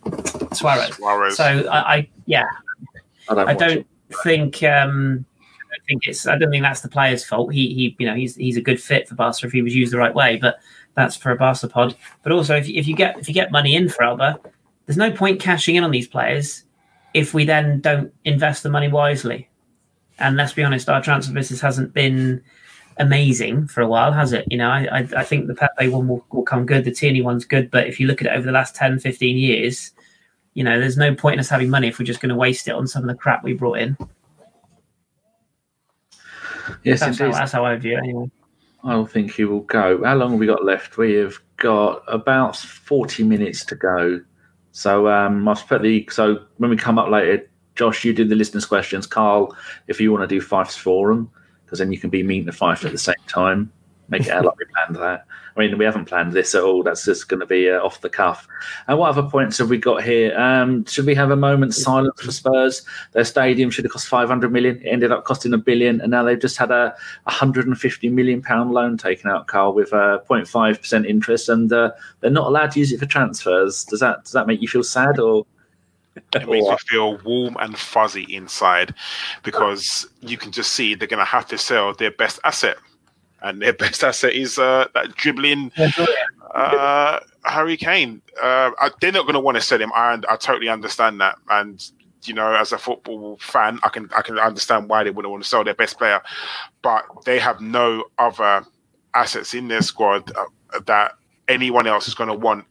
Suarez. 0.53 0.95
Suarez. 0.95 1.37
So 1.37 1.67
I, 1.69 1.95
I 1.95 2.09
yeah, 2.25 2.45
I 3.31 3.35
don't, 3.35 3.49
I 3.49 3.53
don't 3.53 3.87
think 4.23 4.63
um, 4.63 5.25
I 5.59 5.75
don't 5.75 5.85
think 5.87 6.07
it's 6.07 6.27
I 6.27 6.37
don't 6.37 6.51
think 6.51 6.63
that's 6.63 6.81
the 6.81 6.89
player's 6.89 7.23
fault. 7.23 7.53
He 7.53 7.73
he 7.73 7.95
you 7.99 8.05
know 8.05 8.15
he's 8.15 8.35
he's 8.35 8.57
a 8.57 8.61
good 8.61 8.81
fit 8.81 9.07
for 9.07 9.15
Barca 9.15 9.45
if 9.45 9.51
he 9.51 9.61
was 9.61 9.75
used 9.75 9.93
the 9.93 9.97
right 9.97 10.13
way, 10.13 10.37
but 10.37 10.59
that's 10.95 11.15
for 11.15 11.31
a 11.31 11.35
Barca 11.35 11.67
pod. 11.67 11.95
But 12.23 12.31
also 12.31 12.55
if 12.55 12.67
if 12.69 12.87
you 12.87 12.95
get 12.95 13.17
if 13.19 13.27
you 13.27 13.33
get 13.33 13.51
money 13.51 13.75
in 13.75 13.89
for 13.89 14.03
Auba, 14.03 14.39
there's 14.85 14.97
no 14.97 15.11
point 15.11 15.39
cashing 15.39 15.75
in 15.75 15.83
on 15.83 15.91
these 15.91 16.07
players 16.07 16.63
if 17.13 17.33
we 17.33 17.45
then 17.45 17.79
don't 17.81 18.13
invest 18.25 18.63
the 18.63 18.69
money 18.69 18.87
wisely. 18.87 19.49
And 20.19 20.37
let's 20.37 20.53
be 20.53 20.63
honest, 20.63 20.89
our 20.89 21.01
transfer 21.01 21.33
business 21.33 21.61
hasn't 21.61 21.93
been 21.93 22.43
amazing 22.97 23.67
for 23.67 23.81
a 23.81 23.87
while, 23.87 24.11
has 24.11 24.33
it? 24.33 24.45
You 24.49 24.57
know, 24.57 24.69
I, 24.69 24.87
I, 24.91 25.07
I 25.17 25.23
think 25.23 25.47
the 25.47 25.55
Pepe 25.55 25.89
one 25.89 26.07
will, 26.07 26.25
will 26.31 26.43
come 26.43 26.65
good, 26.65 26.85
the 26.85 26.91
Tierney 26.91 27.21
one's 27.21 27.45
good, 27.45 27.71
but 27.71 27.87
if 27.87 27.99
you 27.99 28.07
look 28.07 28.21
at 28.21 28.27
it 28.27 28.35
over 28.35 28.45
the 28.45 28.51
last 28.51 28.75
10, 28.75 28.99
15 28.99 29.37
years, 29.37 29.91
you 30.53 30.63
know, 30.63 30.79
there's 30.79 30.97
no 30.97 31.15
point 31.15 31.35
in 31.35 31.39
us 31.39 31.49
having 31.49 31.69
money 31.69 31.87
if 31.87 31.99
we're 31.99 32.05
just 32.05 32.19
going 32.19 32.29
to 32.29 32.35
waste 32.35 32.67
it 32.67 32.71
on 32.71 32.87
some 32.87 33.03
of 33.03 33.07
the 33.07 33.15
crap 33.15 33.43
we 33.43 33.53
brought 33.53 33.79
in. 33.79 33.97
Yes, 36.83 36.99
that's, 36.99 37.19
how, 37.19 37.31
that's 37.31 37.51
how 37.51 37.65
I 37.65 37.75
view 37.75 37.97
it 37.97 37.99
anyway. 37.99 38.29
I 38.83 38.93
don't 38.93 39.09
think 39.09 39.33
he 39.33 39.45
will 39.45 39.61
go. 39.61 40.03
How 40.03 40.15
long 40.15 40.31
have 40.31 40.39
we 40.39 40.47
got 40.47 40.65
left? 40.65 40.97
We 40.97 41.13
have 41.15 41.37
got 41.57 42.03
about 42.07 42.55
40 42.55 43.23
minutes 43.23 43.63
to 43.65 43.75
go. 43.75 44.21
So 44.71 45.07
um, 45.07 45.47
I'll 45.47 45.55
put 45.55 45.81
the 45.81 46.07
so 46.11 46.45
when 46.57 46.69
we 46.69 46.77
come 46.77 46.97
up 46.97 47.09
later, 47.09 47.47
Josh, 47.75 48.03
you 48.03 48.13
do 48.13 48.25
the 48.25 48.35
listeners' 48.35 48.65
questions. 48.65 49.05
Carl, 49.05 49.55
if 49.87 50.01
you 50.01 50.11
want 50.11 50.27
to 50.27 50.27
do 50.27 50.41
Fife's 50.41 50.75
forum, 50.75 51.29
because 51.65 51.79
then 51.79 51.91
you 51.91 51.99
can 51.99 52.09
be 52.09 52.23
meeting 52.23 52.45
the 52.45 52.51
Fife 52.51 52.83
at 52.85 52.91
the 52.91 52.97
same 52.97 53.15
time. 53.27 53.71
Make 54.11 54.23
it 54.23 54.29
out 54.29 54.43
like 54.43 54.57
we 54.59 54.65
planned 54.65 54.97
that. 54.97 55.25
I 55.55 55.59
mean, 55.59 55.77
we 55.77 55.85
haven't 55.85 56.05
planned 56.05 56.33
this 56.33 56.53
at 56.53 56.63
all. 56.63 56.83
That's 56.83 57.05
just 57.05 57.29
going 57.29 57.39
to 57.39 57.45
be 57.45 57.69
uh, 57.69 57.81
off 57.81 58.01
the 58.01 58.09
cuff. 58.09 58.45
And 58.87 58.99
what 58.99 59.09
other 59.09 59.23
points 59.23 59.57
have 59.57 59.69
we 59.69 59.77
got 59.77 60.03
here? 60.03 60.37
Um, 60.37 60.85
should 60.85 61.05
we 61.05 61.15
have 61.15 61.31
a 61.31 61.35
moment's 61.35 61.81
silence 61.81 62.21
for 62.21 62.31
Spurs? 62.31 62.83
Their 63.13 63.23
stadium 63.23 63.69
should 63.69 63.85
have 63.85 63.91
cost 63.91 64.07
500 64.07 64.51
million. 64.51 64.81
It 64.81 64.87
ended 64.87 65.13
up 65.13 65.23
costing 65.23 65.53
a 65.53 65.57
billion, 65.57 66.01
and 66.01 66.11
now 66.11 66.23
they've 66.23 66.39
just 66.39 66.57
had 66.57 66.71
a 66.71 66.93
150 67.23 68.09
million 68.09 68.41
pound 68.41 68.71
loan 68.71 68.97
taken 68.97 69.29
out, 69.29 69.47
Carl, 69.47 69.73
with 69.73 69.93
uh, 69.93 70.19
0.5 70.29 70.79
percent 70.79 71.05
interest, 71.05 71.47
and 71.47 71.71
uh, 71.71 71.91
they're 72.19 72.31
not 72.31 72.47
allowed 72.47 72.71
to 72.71 72.79
use 72.79 72.91
it 72.91 72.99
for 72.99 73.05
transfers. 73.05 73.85
Does 73.85 74.01
that 74.01 74.23
does 74.23 74.33
that 74.33 74.47
make 74.47 74.61
you 74.61 74.67
feel 74.67 74.83
sad 74.83 75.19
or? 75.19 75.45
It 76.35 76.49
makes 76.49 76.67
me 76.67 76.77
feel 76.89 77.17
warm 77.19 77.55
and 77.61 77.77
fuzzy 77.77 78.23
inside 78.35 78.93
because 79.43 80.05
you 80.19 80.37
can 80.37 80.51
just 80.51 80.73
see 80.73 80.93
they're 80.93 81.07
going 81.07 81.19
to 81.19 81.25
have 81.25 81.47
to 81.47 81.57
sell 81.57 81.93
their 81.93 82.11
best 82.11 82.37
asset 82.43 82.77
and 83.41 83.61
their 83.61 83.73
best 83.73 84.03
asset 84.03 84.33
is 84.33 84.57
uh, 84.59 84.87
that 84.93 85.15
dribbling 85.15 85.71
uh, 86.53 87.19
Harry 87.43 87.77
Kane. 87.77 88.21
Uh, 88.41 88.71
they're 88.99 89.11
not 89.11 89.23
going 89.23 89.33
to 89.33 89.39
want 89.39 89.55
to 89.55 89.61
sell 89.61 89.79
him. 89.79 89.91
I, 89.93 90.19
I 90.29 90.35
totally 90.35 90.69
understand 90.69 91.21
that, 91.21 91.37
and 91.49 91.83
you 92.23 92.33
know, 92.33 92.53
as 92.53 92.71
a 92.71 92.77
football 92.77 93.37
fan, 93.37 93.79
I 93.83 93.89
can 93.89 94.09
I 94.15 94.21
can 94.21 94.37
understand 94.37 94.89
why 94.89 95.03
they 95.03 95.09
wouldn't 95.09 95.31
want 95.31 95.43
to 95.43 95.49
sell 95.49 95.63
their 95.63 95.73
best 95.73 95.97
player, 95.97 96.21
but 96.81 97.05
they 97.25 97.39
have 97.39 97.61
no 97.61 98.05
other 98.17 98.65
assets 99.13 99.53
in 99.53 99.67
their 99.67 99.81
squad 99.81 100.31
uh, 100.35 100.79
that 100.85 101.13
anyone 101.47 101.87
else 101.87 102.07
is 102.07 102.13
going 102.13 102.29
to 102.29 102.35
want 102.35 102.65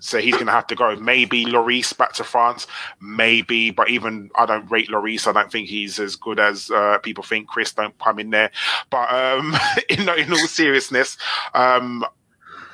so 0.00 0.18
he's 0.18 0.34
going 0.34 0.46
to 0.46 0.52
have 0.52 0.66
to 0.68 0.74
go. 0.74 0.96
Maybe 0.96 1.44
Lloris 1.44 1.96
back 1.96 2.14
to 2.14 2.24
France, 2.24 2.66
maybe, 3.00 3.70
but 3.70 3.90
even 3.90 4.30
I 4.34 4.46
don't 4.46 4.70
rate 4.70 4.88
Lloris. 4.88 5.26
I 5.26 5.32
don't 5.32 5.52
think 5.52 5.68
he's 5.68 5.98
as 6.00 6.16
good 6.16 6.40
as 6.40 6.70
uh, 6.70 6.98
people 6.98 7.22
think. 7.22 7.48
Chris 7.48 7.72
don't 7.72 7.96
come 7.98 8.18
in 8.18 8.30
there, 8.30 8.50
but 8.88 9.12
um, 9.12 9.54
in, 9.88 10.08
in 10.08 10.32
all 10.32 10.46
seriousness, 10.46 11.16
um, 11.54 12.04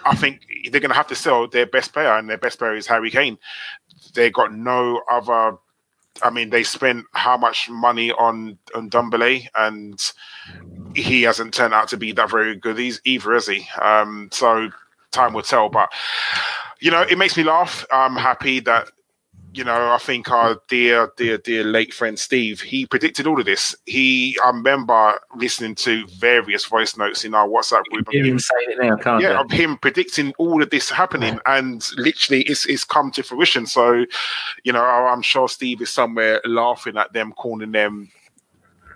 I 0.04 0.14
think 0.14 0.46
they're 0.70 0.80
going 0.80 0.90
to 0.90 0.96
have 0.96 1.08
to 1.08 1.16
sell 1.16 1.48
their 1.48 1.66
best 1.66 1.92
player, 1.92 2.16
and 2.16 2.30
their 2.30 2.38
best 2.38 2.58
player 2.58 2.74
is 2.74 2.86
Harry 2.86 3.10
Kane. 3.10 3.38
They 4.14 4.30
got 4.30 4.54
no 4.54 5.02
other. 5.10 5.58
I 6.22 6.30
mean, 6.30 6.48
they 6.48 6.62
spent 6.62 7.04
how 7.12 7.36
much 7.36 7.68
money 7.68 8.12
on 8.12 8.58
on 8.74 8.88
Ndombele, 8.88 9.48
and 9.54 10.00
he 10.94 11.22
hasn't 11.22 11.52
turned 11.52 11.74
out 11.74 11.88
to 11.88 11.96
be 11.96 12.12
that 12.12 12.30
very 12.30 12.56
good 12.56 12.78
either, 13.04 13.34
has 13.34 13.48
he? 13.48 13.66
Um, 13.82 14.30
so 14.32 14.70
time 15.10 15.32
will 15.32 15.42
tell, 15.42 15.68
but 15.68 15.90
you 16.80 16.90
know, 16.90 17.02
it 17.02 17.18
makes 17.18 17.36
me 17.36 17.42
laugh. 17.42 17.84
I'm 17.90 18.16
happy 18.16 18.60
that 18.60 18.90
you 19.56 19.64
know, 19.64 19.90
I 19.90 19.96
think 19.96 20.30
our 20.30 20.60
dear, 20.68 21.10
dear, 21.16 21.38
dear 21.38 21.64
late 21.64 21.94
friend 21.94 22.18
Steve, 22.18 22.60
he 22.60 22.84
predicted 22.84 23.26
all 23.26 23.40
of 23.40 23.46
this. 23.46 23.74
He, 23.86 24.38
I 24.44 24.48
remember 24.48 25.18
listening 25.34 25.74
to 25.76 26.06
various 26.18 26.66
voice 26.66 26.94
notes 26.96 27.24
in 27.24 27.34
our 27.34 27.48
WhatsApp 27.48 27.84
group. 27.84 28.06
You 28.12 28.22
him 28.22 28.38
saying 28.38 28.70
it 28.70 28.78
now, 28.78 28.96
can't 28.96 29.22
Yeah, 29.22 29.40
of 29.40 29.50
him 29.50 29.78
predicting 29.78 30.34
all 30.36 30.62
of 30.62 30.68
this 30.68 30.90
happening, 30.90 31.40
and 31.46 31.88
literally, 31.96 32.42
it's 32.42 32.66
it's 32.66 32.84
come 32.84 33.10
to 33.12 33.22
fruition. 33.22 33.64
So, 33.64 34.04
you 34.64 34.72
know, 34.74 34.84
I'm 34.84 35.22
sure 35.22 35.48
Steve 35.48 35.80
is 35.80 35.90
somewhere 35.90 36.42
laughing 36.44 36.98
at 36.98 37.14
them, 37.14 37.32
calling 37.32 37.72
them 37.72 38.10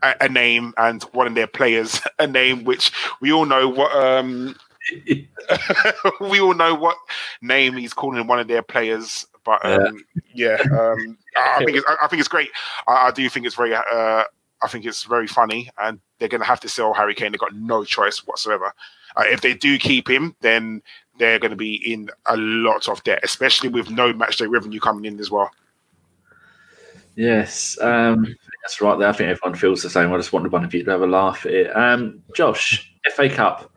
a, 0.03 0.14
a 0.20 0.28
name 0.28 0.74
and 0.76 1.03
one 1.14 1.26
of 1.26 1.35
their 1.35 1.47
players 1.47 2.03
a 2.18 2.26
name, 2.26 2.64
which 2.64 2.93
we 3.22 3.33
all 3.33 3.47
know 3.47 3.66
what 3.66 3.95
um 3.97 4.55
we 6.20 6.41
all 6.41 6.55
know 6.55 6.74
what 6.74 6.97
name 7.43 7.76
he's 7.76 7.93
calling 7.93 8.26
one 8.26 8.41
of 8.41 8.49
their 8.49 8.62
players, 8.62 9.26
but 9.45 9.64
um, 9.64 10.05
yeah, 10.34 10.59
yeah 10.64 10.78
um, 10.78 11.18
I 11.36 11.64
think 11.64 11.76
it's, 11.78 11.86
I 12.03 12.07
think 12.09 12.20
it's 12.20 12.28
great. 12.28 12.51
I, 12.86 13.09
I 13.09 13.11
do 13.11 13.28
think 13.28 13.47
it's 13.47 13.55
very. 13.55 13.74
Uh, 13.74 14.24
I 14.62 14.68
think 14.68 14.84
it's 14.84 15.05
very 15.05 15.26
funny, 15.26 15.70
and 15.78 16.01
they're 16.18 16.28
going 16.28 16.43
to 16.43 16.47
have 16.47 16.61
to 16.61 16.68
sell 16.68 16.93
Harry 16.93 17.14
Kane. 17.14 17.32
They've 17.32 17.41
got 17.41 17.55
no 17.55 17.84
choice 17.84 18.18
whatsoever. 18.26 18.74
Uh, 19.16 19.24
if 19.26 19.41
they 19.41 19.55
do 19.55 19.78
keep 19.78 20.09
him, 20.09 20.36
then 20.41 20.82
they're 21.18 21.38
going 21.38 21.51
to 21.51 21.57
be 21.57 21.74
in 21.93 22.11
a 22.26 22.36
lot 22.36 22.88
of 22.88 23.03
debt, 23.05 23.20
especially 23.22 23.68
with 23.68 23.91
no 23.91 24.12
matchday 24.12 24.51
revenue 24.51 24.80
coming 24.80 25.07
in 25.07 25.18
as 25.18 25.30
well. 25.30 25.51
Yes, 27.16 27.78
um, 27.80 28.26
that's 28.62 28.80
right. 28.80 28.99
There, 28.99 29.09
I 29.09 29.12
think 29.12 29.30
everyone 29.30 29.59
feels 29.59 29.82
the 29.82 29.91
same. 29.91 30.12
I 30.12 30.16
just 30.16 30.32
wanted 30.32 30.53
one 30.53 30.64
of 30.64 30.72
you 30.72 30.84
to 30.84 30.91
have 30.91 31.03
a 31.03 31.07
laugh 31.07 31.45
at 31.45 31.53
it. 31.53 31.76
Um, 31.76 32.22
Josh, 32.34 32.95
FA 33.12 33.28
Cup. 33.28 33.70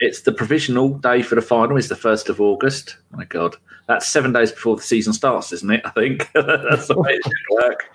It's 0.00 0.22
the 0.22 0.32
provisional 0.32 0.90
day 0.98 1.22
for 1.22 1.34
the 1.34 1.42
final. 1.42 1.76
Is 1.76 1.88
the 1.88 1.96
first 1.96 2.28
of 2.28 2.40
August. 2.40 2.96
My 3.12 3.24
God, 3.24 3.56
that's 3.86 4.08
seven 4.08 4.32
days 4.32 4.50
before 4.50 4.76
the 4.76 4.82
season 4.82 5.12
starts, 5.12 5.52
isn't 5.52 5.70
it? 5.70 5.82
I 5.84 5.90
think 5.90 6.30
that's 6.34 6.88
the 6.88 6.96
way 6.96 7.12
it 7.12 7.22
should 7.24 7.64
work. 7.64 7.90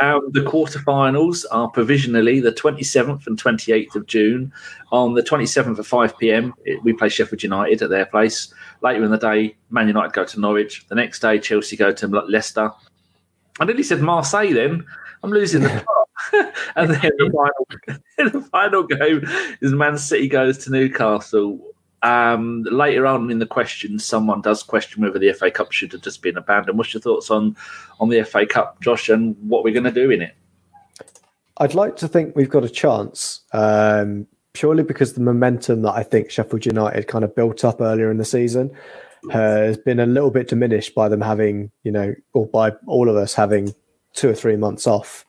Um, 0.00 0.30
the 0.32 0.42
quarterfinals 0.42 1.44
are 1.50 1.68
provisionally 1.68 2.40
the 2.40 2.52
27th 2.52 3.26
and 3.26 3.42
28th 3.42 3.96
of 3.96 4.06
June. 4.06 4.52
On 4.92 5.14
the 5.14 5.22
27th 5.22 5.78
at 5.78 5.86
5 5.86 6.18
p.m., 6.18 6.54
we 6.84 6.92
play 6.92 7.08
Sheffield 7.08 7.42
United 7.42 7.82
at 7.82 7.90
their 7.90 8.06
place. 8.06 8.52
Later 8.82 9.02
in 9.02 9.10
the 9.10 9.18
day, 9.18 9.56
Man 9.70 9.88
United 9.88 10.12
go 10.12 10.24
to 10.24 10.40
Norwich. 10.40 10.86
The 10.88 10.94
next 10.94 11.20
day, 11.20 11.38
Chelsea 11.38 11.76
go 11.76 11.90
to 11.90 12.06
Leicester. 12.06 12.70
I 13.58 13.64
nearly 13.64 13.82
said 13.82 14.02
Marseille. 14.02 14.52
Then 14.52 14.86
I'm 15.22 15.30
losing 15.30 15.62
the. 15.62 15.84
and 16.76 16.90
then 16.90 17.12
the 17.18 17.30
final, 17.32 18.00
the 18.30 18.40
final 18.50 18.82
game 18.84 19.22
is 19.60 19.72
Man 19.72 19.98
City 19.98 20.28
goes 20.28 20.58
to 20.58 20.70
Newcastle. 20.70 21.60
Um, 22.02 22.62
later 22.62 23.06
on 23.06 23.30
in 23.30 23.40
the 23.40 23.46
question, 23.46 23.98
someone 23.98 24.40
does 24.40 24.62
question 24.62 25.02
whether 25.02 25.18
the 25.18 25.32
FA 25.32 25.50
Cup 25.50 25.72
should 25.72 25.92
have 25.92 26.02
just 26.02 26.22
been 26.22 26.36
abandoned. 26.36 26.78
What's 26.78 26.94
your 26.94 27.00
thoughts 27.00 27.30
on 27.30 27.56
on 27.98 28.08
the 28.08 28.22
FA 28.24 28.46
Cup, 28.46 28.80
Josh, 28.80 29.08
and 29.08 29.36
what 29.48 29.64
we're 29.64 29.74
going 29.74 29.84
to 29.84 29.90
do 29.90 30.10
in 30.10 30.22
it? 30.22 30.34
I'd 31.58 31.74
like 31.74 31.96
to 31.96 32.08
think 32.08 32.34
we've 32.34 32.48
got 32.48 32.64
a 32.64 32.70
chance, 32.70 33.40
um, 33.52 34.26
purely 34.54 34.82
because 34.82 35.12
the 35.12 35.20
momentum 35.20 35.82
that 35.82 35.92
I 35.92 36.02
think 36.02 36.30
Sheffield 36.30 36.64
United 36.64 37.06
kind 37.06 37.22
of 37.22 37.36
built 37.36 37.64
up 37.66 37.82
earlier 37.82 38.10
in 38.10 38.16
the 38.16 38.24
season 38.24 38.70
has 39.30 39.76
been 39.76 40.00
a 40.00 40.06
little 40.06 40.30
bit 40.30 40.48
diminished 40.48 40.94
by 40.94 41.10
them 41.10 41.20
having, 41.20 41.70
you 41.84 41.92
know, 41.92 42.14
or 42.32 42.46
by 42.46 42.72
all 42.86 43.10
of 43.10 43.16
us 43.16 43.34
having 43.34 43.74
two 44.14 44.30
or 44.30 44.34
three 44.34 44.56
months 44.56 44.86
off 44.86 45.26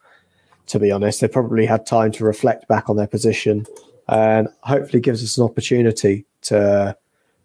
to 0.71 0.79
be 0.79 0.89
honest. 0.89 1.19
They 1.19 1.27
probably 1.27 1.65
had 1.65 1.85
time 1.85 2.11
to 2.13 2.23
reflect 2.23 2.67
back 2.67 2.89
on 2.89 2.95
their 2.95 3.07
position 3.07 3.65
and 4.07 4.47
hopefully 4.63 5.01
gives 5.01 5.21
us 5.23 5.37
an 5.37 5.43
opportunity 5.43 6.25
to 6.43 6.97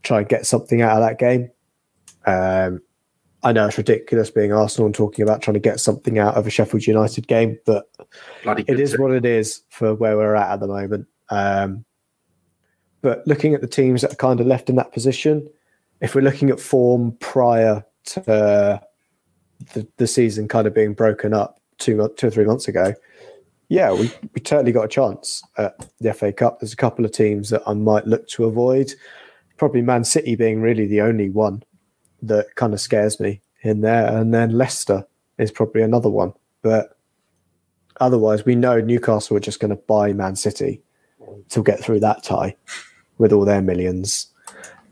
try 0.04 0.20
and 0.20 0.28
get 0.28 0.46
something 0.46 0.80
out 0.80 1.00
of 1.00 1.00
that 1.00 1.18
game. 1.18 1.50
Um, 2.24 2.80
I 3.42 3.52
know 3.52 3.66
it's 3.66 3.78
ridiculous 3.78 4.30
being 4.30 4.52
Arsenal 4.52 4.86
and 4.86 4.94
talking 4.94 5.24
about 5.24 5.42
trying 5.42 5.54
to 5.54 5.60
get 5.60 5.80
something 5.80 6.18
out 6.18 6.36
of 6.36 6.46
a 6.46 6.50
Sheffield 6.50 6.86
United 6.86 7.26
game, 7.26 7.58
but 7.66 7.88
Bloody 8.44 8.64
it 8.66 8.76
good 8.76 8.98
what 8.98 9.10
it 9.10 9.24
is 9.24 9.62
for 9.70 9.94
where 9.94 10.16
we're 10.16 10.34
at 10.34 10.52
at 10.52 10.60
the 10.60 10.66
moment. 10.68 11.06
Um, 11.28 11.84
but 13.02 13.26
looking 13.26 13.54
at 13.54 13.60
the 13.60 13.66
teams 13.66 14.02
that 14.02 14.12
are 14.12 14.16
kind 14.16 14.40
of 14.40 14.46
left 14.46 14.70
in 14.70 14.76
that 14.76 14.92
position, 14.92 15.48
if 16.00 16.14
we're 16.14 16.22
looking 16.22 16.50
at 16.50 16.60
form 16.60 17.16
prior 17.20 17.84
to 18.06 18.80
the, 19.74 19.88
the 19.96 20.06
season 20.06 20.46
kind 20.46 20.66
of 20.66 20.74
being 20.74 20.94
broken 20.94 21.32
up 21.32 21.60
two, 21.78 22.12
two 22.16 22.28
or 22.28 22.30
three 22.30 22.44
months 22.44 22.68
ago, 22.68 22.94
yeah, 23.68 23.92
we, 23.92 24.12
we 24.34 24.40
totally 24.40 24.72
got 24.72 24.84
a 24.84 24.88
chance 24.88 25.42
at 25.58 25.88
the 26.00 26.12
FA 26.14 26.32
Cup. 26.32 26.60
There's 26.60 26.72
a 26.72 26.76
couple 26.76 27.04
of 27.04 27.12
teams 27.12 27.50
that 27.50 27.62
I 27.66 27.74
might 27.74 28.06
look 28.06 28.28
to 28.28 28.44
avoid. 28.44 28.92
Probably 29.56 29.82
Man 29.82 30.04
City 30.04 30.36
being 30.36 30.60
really 30.60 30.86
the 30.86 31.00
only 31.00 31.30
one 31.30 31.62
that 32.22 32.54
kind 32.54 32.72
of 32.72 32.80
scares 32.80 33.18
me 33.18 33.40
in 33.62 33.80
there. 33.80 34.06
And 34.06 34.32
then 34.32 34.50
Leicester 34.50 35.06
is 35.38 35.50
probably 35.50 35.82
another 35.82 36.08
one. 36.08 36.32
But 36.62 36.96
otherwise, 38.00 38.44
we 38.44 38.54
know 38.54 38.80
Newcastle 38.80 39.36
are 39.36 39.40
just 39.40 39.60
going 39.60 39.70
to 39.70 39.82
buy 39.82 40.12
Man 40.12 40.36
City 40.36 40.82
to 41.48 41.62
get 41.62 41.80
through 41.80 42.00
that 42.00 42.22
tie 42.22 42.56
with 43.18 43.32
all 43.32 43.44
their 43.44 43.62
millions. 43.62 44.28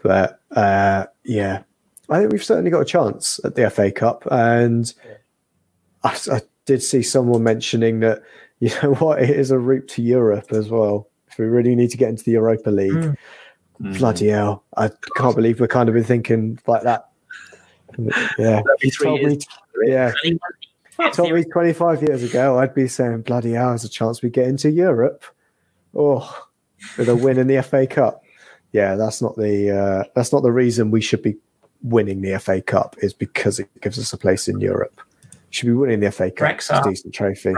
But 0.03 0.41
uh, 0.51 1.07
yeah, 1.25 1.63
I 2.09 2.19
think 2.19 2.33
we've 2.33 2.45
certainly 2.45 2.71
got 2.71 2.83
a 2.83 2.87
chance 2.87 3.41
at 3.45 3.55
the 3.55 3.71
FA 3.71 3.93
Cup. 3.93 4.27
And 4.31 4.93
I, 6.03 6.19
I 6.31 6.41
did 6.67 6.83
see 6.83 7.03
someone 7.03 7.43
mentioning 7.43 8.01
that, 8.01 8.23
you 8.65 8.71
know 8.83 8.95
what, 8.99 9.23
it 9.23 9.31
is 9.31 9.51
a 9.51 9.59
route 9.59 9.89
to 9.89 10.03
Europe 10.03 10.53
as 10.53 10.69
well. 10.69 11.09
If 11.29 11.39
we 11.39 11.47
really 11.47 11.75
need 11.75 11.91
to 11.91 11.97
get 11.97 12.11
into 12.11 12.25
the 12.25 12.33
Europa 12.33 12.71
League, 12.71 13.17
Mm. 13.81 13.99
Bloody 13.99 14.29
hell. 14.29 14.65
I 14.77 14.91
can't 15.17 15.35
believe 15.35 15.61
we're 15.61 15.67
kind 15.67 15.89
of 15.89 15.95
been 15.95 16.05
thinking 16.05 16.59
like 16.67 16.83
that. 16.83 17.09
Yeah. 18.39 18.63
Told 19.03 19.23
me, 19.23 19.39
yeah. 19.85 20.13
Told 21.13 21.33
me 21.33 21.45
25 21.45 22.03
years 22.03 22.23
ago, 22.23 22.59
I'd 22.59 22.75
be 22.75 22.89
saying, 22.89 23.23
bloody 23.23 23.53
hell, 23.53 23.71
there's 23.71 23.85
a 23.85 23.89
chance 23.89 24.23
we 24.23 24.31
get 24.31 24.47
into 24.47 24.71
Europe. 24.71 25.25
Oh, 25.95 26.47
with 26.97 27.09
a 27.09 27.17
win 27.17 27.39
in 27.39 27.47
the 27.47 27.63
FA 27.63 27.87
Cup. 27.87 28.23
Yeah, 28.73 28.97
that's 28.97 29.23
not 29.23 29.37
the 29.37 29.71
uh, 29.71 30.05
that's 30.17 30.33
not 30.33 30.43
the 30.43 30.51
reason 30.51 30.91
we 30.91 31.01
should 31.01 31.23
be 31.23 31.37
winning 31.83 32.21
the 32.21 32.39
FA 32.41 32.61
Cup. 32.61 32.97
Is 32.99 33.13
because 33.13 33.61
it 33.61 33.69
gives 33.81 33.99
us 33.99 34.13
a 34.13 34.19
place 34.19 34.49
in 34.49 34.61
Europe. 34.61 35.01
Should 35.51 35.67
be 35.67 35.73
winning 35.73 36.01
the 36.01 36.11
FA 36.11 36.33
Cup. 36.33 36.51
It's 36.51 36.71
a 36.71 36.83
decent 36.83 37.15
trophy. 37.15 37.55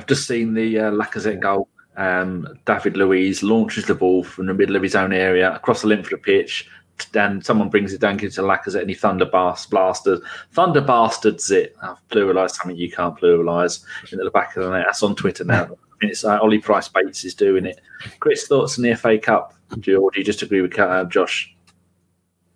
I've 0.00 0.06
just 0.06 0.26
seen 0.26 0.54
the 0.54 0.78
uh, 0.78 0.90
Lacazette 0.90 1.40
goal. 1.40 1.68
Um, 1.98 2.48
David 2.64 2.96
Luiz 2.96 3.42
launches 3.42 3.84
the 3.84 3.94
ball 3.94 4.24
from 4.24 4.46
the 4.46 4.54
middle 4.54 4.74
of 4.74 4.82
his 4.82 4.94
own 4.94 5.12
area 5.12 5.54
across 5.54 5.82
the 5.82 5.88
length 5.88 6.06
of 6.06 6.12
the 6.12 6.16
pitch. 6.16 6.66
Then 7.12 7.42
someone 7.42 7.68
brings 7.68 7.92
it 7.92 8.00
down 8.00 8.16
to 8.16 8.26
Lacazette 8.26 8.80
and 8.80 8.88
he 8.88 8.94
thunder 8.94 9.26
blast, 9.26 9.68
blasters, 9.68 10.22
thunder 10.52 10.80
bastards 10.80 11.50
it. 11.50 11.76
I've 11.82 12.08
pluralised 12.08 12.54
something 12.54 12.78
you 12.78 12.90
can't 12.90 13.14
pluralise 13.14 13.84
In 14.10 14.18
the 14.18 14.30
back 14.30 14.56
of 14.56 14.64
the 14.64 14.70
net. 14.70 14.86
That's 14.86 15.02
on 15.02 15.14
Twitter 15.14 15.44
now. 15.44 15.68
It's 16.02 16.24
uh, 16.24 16.38
Ollie 16.40 16.60
Price 16.60 16.88
Bates 16.88 17.26
is 17.26 17.34
doing 17.34 17.66
it. 17.66 17.78
Chris, 18.20 18.46
thoughts 18.46 18.78
on 18.78 18.84
the 18.84 18.96
FA 18.96 19.18
Cup? 19.18 19.52
Do 19.80 19.90
you, 19.90 20.00
or 20.00 20.10
do 20.10 20.18
you 20.18 20.24
just 20.24 20.40
agree 20.40 20.62
with 20.62 20.78
uh, 20.78 21.04
Josh? 21.04 21.54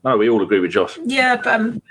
No, 0.02 0.16
we 0.16 0.30
all 0.30 0.42
agree 0.42 0.60
with 0.60 0.70
Josh. 0.70 0.98
Yeah, 1.04 1.36
but, 1.36 1.60
um, 1.60 1.82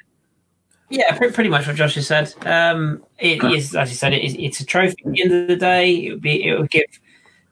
yeah, 0.94 1.18
pretty 1.18 1.50
much 1.50 1.66
what 1.66 1.76
Josh 1.76 1.96
has 1.96 2.06
said. 2.08 2.34
Um, 2.46 3.04
it 3.18 3.44
is, 3.44 3.76
as 3.76 3.90
you 3.90 3.96
said, 3.96 4.14
it 4.14 4.24
is, 4.24 4.36
it's 4.38 4.60
a 4.60 4.66
trophy. 4.66 4.96
At 5.06 5.12
the 5.12 5.22
end 5.24 5.34
of 5.34 5.48
the 5.48 5.56
day, 5.56 5.92
it 6.06 6.12
would 6.12 6.22
be 6.22 6.48
it 6.48 6.60
would 6.60 6.70
give 6.70 6.86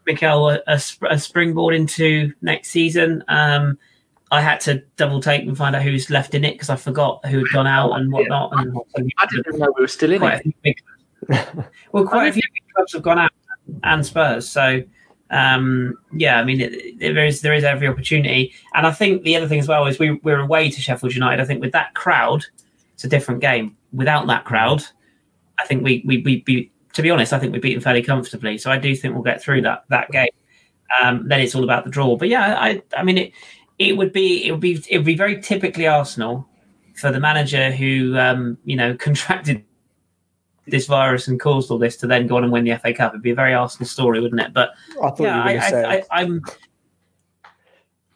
Mikel 0.05 0.49
a, 0.51 0.59
a, 0.67 0.77
sp- 0.77 1.09
a 1.09 1.17
springboard 1.17 1.73
into 1.73 2.33
next 2.41 2.69
season. 2.69 3.23
Um, 3.27 3.79
I 4.29 4.41
had 4.41 4.59
to 4.61 4.83
double 4.95 5.21
take 5.21 5.41
and 5.41 5.57
find 5.57 5.75
out 5.75 5.81
who's 5.81 6.09
left 6.11 6.35
in 6.35 6.45
it 6.45 6.53
because 6.53 6.69
I 6.69 6.75
forgot 6.75 7.25
who 7.25 7.39
had 7.39 7.47
gone 7.51 7.67
out 7.67 7.93
and 7.93 8.11
whatnot. 8.11 8.51
And 8.53 8.77
I 9.17 9.25
didn't 9.25 9.57
know 9.57 9.73
we 9.75 9.81
were 9.81 9.87
still 9.87 10.11
in 10.11 10.19
quite 10.19 10.45
it. 10.45 10.55
big, 10.61 10.77
well, 11.91 12.05
quite 12.05 12.27
a 12.27 12.33
few 12.33 12.43
big 12.53 12.63
clubs 12.75 12.93
have 12.93 13.01
gone 13.01 13.19
out 13.19 13.31
and 13.83 14.05
Spurs. 14.05 14.47
So 14.47 14.83
um, 15.31 15.97
yeah, 16.13 16.39
I 16.39 16.43
mean, 16.43 16.61
it, 16.61 16.73
it- 16.73 17.13
there 17.15 17.25
is 17.25 17.41
there 17.41 17.53
is 17.53 17.63
every 17.63 17.87
opportunity, 17.87 18.53
and 18.75 18.85
I 18.85 18.91
think 18.91 19.23
the 19.23 19.35
other 19.35 19.47
thing 19.47 19.59
as 19.59 19.67
well 19.67 19.87
is 19.87 19.97
we 19.97 20.11
we're 20.23 20.39
away 20.41 20.69
to 20.69 20.79
Sheffield 20.81 21.13
United. 21.15 21.41
I 21.41 21.45
think 21.45 21.61
with 21.61 21.71
that 21.71 21.93
crowd, 21.95 22.45
it's 23.01 23.05
a 23.05 23.09
different 23.09 23.41
game. 23.41 23.75
Without 23.91 24.27
that 24.27 24.45
crowd, 24.45 24.83
I 25.59 25.65
think 25.65 25.83
we 25.83 26.03
we 26.05 26.19
we 26.19 26.41
be 26.41 26.71
to 26.93 27.01
be 27.01 27.09
honest, 27.09 27.33
I 27.33 27.39
think 27.39 27.51
we 27.51 27.57
beat 27.57 27.73
them 27.73 27.81
fairly 27.81 28.03
comfortably. 28.03 28.59
So 28.59 28.69
I 28.69 28.77
do 28.77 28.95
think 28.95 29.15
we'll 29.15 29.23
get 29.23 29.41
through 29.41 29.63
that 29.63 29.85
that 29.89 30.11
game. 30.11 30.29
Um, 31.01 31.27
then 31.27 31.41
it's 31.41 31.55
all 31.55 31.63
about 31.63 31.83
the 31.83 31.89
draw. 31.89 32.15
But 32.15 32.29
yeah, 32.29 32.57
I 32.59 32.83
I 32.95 33.01
mean 33.01 33.17
it 33.17 33.31
it 33.79 33.97
would 33.97 34.13
be 34.13 34.45
it 34.45 34.51
would 34.51 34.59
be 34.59 34.83
it 34.87 34.97
would 34.99 35.05
be 35.05 35.15
very 35.15 35.41
typically 35.41 35.87
Arsenal 35.87 36.47
for 36.93 37.11
the 37.11 37.19
manager 37.19 37.71
who 37.71 38.15
um, 38.19 38.59
you 38.65 38.75
know 38.75 38.95
contracted 38.99 39.65
this 40.67 40.85
virus 40.85 41.27
and 41.27 41.39
caused 41.39 41.71
all 41.71 41.79
this 41.79 41.97
to 41.97 42.07
then 42.07 42.27
go 42.27 42.37
on 42.37 42.43
and 42.43 42.53
win 42.53 42.65
the 42.65 42.77
FA 42.77 42.93
Cup. 42.93 43.13
It'd 43.13 43.23
be 43.23 43.31
a 43.31 43.35
very 43.35 43.55
Arsenal 43.55 43.87
story, 43.87 44.19
wouldn't 44.21 44.41
it? 44.41 44.53
But 44.53 44.75
I 45.01 45.09
thought 45.09 45.21
yeah, 45.21 45.37
you 45.37 45.41
were 45.41 45.49
I, 45.49 45.53
going 45.53 45.61
to 45.61 45.69
say. 45.69 45.85
I, 45.85 45.95
I, 45.95 46.03
I'm 46.21 46.43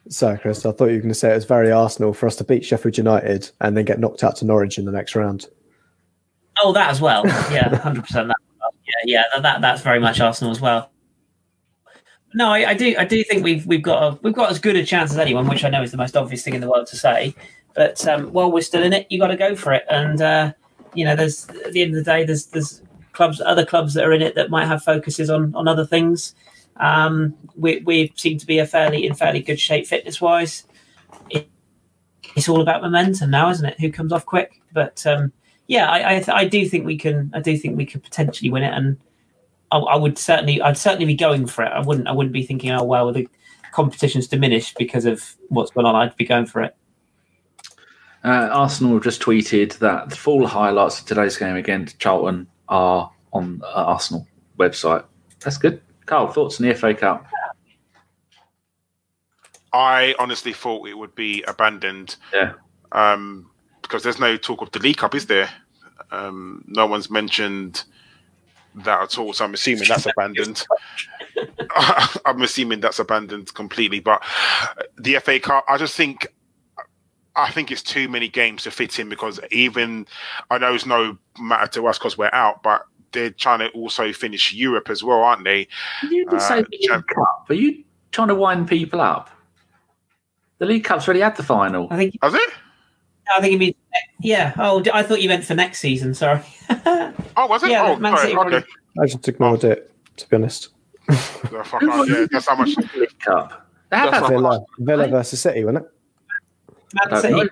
Sorry, 0.08 0.38
Chris. 0.38 0.64
I 0.64 0.72
thought 0.72 0.86
you 0.86 0.94
were 0.94 1.00
going 1.00 1.08
to 1.08 1.14
say 1.14 1.32
it 1.32 1.34
was 1.34 1.44
very 1.44 1.72
Arsenal 1.72 2.12
for 2.12 2.26
us 2.26 2.36
to 2.36 2.44
beat 2.44 2.64
Sheffield 2.64 2.96
United 2.96 3.50
and 3.60 3.76
then 3.76 3.84
get 3.84 3.98
knocked 3.98 4.22
out 4.22 4.36
to 4.36 4.44
Norwich 4.44 4.78
in 4.78 4.84
the 4.84 4.92
next 4.92 5.16
round. 5.16 5.46
oh 6.62 6.72
that 6.72 6.90
as 6.90 7.00
well. 7.00 7.24
Yeah, 7.50 7.74
hundred 7.76 8.04
percent. 8.04 8.28
That 8.28 8.36
yeah, 8.86 8.92
yeah, 9.04 9.22
that, 9.34 9.42
that 9.42 9.60
that's 9.60 9.82
very 9.82 9.98
much 9.98 10.20
Arsenal 10.20 10.52
as 10.52 10.60
well. 10.60 10.90
No, 12.34 12.50
I, 12.50 12.70
I 12.70 12.74
do 12.74 12.94
I 12.98 13.04
do 13.04 13.24
think 13.24 13.42
we've 13.42 13.66
we've 13.66 13.82
got 13.82 14.02
a, 14.02 14.18
we've 14.22 14.34
got 14.34 14.50
as 14.50 14.58
good 14.58 14.76
a 14.76 14.84
chance 14.84 15.10
as 15.10 15.18
anyone, 15.18 15.48
which 15.48 15.64
I 15.64 15.70
know 15.70 15.82
is 15.82 15.90
the 15.90 15.96
most 15.96 16.16
obvious 16.16 16.44
thing 16.44 16.54
in 16.54 16.60
the 16.60 16.70
world 16.70 16.86
to 16.88 16.96
say. 16.96 17.34
But 17.74 18.06
um, 18.06 18.32
while 18.32 18.50
we're 18.50 18.62
still 18.62 18.82
in 18.82 18.92
it, 18.92 19.06
you 19.10 19.18
got 19.18 19.28
to 19.28 19.36
go 19.36 19.56
for 19.56 19.72
it. 19.72 19.84
And 19.90 20.20
uh, 20.20 20.52
you 20.94 21.04
know, 21.04 21.16
there's 21.16 21.48
at 21.48 21.72
the 21.72 21.82
end 21.82 21.96
of 21.96 22.04
the 22.04 22.10
day, 22.10 22.24
there's 22.24 22.46
there's 22.46 22.82
clubs, 23.12 23.40
other 23.40 23.64
clubs 23.66 23.94
that 23.94 24.04
are 24.04 24.12
in 24.12 24.22
it 24.22 24.34
that 24.34 24.50
might 24.50 24.66
have 24.66 24.82
focuses 24.82 25.30
on 25.30 25.54
on 25.54 25.66
other 25.66 25.86
things. 25.86 26.34
Um, 26.78 27.34
we 27.54 27.80
we 27.80 28.12
seem 28.16 28.38
to 28.38 28.46
be 28.46 28.58
a 28.58 28.66
fairly 28.66 29.06
in 29.06 29.14
fairly 29.14 29.40
good 29.40 29.60
shape 29.60 29.86
fitness 29.86 30.20
wise. 30.20 30.64
It, 31.30 31.48
it's 32.34 32.48
all 32.48 32.60
about 32.60 32.82
momentum 32.82 33.30
now, 33.30 33.50
isn't 33.50 33.66
it? 33.66 33.80
Who 33.80 33.90
comes 33.90 34.12
off 34.12 34.26
quick? 34.26 34.60
But 34.72 35.06
um, 35.06 35.32
yeah, 35.66 35.90
I 35.90 36.16
I, 36.16 36.24
I 36.28 36.44
do 36.46 36.66
think 36.66 36.86
we 36.86 36.98
can. 36.98 37.30
I 37.34 37.40
do 37.40 37.56
think 37.56 37.76
we 37.76 37.86
could 37.86 38.02
potentially 38.02 38.50
win 38.50 38.62
it, 38.62 38.72
and 38.72 38.98
I, 39.72 39.78
I 39.78 39.96
would 39.96 40.18
certainly 40.18 40.60
I'd 40.60 40.78
certainly 40.78 41.06
be 41.06 41.14
going 41.14 41.46
for 41.46 41.64
it. 41.64 41.72
I 41.72 41.80
wouldn't 41.80 42.08
I 42.08 42.12
wouldn't 42.12 42.32
be 42.32 42.44
thinking, 42.44 42.70
oh 42.70 42.84
well, 42.84 43.12
the 43.12 43.28
competition's 43.72 44.28
diminished 44.28 44.76
because 44.78 45.04
of 45.06 45.36
what's 45.48 45.70
going 45.70 45.86
on. 45.86 45.94
I'd 45.94 46.16
be 46.16 46.24
going 46.24 46.46
for 46.46 46.62
it. 46.62 46.76
Uh, 48.24 48.48
Arsenal 48.50 48.98
just 48.98 49.22
tweeted 49.22 49.78
that 49.78 50.10
the 50.10 50.16
full 50.16 50.46
highlights 50.46 50.98
of 51.00 51.06
today's 51.06 51.36
game 51.36 51.54
against 51.54 51.98
Charlton 52.00 52.48
are 52.68 53.12
on 53.32 53.60
uh, 53.62 53.84
Arsenal 53.84 54.26
website. 54.58 55.04
That's 55.40 55.58
good. 55.58 55.80
Carl, 56.06 56.28
thoughts 56.28 56.60
on 56.60 56.66
the 56.68 56.74
FA 56.74 56.94
Cup? 56.94 57.26
I 59.72 60.14
honestly 60.18 60.52
thought 60.52 60.88
it 60.88 60.96
would 60.96 61.14
be 61.14 61.42
abandoned 61.42 62.16
Yeah. 62.32 62.52
um, 62.92 63.50
because 63.82 64.02
there's 64.02 64.18
no 64.18 64.36
talk 64.36 64.62
of 64.62 64.70
the 64.72 64.78
League 64.78 64.96
Cup, 64.96 65.14
is 65.14 65.26
there? 65.26 65.50
Um, 66.10 66.64
no 66.66 66.86
one's 66.86 67.10
mentioned 67.10 67.84
that 68.76 69.02
at 69.02 69.18
all, 69.18 69.32
so 69.32 69.44
I'm 69.44 69.54
assuming 69.54 69.88
that's 69.88 70.06
abandoned. 70.06 70.64
I'm 72.24 72.42
assuming 72.42 72.80
that's 72.80 72.98
abandoned 72.98 73.52
completely. 73.54 74.00
But 74.00 74.22
the 74.98 75.18
FA 75.18 75.40
Cup, 75.40 75.64
I 75.68 75.76
just 75.76 75.96
think, 75.96 76.26
I 77.34 77.50
think 77.50 77.70
it's 77.70 77.82
too 77.82 78.08
many 78.08 78.28
games 78.28 78.62
to 78.64 78.70
fit 78.70 78.98
in 78.98 79.08
because 79.08 79.40
even 79.50 80.06
I 80.50 80.58
know 80.58 80.74
it's 80.74 80.86
no 80.86 81.18
matter 81.38 81.66
to 81.72 81.86
us 81.86 81.98
because 81.98 82.16
we're 82.16 82.30
out, 82.32 82.62
but 82.62 82.86
they're 83.12 83.30
trying 83.30 83.60
to 83.60 83.68
also 83.70 84.12
finish 84.12 84.52
Europe 84.52 84.90
as 84.90 85.02
well, 85.04 85.22
aren't 85.22 85.44
they? 85.44 85.68
You 86.10 86.24
didn't 86.26 86.40
say 86.40 86.58
Uh, 86.60 86.62
the 86.62 86.78
League 86.78 87.06
Cup. 87.06 87.46
Are 87.48 87.54
you 87.54 87.84
trying 88.12 88.28
to 88.28 88.34
wind 88.34 88.68
people 88.68 89.00
up? 89.00 89.30
The 90.58 90.66
League 90.66 90.84
Cup's 90.84 91.06
already 91.06 91.20
had 91.20 91.36
the 91.36 91.42
final. 91.42 91.86
I 91.90 91.96
think 91.96 92.16
Has 92.22 92.34
it? 92.34 92.50
I 93.36 93.40
think 93.40 93.52
you 93.52 93.58
mean 93.58 93.74
yeah. 94.20 94.52
Oh, 94.58 94.82
I 94.94 95.02
thought 95.02 95.20
you 95.20 95.28
meant 95.28 95.44
for 95.44 95.54
next 95.54 95.80
season. 95.80 96.14
Sorry. 96.14 96.40
Oh, 97.38 97.46
was 97.48 97.62
it? 97.64 97.70
Yeah, 97.70 97.82
oh, 97.88 97.96
Man 97.96 98.16
sorry. 98.16 98.28
City 98.30 98.38
Okay. 98.38 98.66
I 99.02 99.06
just 99.06 99.28
ignored 99.28 99.62
it, 99.64 99.92
to 100.16 100.26
be 100.28 100.36
honest. 100.36 100.68
Yeah, 101.52 101.62
fuck 101.62 101.82
off. 101.82 102.08
Yeah, 102.08 102.26
that's 102.30 102.48
how 102.48 102.56
much. 102.56 102.74
League 102.94 103.18
Cup. 103.18 103.68
They 103.90 103.96
That's 103.98 104.10
had 104.12 104.20
not- 104.22 104.30
Villa, 104.30 104.64
Villa 104.78 105.08
versus 105.08 105.40
City, 105.42 105.64
wasn't 105.64 105.84
it? 105.84 105.90
Man 106.94 107.10
don't 107.10 107.20
City. 107.20 107.34
know. 107.34 107.48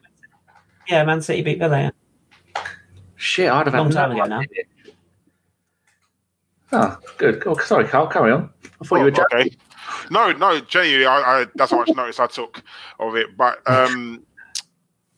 Yeah, 0.88 1.04
Man 1.04 1.20
City 1.20 1.42
beat 1.42 1.58
Villa. 1.58 1.92
Yeah. 2.56 2.62
Shit, 3.16 3.50
I'd 3.50 3.66
have 3.66 3.74
had 3.74 3.80
Long 3.80 3.90
time 3.90 4.12
ago 4.12 4.24
now. 4.24 4.38
idea. 4.40 4.64
Oh, 6.74 6.98
good. 7.18 7.42
Oh, 7.46 7.56
sorry, 7.58 7.86
Carl. 7.86 8.06
Carry 8.08 8.32
on. 8.32 8.50
I 8.80 8.84
thought 8.84 8.96
you 8.96 9.04
were 9.04 9.08
Oh, 9.08 9.10
joking. 9.10 9.38
okay. 9.38 9.56
No, 10.10 10.32
no, 10.32 10.60
genuinely, 10.60 11.06
I, 11.06 11.42
I, 11.42 11.46
that's 11.54 11.70
how 11.70 11.78
much 11.78 11.90
notice 11.94 12.18
I 12.18 12.26
took 12.26 12.62
of 12.98 13.14
it. 13.16 13.36
But 13.36 13.58
um, 13.70 14.22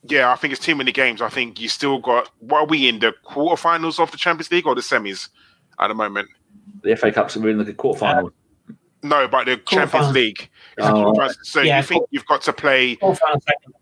yeah, 0.02 0.30
I 0.30 0.36
think 0.36 0.52
it's 0.52 0.62
too 0.64 0.74
many 0.74 0.92
games. 0.92 1.22
I 1.22 1.28
think 1.28 1.60
you 1.60 1.68
still 1.68 1.98
got. 1.98 2.30
What 2.40 2.58
are 2.60 2.66
we 2.66 2.88
in 2.88 2.98
the 2.98 3.14
quarterfinals 3.24 3.98
of 4.00 4.10
the 4.10 4.16
Champions 4.18 4.50
League 4.50 4.66
or 4.66 4.74
the 4.74 4.80
semis 4.80 5.28
at 5.80 5.88
the 5.88 5.94
moment? 5.94 6.28
The 6.82 6.94
FA 6.96 7.10
Cup's 7.12 7.36
are 7.36 7.48
in 7.48 7.58
the 7.58 7.72
quarterfinals. 7.72 8.32
No, 9.02 9.28
but 9.28 9.46
the 9.46 9.56
Champions 9.56 10.06
Quarterfinals. 10.08 10.12
League. 10.14 10.50
It's 10.76 10.86
a 10.86 10.92
Oh, 10.92 11.12
quarterfinals. 11.12 11.36
So 11.42 11.60
Yeah, 11.62 11.78
you 11.78 11.82
think 11.84 12.04
you've 12.10 12.26
got 12.26 12.42
to 12.42 12.52
play? 12.52 12.96
Fourth 12.96 13.18
final 13.20 13.40
second. 13.40 13.74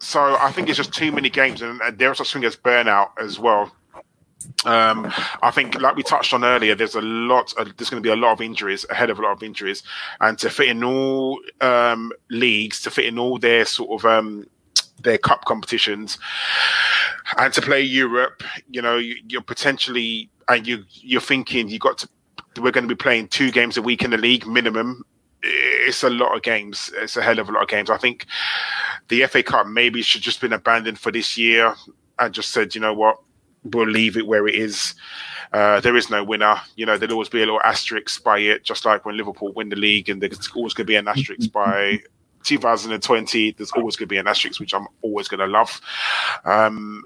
so 0.00 0.36
I 0.36 0.52
think 0.52 0.68
it's 0.68 0.76
just 0.76 0.92
too 0.92 1.10
many 1.12 1.30
games, 1.30 1.62
and, 1.62 1.80
and 1.80 1.98
there's 1.98 2.18
such 2.18 2.32
thing 2.32 2.44
as 2.44 2.56
burnout 2.56 3.10
as 3.20 3.38
well. 3.38 3.72
Um, 4.64 5.12
I 5.42 5.50
think, 5.50 5.80
like 5.80 5.96
we 5.96 6.02
touched 6.02 6.32
on 6.34 6.44
earlier, 6.44 6.74
there's 6.74 6.94
a 6.94 7.00
lot. 7.00 7.54
There's 7.56 7.90
going 7.90 8.02
to 8.02 8.06
be 8.06 8.12
a 8.12 8.16
lot 8.16 8.32
of 8.32 8.40
injuries 8.40 8.84
ahead 8.90 9.10
of 9.10 9.18
a 9.18 9.22
lot 9.22 9.32
of 9.32 9.42
injuries, 9.42 9.82
and 10.20 10.38
to 10.38 10.50
fit 10.50 10.68
in 10.68 10.82
all 10.82 11.40
um, 11.60 12.12
leagues, 12.30 12.82
to 12.82 12.90
fit 12.90 13.06
in 13.06 13.18
all 13.18 13.38
their 13.38 13.64
sort 13.64 14.00
of 14.00 14.06
um, 14.06 14.46
their 15.02 15.18
cup 15.18 15.44
competitions, 15.44 16.18
and 17.38 17.52
to 17.54 17.62
play 17.62 17.80
Europe, 17.80 18.42
you 18.68 18.82
know, 18.82 18.96
you, 18.96 19.16
you're 19.28 19.42
potentially, 19.42 20.30
and 20.48 20.66
you 20.66 20.84
you're 20.90 21.20
thinking 21.20 21.68
you 21.68 21.78
got 21.78 21.98
to. 21.98 22.08
We're 22.58 22.72
going 22.72 22.88
to 22.88 22.94
be 22.94 22.98
playing 22.98 23.28
two 23.28 23.50
games 23.50 23.76
a 23.76 23.82
week 23.82 24.02
in 24.02 24.10
the 24.10 24.16
league 24.16 24.46
minimum. 24.46 25.04
It's 25.42 26.02
a 26.02 26.10
lot 26.10 26.34
of 26.34 26.42
games. 26.42 26.90
It's 26.94 27.16
a 27.16 27.22
hell 27.22 27.38
of 27.38 27.48
a 27.48 27.52
lot 27.52 27.62
of 27.62 27.68
games. 27.68 27.90
I 27.90 27.98
think 27.98 28.26
the 29.08 29.26
FA 29.26 29.42
Cup 29.42 29.66
maybe 29.66 30.02
should 30.02 30.22
just 30.22 30.40
been 30.40 30.54
abandoned 30.54 30.98
for 30.98 31.12
this 31.12 31.36
year 31.36 31.74
and 32.18 32.32
just 32.32 32.50
said, 32.50 32.74
you 32.74 32.80
know 32.80 32.94
what, 32.94 33.18
we'll 33.72 33.88
leave 33.88 34.16
it 34.16 34.26
where 34.26 34.46
it 34.46 34.54
is. 34.54 34.94
Uh, 35.52 35.80
there 35.80 35.96
is 35.96 36.10
no 36.10 36.22
winner. 36.24 36.56
You 36.76 36.86
know, 36.86 36.98
there'll 36.98 37.14
always 37.14 37.28
be 37.28 37.42
a 37.42 37.46
little 37.46 37.62
asterisk 37.62 38.22
by 38.22 38.38
it, 38.38 38.64
just 38.64 38.84
like 38.84 39.04
when 39.04 39.16
Liverpool 39.16 39.52
win 39.52 39.68
the 39.68 39.76
league, 39.76 40.08
and 40.08 40.20
there's 40.20 40.50
always 40.54 40.74
going 40.74 40.86
to 40.86 40.90
be 40.90 40.96
an 40.96 41.08
asterisk 41.08 41.52
by 41.52 42.00
2020. 42.44 43.52
There's 43.52 43.72
always 43.72 43.96
going 43.96 44.08
to 44.08 44.12
be 44.12 44.18
an 44.18 44.26
asterisk, 44.26 44.60
which 44.60 44.74
I'm 44.74 44.86
always 45.02 45.28
going 45.28 45.40
to 45.40 45.46
love. 45.46 45.80
Um, 46.44 47.04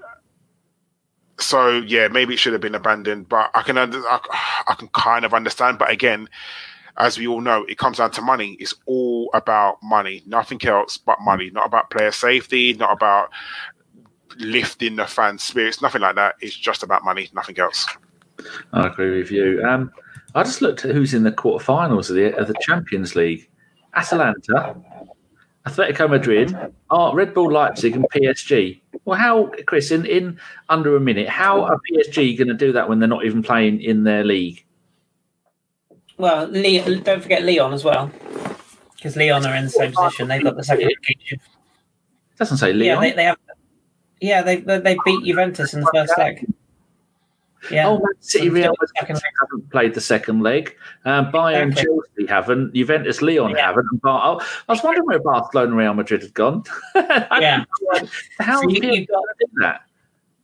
so 1.39 1.79
yeah, 1.79 2.07
maybe 2.07 2.33
it 2.33 2.37
should 2.37 2.53
have 2.53 2.61
been 2.61 2.75
abandoned, 2.75 3.29
but 3.29 3.49
I 3.53 3.63
can 3.63 3.77
under, 3.77 3.99
I, 3.99 4.63
I 4.67 4.75
can 4.75 4.87
kind 4.89 5.25
of 5.25 5.33
understand. 5.33 5.79
But 5.79 5.89
again, 5.89 6.27
as 6.97 7.17
we 7.17 7.27
all 7.27 7.41
know, 7.41 7.63
it 7.63 7.77
comes 7.77 7.97
down 7.97 8.11
to 8.11 8.21
money. 8.21 8.57
It's 8.59 8.75
all 8.85 9.29
about 9.33 9.81
money, 9.81 10.23
nothing 10.25 10.63
else 10.65 10.97
but 10.97 11.19
money. 11.21 11.49
Not 11.49 11.65
about 11.65 11.89
player 11.89 12.11
safety, 12.11 12.73
not 12.73 12.91
about 12.91 13.31
lifting 14.37 14.95
the 14.95 15.05
fan 15.05 15.37
spirits, 15.37 15.81
nothing 15.81 16.01
like 16.01 16.15
that. 16.15 16.35
It's 16.41 16.55
just 16.55 16.83
about 16.83 17.03
money, 17.03 17.29
nothing 17.33 17.59
else. 17.59 17.85
I 18.73 18.87
agree 18.87 19.17
with 19.17 19.31
you. 19.31 19.63
Um, 19.63 19.91
I 20.33 20.43
just 20.43 20.61
looked 20.61 20.85
at 20.85 20.95
who's 20.95 21.13
in 21.13 21.23
the 21.23 21.31
quarterfinals 21.31 22.09
of 22.09 22.15
the 22.15 22.35
of 22.37 22.47
the 22.47 22.55
Champions 22.61 23.15
League: 23.15 23.49
Atalanta, 23.93 24.75
Atletico 25.67 26.09
Madrid, 26.09 26.55
oh, 26.89 27.13
Red 27.13 27.33
Bull 27.33 27.51
Leipzig, 27.51 27.95
and 27.95 28.05
PSG. 28.09 28.81
Well, 29.05 29.17
how, 29.17 29.51
Chris, 29.67 29.91
in, 29.91 30.05
in 30.05 30.39
under 30.69 30.95
a 30.95 30.99
minute, 30.99 31.29
how 31.29 31.63
are 31.63 31.79
PSG 31.91 32.37
going 32.37 32.47
to 32.47 32.53
do 32.53 32.71
that 32.71 32.89
when 32.89 32.99
they're 32.99 33.09
not 33.09 33.25
even 33.25 33.43
playing 33.43 33.81
in 33.81 34.03
their 34.03 34.23
league? 34.23 34.65
Well, 36.17 36.47
Le- 36.47 36.99
don't 37.01 37.21
forget 37.21 37.43
Lyon 37.43 37.73
as 37.73 37.83
well, 37.83 38.11
because 38.95 39.15
Lyon 39.15 39.45
are 39.45 39.55
in 39.55 39.65
the 39.65 39.69
same 39.69 39.91
position. 39.91 40.27
They've 40.27 40.43
got 40.43 40.55
the 40.55 40.63
second. 40.63 40.89
It 40.89 41.39
doesn't 42.37 42.57
say 42.57 42.73
Lyon. 42.73 42.85
Yeah, 42.85 42.99
they, 42.99 43.11
they 43.11 43.23
have. 43.25 43.37
Yeah, 44.21 44.41
they 44.43 44.57
they 44.57 44.95
beat 45.03 45.25
Juventus 45.25 45.73
in 45.73 45.81
the 45.81 45.91
first 45.93 46.13
leg. 46.17 46.45
Yeah. 47.69 47.87
Oh, 47.89 47.93
Man 47.99 48.05
City, 48.21 48.49
Real 48.49 48.73
Madrid 48.79 49.21
haven't 49.39 49.69
played 49.69 49.93
the 49.93 50.01
second 50.01 50.41
leg. 50.41 50.75
Um, 51.05 51.31
Bayern, 51.31 51.67
Exactly. 51.69 51.95
Chelsea 52.17 52.27
haven't. 52.27 52.73
Juventus, 52.73 53.21
Lyon 53.21 53.51
Yeah. 53.51 53.67
haven't. 53.67 53.85
And 53.91 54.01
Bar- 54.01 54.21
oh, 54.41 54.45
I 54.67 54.71
was 54.71 54.81
wondering 54.83 55.05
where 55.05 55.19
Barcelona 55.19 55.67
and 55.69 55.77
Real 55.77 55.93
Madrid 55.93 56.21
had 56.23 56.33
gone. 56.33 56.63
Yeah. 56.95 57.63
How 58.39 58.61
So 58.61 58.67
you- 58.69 58.81
people 58.81 58.95
you've 58.95 59.07
got- 59.07 59.23
do 59.39 59.45
that? 59.61 59.81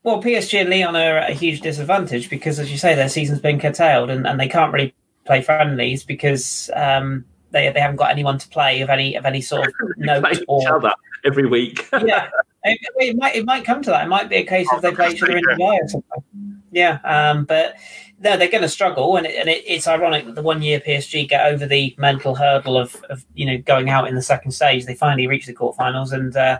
Well, 0.03 0.21
PSG 0.21 0.61
and 0.61 0.69
Lyon 0.69 0.95
are 0.95 1.17
at 1.17 1.32
a 1.32 1.34
huge 1.34 1.61
disadvantage 1.61 2.30
because, 2.30 2.59
as 2.59 2.71
you 2.71 2.78
say, 2.78 2.93
their 2.95 3.09
season's 3.09 3.39
been 3.41 3.59
curtailed 3.59 4.09
and, 4.11 4.25
and 4.28 4.39
they 4.39 4.47
can't 4.47 4.71
really 4.71 4.93
play 5.25 5.41
friendlies 5.41 6.03
because 6.03 6.69
um, 6.75 7.25
they 7.51 7.69
they 7.71 7.80
haven't 7.82 7.97
got 7.97 8.11
anyone 8.11 8.38
to 8.38 8.47
play 8.49 8.82
of 8.82 8.89
any 8.89 9.15
of 9.15 9.25
any 9.25 9.41
sort 9.41 9.67
of 9.67 9.73
note 9.97 10.23
or 10.47 10.71
other 10.75 10.93
every 11.25 11.47
week. 11.47 11.88
yeah. 12.05 12.30
It, 12.68 12.80
it 12.97 13.18
might 13.18 13.36
it 13.36 13.45
might 13.45 13.65
come 13.65 13.82
to 13.84 13.89
that. 13.89 14.05
It 14.05 14.09
might 14.09 14.30
be 14.30 14.38
a 14.38 14.45
case 14.45 14.68
of 14.74 14.82
they 14.82 14.93
play 14.93 15.11
each 15.11 15.24
other 15.24 15.38
in 15.38 15.43
July 15.55 15.80
or 15.82 15.88
something. 15.88 16.24
Yeah, 16.72 16.99
um, 17.03 17.45
but 17.45 17.76
no, 18.20 18.36
they're 18.36 18.49
going 18.49 18.63
to 18.63 18.70
struggle, 18.70 19.15
and, 19.15 19.26
it, 19.28 19.36
and 19.36 19.47
it, 19.47 19.63
it's 19.65 19.88
ironic 19.88 20.26
that 20.26 20.36
the 20.36 20.41
one 20.41 20.61
year 20.61 20.80
PSG 20.80 21.28
get 21.30 21.45
over 21.45 21.65
the 21.65 21.95
mental 21.97 22.36
hurdle 22.36 22.78
of, 22.78 22.95
of 23.09 23.26
you 23.36 23.45
know 23.45 23.57
going 23.59 23.89
out 23.89 24.07
in 24.07 24.15
the 24.15 24.22
second 24.22 24.51
stage. 24.51 24.86
They 24.86 24.95
finally 24.95 25.28
reach 25.28 25.45
the 25.45 25.53
quarterfinals, 25.53 26.11
and 26.11 26.36
uh, 26.36 26.59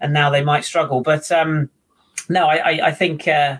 and 0.00 0.12
now 0.12 0.30
they 0.30 0.42
might 0.42 0.64
struggle. 0.64 1.00
But 1.00 1.30
um, 1.32 1.70
no, 2.28 2.46
I, 2.46 2.56
I, 2.56 2.86
I 2.88 2.92
think 2.92 3.26
uh, 3.26 3.58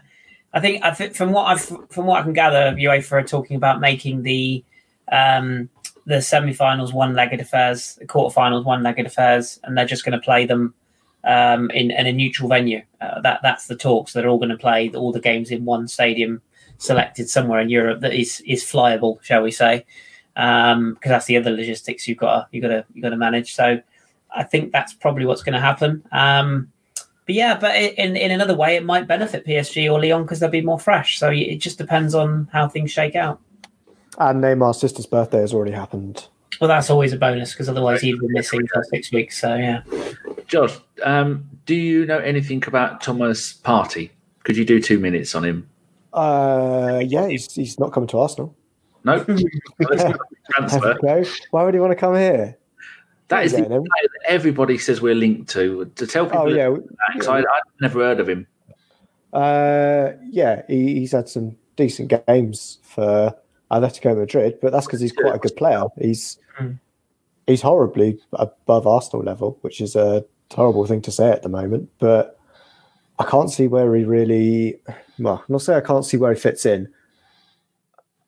I 0.52 0.60
think 0.60 0.84
I 0.84 0.92
think 0.92 1.14
from 1.14 1.32
what 1.32 1.44
I've 1.44 1.62
from 1.90 2.06
what 2.06 2.20
I 2.20 2.22
can 2.22 2.32
gather, 2.32 2.76
UEFA 2.76 3.12
are 3.12 3.22
talking 3.22 3.56
about 3.56 3.80
making 3.80 4.22
the 4.22 4.64
um, 5.10 5.68
the 6.06 6.22
semi-finals 6.22 6.92
one-legged 6.92 7.40
affairs, 7.40 7.96
the 7.96 8.06
quarterfinals 8.06 8.64
one-legged 8.64 9.06
affairs, 9.06 9.60
and 9.64 9.76
they're 9.76 9.84
just 9.86 10.04
going 10.04 10.18
to 10.18 10.24
play 10.24 10.46
them 10.46 10.74
um, 11.24 11.70
in, 11.70 11.90
in 11.90 12.06
a 12.06 12.12
neutral 12.12 12.48
venue. 12.48 12.82
Uh, 13.00 13.20
that 13.20 13.40
that's 13.42 13.66
the 13.66 13.76
talks. 13.76 14.12
They're 14.12 14.28
all 14.28 14.38
going 14.38 14.50
to 14.50 14.56
play 14.56 14.90
all 14.90 15.12
the 15.12 15.20
games 15.20 15.50
in 15.50 15.64
one 15.64 15.88
stadium 15.88 16.42
selected 16.78 17.28
somewhere 17.28 17.60
in 17.60 17.68
Europe 17.68 18.00
that 18.00 18.14
is 18.14 18.42
is 18.46 18.64
flyable, 18.64 19.22
shall 19.22 19.42
we 19.42 19.50
say? 19.50 19.84
Um 20.36 20.94
because 20.94 21.10
that's 21.10 21.26
the 21.26 21.36
other 21.36 21.50
logistics 21.50 22.06
you've 22.06 22.18
got 22.18 22.48
you've 22.52 22.62
got 22.62 22.68
to 22.68 22.84
you've 22.94 23.02
got 23.02 23.10
to 23.10 23.16
manage. 23.16 23.54
So 23.54 23.80
I 24.34 24.44
think 24.44 24.72
that's 24.72 24.94
probably 24.94 25.26
what's 25.26 25.42
going 25.42 25.54
to 25.54 25.60
happen. 25.60 26.04
Um, 26.12 26.72
but 27.26 27.34
yeah, 27.34 27.58
but 27.58 27.76
in 27.76 28.16
in 28.16 28.30
another 28.30 28.56
way, 28.56 28.76
it 28.76 28.84
might 28.84 29.06
benefit 29.06 29.46
PSG 29.46 29.90
or 29.90 30.00
Lyon 30.00 30.22
because 30.22 30.40
they'll 30.40 30.50
be 30.50 30.62
more 30.62 30.80
fresh. 30.80 31.18
So 31.18 31.30
it 31.30 31.56
just 31.56 31.78
depends 31.78 32.14
on 32.14 32.48
how 32.52 32.68
things 32.68 32.90
shake 32.90 33.14
out. 33.14 33.40
And 34.18 34.42
Neymar's 34.42 34.80
sister's 34.80 35.06
birthday 35.06 35.40
has 35.40 35.54
already 35.54 35.72
happened. 35.72 36.28
Well, 36.60 36.68
that's 36.68 36.90
always 36.90 37.12
a 37.12 37.16
bonus 37.16 37.52
because 37.52 37.68
otherwise 37.68 38.00
he'd 38.00 38.18
been 38.18 38.32
missing 38.32 38.66
for 38.72 38.82
six 38.84 39.12
weeks. 39.12 39.40
So 39.40 39.54
yeah. 39.54 39.82
Josh, 40.46 40.76
um, 41.04 41.48
do 41.66 41.74
you 41.74 42.06
know 42.06 42.18
anything 42.18 42.62
about 42.66 43.00
Thomas 43.00 43.54
Partey? 43.54 44.10
Could 44.42 44.56
you 44.56 44.64
do 44.64 44.80
two 44.80 44.98
minutes 44.98 45.34
on 45.34 45.44
him? 45.44 45.68
Uh, 46.12 47.00
yeah, 47.04 47.28
he's, 47.28 47.52
he's 47.54 47.78
not 47.78 47.92
coming 47.92 48.08
to 48.08 48.18
Arsenal. 48.18 48.54
No. 49.04 49.24
Let's 49.28 50.02
go 50.02 50.08
with 50.08 50.18
transfer. 50.50 50.98
No, 51.02 51.24
why 51.52 51.62
would 51.62 51.72
he 51.74 51.80
want 51.80 51.92
to 51.92 51.96
come 51.96 52.16
here? 52.16 52.58
That 53.28 53.44
is 53.44 53.52
the 53.52 53.58
Yeah, 53.58 53.68
no. 53.68 53.76
player 53.76 53.84
that 53.84 54.20
everybody 54.26 54.76
says 54.76 55.00
we're 55.00 55.14
linked 55.14 55.48
to. 55.50 55.90
To 55.94 56.06
tell 56.06 56.24
people, 56.26 56.40
Oh 56.40 56.46
yeah, 56.48 56.68
that, 56.68 57.14
'cause 57.20 57.28
I, 57.28 57.38
I'd 57.38 57.44
never 57.80 58.00
heard 58.00 58.18
of 58.18 58.28
him. 58.28 58.46
uh, 59.32 60.10
yeah. 60.28 60.62
He, 60.68 60.94
he's 60.98 61.12
had 61.12 61.28
some 61.28 61.56
decent 61.76 62.12
games 62.26 62.78
for 62.82 63.34
Atletico 63.70 64.16
Madrid, 64.16 64.58
but 64.60 64.72
that's 64.72 64.86
because 64.86 65.00
he's 65.00 65.12
quite 65.12 65.34
a 65.34 65.38
good 65.38 65.56
player. 65.56 65.84
He's 66.00 66.38
Mm. 66.58 66.78
he's 67.46 67.62
horribly 67.62 68.18
above 68.32 68.86
Arsenal 68.86 69.24
level, 69.24 69.58
which 69.62 69.80
is 69.80 69.96
a 69.96 70.24
horrible 70.54 70.84
thing 70.86 71.00
to 71.02 71.10
say 71.12 71.30
at 71.30 71.42
the 71.42 71.48
moment. 71.48 71.88
But 71.98 72.38
I 73.18 73.24
can't 73.24 73.50
see 73.50 73.68
where 73.68 73.94
he 73.94 74.04
really. 74.04 74.80
Well, 75.18 75.36
I'm 75.46 75.52
not 75.52 75.62
saying 75.62 75.78
I 75.82 75.86
can't 75.86 76.04
see 76.04 76.16
where 76.16 76.32
he 76.32 76.40
fits 76.40 76.64
in. 76.66 76.88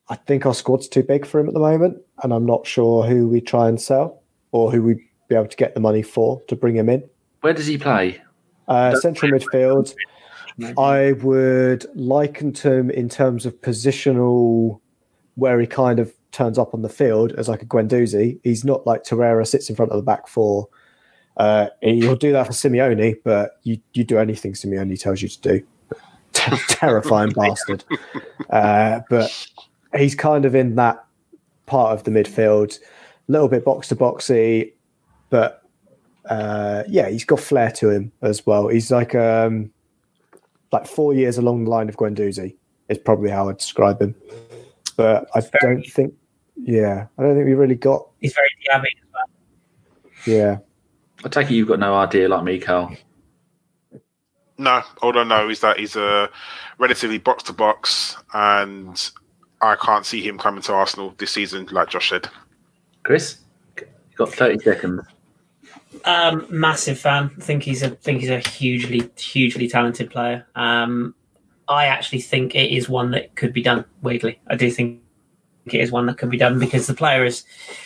I 0.08 0.16
think 0.16 0.44
our 0.44 0.54
squad's 0.54 0.88
too 0.88 1.02
big 1.02 1.24
for 1.24 1.40
him 1.40 1.48
at 1.48 1.54
the 1.54 1.60
moment, 1.60 2.02
and 2.22 2.32
I'm 2.34 2.44
not 2.44 2.66
sure 2.66 3.04
who 3.04 3.28
we 3.28 3.40
try 3.40 3.68
and 3.68 3.80
sell 3.80 4.22
or 4.50 4.70
who 4.70 4.82
we'd 4.82 5.00
be 5.28 5.34
able 5.34 5.46
to 5.48 5.56
get 5.56 5.74
the 5.74 5.80
money 5.80 6.02
for 6.02 6.40
to 6.48 6.56
bring 6.56 6.76
him 6.76 6.88
in. 6.90 7.02
Where 7.40 7.54
does 7.54 7.66
he 7.66 7.78
play? 7.78 8.20
Uh, 8.68 8.94
central 9.00 9.32
midfield. 9.32 9.94
I 10.76 11.12
would 11.12 11.86
liken 11.94 12.52
to 12.54 12.70
him 12.72 12.90
in 12.90 13.08
terms 13.08 13.46
of 13.46 13.58
positional, 13.62 14.80
where 15.34 15.60
he 15.60 15.66
kind 15.66 15.98
of 15.98 16.12
turns 16.30 16.58
up 16.58 16.74
on 16.74 16.82
the 16.82 16.88
field 16.88 17.32
as 17.32 17.48
like 17.48 17.62
a 17.62 17.66
Guendouzi. 17.66 18.38
He's 18.42 18.64
not 18.64 18.86
like 18.86 19.04
Torreira 19.04 19.46
sits 19.46 19.68
in 19.70 19.76
front 19.76 19.92
of 19.92 19.96
the 19.96 20.02
back 20.02 20.28
four. 20.28 20.68
Uh, 21.36 21.68
he'll 21.80 22.16
do 22.16 22.32
that 22.32 22.46
for 22.46 22.52
Simeone, 22.52 23.16
but 23.24 23.58
you 23.62 23.78
you 23.94 24.04
do 24.04 24.18
anything 24.18 24.52
Simeone 24.52 24.98
tells 25.00 25.22
you 25.22 25.28
to 25.28 25.40
do. 25.40 25.62
Terrifying 26.32 27.30
bastard. 27.30 27.84
Uh, 28.50 29.00
but 29.08 29.48
he's 29.96 30.14
kind 30.14 30.44
of 30.44 30.54
in 30.54 30.76
that 30.76 31.04
part 31.66 31.92
of 31.92 32.04
the 32.04 32.10
midfield, 32.10 32.78
a 33.28 33.32
little 33.32 33.48
bit 33.48 33.64
box 33.64 33.88
to 33.88 33.96
boxy, 33.96 34.72
but 35.30 35.62
uh, 36.26 36.84
yeah, 36.88 37.08
he's 37.08 37.24
got 37.24 37.40
flair 37.40 37.70
to 37.72 37.90
him 37.90 38.12
as 38.22 38.46
well. 38.46 38.68
He's 38.68 38.90
like 38.90 39.14
um, 39.14 39.70
like 40.72 40.86
four 40.86 41.14
years 41.14 41.38
along 41.38 41.64
the 41.64 41.70
line 41.70 41.88
of 41.88 41.96
Guendouzi 41.96 42.54
is 42.88 42.98
probably 42.98 43.30
how 43.30 43.48
I'd 43.48 43.58
describe 43.58 44.00
him. 44.00 44.14
But 44.96 45.28
I 45.34 45.42
don't 45.60 45.84
think, 45.86 46.14
yeah, 46.56 47.06
I 47.18 47.22
don't 47.22 47.34
think 47.34 47.46
we 47.46 47.54
really 47.54 47.74
got, 47.74 48.08
He's 48.20 48.34
very 48.34 48.48
Diaby 48.68 48.84
as 48.84 49.08
well. 49.12 50.04
yeah. 50.26 50.58
I 51.24 51.28
take 51.28 51.50
it 51.50 51.54
you've 51.54 51.68
got 51.68 51.78
no 51.78 51.94
idea, 51.94 52.28
like 52.28 52.44
me, 52.44 52.58
Carl. 52.58 52.96
No, 54.58 54.82
all 55.00 55.18
I 55.18 55.24
know 55.24 55.48
is 55.48 55.60
that 55.60 55.78
he's 55.78 55.96
a 55.96 56.28
relatively 56.78 57.18
box 57.18 57.44
to 57.44 57.52
box, 57.52 58.16
and 58.34 59.10
I 59.60 59.76
can't 59.76 60.04
see 60.04 60.26
him 60.26 60.38
coming 60.38 60.62
to 60.62 60.72
Arsenal 60.72 61.14
this 61.18 61.30
season, 61.30 61.68
like 61.70 61.88
Josh 61.88 62.10
said. 62.10 62.28
Chris, 63.02 63.38
you 63.78 63.86
got 64.16 64.30
thirty 64.30 64.58
seconds. 64.62 65.02
Um, 66.04 66.46
massive 66.50 66.98
fan. 66.98 67.30
think 67.40 67.62
he's 67.62 67.82
a 67.82 67.90
think 67.90 68.20
he's 68.20 68.30
a 68.30 68.38
hugely 68.48 69.10
hugely 69.16 69.68
talented 69.68 70.10
player. 70.10 70.46
Um, 70.54 71.14
I 71.72 71.86
actually 71.86 72.20
think 72.20 72.54
it 72.54 72.70
is 72.70 72.88
one 72.88 73.10
that 73.12 73.34
could 73.34 73.52
be 73.52 73.62
done. 73.62 73.84
Weirdly, 74.02 74.40
I 74.46 74.56
do 74.56 74.70
think 74.70 75.00
it 75.66 75.80
is 75.80 75.90
one 75.90 76.06
that 76.06 76.18
can 76.18 76.28
be 76.28 76.36
done 76.36 76.58
because 76.58 76.86
the 76.86 76.94
player 76.94 77.24
is 77.24 77.44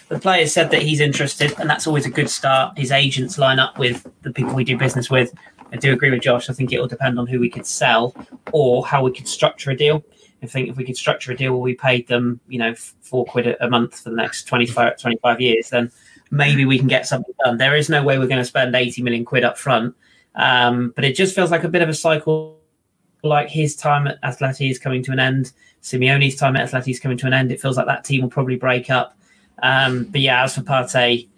the 0.08 0.18
player 0.18 0.46
said 0.46 0.70
that 0.70 0.82
he's 0.82 1.00
interested, 1.00 1.54
and 1.58 1.68
that's 1.70 1.86
always 1.86 2.06
a 2.06 2.10
good 2.10 2.28
start. 2.28 2.76
His 2.78 2.90
agents 2.90 3.38
line 3.38 3.58
up 3.58 3.78
with 3.78 4.06
the 4.22 4.32
people 4.32 4.54
we 4.54 4.64
do 4.64 4.76
business 4.76 5.10
with. 5.10 5.32
I 5.72 5.76
do 5.76 5.92
agree 5.92 6.10
with 6.10 6.22
Josh. 6.22 6.48
I 6.48 6.52
think 6.52 6.72
it 6.72 6.80
will 6.80 6.88
depend 6.88 7.18
on 7.18 7.26
who 7.26 7.40
we 7.40 7.50
could 7.50 7.66
sell 7.66 8.14
or 8.52 8.86
how 8.86 9.02
we 9.04 9.12
could 9.12 9.28
structure 9.28 9.70
a 9.70 9.76
deal. 9.76 10.04
I 10.42 10.46
think 10.46 10.68
if 10.68 10.76
we 10.76 10.84
could 10.84 10.96
structure 10.96 11.32
a 11.32 11.36
deal 11.36 11.52
where 11.52 11.60
we 11.60 11.74
paid 11.74 12.06
them, 12.08 12.40
you 12.46 12.58
know, 12.58 12.74
four 12.74 13.24
quid 13.24 13.56
a 13.60 13.68
month 13.68 14.00
for 14.00 14.10
the 14.10 14.16
next 14.16 14.44
25, 14.44 14.98
25 14.98 15.40
years, 15.40 15.70
then 15.70 15.90
maybe 16.30 16.64
we 16.64 16.78
can 16.78 16.86
get 16.86 17.06
something 17.06 17.34
done. 17.44 17.56
There 17.56 17.74
is 17.74 17.88
no 17.88 18.02
way 18.02 18.18
we're 18.18 18.26
going 18.26 18.38
to 18.38 18.44
spend 18.44 18.74
80 18.74 19.02
million 19.02 19.24
quid 19.24 19.44
up 19.44 19.58
front. 19.58 19.94
Um, 20.34 20.92
but 20.94 21.04
it 21.04 21.16
just 21.16 21.34
feels 21.34 21.50
like 21.50 21.64
a 21.64 21.68
bit 21.68 21.82
of 21.82 21.88
a 21.88 21.94
cycle 21.94 22.60
like 23.26 23.48
his 23.48 23.76
time 23.76 24.06
at 24.06 24.20
Atleti 24.22 24.70
is 24.70 24.78
coming 24.78 25.02
to 25.04 25.12
an 25.12 25.18
end. 25.18 25.52
Simeone's 25.82 26.36
time 26.36 26.56
at 26.56 26.68
Atleti 26.68 26.90
is 26.90 27.00
coming 27.00 27.18
to 27.18 27.26
an 27.26 27.32
end. 27.32 27.52
It 27.52 27.60
feels 27.60 27.76
like 27.76 27.86
that 27.86 28.04
team 28.04 28.22
will 28.22 28.30
probably 28.30 28.56
break 28.56 28.90
up. 28.90 29.16
Um, 29.62 30.04
but 30.04 30.20
yeah, 30.20 30.44
as 30.44 30.54
for 30.54 30.62
Partey, 30.62 31.28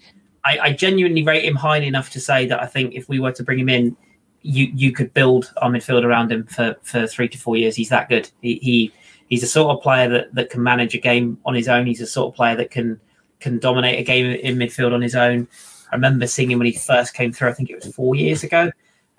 I, 0.45 0.59
I, 0.59 0.73
genuinely 0.73 1.23
rate 1.23 1.45
him 1.45 1.55
highly 1.55 1.87
enough 1.87 2.11
to 2.11 2.21
say 2.21 2.47
that 2.47 2.61
I 2.61 2.67
think 2.67 2.95
if 2.95 3.09
we 3.09 3.21
were 3.21 3.33
to 3.33 3.43
bring 3.45 3.59
him 3.59 3.69
in, 3.69 3.97
you 4.43 4.71
you 4.75 4.93
could 4.93 5.13
build 5.15 5.53
our 5.59 5.71
midfield 5.71 6.05
around 6.05 6.33
him 6.33 6.45
for, 6.47 6.77
for 6.83 7.07
three 7.07 7.29
to 7.29 7.39
four 7.39 7.57
years. 7.57 7.77
He's 7.77 7.91
that 7.91 8.09
good. 8.09 8.31
He, 8.41 8.57
he 8.57 8.93
he's 9.29 9.43
a 9.43 9.47
sort 9.47 9.77
of 9.77 9.83
player 9.83 10.09
that, 10.09 10.35
that 10.35 10.51
can 10.51 10.63
manage 10.63 10.95
a 10.95 10.99
game 10.99 11.39
on 11.45 11.55
his 11.55 11.69
own. 11.69 11.87
He's 11.87 12.01
a 12.01 12.07
sort 12.07 12.33
of 12.33 12.37
player 12.37 12.57
that 12.57 12.71
can 12.71 13.01
can 13.41 13.59
dominate 13.59 14.01
a 14.01 14.03
game 14.03 14.27
in 14.27 14.57
midfield 14.57 14.93
on 14.93 15.03
his 15.03 15.15
own. 15.15 15.47
I 15.93 15.97
remember 15.97 16.27
seeing 16.27 16.51
him 16.51 16.59
when 16.59 16.67
he 16.67 16.73
first 16.73 17.15
came 17.15 17.33
through. 17.33 17.51
I 17.51 17.53
think 17.53 17.71
it 17.71 17.77
was 17.77 17.95
four 17.95 18.15
years 18.15 18.43
ago, 18.43 18.71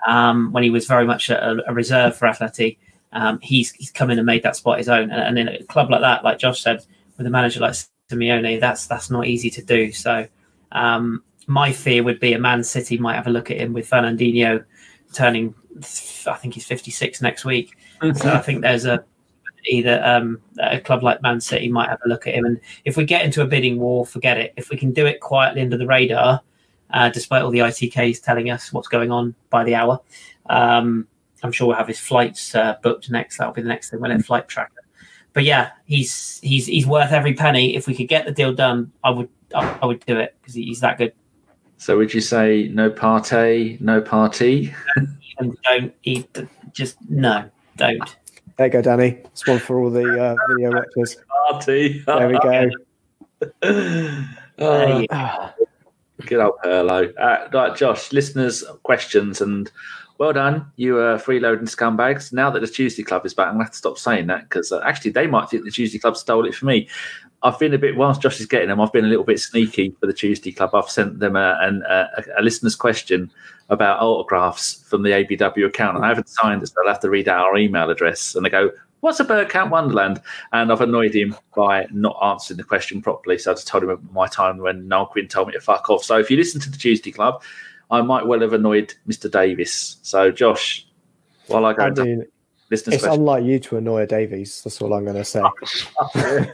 um, 0.07 0.51
when 0.51 0.63
he 0.63 0.69
was 0.69 0.85
very 0.87 1.05
much 1.05 1.29
a, 1.29 1.57
a 1.67 1.73
reserve 1.73 2.15
for 2.15 2.27
Atleti. 2.27 2.77
Um, 3.11 3.39
he's 3.41 3.71
he's 3.71 3.91
come 3.91 4.11
in 4.11 4.19
and 4.19 4.25
made 4.25 4.43
that 4.43 4.55
spot 4.55 4.77
his 4.77 4.89
own. 4.89 5.11
And, 5.11 5.37
and 5.37 5.39
in 5.39 5.47
a 5.47 5.63
club 5.63 5.89
like 5.89 6.01
that, 6.01 6.23
like 6.23 6.39
Josh 6.39 6.61
said, 6.61 6.85
with 7.17 7.25
a 7.25 7.29
manager 7.29 7.59
like 7.59 7.75
Simeone, 8.11 8.59
that's 8.59 8.87
that's 8.87 9.09
not 9.09 9.27
easy 9.27 9.49
to 9.51 9.63
do. 9.63 9.91
So 9.91 10.27
um, 10.71 11.23
my 11.47 11.71
fear 11.71 12.03
would 12.03 12.19
be 12.19 12.33
a 12.33 12.39
Man 12.39 12.63
City 12.63 12.97
might 12.97 13.15
have 13.15 13.27
a 13.27 13.31
look 13.31 13.49
at 13.51 13.57
him 13.57 13.73
with 13.73 13.89
Fernandinho 13.89 14.63
turning. 15.13 15.55
I 16.27 16.33
think 16.35 16.53
he's 16.53 16.65
56 16.65 17.21
next 17.21 17.45
week. 17.45 17.75
Mm-hmm. 18.01 18.17
So 18.17 18.31
I 18.31 18.39
think 18.39 18.61
there's 18.61 18.85
a 18.85 19.03
either 19.65 20.01
um, 20.03 20.41
a 20.59 20.79
club 20.79 21.03
like 21.03 21.21
Man 21.21 21.41
City 21.41 21.69
might 21.69 21.89
have 21.89 21.99
a 22.05 22.09
look 22.09 22.27
at 22.27 22.35
him. 22.35 22.45
And 22.45 22.59
if 22.85 22.97
we 22.97 23.05
get 23.05 23.25
into 23.25 23.41
a 23.41 23.45
bidding 23.45 23.79
war, 23.79 24.05
forget 24.05 24.37
it. 24.37 24.53
If 24.57 24.69
we 24.69 24.77
can 24.77 24.93
do 24.93 25.05
it 25.05 25.19
quietly 25.19 25.61
under 25.61 25.77
the 25.77 25.87
radar, 25.87 26.41
uh, 26.91 27.09
despite 27.09 27.43
all 27.43 27.51
the 27.51 27.59
ITKs 27.59 28.21
telling 28.21 28.49
us 28.49 28.73
what's 28.73 28.87
going 28.87 29.11
on 29.11 29.35
by 29.49 29.63
the 29.63 29.75
hour. 29.75 29.99
Um, 30.49 31.07
I'm 31.43 31.51
sure 31.51 31.67
we'll 31.67 31.77
have 31.77 31.87
his 31.87 31.99
flights 31.99 32.53
uh, 32.55 32.77
booked 32.81 33.09
next. 33.09 33.37
That'll 33.37 33.53
be 33.53 33.61
the 33.61 33.69
next 33.69 33.89
thing. 33.89 33.99
We'll 34.01 34.11
have 34.11 34.25
flight 34.25 34.47
tracker. 34.47 34.73
But 35.33 35.43
yeah, 35.43 35.71
he's 35.85 36.39
he's 36.41 36.65
he's 36.65 36.87
worth 36.87 37.11
every 37.11 37.33
penny. 37.33 37.75
If 37.75 37.87
we 37.87 37.95
could 37.95 38.07
get 38.07 38.25
the 38.25 38.31
deal 38.31 38.53
done, 38.53 38.91
I 39.03 39.11
would 39.11 39.29
I, 39.53 39.79
I 39.81 39.85
would 39.85 40.05
do 40.05 40.17
it 40.17 40.35
because 40.41 40.55
he's 40.55 40.79
that 40.81 40.97
good. 40.97 41.13
So 41.77 41.97
would 41.97 42.13
you 42.13 42.21
say 42.21 42.69
no 42.73 42.89
party, 42.89 43.77
no 43.79 44.01
party? 44.01 44.73
and 45.37 45.57
don't 45.63 45.93
eat. 46.03 46.37
Just 46.73 46.97
no, 47.09 47.49
don't. 47.77 48.17
There 48.57 48.67
you 48.67 48.73
go, 48.73 48.81
Danny. 48.81 49.19
It's 49.25 49.47
one 49.47 49.59
for 49.59 49.79
all 49.79 49.89
the 49.89 50.21
uh, 50.21 50.35
video 50.49 50.71
watchers. 50.73 51.15
Party. 51.47 52.03
There 52.05 52.27
we 52.27 52.39
go. 52.39 52.69
oh. 54.59 55.53
Good 56.25 56.39
old 56.39 56.55
Perlo. 56.63 57.13
Uh, 57.17 57.47
right, 57.53 57.75
Josh, 57.75 58.11
listeners' 58.11 58.63
questions 58.83 59.41
and 59.41 59.71
well 60.17 60.33
done. 60.33 60.69
You 60.75 60.97
are 60.99 61.17
freeloading 61.17 61.63
scumbags. 61.63 62.33
Now 62.33 62.49
that 62.49 62.59
the 62.59 62.67
Tuesday 62.67 63.03
Club 63.03 63.25
is 63.25 63.33
back, 63.33 63.47
I'm 63.47 63.53
going 63.53 63.61
to 63.61 63.65
have 63.65 63.71
to 63.71 63.77
stop 63.77 63.97
saying 63.97 64.27
that 64.27 64.49
because 64.49 64.71
uh, 64.71 64.81
actually 64.83 65.11
they 65.11 65.27
might 65.27 65.49
think 65.49 65.63
the 65.63 65.71
Tuesday 65.71 65.97
Club 65.97 66.17
stole 66.17 66.45
it 66.45 66.53
for 66.53 66.65
me. 66.65 66.89
I've 67.41 67.57
been 67.57 67.73
a 67.73 67.77
bit, 67.77 67.95
whilst 67.95 68.21
Josh 68.21 68.41
is 68.41 68.45
getting 68.45 68.67
them, 68.67 68.81
I've 68.81 68.91
been 68.91 69.05
a 69.05 69.07
little 69.07 69.23
bit 69.23 69.39
sneaky 69.39 69.95
for 69.97 70.07
the 70.07 70.13
Tuesday 70.13 70.51
Club. 70.51 70.75
I've 70.75 70.89
sent 70.89 71.19
them 71.19 71.37
a, 71.37 71.57
a, 71.87 72.23
a 72.37 72.41
listener's 72.41 72.75
question 72.75 73.31
about 73.69 74.01
autographs 74.01 74.83
from 74.89 75.03
the 75.03 75.11
ABW 75.11 75.65
account. 75.65 75.95
And 75.95 76.03
I 76.03 76.09
haven't 76.09 76.27
signed 76.27 76.61
it, 76.61 76.67
so 76.67 76.75
I'll 76.83 76.91
have 76.91 76.99
to 77.01 77.09
read 77.09 77.29
out 77.29 77.45
our 77.45 77.57
email 77.57 77.89
address. 77.89 78.35
And 78.35 78.45
they 78.45 78.49
go, 78.49 78.71
what's 79.01 79.19
a 79.19 79.25
Bergkamp 79.25 79.69
Wonderland? 79.69 80.21
And 80.51 80.71
I've 80.71 80.81
annoyed 80.81 81.13
him 81.13 81.35
by 81.55 81.87
not 81.91 82.17
answering 82.23 82.57
the 82.57 82.63
question 82.63 83.01
properly. 83.01 83.37
So 83.37 83.51
I 83.51 83.53
just 83.55 83.67
told 83.67 83.83
him 83.83 84.09
my 84.11 84.27
time 84.27 84.57
when 84.57 84.87
Noel 84.87 85.07
Quinn 85.07 85.27
told 85.27 85.47
me 85.47 85.53
to 85.53 85.61
fuck 85.61 85.89
off. 85.89 86.03
So 86.03 86.19
if 86.19 86.29
you 86.29 86.37
listen 86.37 86.61
to 86.61 86.69
the 86.69 86.77
Tuesday 86.77 87.11
Club, 87.11 87.41
I 87.91 88.01
might 88.01 88.25
well 88.25 88.41
have 88.41 88.53
annoyed 88.53 88.93
Mr. 89.07 89.31
Davies. 89.31 89.97
So 90.01 90.31
Josh, 90.31 90.87
while 91.47 91.65
I 91.65 91.73
go 91.73 91.83
I 91.83 91.89
mean, 91.89 92.25
it's 92.71 92.83
question. 92.83 93.09
unlike 93.09 93.43
you 93.43 93.59
to 93.59 93.77
annoy 93.77 94.03
a 94.03 94.07
Davies. 94.07 94.61
That's 94.63 94.81
all 94.81 94.93
I'm 94.93 95.03
going 95.03 95.15
to 95.15 95.25
say. 95.25 95.41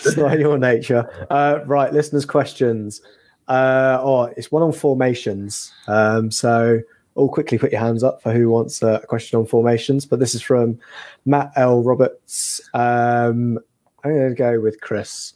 it's 0.00 0.16
not 0.16 0.38
your 0.38 0.58
nature. 0.58 1.08
Uh, 1.30 1.60
right, 1.66 1.92
listeners' 1.92 2.26
questions. 2.26 3.00
Uh, 3.46 3.98
oh, 4.00 4.24
it's 4.36 4.50
one 4.50 4.62
on 4.62 4.72
formations. 4.72 5.72
Um, 5.86 6.32
so 6.32 6.80
all 7.16 7.28
quickly 7.28 7.58
put 7.58 7.72
your 7.72 7.80
hands 7.80 8.04
up 8.04 8.22
for 8.22 8.32
who 8.32 8.50
wants 8.50 8.82
a 8.82 9.02
question 9.08 9.38
on 9.38 9.46
formations. 9.46 10.06
But 10.06 10.20
this 10.20 10.34
is 10.34 10.42
from 10.42 10.78
Matt 11.24 11.50
L. 11.56 11.82
Roberts. 11.82 12.60
Um, 12.74 13.58
I'm 14.04 14.14
going 14.14 14.28
to 14.28 14.34
go 14.34 14.60
with 14.60 14.80
Chris. 14.80 15.32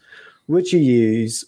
Would 0.46 0.72
you 0.72 0.78
use 0.78 1.44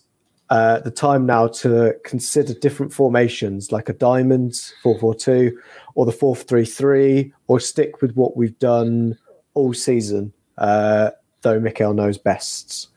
uh, 0.50 0.80
the 0.80 0.90
time 0.90 1.26
now 1.26 1.48
to 1.48 1.94
consider 2.04 2.54
different 2.54 2.92
formations 2.92 3.72
like 3.72 3.88
a 3.88 3.92
diamond 3.92 4.72
442 4.82 5.58
or 5.94 6.06
the 6.06 6.12
433 6.12 7.32
or 7.46 7.60
stick 7.60 8.02
with 8.02 8.14
what 8.14 8.36
we've 8.36 8.58
done 8.58 9.16
all 9.54 9.72
season, 9.74 10.32
uh, 10.58 11.10
though 11.42 11.60
Mikel 11.60 11.94
knows 11.94 12.18
best? 12.18 12.88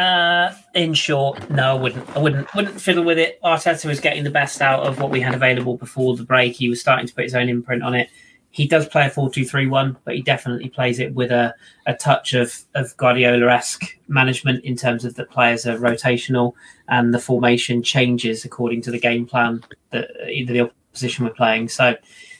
Uh, 0.00 0.54
in 0.74 0.94
short, 0.94 1.50
no, 1.50 1.76
I 1.76 1.78
wouldn't. 1.78 2.16
I 2.16 2.18
wouldn't. 2.20 2.54
Wouldn't 2.54 2.80
fiddle 2.80 3.04
with 3.04 3.18
it. 3.18 3.38
Arteta 3.42 3.84
was 3.84 4.00
getting 4.00 4.24
the 4.24 4.30
best 4.30 4.62
out 4.62 4.86
of 4.86 4.98
what 4.98 5.10
we 5.10 5.20
had 5.20 5.34
available 5.34 5.76
before 5.76 6.16
the 6.16 6.22
break. 6.24 6.54
He 6.54 6.70
was 6.70 6.80
starting 6.80 7.06
to 7.06 7.14
put 7.14 7.24
his 7.24 7.34
own 7.34 7.50
imprint 7.50 7.82
on 7.82 7.94
it. 7.94 8.08
He 8.50 8.66
does 8.66 8.88
play 8.88 9.06
a 9.06 9.10
four-two-three-one, 9.10 9.98
but 10.04 10.14
he 10.16 10.22
definitely 10.22 10.70
plays 10.70 11.00
it 11.00 11.12
with 11.12 11.30
a, 11.30 11.54
a 11.86 11.92
touch 11.92 12.32
of, 12.32 12.62
of 12.74 12.96
Guardiola-esque 12.96 13.94
management 14.08 14.64
in 14.64 14.74
terms 14.74 15.04
of 15.04 15.16
the 15.16 15.26
players 15.26 15.66
are 15.66 15.76
rotational 15.76 16.54
and 16.88 17.12
the 17.12 17.18
formation 17.18 17.82
changes 17.82 18.46
according 18.46 18.80
to 18.82 18.90
the 18.90 18.98
game 18.98 19.26
plan 19.26 19.62
that 19.90 20.10
either 20.28 20.54
the 20.54 20.60
opposition 20.62 21.26
we're 21.26 21.30
playing. 21.32 21.68
So, 21.68 21.94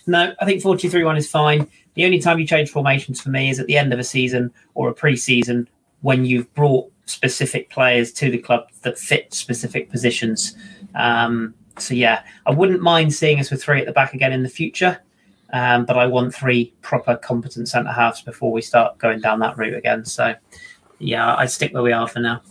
no, 0.07 0.33
I 0.41 0.47
think 0.47 0.63
four-two-three-one 0.63 1.19
is 1.19 1.31
fine. 1.31 1.69
The 1.93 2.07
only 2.07 2.21
time 2.21 2.39
you 2.39 2.47
change 2.47 2.71
formations 2.71 3.21
for 3.21 3.29
me 3.29 3.51
is 3.51 3.61
at 3.61 3.67
the 3.67 3.77
end 3.77 3.93
of 3.93 3.99
a 3.99 4.05
season 4.05 4.51
or 4.75 4.89
a 4.89 4.95
pre-season 4.95 5.69
when 6.01 6.25
you've 6.25 6.53
brought 6.55 6.91
specific 7.11 7.71
players 7.71 8.13
to 8.15 8.31
the 8.31 8.39
club 8.39 8.69
that 8.83 8.99
fit 8.99 9.33
specific 9.35 9.91
positions. 9.91 10.57
Um, 10.95 11.55
so 11.79 11.95
yeah, 11.95 12.23
I 12.47 12.51
wouldn't 12.53 12.83
mind 12.83 13.13
seeing 13.15 13.41
us 13.41 13.51
with 13.51 13.63
three 13.63 13.81
at 13.81 13.87
the 13.87 13.93
back 13.93 14.15
again 14.15 14.33
in 14.33 14.43
the 14.43 14.49
future, 14.49 15.01
um, 15.53 15.85
but 15.85 15.97
I 15.97 16.07
want 16.07 16.35
three 16.35 16.73
proper 16.83 17.17
competent 17.17 17.69
centre 17.69 17.93
halves 17.93 18.23
before 18.23 18.53
we 18.53 18.63
start 18.63 18.99
going 18.99 19.21
down 19.21 19.41
that 19.41 19.57
route 19.57 19.75
again. 19.75 20.05
So 20.05 20.35
yeah, 20.99 21.35
I'd 21.37 21.51
stick 21.51 21.73
where 21.73 21.83
we 21.83 21.93
are 21.93 22.07
for 22.07 22.21
now. 22.21 22.43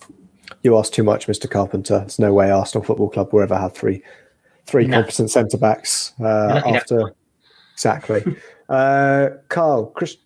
You 0.64 0.78
ask 0.78 0.92
too 0.92 1.04
much, 1.04 1.28
Mr. 1.28 1.50
Carpenter. 1.50 2.00
There's 2.00 2.20
no 2.20 2.34
way 2.34 2.52
Arsenal 2.52 2.84
Football 2.84 3.10
Club 3.10 3.32
will 3.32 3.42
ever 3.42 3.58
have 3.58 3.74
three 3.74 4.02
three 4.66 4.86
no. 4.86 4.98
competent 4.98 5.32
centre 5.32 5.58
backs 5.58 6.14
uh, 6.20 6.62
after 6.66 7.14
exactly. 7.74 8.24
uh, 8.70 9.30
Carl, 9.50 9.88
Chris, 9.88 10.18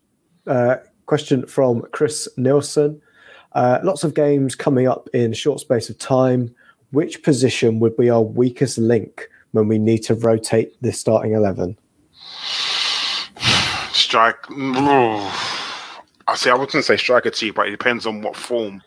uh, 0.48 0.78
question 1.06 1.46
from 1.46 1.84
Chris 1.92 2.28
Nilsson. 2.38 3.02
Uh, 3.54 3.80
lots 3.84 4.04
of 4.04 4.14
games 4.14 4.56
coming 4.56 4.88
up 4.88 5.08
in 5.14 5.32
a 5.32 5.36
short 5.36 5.60
space 5.60 5.90
of 5.90 5.98
time. 5.98 6.54
Which 6.92 7.24
position 7.24 7.80
would 7.80 7.98
be 7.98 8.10
our 8.10 8.22
weakest 8.22 8.78
link 8.78 9.28
when 9.52 9.68
we 9.68 9.80
need 9.80 10.00
to 10.04 10.16
rotate 10.16 10.76
the 10.82 10.92
starting 10.92 11.34
11? 11.34 11.78
Strike. 13.92 14.38
I 16.28 16.36
see. 16.36 16.50
I 16.50 16.54
wouldn't 16.54 16.86
say 16.86 16.98
striker 16.98 17.32
T, 17.32 17.52
but 17.52 17.68
it 17.68 17.72
depends 17.72 18.06
on 18.06 18.22
what 18.22 18.36
form 18.36 18.82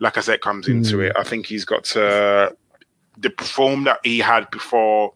Lacazette 0.00 0.40
comes 0.40 0.68
into 0.68 0.98
mm. 0.98 1.10
it. 1.10 1.16
I 1.16 1.22
think 1.22 1.46
he's 1.46 1.64
got 1.64 1.84
to 1.84 2.54
the 3.18 3.30
form 3.38 3.84
that 3.84 4.00
he 4.02 4.18
had 4.18 4.50
before 4.50 5.12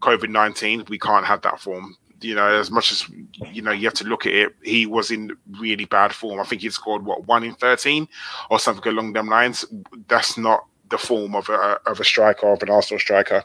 COVID 0.00 0.28
nineteen. 0.28 0.84
We 0.88 0.98
can't 0.98 1.24
have 1.24 1.42
that 1.42 1.60
form 1.60 1.96
you 2.24 2.34
know, 2.34 2.48
as 2.48 2.70
much 2.70 2.90
as 2.90 3.08
you 3.52 3.62
know, 3.62 3.70
you 3.70 3.84
have 3.84 3.94
to 3.94 4.04
look 4.04 4.26
at 4.26 4.32
it. 4.32 4.54
He 4.62 4.86
was 4.86 5.10
in 5.10 5.36
really 5.60 5.84
bad 5.84 6.12
form. 6.12 6.40
I 6.40 6.44
think 6.44 6.62
he 6.62 6.70
scored 6.70 7.04
what 7.04 7.26
one 7.26 7.44
in 7.44 7.54
thirteen 7.54 8.08
or 8.50 8.58
something 8.58 8.90
along 8.90 9.12
them 9.12 9.28
lines. 9.28 9.64
That's 10.08 10.36
not 10.36 10.64
the 10.90 10.98
form 10.98 11.34
of 11.34 11.48
a 11.48 11.80
of 11.86 12.00
a 12.00 12.04
striker 12.04 12.52
of 12.52 12.62
an 12.62 12.70
Arsenal 12.70 13.00
striker, 13.00 13.44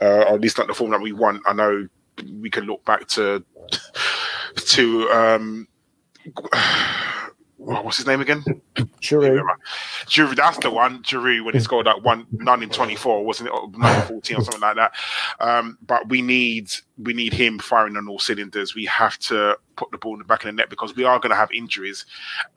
uh, 0.00 0.24
or 0.28 0.34
at 0.34 0.40
least 0.40 0.58
not 0.58 0.66
the 0.66 0.74
form 0.74 0.90
that 0.92 1.00
we 1.00 1.12
want. 1.12 1.42
I 1.46 1.52
know 1.52 1.88
we 2.40 2.50
can 2.50 2.64
look 2.64 2.84
back 2.84 3.08
to 3.08 3.44
to 4.54 5.10
um, 5.10 5.68
what's 7.60 7.98
his 7.98 8.06
name 8.06 8.20
again? 8.20 8.42
Giroud. 9.00 9.42
Giroud, 10.06 10.36
that's 10.36 10.58
the 10.58 10.70
one. 10.70 11.02
Giroud 11.02 11.44
when 11.44 11.54
he 11.54 11.60
scored 11.60 11.86
that 11.86 12.02
one 12.02 12.26
nine 12.32 12.62
in 12.62 12.70
twenty 12.70 12.96
four, 12.96 13.24
wasn't 13.24 13.48
it? 13.48 13.52
Or 13.52 13.70
nine 13.76 14.00
in 14.00 14.06
fourteen 14.06 14.38
or 14.38 14.44
something 14.44 14.60
like 14.60 14.76
that. 14.76 14.92
Um, 15.40 15.78
but 15.86 16.08
we 16.08 16.22
need 16.22 16.70
we 16.98 17.12
need 17.12 17.32
him 17.32 17.58
firing 17.58 17.96
on 17.96 18.08
all 18.08 18.18
cylinders. 18.18 18.74
We 18.74 18.86
have 18.86 19.18
to 19.20 19.58
put 19.76 19.90
the 19.90 19.98
ball 19.98 20.14
in 20.14 20.18
the 20.20 20.24
back 20.24 20.44
of 20.44 20.46
the 20.46 20.52
net 20.52 20.70
because 20.70 20.96
we 20.96 21.04
are 21.04 21.18
going 21.18 21.30
to 21.30 21.36
have 21.36 21.52
injuries, 21.52 22.06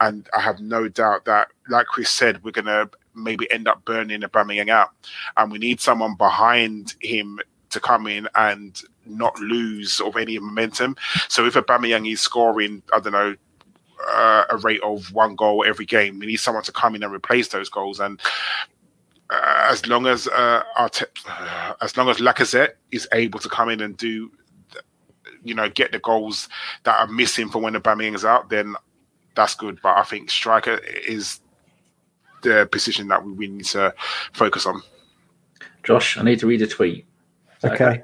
and 0.00 0.28
I 0.36 0.40
have 0.40 0.60
no 0.60 0.88
doubt 0.88 1.26
that, 1.26 1.48
like 1.68 1.86
Chris 1.86 2.10
said, 2.10 2.42
we're 2.42 2.50
going 2.50 2.66
to 2.66 2.88
maybe 3.14 3.50
end 3.52 3.68
up 3.68 3.84
burning 3.84 4.24
a 4.24 4.28
Aubameyang 4.28 4.70
out, 4.70 4.90
and 5.36 5.52
we 5.52 5.58
need 5.58 5.80
someone 5.80 6.16
behind 6.16 6.94
him 7.00 7.40
to 7.70 7.80
come 7.80 8.06
in 8.06 8.28
and 8.36 8.80
not 9.04 9.38
lose 9.38 10.00
of 10.00 10.16
any 10.16 10.38
momentum. 10.38 10.96
So 11.28 11.44
if 11.44 11.56
a 11.56 11.62
Aubameyang 11.62 12.10
is 12.10 12.20
scoring, 12.20 12.82
I 12.92 13.00
don't 13.00 13.12
know, 13.12 13.34
uh, 14.12 14.44
a 14.50 14.56
rate 14.58 14.82
of 14.82 15.12
one 15.12 15.34
goal 15.36 15.64
every 15.66 15.86
game, 15.86 16.18
we 16.18 16.26
need 16.26 16.36
someone 16.36 16.64
to 16.64 16.72
come 16.72 16.94
in 16.94 17.02
and 17.02 17.12
replace 17.12 17.48
those 17.48 17.68
goals. 17.68 18.00
And 18.00 18.20
uh, 19.30 19.68
as 19.70 19.86
long 19.86 20.06
as 20.06 20.28
uh, 20.28 20.62
Arte- 20.76 21.06
uh, 21.28 21.74
as 21.80 21.96
long 21.96 22.08
as 22.08 22.18
Lacazette 22.18 22.74
is 22.90 23.08
able 23.12 23.40
to 23.40 23.48
come 23.48 23.68
in 23.68 23.80
and 23.80 23.96
do, 23.96 24.30
you 25.42 25.54
know, 25.54 25.68
get 25.68 25.92
the 25.92 25.98
goals 25.98 26.48
that 26.84 26.98
are 26.98 27.06
missing 27.06 27.48
for 27.48 27.60
when 27.60 27.74
the 27.74 27.80
Aubameyang 27.80 28.14
is 28.14 28.24
out, 28.24 28.50
then 28.50 28.74
that's 29.34 29.54
good. 29.54 29.78
But 29.82 29.98
I 29.98 30.02
think 30.02 30.30
striker 30.30 30.78
is 31.06 31.40
the 32.42 32.68
position 32.70 33.08
that 33.08 33.24
we 33.24 33.48
need 33.48 33.64
to 33.66 33.94
focus 34.32 34.66
on. 34.66 34.82
Josh, 35.82 36.16
I 36.16 36.22
need 36.22 36.38
to 36.40 36.46
read 36.46 36.62
a 36.62 36.66
tweet. 36.66 37.06
Okay. 37.62 38.02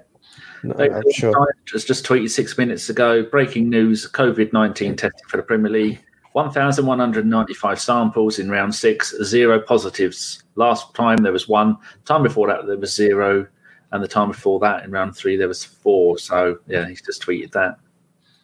No, 0.63 0.75
I'm 0.75 1.13
sure. 1.13 1.55
Just, 1.65 1.87
just 1.87 2.05
tweeted 2.05 2.31
six 2.31 2.59
minutes 2.59 2.89
ago. 2.89 3.23
Breaking 3.23 3.69
news: 3.71 4.11
COVID 4.11 4.53
nineteen 4.53 4.97
testing 4.97 5.27
for 5.29 5.37
the 5.37 5.43
Premier 5.43 5.71
League. 5.71 6.01
1,195 6.33 7.81
samples 7.81 8.39
in 8.39 8.49
round 8.49 8.73
six, 8.73 9.15
zero 9.25 9.59
positives. 9.59 10.45
Last 10.55 10.95
time 10.95 11.17
there 11.19 11.33
was 11.33 11.49
one. 11.49 11.77
Time 12.05 12.23
before 12.23 12.47
that 12.47 12.67
there 12.67 12.79
was 12.79 12.95
zero, 12.95 13.47
and 13.91 14.03
the 14.03 14.09
time 14.09 14.29
before 14.29 14.61
that 14.61 14.85
in 14.85 14.93
round 14.93 15.17
three 15.17 15.37
there 15.37 15.49
was 15.49 15.65
four. 15.65 16.19
So 16.19 16.59
yeah, 16.69 16.87
he's 16.89 17.03
just 17.03 17.23
tweeted 17.23 17.51
that. 17.53 17.79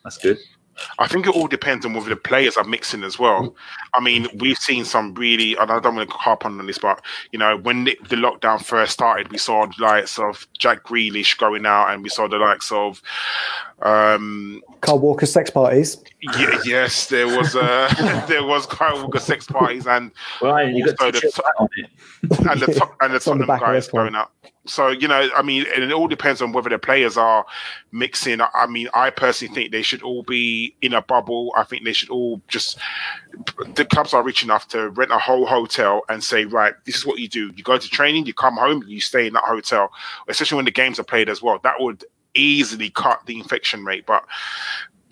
That's 0.03 0.19
good. 0.19 0.39
I 0.99 1.07
think 1.07 1.27
it 1.27 1.35
all 1.35 1.47
depends 1.47 1.85
on 1.87 1.95
whether 1.95 2.09
the 2.09 2.17
players 2.17 2.57
are 2.57 2.65
mixing 2.65 3.03
as 3.03 3.19
well. 3.19 3.55
I 3.95 4.01
mean, 4.01 4.29
we've 4.35 4.59
seen 4.59 4.85
some 4.85 5.15
really, 5.15 5.57
and 5.57 5.71
I 5.71 5.81
don't 5.81 5.97
want 5.97 6.11
to 6.11 6.17
harp 6.17 6.45
on 6.45 6.65
this, 6.67 6.79
but 6.79 7.03
you 7.33 7.39
know, 7.39 7.57
when 7.57 7.85
the, 7.85 7.99
the 8.09 8.17
lockdown 8.17 8.63
first 8.63 8.93
started, 8.93 9.31
we 9.31 9.39
saw 9.39 9.67
the 9.67 9.83
likes 9.83 10.19
of 10.19 10.47
Jack 10.59 10.85
Grealish 10.85 11.39
going 11.39 11.67
out, 11.67 11.93
and 11.93 12.03
we 12.03 12.09
saw 12.09 12.29
the 12.29 12.39
likes 12.39 12.71
of 12.73 13.03
um, 13.83 14.63
Kyle 14.81 14.99
Walker 14.99 15.27
sex 15.27 15.51
parties. 15.51 16.03
Yeah, 16.23 16.59
yes, 16.65 17.09
there 17.09 17.27
was 17.27 17.55
uh, 17.57 18.25
there 18.29 18.45
was 18.45 18.67
Kyle 18.67 19.03
Walker 19.03 19.21
sex 19.21 19.47
parties, 19.47 19.87
and 19.87 20.11
well, 20.41 20.69
you 20.69 20.85
got 20.85 20.99
the, 20.99 21.43
on 21.59 21.69
it. 21.77 21.91
and 22.23 22.61
the 22.61 22.89
and 23.01 23.13
the 23.13 23.17
It's 23.17 23.25
the 23.25 23.31
Tottenham 23.31 23.47
guys 23.61 23.89
going 23.89 24.15
out. 24.15 24.31
So 24.67 24.89
you 24.89 25.09
know, 25.09 25.29
I 25.35 25.43
mean, 25.43 25.65
and 25.75 25.85
it 25.85 25.93
all 25.93 26.09
depends 26.09 26.43
on 26.43 26.53
whether 26.53 26.69
the 26.69 26.79
players 26.79 27.17
are 27.17 27.45
mixing. 27.93 28.41
I 28.41 28.67
mean, 28.67 28.89
I 28.95 29.11
personally 29.11 29.55
think 29.55 29.73
they 29.73 29.83
should 29.83 30.03
all 30.03 30.23
be 30.23 30.75
in 30.83 30.93
a 30.93 31.03
bubble. 31.03 31.53
I 31.57 31.65
think 31.65 31.85
they 31.85 31.93
should 31.93 32.11
all 32.11 32.41
just. 32.49 32.79
The 33.75 33.85
clubs 33.85 34.15
are 34.15 34.23
rich 34.23 34.43
enough 34.43 34.69
to 34.69 34.91
rent 34.91 35.13
a 35.13 35.19
whole 35.19 35.47
hotel 35.47 36.03
and 36.09 36.23
say, 36.23 36.45
right, 36.45 36.75
this 36.85 36.97
is 36.97 37.07
what 37.07 37.19
you 37.19 37.29
do. 37.29 37.53
You 37.55 37.63
go 37.63 37.79
to 37.79 37.89
training, 37.89 38.27
you 38.27 38.35
come 38.35 38.57
home, 38.57 38.85
you 38.87 39.01
stay 39.01 39.27
in 39.27 39.35
that 39.35 39.45
hotel. 39.45 39.91
Especially 40.29 40.57
when 40.57 40.65
the 40.65 40.71
games 40.71 40.99
are 40.99 41.05
played 41.05 41.29
as 41.29 41.43
well. 41.43 41.59
That 41.63 41.81
would 41.81 42.05
easily 42.35 42.91
cut 42.91 43.25
the 43.27 43.39
infection 43.39 43.85
rate, 43.85 44.07
but 44.07 44.25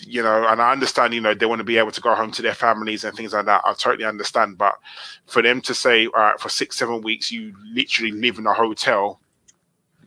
you 0.07 0.23
know, 0.23 0.47
and 0.47 0.61
I 0.61 0.73
understand, 0.73 1.15
you 1.15 1.21
know, 1.21 1.35
they 1.35 1.47
want 1.47 1.61
to 1.61 1.65
be 1.65 1.79
able 1.79 1.93
to 1.93 2.01
go 2.01 2.15
home 2.15 2.31
to 2.33 2.43
their 2.43 2.55
families 2.55 3.05
and 3.05 3.17
things 3.17 3.33
like 3.33 3.47
that. 3.47 3.63
I 3.65 3.73
totally 3.75 4.05
understand. 4.05 4.59
But 4.59 4.75
for 5.27 5.43
them 5.43 5.61
to 5.63 5.75
say, 5.75 6.07
all 6.07 6.13
right, 6.23 6.39
for 6.41 6.49
six, 6.49 6.77
seven 6.77 7.01
weeks, 7.01 7.33
you 7.33 7.55
literally 7.73 8.13
live 8.13 8.39
in 8.39 8.47
a 8.47 8.53
hotel, 8.53 9.21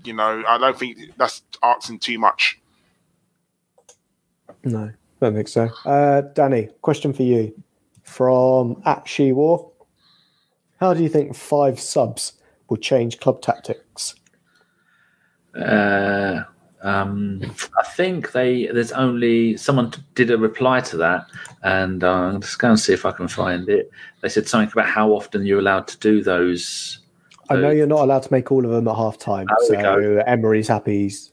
you 0.07 0.13
know, 0.13 0.43
I 0.47 0.57
don't 0.57 0.77
think 0.77 0.97
that's 1.17 1.43
asking 1.61 1.99
too 1.99 2.17
much. 2.17 2.59
No, 4.63 4.91
don't 5.21 5.35
think 5.35 5.47
so. 5.47 5.69
Uh, 5.85 6.21
Danny, 6.33 6.69
question 6.81 7.13
for 7.13 7.23
you 7.23 7.53
from 8.03 8.81
at 8.85 9.07
She 9.07 9.31
War. 9.31 9.71
How 10.79 10.93
do 10.93 11.03
you 11.03 11.09
think 11.09 11.35
five 11.35 11.79
subs 11.79 12.33
will 12.69 12.77
change 12.77 13.19
club 13.19 13.41
tactics? 13.41 14.15
Uh, 15.55 16.43
um, 16.83 17.41
I 17.77 17.83
think 17.83 18.31
they 18.31 18.67
there's 18.67 18.91
only 18.91 19.57
someone 19.57 19.91
t- 19.91 20.01
did 20.13 20.29
a 20.29 20.37
reply 20.37 20.81
to 20.81 20.97
that, 20.97 21.27
and 21.63 22.03
uh, 22.03 22.11
I'm 22.11 22.41
just 22.41 22.59
going 22.59 22.75
to 22.75 22.81
see 22.81 22.93
if 22.93 23.05
I 23.05 23.11
can 23.11 23.27
find 23.27 23.67
it. 23.67 23.89
They 24.21 24.29
said 24.29 24.47
something 24.47 24.71
about 24.71 24.87
how 24.87 25.09
often 25.11 25.45
you're 25.45 25.59
allowed 25.59 25.87
to 25.87 25.97
do 25.97 26.21
those. 26.21 26.99
I 27.49 27.55
know 27.55 27.69
you're 27.71 27.87
not 27.87 28.01
allowed 28.01 28.23
to 28.23 28.31
make 28.31 28.51
all 28.51 28.63
of 28.65 28.71
them 28.71 28.87
at 28.87 28.95
half 28.95 29.17
time, 29.17 29.47
there 29.69 29.77
we 29.77 29.83
so 29.83 30.23
Emery's 30.27 30.67
happy. 30.67 31.03
he's- 31.03 31.31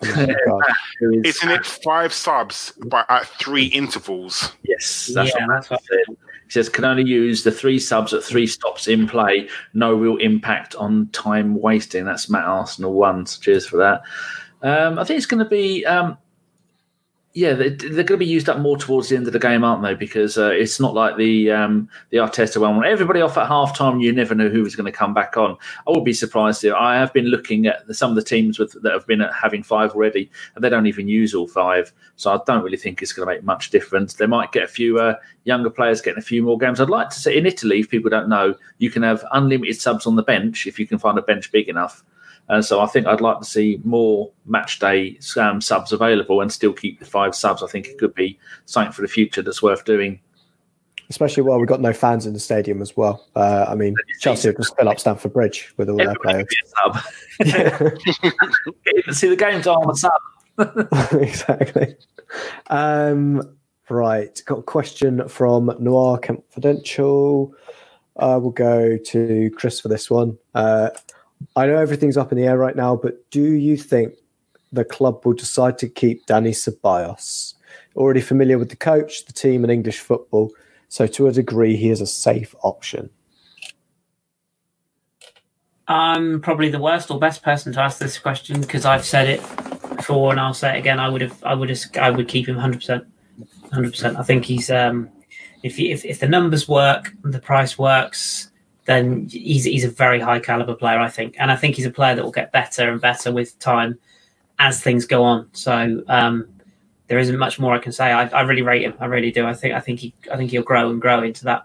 from 0.00 0.26
the 0.26 0.36
card. 0.46 0.64
Who 1.00 1.20
is- 1.20 1.36
Isn't 1.36 1.50
it 1.50 1.66
five 1.66 2.12
subs 2.12 2.72
but 2.86 3.04
at 3.10 3.26
three 3.26 3.66
intervals? 3.66 4.52
Yes, 4.62 5.10
that's 5.14 5.32
Yeah, 5.34 5.46
what 5.46 5.54
that's 5.54 5.70
Matt 5.70 5.80
what- 5.80 5.82
said. 6.06 6.16
He 6.46 6.52
says 6.52 6.68
can 6.68 6.84
only 6.84 7.04
use 7.04 7.44
the 7.44 7.52
three 7.52 7.78
subs 7.78 8.12
at 8.12 8.24
three 8.24 8.46
stops 8.46 8.88
in 8.88 9.06
play. 9.06 9.48
No 9.72 9.94
real 9.94 10.16
impact 10.16 10.74
on 10.74 11.08
time 11.12 11.54
wasting. 11.54 12.04
That's 12.04 12.28
Matt 12.28 12.44
Arsenal 12.44 12.92
one. 12.94 13.24
So 13.26 13.40
cheers 13.40 13.66
for 13.66 13.76
that. 13.76 14.02
Um, 14.62 14.98
I 14.98 15.04
think 15.04 15.18
it's 15.18 15.26
going 15.26 15.44
to 15.44 15.48
be. 15.48 15.86
Um, 15.86 16.18
yeah, 17.32 17.52
they, 17.52 17.68
they're 17.68 18.02
going 18.02 18.06
to 18.06 18.16
be 18.16 18.26
used 18.26 18.48
up 18.48 18.58
more 18.58 18.76
towards 18.76 19.08
the 19.08 19.16
end 19.16 19.28
of 19.28 19.32
the 19.32 19.38
game, 19.38 19.62
aren't 19.62 19.82
they? 19.82 19.94
Because 19.94 20.36
uh, 20.36 20.50
it's 20.50 20.80
not 20.80 20.94
like 20.94 21.16
the 21.16 21.52
um, 21.52 21.88
the 22.10 22.16
Arteta 22.16 22.60
one. 22.60 22.84
Everybody 22.84 23.20
off 23.20 23.38
at 23.38 23.46
half 23.46 23.76
time, 23.76 24.00
you 24.00 24.12
never 24.12 24.34
know 24.34 24.48
who 24.48 24.64
was 24.64 24.74
going 24.74 24.90
to 24.90 24.96
come 24.96 25.14
back 25.14 25.36
on. 25.36 25.56
I 25.86 25.90
would 25.90 26.04
be 26.04 26.12
surprised. 26.12 26.64
If, 26.64 26.74
I 26.74 26.96
have 26.96 27.12
been 27.12 27.26
looking 27.26 27.66
at 27.66 27.86
the, 27.86 27.94
some 27.94 28.10
of 28.10 28.16
the 28.16 28.24
teams 28.24 28.58
with, 28.58 28.72
that 28.82 28.92
have 28.92 29.06
been 29.06 29.20
at 29.20 29.32
having 29.32 29.62
five 29.62 29.92
already, 29.92 30.28
and 30.56 30.64
they 30.64 30.68
don't 30.68 30.88
even 30.88 31.06
use 31.06 31.32
all 31.32 31.46
five. 31.46 31.92
So 32.16 32.32
I 32.32 32.40
don't 32.46 32.64
really 32.64 32.76
think 32.76 33.00
it's 33.00 33.12
going 33.12 33.28
to 33.28 33.32
make 33.32 33.44
much 33.44 33.70
difference. 33.70 34.14
They 34.14 34.26
might 34.26 34.50
get 34.50 34.64
a 34.64 34.68
few 34.68 34.98
uh, 34.98 35.14
younger 35.44 35.70
players 35.70 36.00
getting 36.00 36.18
a 36.18 36.22
few 36.22 36.42
more 36.42 36.58
games. 36.58 36.80
I'd 36.80 36.90
like 36.90 37.10
to 37.10 37.20
say 37.20 37.36
in 37.36 37.46
Italy, 37.46 37.78
if 37.78 37.90
people 37.90 38.10
don't 38.10 38.28
know, 38.28 38.56
you 38.78 38.90
can 38.90 39.04
have 39.04 39.24
unlimited 39.30 39.80
subs 39.80 40.04
on 40.04 40.16
the 40.16 40.24
bench 40.24 40.66
if 40.66 40.80
you 40.80 40.86
can 40.86 40.98
find 40.98 41.16
a 41.16 41.22
bench 41.22 41.52
big 41.52 41.68
enough. 41.68 42.02
And 42.48 42.64
so 42.64 42.80
I 42.80 42.86
think 42.86 43.06
I'd 43.06 43.20
like 43.20 43.38
to 43.38 43.44
see 43.44 43.80
more 43.84 44.30
match 44.44 44.80
day 44.80 45.18
um, 45.36 45.60
subs 45.60 45.92
available 45.92 46.40
and 46.40 46.52
still 46.52 46.72
keep 46.72 46.98
the 46.98 47.04
five 47.04 47.34
subs. 47.34 47.62
I 47.62 47.68
think 47.68 47.86
it 47.86 47.98
could 47.98 48.14
be 48.14 48.38
something 48.66 48.92
for 48.92 49.02
the 49.02 49.08
future 49.08 49.42
that's 49.42 49.62
worth 49.62 49.84
doing. 49.84 50.20
Especially 51.08 51.42
while 51.42 51.58
we've 51.58 51.68
got 51.68 51.80
no 51.80 51.92
fans 51.92 52.26
in 52.26 52.32
the 52.32 52.40
stadium 52.40 52.80
as 52.80 52.96
well. 52.96 53.26
Uh, 53.34 53.66
I 53.68 53.74
mean, 53.74 53.94
Chelsea 54.20 54.48
will 54.48 54.56
just 54.56 54.76
fill 54.76 54.88
up 54.88 55.00
Stamford 55.00 55.32
Bridge 55.32 55.72
with 55.76 55.88
all 55.90 55.96
their 55.96 56.14
players. 56.22 56.46
could 57.38 57.44
be 57.44 57.52
a 57.52 57.52
sub. 57.52 57.96
Yeah. 59.06 59.10
see 59.12 59.28
the 59.28 59.36
games 59.36 59.66
on 59.66 59.86
the 59.86 59.94
sub. 59.94 60.12
exactly. 61.20 61.96
Um, 62.68 63.56
right. 63.88 64.40
Got 64.46 64.58
a 64.60 64.62
question 64.62 65.28
from 65.28 65.74
Noir 65.78 66.18
Confidential. 66.18 67.54
Uh, 68.16 68.38
we'll 68.40 68.50
go 68.50 68.96
to 68.96 69.50
Chris 69.56 69.80
for 69.80 69.88
this 69.88 70.10
one. 70.10 70.38
I 71.56 71.66
know 71.66 71.76
everything's 71.76 72.16
up 72.16 72.32
in 72.32 72.38
the 72.38 72.44
air 72.44 72.58
right 72.58 72.76
now, 72.76 72.96
but 72.96 73.30
do 73.30 73.42
you 73.42 73.76
think 73.76 74.14
the 74.72 74.84
club 74.84 75.24
will 75.24 75.32
decide 75.32 75.78
to 75.78 75.88
keep 75.88 76.26
Dani 76.26 76.50
Ceballos? 76.50 77.54
Already 77.96 78.20
familiar 78.20 78.58
with 78.58 78.70
the 78.70 78.76
coach, 78.76 79.24
the 79.26 79.32
team, 79.32 79.64
and 79.64 79.72
English 79.72 79.98
football, 79.98 80.52
so 80.88 81.06
to 81.06 81.26
a 81.28 81.32
degree, 81.32 81.76
he 81.76 81.90
is 81.90 82.00
a 82.00 82.06
safe 82.06 82.54
option. 82.62 83.10
I'm 85.88 86.40
probably 86.40 86.68
the 86.68 86.78
worst 86.80 87.10
or 87.10 87.18
best 87.18 87.42
person 87.42 87.72
to 87.72 87.80
ask 87.80 87.98
this 87.98 88.18
question 88.18 88.60
because 88.60 88.84
I've 88.84 89.04
said 89.04 89.28
it 89.28 89.40
before 89.96 90.30
and 90.30 90.38
I'll 90.38 90.54
say 90.54 90.76
it 90.76 90.78
again. 90.78 91.00
I 91.00 91.08
would 91.08 91.20
have, 91.20 91.42
I 91.42 91.54
would 91.54 91.68
have, 91.68 91.80
I 92.00 92.10
would 92.10 92.28
keep 92.28 92.48
him 92.48 92.54
100, 92.54 92.76
percent 92.76 93.04
100. 93.62 93.90
percent 93.90 94.16
I 94.16 94.22
think 94.22 94.44
he's, 94.44 94.70
um, 94.70 95.08
if, 95.64 95.76
he, 95.76 95.90
if 95.90 96.04
if 96.04 96.20
the 96.20 96.28
numbers 96.28 96.68
work, 96.68 97.12
the 97.24 97.40
price 97.40 97.76
works, 97.76 98.49
then 98.90 99.28
he's 99.28 99.64
he's 99.64 99.84
a 99.84 99.90
very 99.90 100.18
high 100.18 100.40
caliber 100.40 100.74
player. 100.74 100.98
I 100.98 101.08
think, 101.08 101.36
and 101.38 101.50
I 101.50 101.56
think 101.56 101.76
he's 101.76 101.86
a 101.86 101.90
player 101.90 102.16
that 102.16 102.24
will 102.24 102.32
get 102.32 102.50
better 102.50 102.90
and 102.90 103.00
better 103.00 103.32
with 103.32 103.58
time 103.60 103.98
as 104.58 104.82
things 104.82 105.06
go 105.06 105.22
on. 105.22 105.48
So 105.52 106.02
um, 106.08 106.48
there 107.06 107.18
isn't 107.18 107.38
much 107.38 107.58
more 107.58 107.74
I 107.74 107.78
can 107.78 107.92
say. 107.92 108.10
I, 108.10 108.26
I 108.28 108.42
really 108.42 108.62
rate 108.62 108.82
him. 108.82 108.94
I 108.98 109.06
really 109.06 109.30
do. 109.30 109.46
I 109.46 109.54
think 109.54 109.74
I 109.74 109.80
think 109.80 110.00
he 110.00 110.14
I 110.32 110.36
think 110.36 110.50
he'll 110.50 110.62
grow 110.62 110.90
and 110.90 111.00
grow 111.00 111.22
into 111.22 111.44
that 111.44 111.64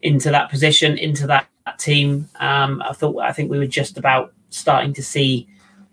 into 0.00 0.30
that 0.30 0.50
position 0.50 0.96
into 0.98 1.26
that, 1.26 1.46
that 1.66 1.78
team. 1.78 2.28
Um, 2.40 2.82
I 2.82 2.92
thought 2.92 3.18
I 3.20 3.32
think 3.32 3.50
we 3.50 3.58
were 3.58 3.66
just 3.66 3.98
about 3.98 4.32
starting 4.50 4.94
to 4.94 5.02
see 5.02 5.46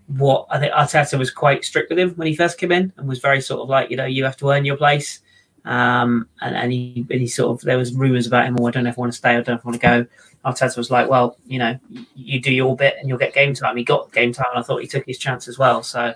what 0.07 0.47
I 0.49 0.59
think 0.59 0.73
Arteta 0.73 1.19
was 1.19 1.29
quite 1.29 1.63
strict 1.63 1.89
with 1.89 1.99
him 1.99 2.11
when 2.11 2.27
he 2.27 2.35
first 2.35 2.57
came 2.57 2.71
in 2.71 2.91
and 2.97 3.07
was 3.07 3.19
very 3.19 3.41
sort 3.41 3.61
of 3.61 3.69
like 3.69 3.91
you 3.91 3.97
know 3.97 4.05
you 4.05 4.23
have 4.23 4.37
to 4.37 4.49
earn 4.49 4.65
your 4.65 4.77
place. 4.77 5.19
Um, 5.65 6.27
and, 6.41 6.55
and 6.55 6.71
he 6.71 7.05
and 7.11 7.19
he 7.19 7.27
sort 7.27 7.51
of 7.51 7.65
there 7.65 7.77
was 7.77 7.93
rumours 7.93 8.25
about 8.25 8.47
him. 8.47 8.55
Oh, 8.59 8.65
I 8.65 8.71
don't 8.71 8.85
know 8.85 8.89
if 8.89 8.97
I 8.97 9.01
want 9.01 9.11
to 9.11 9.17
stay. 9.17 9.31
I 9.31 9.41
don't 9.41 9.49
know 9.49 9.53
if 9.55 9.65
I 9.65 9.69
want 9.69 9.81
to 9.81 9.87
go. 9.87 10.05
Arteta 10.45 10.77
was 10.77 10.89
like, 10.89 11.09
well, 11.09 11.37
you 11.45 11.59
know, 11.59 11.77
you 12.15 12.39
do 12.39 12.53
your 12.53 12.75
bit 12.75 12.95
and 12.99 13.09
you'll 13.09 13.17
get 13.17 13.33
game 13.33 13.53
time. 13.53 13.77
He 13.77 13.83
got 13.83 14.11
game 14.11 14.31
time, 14.31 14.47
and 14.51 14.59
I 14.59 14.63
thought 14.63 14.81
he 14.81 14.87
took 14.87 15.05
his 15.05 15.17
chance 15.17 15.47
as 15.47 15.57
well. 15.57 15.83
So 15.83 16.13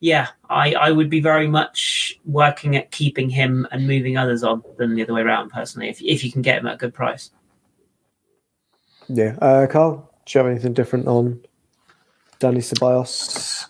yeah, 0.00 0.28
I, 0.50 0.74
I 0.74 0.90
would 0.90 1.08
be 1.08 1.20
very 1.20 1.48
much 1.48 2.18
working 2.24 2.76
at 2.76 2.90
keeping 2.90 3.30
him 3.30 3.66
and 3.70 3.86
moving 3.86 4.16
others 4.16 4.42
on 4.42 4.62
than 4.76 4.94
the 4.94 5.02
other 5.02 5.14
way 5.14 5.22
around. 5.22 5.50
Personally, 5.50 5.88
if 5.88 6.02
if 6.02 6.22
you 6.22 6.30
can 6.30 6.42
get 6.42 6.58
him 6.58 6.66
at 6.66 6.74
a 6.74 6.78
good 6.78 6.94
price. 6.94 7.30
Yeah, 9.08 9.36
uh, 9.40 9.66
Carl, 9.68 10.12
do 10.26 10.38
you 10.38 10.44
have 10.44 10.50
anything 10.50 10.74
different 10.74 11.06
on 11.06 11.40
Dani 12.40 12.58
Ceballos? 12.58 13.66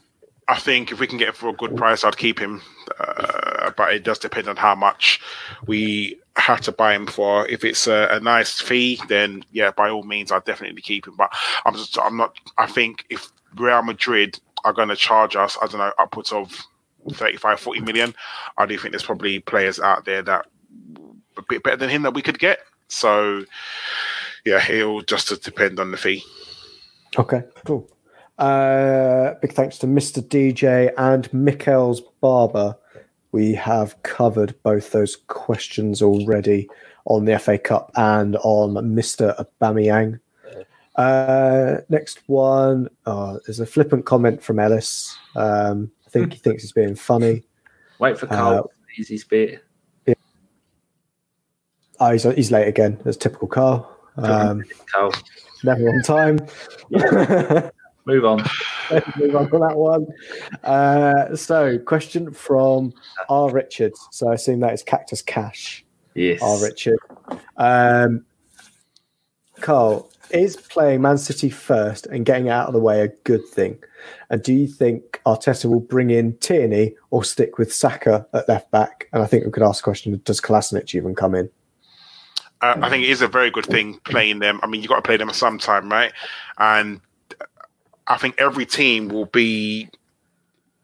I 0.48 0.58
think 0.58 0.92
if 0.92 1.00
we 1.00 1.06
can 1.06 1.18
get 1.18 1.28
him 1.28 1.34
for 1.34 1.48
a 1.48 1.52
good 1.52 1.76
price, 1.76 2.04
I'd 2.04 2.16
keep 2.16 2.38
him. 2.38 2.62
Uh, 2.98 3.70
but 3.76 3.92
it 3.92 4.04
does 4.04 4.18
depend 4.18 4.48
on 4.48 4.56
how 4.56 4.74
much 4.74 5.20
we 5.66 6.20
have 6.36 6.60
to 6.62 6.72
buy 6.72 6.94
him 6.94 7.06
for. 7.06 7.46
If 7.48 7.64
it's 7.64 7.86
a, 7.86 8.08
a, 8.10 8.20
nice 8.20 8.60
fee, 8.60 9.00
then 9.08 9.44
yeah, 9.52 9.70
by 9.70 9.88
all 9.88 10.02
means, 10.02 10.30
I'd 10.30 10.44
definitely 10.44 10.82
keep 10.82 11.06
him. 11.06 11.14
But 11.16 11.32
I'm 11.64 11.74
just, 11.74 11.98
I'm 11.98 12.16
not. 12.16 12.38
I 12.58 12.66
think 12.66 13.04
if 13.10 13.30
Real 13.56 13.82
Madrid 13.82 14.38
are 14.64 14.72
going 14.72 14.88
to 14.88 14.96
charge 14.96 15.36
us, 15.36 15.56
I 15.60 15.66
don't 15.66 15.78
know, 15.78 15.92
upwards 15.98 16.32
of 16.32 16.66
35, 17.10 17.60
40 17.60 17.80
million, 17.80 18.14
I 18.58 18.66
do 18.66 18.76
think 18.78 18.92
there's 18.92 19.04
probably 19.04 19.38
players 19.40 19.80
out 19.80 20.04
there 20.04 20.22
that 20.22 20.46
a 21.36 21.42
bit 21.48 21.62
better 21.62 21.76
than 21.76 21.90
him 21.90 22.02
that 22.02 22.14
we 22.14 22.22
could 22.22 22.38
get. 22.38 22.60
So 22.88 23.44
yeah, 24.44 24.64
it'll 24.70 25.02
just 25.02 25.42
depend 25.42 25.80
on 25.80 25.90
the 25.90 25.96
fee. 25.96 26.22
Okay, 27.18 27.42
cool. 27.64 27.90
Uh, 28.38 29.34
big 29.40 29.52
thanks 29.52 29.78
to 29.78 29.86
Mr. 29.86 30.22
DJ 30.22 30.92
and 30.98 31.30
Mikkel's 31.30 32.02
Barber. 32.20 32.76
We 33.36 33.52
have 33.52 34.02
covered 34.02 34.54
both 34.62 34.92
those 34.92 35.14
questions 35.14 36.00
already 36.00 36.70
on 37.04 37.26
the 37.26 37.38
FA 37.38 37.58
Cup 37.58 37.90
and 37.94 38.34
on 38.36 38.76
Mr. 38.96 39.36
Aubameyang. 39.36 40.20
Uh, 40.94 41.82
next 41.90 42.22
one, 42.28 42.88
oh, 43.04 43.38
there's 43.44 43.60
a 43.60 43.66
flippant 43.66 44.06
comment 44.06 44.42
from 44.42 44.58
Ellis. 44.58 45.14
Um, 45.34 45.90
I 46.06 46.08
think 46.08 46.32
he 46.32 46.38
thinks 46.38 46.62
he's 46.62 46.72
being 46.72 46.94
funny. 46.94 47.42
Wait 47.98 48.18
for 48.18 48.26
Carl. 48.26 48.70
Uh, 48.70 48.96
Easy 48.96 49.22
bit. 49.28 49.62
Yeah. 50.06 50.14
Oh, 52.00 52.12
he's, 52.12 52.22
he's 52.22 52.50
late 52.50 52.68
again. 52.68 52.98
That's 53.04 53.18
typical 53.18 53.48
Carl. 53.48 53.98
Um, 54.16 54.64
Carl. 54.90 55.12
Never 55.62 55.90
on 55.90 56.02
time. 56.04 56.38
Move 58.06 58.24
on. 58.24 58.42
Move 59.16 59.36
on 59.36 59.48
for 59.48 59.58
that 59.60 59.76
one. 59.76 60.06
Uh, 60.64 61.34
so, 61.36 61.78
question 61.78 62.32
from 62.32 62.92
R. 63.28 63.50
Richard. 63.50 63.92
So, 64.10 64.28
I 64.30 64.34
assume 64.34 64.60
that 64.60 64.72
is 64.72 64.82
Cactus 64.82 65.22
Cash. 65.22 65.84
Yes. 66.14 66.40
R. 66.42 66.62
Richard. 66.62 66.98
Um, 67.56 68.24
Carl, 69.60 70.10
is 70.30 70.56
playing 70.56 71.02
Man 71.02 71.18
City 71.18 71.50
first 71.50 72.06
and 72.06 72.26
getting 72.26 72.48
out 72.48 72.66
of 72.66 72.74
the 72.74 72.80
way 72.80 73.00
a 73.00 73.08
good 73.24 73.46
thing? 73.46 73.78
And 74.30 74.42
do 74.42 74.52
you 74.52 74.66
think 74.66 75.20
Arteta 75.26 75.66
will 75.66 75.80
bring 75.80 76.10
in 76.10 76.36
Tierney 76.38 76.94
or 77.10 77.24
stick 77.24 77.58
with 77.58 77.72
Saka 77.72 78.26
at 78.32 78.48
left 78.48 78.70
back? 78.70 79.08
And 79.12 79.22
I 79.22 79.26
think 79.26 79.44
we 79.44 79.52
could 79.52 79.62
ask 79.62 79.82
the 79.82 79.84
question: 79.84 80.20
Does 80.24 80.40
Kolasinac 80.40 80.94
even 80.94 81.14
come 81.14 81.34
in? 81.34 81.50
Uh, 82.62 82.74
I 82.80 82.88
think 82.88 83.04
it 83.04 83.10
is 83.10 83.22
a 83.22 83.28
very 83.28 83.50
good 83.50 83.66
thing 83.66 84.00
playing 84.04 84.38
them. 84.38 84.60
I 84.62 84.66
mean, 84.66 84.82
you 84.82 84.88
got 84.88 84.96
to 84.96 85.02
play 85.02 85.16
them 85.16 85.28
at 85.28 85.34
some 85.34 85.58
time, 85.58 85.90
right? 85.90 86.12
And 86.58 87.00
I 88.08 88.16
think 88.16 88.36
every 88.38 88.66
team 88.66 89.08
will 89.08 89.26
be 89.26 89.88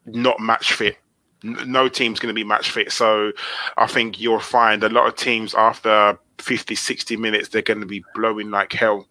not 0.07 0.41
match 0.41 0.73
fit. 0.73 0.97
No 1.43 1.89
team's 1.89 2.21
going 2.21 2.33
to 2.33 2.39
be 2.39 2.45
match 2.45 2.71
fit. 2.71 2.93
So 2.93 3.33
I 3.77 3.87
think 3.87 4.21
you'll 4.21 4.41
find 4.41 4.83
a 4.85 4.89
lot 4.89 5.09
of 5.09 5.17
teams 5.17 5.55
after 5.55 6.19
50, 6.43 6.75
60 6.75 7.17
minutes, 7.17 7.49
they're 7.49 7.63
going 7.63 7.81
to 7.81 7.87
be 7.87 8.05
blowing 8.15 8.51
like 8.51 8.73
hell. 8.73 9.07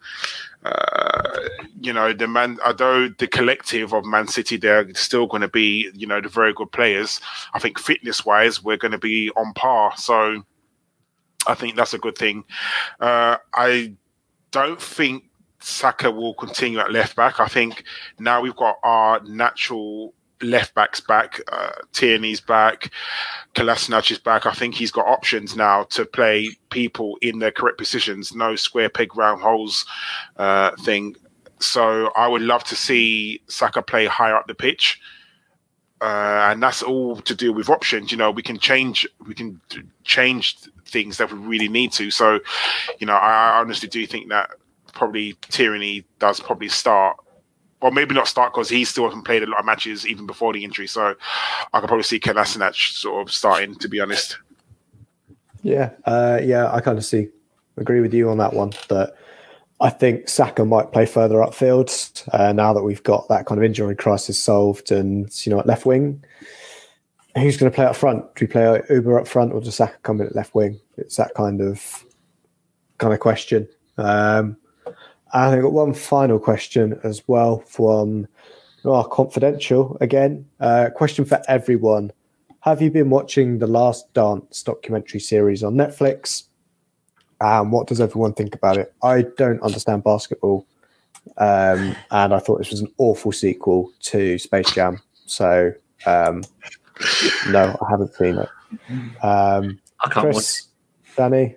Uh, 0.63 1.39
you 1.79 1.91
know, 1.91 2.13
the 2.13 2.27
man, 2.27 2.59
although 2.65 3.07
the 3.07 3.27
collective 3.27 3.93
of 3.93 4.05
Man 4.05 4.27
City, 4.27 4.57
they're 4.57 4.93
still 4.93 5.27
going 5.27 5.41
to 5.41 5.47
be, 5.47 5.89
you 5.93 6.05
know, 6.05 6.21
the 6.21 6.29
very 6.29 6.53
good 6.53 6.71
players. 6.71 7.19
I 7.53 7.59
think 7.59 7.79
fitness 7.79 8.25
wise, 8.25 8.63
we're 8.63 8.77
going 8.77 8.91
to 8.91 8.97
be 8.97 9.31
on 9.31 9.53
par. 9.53 9.93
So 9.97 10.43
I 11.47 11.55
think 11.55 11.75
that's 11.75 11.93
a 11.93 11.97
good 11.97 12.17
thing. 12.17 12.43
Uh, 12.99 13.37
I 13.53 13.95
don't 14.51 14.81
think 14.81 15.23
Saka 15.63 16.11
will 16.11 16.33
continue 16.33 16.79
at 16.79 16.91
left 16.91 17.15
back. 17.15 17.39
I 17.39 17.47
think 17.47 17.83
now 18.19 18.41
we've 18.41 18.55
got 18.55 18.77
our 18.83 19.21
natural 19.23 20.13
left 20.41 20.73
backs 20.73 20.99
back. 20.99 21.39
Uh, 21.51 21.71
Tierney's 21.93 22.41
back. 22.41 22.91
Kolasinac 23.55 24.11
is 24.11 24.17
back. 24.17 24.45
I 24.45 24.53
think 24.53 24.75
he's 24.75 24.91
got 24.91 25.05
options 25.05 25.55
now 25.55 25.83
to 25.83 26.05
play 26.05 26.49
people 26.69 27.17
in 27.21 27.39
their 27.39 27.51
correct 27.51 27.77
positions. 27.77 28.33
No 28.33 28.55
square 28.55 28.89
peg 28.89 29.15
round 29.15 29.41
holes 29.41 29.85
uh, 30.37 30.71
thing. 30.77 31.15
So 31.59 32.11
I 32.15 32.27
would 32.27 32.41
love 32.41 32.63
to 32.65 32.75
see 32.75 33.41
Saka 33.47 33.81
play 33.81 34.05
higher 34.05 34.35
up 34.35 34.47
the 34.47 34.55
pitch. 34.55 34.99
Uh, 36.01 36.49
and 36.49 36.63
that's 36.63 36.81
all 36.81 37.17
to 37.17 37.35
do 37.35 37.53
with 37.53 37.69
options. 37.69 38.11
You 38.11 38.17
know, 38.17 38.31
we 38.31 38.41
can 38.41 38.57
change, 38.57 39.07
we 39.27 39.35
can 39.35 39.61
change 40.03 40.57
things 40.87 41.17
that 41.17 41.31
we 41.31 41.37
really 41.37 41.69
need 41.69 41.91
to. 41.93 42.09
So, 42.09 42.39
you 42.99 43.05
know, 43.05 43.13
I, 43.13 43.51
I 43.51 43.59
honestly 43.59 43.87
do 43.87 44.07
think 44.07 44.29
that 44.29 44.49
probably 44.93 45.33
Tierney 45.49 46.05
does 46.19 46.39
probably 46.39 46.69
start, 46.69 47.17
or 47.81 47.91
maybe 47.91 48.13
not 48.13 48.27
start 48.27 48.53
because 48.53 48.69
he 48.69 48.85
still 48.85 49.05
hasn't 49.05 49.25
played 49.25 49.43
a 49.43 49.47
lot 49.47 49.59
of 49.59 49.65
matches 49.65 50.05
even 50.07 50.25
before 50.25 50.53
the 50.53 50.63
injury. 50.63 50.87
So 50.87 51.15
I 51.73 51.79
could 51.79 51.87
probably 51.87 52.03
see 52.03 52.19
Kolasinac 52.19 52.75
sort 52.75 53.27
of 53.27 53.33
starting, 53.33 53.75
to 53.75 53.87
be 53.87 53.99
honest. 53.99 54.37
Yeah, 55.63 55.91
uh, 56.05 56.39
yeah, 56.43 56.71
I 56.73 56.81
kind 56.81 56.97
of 56.97 57.05
see, 57.05 57.29
agree 57.77 58.01
with 58.01 58.13
you 58.13 58.29
on 58.29 58.37
that 58.39 58.53
one. 58.53 58.71
That 58.89 59.15
I 59.79 59.89
think 59.89 60.29
Saka 60.29 60.65
might 60.65 60.91
play 60.91 61.05
further 61.05 61.37
upfield 61.37 62.27
uh, 62.33 62.53
now 62.53 62.73
that 62.73 62.83
we've 62.83 63.03
got 63.03 63.27
that 63.29 63.45
kind 63.45 63.59
of 63.59 63.63
injury 63.63 63.95
crisis 63.95 64.39
solved, 64.39 64.91
and 64.91 65.29
you 65.45 65.51
know, 65.51 65.59
at 65.59 65.67
left 65.67 65.85
wing, 65.85 66.23
who's 67.35 67.57
going 67.57 67.71
to 67.71 67.75
play 67.75 67.85
up 67.85 67.95
front? 67.95 68.23
Do 68.35 68.45
we 68.45 68.47
play 68.47 68.81
Auba 68.89 69.21
up 69.21 69.27
front, 69.27 69.53
or 69.53 69.61
does 69.61 69.75
Saka 69.75 69.97
come 70.03 70.21
in 70.21 70.27
at 70.27 70.35
left 70.35 70.55
wing? 70.55 70.79
It's 70.97 71.15
that 71.17 71.33
kind 71.35 71.61
of 71.61 72.05
kind 72.97 73.13
of 73.13 73.19
question. 73.19 73.67
Um, 73.97 74.57
and 75.33 75.55
I've 75.55 75.61
got 75.61 75.73
one 75.73 75.93
final 75.93 76.39
question 76.39 76.99
as 77.03 77.27
well 77.27 77.59
from 77.59 78.27
our 78.85 79.03
oh, 79.05 79.07
confidential 79.07 79.97
again. 80.01 80.45
Uh, 80.59 80.89
question 80.95 81.25
for 81.25 81.41
everyone: 81.47 82.11
Have 82.61 82.81
you 82.81 82.91
been 82.91 83.09
watching 83.09 83.59
the 83.59 83.67
Last 83.67 84.13
Dance 84.13 84.63
documentary 84.63 85.19
series 85.19 85.63
on 85.63 85.75
Netflix? 85.75 86.43
And 87.39 87.71
what 87.71 87.87
does 87.87 87.99
everyone 87.99 88.33
think 88.33 88.53
about 88.53 88.77
it? 88.77 88.93
I 89.03 89.23
don't 89.37 89.61
understand 89.61 90.03
basketball, 90.03 90.67
um, 91.37 91.95
and 92.11 92.33
I 92.33 92.39
thought 92.39 92.59
this 92.59 92.71
was 92.71 92.81
an 92.81 92.91
awful 92.97 93.31
sequel 93.31 93.91
to 94.01 94.37
Space 94.37 94.71
Jam. 94.71 95.01
So 95.25 95.73
um, 96.05 96.43
no, 97.49 97.77
I 97.81 97.89
haven't 97.89 98.13
seen 98.15 98.37
it. 98.37 98.49
Um, 99.23 99.79
I 99.99 100.09
can't 100.09 100.25
Chris, 100.25 100.67
watch. 101.05 101.15
Danny, 101.17 101.55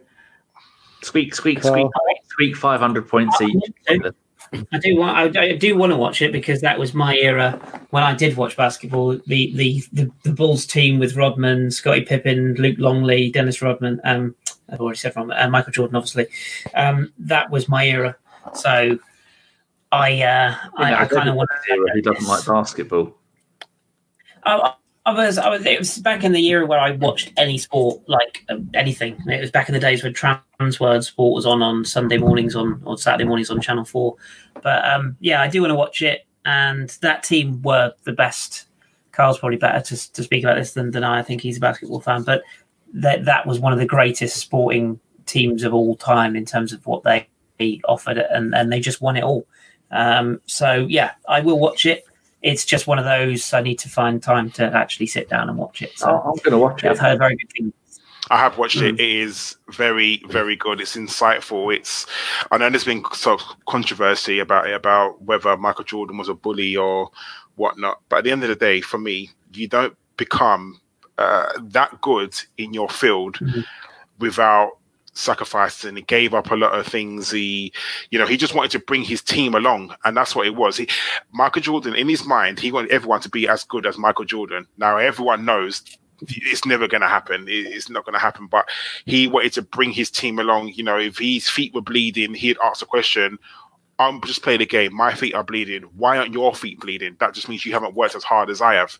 squeak, 1.02 1.34
squeak, 1.34 1.60
Carl. 1.60 1.74
squeak, 1.74 1.90
Five 2.56 2.81
hundred 2.81 3.09
points 3.09 3.40
each. 3.40 3.62
I 4.73 4.78
do 4.78 4.97
want. 4.97 5.36
I, 5.36 5.52
do 5.56 5.77
want 5.77 5.93
to 5.93 5.97
watch 5.97 6.23
it 6.23 6.32
because 6.32 6.61
that 6.61 6.78
was 6.78 6.94
my 6.94 7.16
era 7.16 7.52
when 7.90 8.02
I 8.02 8.15
did 8.15 8.36
watch 8.36 8.56
basketball. 8.56 9.19
The 9.27 9.52
the 9.55 9.82
the, 9.93 10.11
the 10.23 10.32
Bulls 10.32 10.66
team 10.66 10.98
with 10.98 11.16
Rodman, 11.16 11.70
Scottie 11.70 12.02
Pippen, 12.02 12.55
Luke 12.55 12.78
Longley, 12.78 13.31
Dennis 13.31 13.62
Rodman. 13.62 14.01
Um, 14.05 14.35
I've 14.69 14.81
already 14.81 14.98
said 14.98 15.16
Rodman, 15.16 15.36
uh, 15.39 15.48
Michael 15.48 15.73
Jordan, 15.73 15.97
obviously. 15.97 16.27
Um, 16.74 17.12
that 17.19 17.51
was 17.51 17.69
my 17.69 17.86
era. 17.86 18.16
So 18.55 18.98
I 19.93 20.23
uh, 20.23 20.55
I, 20.77 20.94
I 20.94 21.06
kind 21.06 21.28
of 21.28 21.35
want 21.35 21.51
to. 21.51 21.90
He 21.94 22.01
doesn't 22.01 22.27
like 22.27 22.47
basketball. 22.47 23.16
I, 24.44 24.74
I 25.06 25.12
was, 25.12 25.36
I 25.36 25.51
was, 25.51 25.66
it 25.66 25.78
was 25.78 25.98
back 25.98 26.24
in 26.24 26.32
the 26.32 26.47
era 26.47 26.64
where 26.64 26.81
I 26.81 26.93
watched 26.93 27.32
any 27.36 27.59
sport, 27.59 28.01
like 28.09 28.43
um, 28.48 28.70
anything. 28.72 29.22
It 29.26 29.40
was 29.40 29.51
back 29.51 29.68
in 29.68 29.74
the 29.74 29.81
days 29.81 30.02
when 30.02 30.14
Transworld 30.14 31.05
Sport 31.05 31.35
was 31.35 31.44
on 31.44 31.60
on 31.62 31.85
Sunday 31.85 32.16
mornings 32.16 32.56
on 32.56 32.81
or 32.86 32.97
Saturday 32.97 33.24
mornings 33.24 33.51
on 33.51 33.60
Channel 33.60 33.85
Four. 33.85 34.16
But 34.62 34.82
um, 34.89 35.16
yeah, 35.20 35.43
I 35.43 35.48
do 35.48 35.60
want 35.60 35.72
to 35.72 35.76
watch 35.76 36.01
it, 36.01 36.26
and 36.47 36.89
that 37.02 37.22
team 37.22 37.60
were 37.60 37.93
the 38.05 38.12
best. 38.12 38.66
Carl's 39.12 39.39
probably 39.39 39.59
better 39.59 39.81
to, 39.81 40.12
to 40.12 40.22
speak 40.22 40.43
about 40.43 40.56
this 40.56 40.72
than, 40.72 40.90
than 40.90 41.05
I. 41.05 41.18
I 41.18 41.22
think 41.22 41.43
he's 41.43 41.59
a 41.59 41.60
basketball 41.60 42.01
fan, 42.01 42.22
but 42.22 42.43
that 42.94 43.26
that 43.26 43.47
was 43.47 43.60
one 43.60 43.74
of 43.74 43.78
the 43.78 43.86
greatest 43.86 44.39
sporting 44.39 44.98
teams 45.26 45.64
of 45.64 45.74
all 45.74 45.97
time 45.97 46.35
in 46.35 46.47
terms 46.47 46.72
of 46.72 46.86
what 46.86 47.02
they 47.02 47.28
offered, 47.86 48.16
and 48.16 48.55
and 48.55 48.72
they 48.72 48.81
just 48.81 49.02
won 49.02 49.18
it 49.18 49.22
all. 49.22 49.47
Um, 49.90 50.40
so 50.47 50.86
yeah, 50.89 51.12
I 51.28 51.40
will 51.40 51.59
watch 51.59 51.85
it 51.85 52.06
it's 52.45 52.66
just 52.66 52.87
one 52.87 52.99
of 52.99 53.07
those. 53.07 53.53
I 53.55 53.62
need 53.62 53.79
to 53.81 53.89
find 53.89 54.23
time 54.23 54.51
to 54.53 54.65
actually 54.65 55.07
sit 55.07 55.31
down 55.31 55.49
and 55.49 55.57
watch 55.57 55.81
it. 55.81 55.99
So 55.99 56.09
I'm 56.09 56.37
going 56.37 56.51
to 56.51 56.59
watch 56.59 56.85
it. 56.85 56.91
I've 56.91 56.99
heard 56.99 57.19
very 57.19 57.37
good 57.37 57.51
things. 57.57 57.73
I 58.31 58.39
have 58.39 58.59
watched 58.59 58.79
mm. 58.79 58.91
it. 58.91 59.01
It 59.01 59.23
is 59.23 59.57
very, 59.71 60.23
very 60.29 60.55
good. 60.55 60.81
It's 60.81 60.95
insightful. 60.95 61.75
It's 61.75 62.07
I 62.51 62.59
know 62.59 62.69
there's 62.69 62.85
been 62.85 63.03
sort 63.12 63.41
of 63.41 63.49
controversy 63.66 64.39
about 64.41 64.69
it, 64.69 64.75
about 64.75 65.23
whether 65.23 65.57
Michael 65.57 65.85
Jordan 65.85 66.19
was 66.19 66.29
a 66.29 66.35
bully 66.35 66.77
or 66.77 67.11
whatnot. 67.57 68.01
But 68.11 68.19
at 68.19 68.25
the 68.25 68.33
end 68.33 68.43
of 68.43 68.51
the 68.51 68.57
day, 68.57 68.83
for 68.83 68.99
me, 68.99 69.31
you 69.55 69.66
don't 69.66 69.97
become 70.19 70.81
uh, 71.16 71.51
that 71.59 71.99
good 72.03 72.35
in 72.59 72.75
your 72.75 72.91
field 72.91 73.37
mm-hmm. 73.37 73.61
without 74.19 74.73
sacrificed 75.15 75.85
and 75.85 75.97
he 75.97 76.03
gave 76.03 76.35
up 76.35 76.51
a 76.51 76.57
lot 76.57 76.78
of 76.78 76.86
things. 76.86 77.31
He, 77.31 77.73
you 78.11 78.19
know, 78.19 78.27
he 78.27 78.36
just 78.36 78.55
wanted 78.55 78.73
to 78.73 78.78
bring 78.78 79.03
his 79.03 79.23
team 79.23 79.55
along, 79.55 79.95
and 80.05 80.16
that's 80.16 80.36
what 80.36 80.47
it 80.47 80.57
was. 80.57 80.77
He, 80.77 80.89
Michael 81.32 81.62
Jordan, 81.62 81.95
in 81.95 82.09
his 82.09 82.24
mind, 82.24 82.61
he 82.61 82.73
wanted 82.73 82.91
everyone 82.91 83.20
to 83.20 83.28
be 83.28 83.49
as 83.49 83.65
good 83.65 83.86
as 83.86 83.99
Michael 83.99 84.24
Jordan. 84.24 84.66
Now 84.77 84.99
everyone 84.99 85.45
knows 85.45 85.82
it's 86.28 86.65
never 86.65 86.89
going 86.89 87.01
to 87.01 87.09
happen. 87.09 87.47
It's 87.49 87.91
not 87.91 88.05
going 88.05 88.15
to 88.15 88.19
happen. 88.20 88.47
But 88.47 88.69
he 89.05 89.27
wanted 89.27 89.53
to 89.55 89.62
bring 89.62 89.91
his 89.91 90.11
team 90.11 90.39
along. 90.39 90.69
You 90.69 90.85
know, 90.85 90.99
if 90.99 91.19
his 91.19 91.49
feet 91.49 91.74
were 91.74 91.81
bleeding, 91.81 92.35
he'd 92.35 92.59
ask 92.62 92.82
a 92.82 92.86
question. 92.86 93.39
I'm 93.99 94.21
just 94.23 94.43
playing 94.43 94.59
the 94.59 94.66
game. 94.66 94.95
My 94.95 95.15
feet 95.15 95.35
are 95.35 95.45
bleeding. 95.45 95.83
Why 95.97 96.19
aren't 96.19 96.33
your 96.33 96.55
feet 96.55 96.81
bleeding? 96.81 97.16
That 97.21 97.35
just 97.35 97.49
means 97.49 97.65
you 97.65 97.73
haven't 97.73 97.95
worked 97.95 98.16
as 98.16 98.25
hard 98.25 98.51
as 98.51 98.61
I 98.61 98.75
have. 98.75 98.99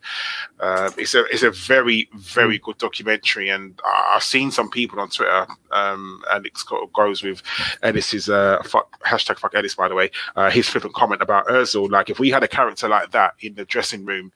Uh, 0.59 0.91
it's 0.97 1.13
a 1.13 1.25
it's 1.25 1.43
a 1.43 1.51
very 1.51 2.09
very 2.15 2.59
good 2.59 2.77
documentary, 2.77 3.49
and 3.49 3.79
I've 3.85 4.23
seen 4.23 4.51
some 4.51 4.69
people 4.69 4.99
on 4.99 5.09
Twitter. 5.09 5.47
Um, 5.71 6.23
and 6.31 6.45
it 6.45 6.57
goes 6.93 7.23
with 7.23 7.43
Ellis's 7.83 8.29
uh, 8.29 8.61
fuck, 8.63 9.01
hashtag 9.03 9.37
fuck 9.37 9.53
Ellis, 9.53 9.75
by 9.75 9.89
the 9.89 9.95
way. 9.95 10.11
Uh, 10.35 10.49
his 10.49 10.69
flippant 10.69 10.93
comment 10.93 11.21
about 11.21 11.47
Özil. 11.47 11.89
Like 11.89 12.09
if 12.09 12.19
we 12.19 12.29
had 12.29 12.43
a 12.43 12.47
character 12.47 12.87
like 12.87 13.11
that 13.11 13.33
in 13.41 13.55
the 13.55 13.65
dressing 13.65 14.05
room, 14.05 14.31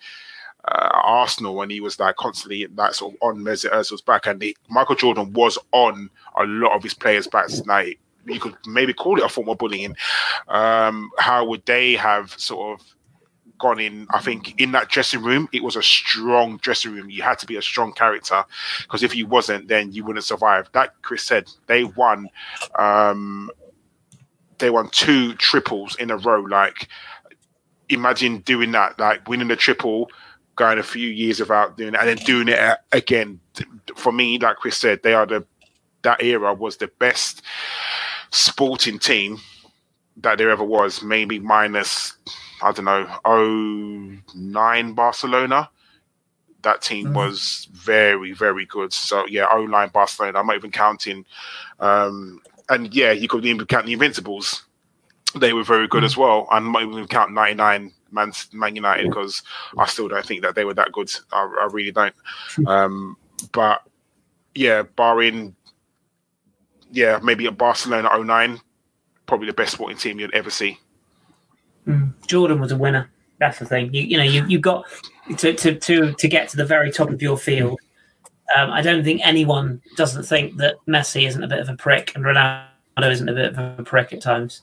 uh, 0.66 0.90
Arsenal 0.94 1.56
when 1.56 1.70
he 1.70 1.80
was 1.80 2.00
like 2.00 2.18
constantly 2.18 2.68
like 2.76 2.94
sort 2.94 3.14
of 3.14 3.20
on 3.22 3.40
Mesut 3.40 3.72
Ozil's 3.72 4.02
back, 4.02 4.28
and 4.28 4.40
the, 4.40 4.56
Michael 4.70 4.96
Jordan 4.96 5.32
was 5.34 5.58
on 5.72 6.10
a 6.36 6.44
lot 6.44 6.76
of 6.76 6.84
his 6.84 6.94
players' 6.94 7.28
backs. 7.28 7.62
Like 7.66 8.00
you 8.34 8.40
could 8.40 8.56
maybe 8.66 8.94
call 8.94 9.18
it 9.18 9.24
a 9.24 9.30
form 9.30 9.50
of 9.50 9.58
bullying. 9.58 9.96
Um, 10.48 11.12
how 11.18 11.46
would 11.46 11.66
they 11.66 11.96
have 11.96 12.32
sort 12.40 12.80
of 12.80 12.86
gone 13.60 13.80
in? 13.80 14.08
I 14.12 14.20
think 14.20 14.60
in 14.60 14.72
that 14.72 14.90
dressing 14.90 15.22
room, 15.22 15.50
it 15.52 15.64
was 15.64 15.76
a 15.76 15.84
strong 15.84 16.58
dressing 16.58 16.94
room. 16.94 17.10
You 17.10 17.22
had 17.22 17.40
to 17.40 17.46
be 17.46 17.58
a 17.58 17.62
strong 17.62 17.94
character 17.94 18.44
because 18.82 19.04
if 19.04 19.16
you 19.16 19.28
wasn't, 19.28 19.68
then 19.68 19.92
you 19.92 20.04
wouldn't 20.04 20.26
survive. 20.26 20.70
That 20.74 21.02
Chris 21.02 21.24
said 21.24 21.50
they 21.68 21.84
won. 21.84 22.28
Um, 22.78 23.52
they 24.58 24.70
won 24.70 24.90
two 24.90 25.36
triples 25.36 25.96
in 25.96 26.12
a 26.12 26.18
row. 26.18 26.42
Like 26.42 26.88
imagine 27.90 28.40
doing 28.40 28.72
that, 28.72 29.00
like 29.00 29.28
winning 29.28 29.52
a 29.52 29.56
triple 29.56 30.10
going 30.56 30.78
a 30.78 30.84
few 30.84 31.08
years 31.08 31.40
without 31.40 31.78
doing 31.78 31.94
it 31.94 32.00
and 32.00 32.08
then 32.08 32.18
doing 32.18 32.48
it 32.50 32.78
again. 32.92 33.40
For 33.96 34.12
me, 34.12 34.38
like 34.38 34.58
Chris 34.58 34.78
said, 34.78 35.02
they 35.04 35.14
are 35.14 35.26
the 35.26 35.46
that 36.04 36.22
era 36.24 36.54
was 36.54 36.78
the 36.78 36.88
best 37.00 37.42
sporting 38.32 39.00
team 39.00 39.40
that 40.18 40.38
there 40.38 40.50
ever 40.50 40.64
was, 40.64 41.02
maybe 41.02 41.40
minus 41.40 42.16
I 42.62 42.74
don't 42.74 42.86
know, 42.86 44.22
09 44.36 44.94
Barcelona. 44.94 45.70
That 46.62 46.82
team 46.82 47.08
mm. 47.08 47.14
was 47.14 47.70
very, 47.72 48.34
very 48.34 48.66
good. 48.66 48.92
So 48.92 49.26
yeah, 49.28 49.48
09 49.54 49.90
Barcelona. 49.90 50.40
I'm 50.40 50.48
not 50.48 50.58
even 50.58 50.72
counting 50.72 51.26
um, 51.80 52.42
and 52.70 52.94
yeah, 52.94 53.12
you 53.12 53.28
could 53.28 53.46
even 53.46 53.66
count 53.66 53.86
the 53.86 53.94
Invincibles. 53.94 54.64
They 55.36 55.54
were 55.54 55.64
very 55.64 55.88
good 55.88 56.04
mm. 56.04 56.08
as 56.08 56.18
well. 56.18 56.48
And 56.52 56.68
I'm 56.68 56.72
not 56.72 56.84
even 56.84 57.08
count 57.08 57.34
99 57.34 57.94
Man, 58.12 58.32
Man 58.54 58.76
United 58.76 59.08
because 59.08 59.44
I 59.78 59.86
still 59.86 60.08
don't 60.08 60.26
think 60.26 60.42
that 60.42 60.56
they 60.56 60.66
were 60.66 60.74
that 60.74 60.92
good. 60.92 61.12
I, 61.32 61.42
I 61.62 61.68
really 61.72 61.92
don't. 61.92 62.16
Um, 62.66 63.18
but 63.52 63.84
yeah, 64.56 64.84
barring 64.84 65.56
yeah, 66.92 67.20
maybe 67.22 67.46
a 67.46 67.52
Barcelona 67.52 68.10
09, 68.18 68.60
probably 69.26 69.48
the 69.48 69.54
best 69.54 69.74
sporting 69.74 69.98
team 69.98 70.20
you'd 70.20 70.34
ever 70.34 70.50
see. 70.50 70.80
Mm. 71.88 72.14
Jordan 72.28 72.60
was 72.60 72.72
a 72.72 72.78
winner. 72.78 73.10
That's 73.40 73.60
the 73.60 73.66
thing. 73.66 73.94
You, 73.94 74.02
you 74.02 74.18
know, 74.18 74.24
you 74.24 74.46
you 74.48 74.60
got 74.60 74.86
to, 75.38 75.54
to 75.54 75.76
to 75.76 76.14
to 76.14 76.28
get 76.28 76.50
to 76.50 76.58
the 76.58 76.66
very 76.66 76.92
top 76.92 77.10
of 77.10 77.22
your 77.22 77.38
field. 77.38 77.80
Um, 78.56 78.70
I 78.72 78.82
don't 78.82 79.04
think 79.04 79.22
anyone 79.24 79.82
doesn't 79.96 80.24
think 80.24 80.58
that 80.58 80.76
Messi 80.88 81.28
isn't 81.28 81.44
a 81.44 81.48
bit 81.48 81.60
of 81.60 81.70
a 81.70 81.76
prick 81.76 82.14
and 82.16 82.26
Ronaldo 82.26 82.68
isn't 83.12 83.30
a 83.30 83.34
bit 83.34 83.54
of 83.54 83.80
a 83.80 83.84
prick 83.84 84.12
at 84.12 84.22
times. 84.22 84.62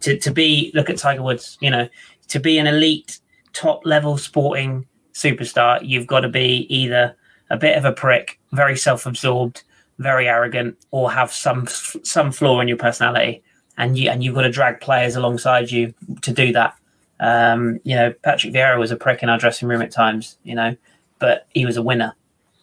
To 0.00 0.18
to 0.18 0.30
be 0.30 0.70
look 0.74 0.90
at 0.90 0.98
Tiger 0.98 1.22
Woods, 1.22 1.56
you 1.60 1.70
know, 1.70 1.88
to 2.28 2.38
be 2.38 2.58
an 2.58 2.66
elite 2.66 3.18
top 3.52 3.84
level 3.86 4.18
sporting 4.18 4.86
superstar, 5.14 5.80
you've 5.82 6.06
got 6.06 6.20
to 6.20 6.28
be 6.28 6.66
either 6.68 7.16
a 7.50 7.56
bit 7.56 7.76
of 7.76 7.84
a 7.84 7.92
prick, 7.92 8.38
very 8.52 8.76
self 8.76 9.06
absorbed, 9.06 9.64
very 9.98 10.28
arrogant, 10.28 10.76
or 10.90 11.10
have 11.10 11.32
some 11.32 11.66
some 11.66 12.32
flaw 12.32 12.60
in 12.60 12.68
your 12.68 12.76
personality, 12.76 13.42
and 13.76 13.98
you 13.98 14.10
and 14.10 14.22
you've 14.22 14.34
got 14.34 14.42
to 14.42 14.50
drag 14.50 14.80
players 14.80 15.16
alongside 15.16 15.70
you 15.70 15.94
to 16.22 16.32
do 16.32 16.52
that. 16.52 16.74
Um, 17.20 17.80
you 17.82 17.96
know, 17.96 18.12
Patrick 18.22 18.52
Vieira 18.52 18.78
was 18.78 18.92
a 18.92 18.96
prick 18.96 19.22
in 19.22 19.28
our 19.28 19.38
dressing 19.38 19.68
room 19.68 19.82
at 19.82 19.90
times, 19.90 20.38
you 20.44 20.54
know, 20.54 20.76
but 21.18 21.48
he 21.50 21.66
was 21.66 21.76
a 21.76 21.82
winner, 21.82 22.14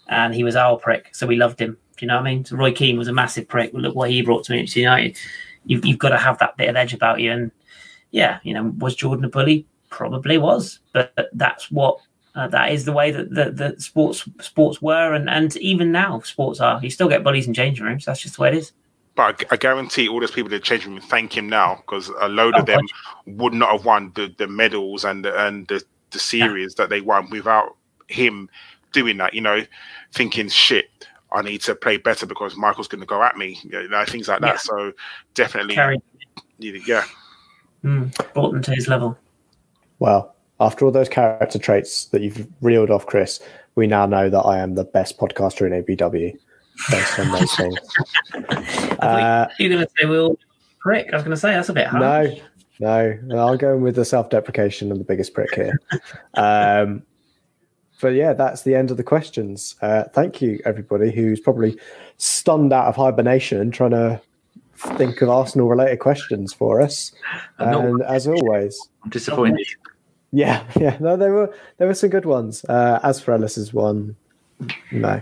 and 0.07 0.33
he 0.33 0.43
was 0.43 0.55
our 0.55 0.77
prick, 0.77 1.13
so 1.13 1.27
we 1.27 1.35
loved 1.35 1.59
him. 1.59 1.77
Do 1.97 2.05
you 2.05 2.07
know 2.07 2.15
what 2.15 2.27
I 2.27 2.31
mean? 2.31 2.45
So 2.45 2.57
Roy 2.57 2.71
Keane 2.73 2.97
was 2.97 3.07
a 3.07 3.13
massive 3.13 3.47
prick. 3.47 3.73
Look 3.73 3.95
what 3.95 4.09
he 4.09 4.21
brought 4.21 4.43
to 4.45 4.53
Manchester 4.53 4.81
United. 4.81 5.17
You've, 5.65 5.85
you've 5.85 5.99
got 5.99 6.09
to 6.09 6.17
have 6.17 6.37
that 6.39 6.57
bit 6.57 6.69
of 6.69 6.75
edge 6.75 6.93
about 6.93 7.19
you, 7.19 7.31
and 7.31 7.51
yeah, 8.11 8.39
you 8.43 8.53
know, 8.53 8.73
was 8.77 8.95
Jordan 8.95 9.25
a 9.25 9.29
bully? 9.29 9.65
Probably 9.89 10.37
was, 10.37 10.79
but 10.93 11.13
that's 11.33 11.71
what 11.71 11.99
uh, 12.35 12.47
that 12.49 12.71
is 12.71 12.85
the 12.85 12.91
way 12.91 13.11
that 13.11 13.29
the, 13.29 13.51
the 13.51 13.81
sports 13.81 14.27
sports 14.41 14.81
were, 14.81 15.13
and, 15.13 15.29
and 15.29 15.55
even 15.57 15.91
now 15.91 16.19
sports 16.21 16.59
are. 16.59 16.81
You 16.83 16.89
still 16.89 17.07
get 17.07 17.23
bullies 17.23 17.47
in 17.47 17.53
changing 17.53 17.85
rooms. 17.85 18.05
That's 18.05 18.19
just 18.19 18.35
the 18.35 18.41
way 18.41 18.49
it 18.49 18.55
is. 18.55 18.73
But 19.15 19.45
I, 19.49 19.55
guarantee 19.55 20.09
all 20.09 20.19
those 20.19 20.31
people 20.31 20.51
in 20.51 20.59
the 20.59 20.59
changing 20.59 20.91
room 20.91 21.01
thank 21.01 21.37
him 21.37 21.47
now 21.47 21.75
because 21.75 22.09
a 22.19 22.27
load 22.27 22.55
oh, 22.57 22.59
of 22.59 22.65
them 22.65 22.81
would 23.25 23.53
not 23.53 23.71
have 23.71 23.85
won 23.85 24.11
the, 24.15 24.33
the 24.37 24.47
medals 24.47 25.05
and 25.05 25.23
the, 25.23 25.47
and 25.47 25.65
the, 25.69 25.81
the 26.11 26.19
series 26.19 26.75
yeah. 26.77 26.83
that 26.83 26.89
they 26.89 26.99
won 26.99 27.29
without 27.29 27.77
him 28.09 28.49
doing 28.91 29.15
that. 29.17 29.33
You 29.33 29.41
know, 29.41 29.65
thinking 30.13 30.49
shit. 30.49 31.07
I 31.31 31.41
need 31.41 31.61
to 31.61 31.75
play 31.75 31.97
better 31.97 32.25
because 32.25 32.55
Michael's 32.55 32.87
going 32.89 33.01
to 33.01 33.07
go 33.07 33.23
at 33.23 33.37
me. 33.37 33.59
You 33.63 33.87
know, 33.87 34.05
things 34.05 34.27
like 34.27 34.41
that. 34.41 34.55
Yeah. 34.55 34.57
So 34.57 34.91
definitely, 35.33 35.75
Carry. 35.75 36.01
yeah. 36.59 37.05
Mm, 37.83 38.33
brought 38.33 38.51
them 38.51 38.61
to 38.63 38.71
his 38.71 38.87
level. 38.87 39.17
Well, 39.99 40.34
after 40.59 40.85
all 40.85 40.91
those 40.91 41.09
character 41.09 41.59
traits 41.59 42.05
that 42.05 42.21
you've 42.21 42.47
reeled 42.61 42.89
off, 42.89 43.05
Chris, 43.05 43.41
we 43.75 43.87
now 43.87 44.05
know 44.05 44.29
that 44.29 44.41
I 44.41 44.59
am 44.59 44.75
the 44.75 44.85
best 44.85 45.17
podcaster 45.17 45.65
in 45.65 45.83
ABW 45.83 46.37
based 46.89 47.19
on 47.19 47.31
those 47.31 47.55
things. 47.57 47.77
uh, 48.99 49.47
you're 49.59 49.69
going 49.69 49.85
to 49.85 49.91
say 49.97 50.05
we'll 50.05 50.37
prick. 50.79 51.11
I 51.11 51.15
was 51.15 51.23
going 51.23 51.35
to 51.35 51.39
say 51.39 51.51
that's 51.51 51.69
a 51.69 51.73
bit 51.73 51.87
hard. 51.87 52.41
No, 52.79 53.17
no, 53.23 53.37
I'll 53.37 53.57
go 53.57 53.75
in 53.75 53.81
with 53.81 53.95
the 53.95 54.05
self-deprecation 54.05 54.91
and 54.91 54.99
the 54.99 55.05
biggest 55.05 55.33
prick 55.33 55.53
here. 55.55 55.79
um, 56.35 57.03
but 58.01 58.09
yeah, 58.09 58.33
that's 58.33 58.63
the 58.63 58.75
end 58.75 58.91
of 58.91 58.97
the 58.97 59.03
questions. 59.03 59.75
Uh, 59.81 60.03
thank 60.13 60.41
you, 60.41 60.59
everybody 60.65 61.11
who's 61.11 61.39
probably 61.39 61.79
stunned 62.17 62.73
out 62.73 62.87
of 62.87 62.95
hibernation 62.95 63.71
trying 63.71 63.91
to 63.91 64.21
think 64.75 65.21
of 65.21 65.29
Arsenal 65.29 65.69
related 65.69 65.99
questions 65.99 66.53
for 66.53 66.81
us. 66.81 67.13
And 67.57 68.01
as 68.03 68.27
always, 68.27 68.77
I'm 69.03 69.09
disappointed. 69.09 69.65
Yeah, 70.35 70.65
yeah. 70.79 70.97
No, 70.99 71.15
there 71.15 71.31
were 71.31 71.55
there 71.77 71.87
were 71.87 71.93
some 71.93 72.09
good 72.09 72.25
ones. 72.25 72.65
Uh, 72.65 72.99
as 73.03 73.21
for 73.21 73.33
Ellis's 73.33 73.73
one, 73.73 74.15
no. 74.91 75.21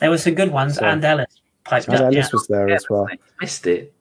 There 0.00 0.10
were 0.10 0.18
some 0.18 0.34
good 0.34 0.52
ones, 0.52 0.76
so, 0.76 0.86
and 0.86 1.04
Ellis 1.04 1.40
piped 1.64 1.88
and 1.88 1.96
up. 1.96 2.02
Ellis 2.02 2.16
yeah. 2.16 2.30
was 2.32 2.46
there 2.46 2.68
yeah, 2.68 2.74
as 2.76 2.88
well. 2.88 3.08
I 3.10 3.18
missed 3.40 3.66
it. 3.66 3.92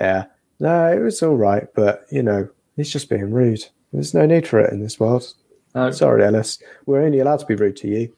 Yeah. 0.00 0.26
No, 0.60 0.92
it 0.92 1.00
was 1.00 1.22
all 1.22 1.36
right, 1.36 1.66
but 1.74 2.06
you 2.10 2.22
know, 2.22 2.48
he's 2.76 2.90
just 2.90 3.08
being 3.08 3.32
rude. 3.32 3.64
There's 3.92 4.14
no 4.14 4.26
need 4.26 4.46
for 4.46 4.60
it 4.60 4.72
in 4.72 4.80
this 4.80 5.00
world. 5.00 5.34
Sorry, 5.74 6.24
Ellis. 6.24 6.58
We're 6.86 7.02
only 7.02 7.18
allowed 7.18 7.40
to 7.40 7.46
be 7.46 7.54
rude 7.56 7.76
to 7.78 7.88
you. 7.88 8.12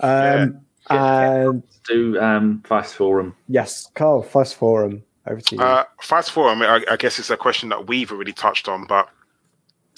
Um, 0.00 0.60
yeah. 0.90 1.44
and 1.44 1.62
do 1.86 2.18
um, 2.18 2.62
Fast 2.66 2.94
Forum. 2.94 3.36
Yes, 3.48 3.88
Carl, 3.94 4.22
Fast 4.22 4.54
Forum. 4.54 5.02
Over 5.26 5.40
to 5.40 5.56
you. 5.56 5.62
Uh, 5.62 5.84
fast 6.00 6.32
forward, 6.32 6.64
I, 6.64 6.92
I, 6.92 6.96
guess 6.96 7.18
it's 7.18 7.28
a 7.28 7.36
question 7.36 7.68
that 7.68 7.86
we've 7.86 8.10
already 8.10 8.32
touched 8.32 8.68
on, 8.68 8.86
but 8.86 9.10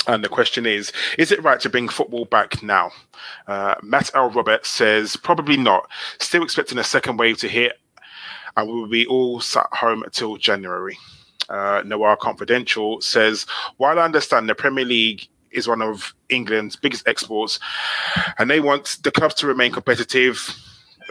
and 0.06 0.24
the 0.24 0.28
question 0.28 0.66
is, 0.66 0.92
is 1.18 1.32
it 1.32 1.42
right 1.42 1.60
to 1.60 1.68
bring 1.68 1.88
football 1.88 2.24
back 2.24 2.62
now? 2.62 2.90
Uh, 3.46 3.74
Matt 3.82 4.10
L. 4.14 4.30
Roberts 4.30 4.68
says, 4.68 5.16
probably 5.16 5.56
not. 5.56 5.88
Still 6.18 6.42
expecting 6.42 6.78
a 6.78 6.84
second 6.84 7.18
wave 7.18 7.38
to 7.38 7.48
hit, 7.48 7.78
and 8.56 8.68
we 8.68 8.74
will 8.74 8.88
be 8.88 9.06
all 9.06 9.40
sat 9.40 9.68
home 9.72 10.02
until 10.02 10.36
January. 10.36 10.98
Uh, 11.48 11.82
Noir 11.84 12.16
Confidential 12.16 13.00
says, 13.00 13.46
while 13.76 13.98
I 13.98 14.04
understand 14.04 14.48
the 14.48 14.54
Premier 14.54 14.84
League 14.84 15.28
is 15.50 15.68
one 15.68 15.82
of 15.82 16.14
England's 16.28 16.76
biggest 16.76 17.06
exports, 17.06 17.60
and 18.38 18.50
they 18.50 18.60
want 18.60 18.98
the 19.02 19.10
clubs 19.10 19.34
to 19.36 19.46
remain 19.46 19.72
competitive, 19.72 20.56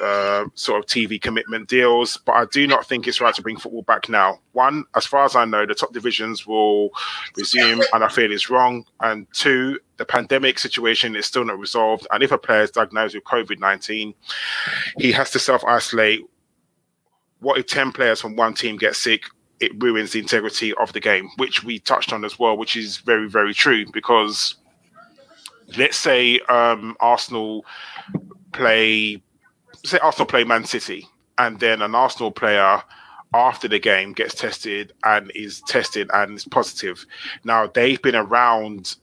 uh, 0.02 0.46
sort 0.56 0.80
of 0.80 0.86
TV 0.86 1.22
commitment 1.22 1.68
deals, 1.68 2.18
but 2.26 2.34
I 2.34 2.46
do 2.46 2.68
not 2.68 2.88
think 2.88 3.08
it's 3.08 3.22
right 3.22 3.34
to 3.34 3.42
bring 3.42 3.58
football 3.58 3.84
back 3.84 4.10
now. 4.10 4.40
One, 4.54 4.86
as 4.96 5.06
far 5.06 5.26
as 5.26 5.36
I 5.36 5.46
know, 5.46 5.66
the 5.66 5.74
top 5.74 5.94
divisions 5.94 6.46
will 6.46 6.92
resume, 7.38 7.82
and 7.94 8.04
I 8.04 8.08
feel 8.10 8.32
it's 8.32 8.50
wrong. 8.50 8.86
And 9.00 9.28
two, 9.34 9.80
the 9.98 10.06
pandemic 10.06 10.60
situation 10.60 11.16
is 11.16 11.26
still 11.26 11.46
not 11.46 11.60
resolved. 11.60 12.08
And 12.12 12.24
if 12.24 12.32
a 12.32 12.38
player 12.38 12.64
is 12.64 12.72
diagnosed 12.72 13.16
with 13.16 13.24
COVID 13.24 13.60
19, 13.60 14.14
he 15.00 15.12
has 15.12 15.32
to 15.32 15.40
self 15.40 15.64
isolate. 15.66 16.22
What 17.40 17.58
if 17.58 17.66
10 17.68 17.92
players 17.92 18.22
from 18.22 18.36
one 18.36 18.54
team 18.54 18.78
get 18.78 18.96
sick? 18.96 19.24
It 19.60 19.72
ruins 19.82 20.12
the 20.12 20.20
integrity 20.20 20.74
of 20.74 20.92
the 20.94 21.00
game, 21.00 21.30
which 21.38 21.64
we 21.64 21.80
touched 21.80 22.14
on 22.14 22.26
as 22.26 22.40
well, 22.40 22.58
which 22.58 22.76
is 22.76 22.98
very, 22.98 23.30
very 23.30 23.54
true 23.54 23.86
because 23.92 24.56
let's 25.78 25.98
say 25.98 26.40
um, 26.50 26.96
Arsenal 27.00 27.66
play 28.52 29.22
say 29.84 30.00
Arsenal 30.00 30.28
play 30.28 30.44
Man 30.44 30.66
City, 30.66 31.08
and 31.38 31.60
then 31.60 31.82
an 31.82 31.96
Arsenal 31.96 32.32
player 32.32 32.82
after 33.34 33.68
the 33.68 33.80
game 33.80 34.12
gets 34.14 34.36
tested 34.36 34.94
and 35.04 35.32
is 35.34 35.62
tested 35.62 36.10
and 36.14 36.36
is 36.36 36.46
positive. 36.46 37.06
Now 37.44 37.68
they've 37.68 38.02
been 38.02 38.16
around 38.16 38.96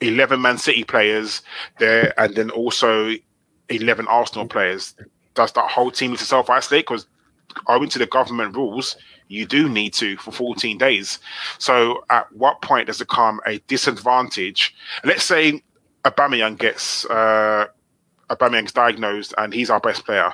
eleven 0.00 0.42
Man 0.42 0.58
City 0.58 0.84
players 0.84 1.42
there, 1.78 2.18
and 2.18 2.34
then 2.34 2.50
also 2.50 3.12
eleven 3.68 4.06
Arsenal 4.08 4.48
players. 4.48 4.94
Does 5.34 5.52
that 5.52 5.70
whole 5.70 5.90
team 5.90 6.12
need 6.12 6.18
to 6.18 6.24
self 6.24 6.50
isolate? 6.50 6.86
Because 6.86 7.06
owing 7.68 7.88
to 7.90 7.98
the 7.98 8.06
government 8.06 8.56
rules, 8.56 8.96
you 9.28 9.46
do 9.46 9.68
need 9.68 9.92
to 9.94 10.16
for 10.18 10.32
14 10.32 10.78
days. 10.78 11.18
So 11.58 12.04
at 12.10 12.30
what 12.32 12.62
point 12.62 12.86
does 12.86 13.00
it 13.00 13.08
come 13.08 13.40
a 13.46 13.58
disadvantage? 13.66 14.74
Let's 15.04 15.24
say 15.24 15.62
Aubameyang 16.04 16.58
gets 16.58 17.04
uh, 17.06 17.66
Aubameyang's 18.30 18.72
diagnosed 18.72 19.34
and 19.38 19.52
he's 19.52 19.70
our 19.70 19.80
best 19.80 20.04
player. 20.04 20.32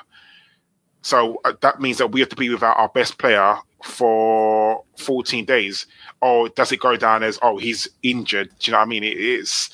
So 1.01 1.41
uh, 1.43 1.53
that 1.61 1.81
means 1.81 1.97
that 1.97 2.11
we 2.11 2.21
have 2.21 2.29
to 2.29 2.35
be 2.35 2.49
without 2.49 2.77
our 2.77 2.89
best 2.89 3.17
player 3.17 3.57
for 3.83 4.83
14 4.97 5.43
days. 5.45 5.85
Or 6.21 6.47
does 6.49 6.71
it 6.71 6.79
go 6.79 6.95
down 6.95 7.23
as, 7.23 7.37
oh, 7.41 7.57
he's 7.57 7.87
injured? 8.01 8.49
Do 8.59 8.69
you 8.69 8.71
know 8.71 8.79
what 8.79 8.85
I 8.85 8.87
mean? 8.87 9.03
It 9.03 9.17
is. 9.17 9.69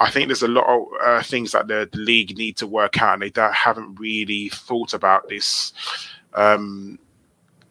I 0.00 0.10
think 0.10 0.28
there's 0.28 0.42
a 0.42 0.48
lot 0.48 0.66
of 0.66 0.86
uh, 1.04 1.22
things 1.22 1.52
that 1.52 1.68
the, 1.68 1.88
the, 1.92 1.98
league 1.98 2.36
need 2.38 2.56
to 2.56 2.66
work 2.66 3.00
out, 3.00 3.22
and 3.22 3.32
they 3.32 3.48
haven't 3.52 3.96
really 3.96 4.48
thought 4.48 4.94
about 4.94 5.28
this. 5.28 5.72
Um, 6.34 6.98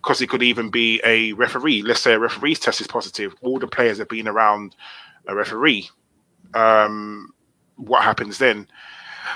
because 0.01 0.19
it 0.19 0.29
could 0.29 0.41
even 0.41 0.71
be 0.71 0.99
a 1.03 1.33
referee. 1.33 1.83
Let's 1.83 1.99
say 1.99 2.13
a 2.13 2.19
referee's 2.19 2.59
test 2.59 2.81
is 2.81 2.87
positive. 2.87 3.35
All 3.41 3.59
the 3.59 3.67
players 3.67 3.99
have 3.99 4.09
been 4.09 4.27
around 4.27 4.75
a 5.27 5.35
referee. 5.35 5.89
Um, 6.55 7.33
what 7.75 8.03
happens 8.03 8.39
then? 8.39 8.67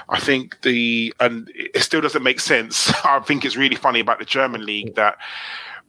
I 0.09 0.19
think 0.19 0.61
the 0.61 1.13
and 1.19 1.51
it 1.53 1.81
still 1.81 2.01
doesn't 2.01 2.23
make 2.23 2.39
sense. 2.39 2.91
I 3.05 3.19
think 3.19 3.45
it's 3.45 3.55
really 3.55 3.75
funny 3.75 3.99
about 3.99 4.19
the 4.19 4.25
German 4.25 4.65
league 4.65 4.95
that 4.95 5.17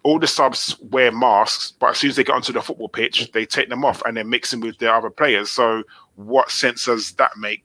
all 0.06 0.20
the 0.20 0.26
subs 0.26 0.76
wear 0.80 1.10
masks, 1.10 1.72
but 1.80 1.90
as 1.90 1.98
soon 1.98 2.10
as 2.10 2.16
they 2.16 2.22
get 2.22 2.36
onto 2.36 2.52
the 2.52 2.62
football 2.62 2.88
pitch, 2.88 3.32
they 3.32 3.44
take 3.44 3.68
them 3.68 3.84
off 3.84 4.02
and 4.06 4.16
they're 4.16 4.24
mixing 4.24 4.60
with 4.60 4.78
the 4.78 4.92
other 4.92 5.10
players. 5.10 5.50
So 5.50 5.82
what 6.14 6.50
sense 6.50 6.84
does 6.84 7.12
that 7.14 7.36
make? 7.36 7.64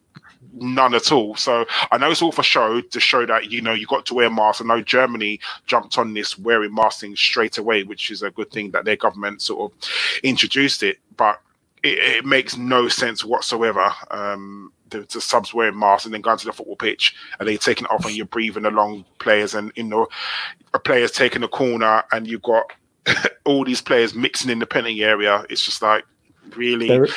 None 0.54 0.96
at 0.96 1.12
all. 1.12 1.36
So 1.36 1.66
I 1.92 2.00
know 2.00 2.10
it's 2.10 2.22
all 2.22 2.32
for 2.32 2.42
show 2.42 2.82
to 2.82 3.00
show 3.00 3.28
that 3.28 3.52
you 3.52 3.62
know 3.62 3.74
you 3.74 3.86
got 3.86 4.08
to 4.08 4.16
wear 4.16 4.30
masks. 4.30 4.60
I 4.60 4.66
know 4.66 4.82
Germany 4.82 5.40
jumped 5.68 6.00
on 6.00 6.16
this 6.16 6.38
wearing 6.38 6.74
masks 6.74 7.06
straight 7.16 7.60
away, 7.60 7.84
which 7.84 8.10
is 8.10 8.24
a 8.24 8.32
good 8.32 8.50
thing 8.52 8.72
that 8.72 8.86
their 8.86 8.96
government 8.96 9.44
sort 9.44 9.72
of 9.72 9.90
introduced 10.24 10.82
it. 10.82 10.98
But 11.16 11.40
it, 11.84 12.00
it 12.00 12.26
makes 12.26 12.58
no 12.58 12.88
sense 12.88 13.24
whatsoever. 13.24 13.94
Um, 14.10 14.74
the, 14.92 15.08
the, 15.12 15.22
subs 15.22 15.54
wearing 15.54 15.78
masks 15.78 16.06
and 16.06 16.14
then 16.14 16.22
going 16.22 16.38
to 16.38 16.46
the 16.46 16.54
football 16.54 16.76
pitch 16.76 17.16
and 17.40 17.48
they're 17.48 17.58
taking 17.58 17.86
it 17.86 17.92
off 17.92 18.06
and 18.06 18.16
you're 18.16 18.26
breathing 18.26 18.66
along 18.66 19.06
players 19.20 19.54
and 19.54 19.72
you 19.76 19.84
know 19.84 20.08
a 20.74 20.80
player's 20.80 21.12
taking 21.12 21.44
a 21.44 21.48
corner 21.48 22.04
and 22.12 22.28
you've 22.28 22.42
got 22.42 22.72
all 23.46 23.64
these 23.64 23.82
players 23.82 24.14
mixing 24.14 24.52
in 24.52 24.60
the 24.60 24.66
penalty 24.66 25.04
area. 25.04 25.46
It's 25.50 25.64
just 25.64 25.82
like 25.82 26.06
really. 26.56 26.88
There, 26.88 27.08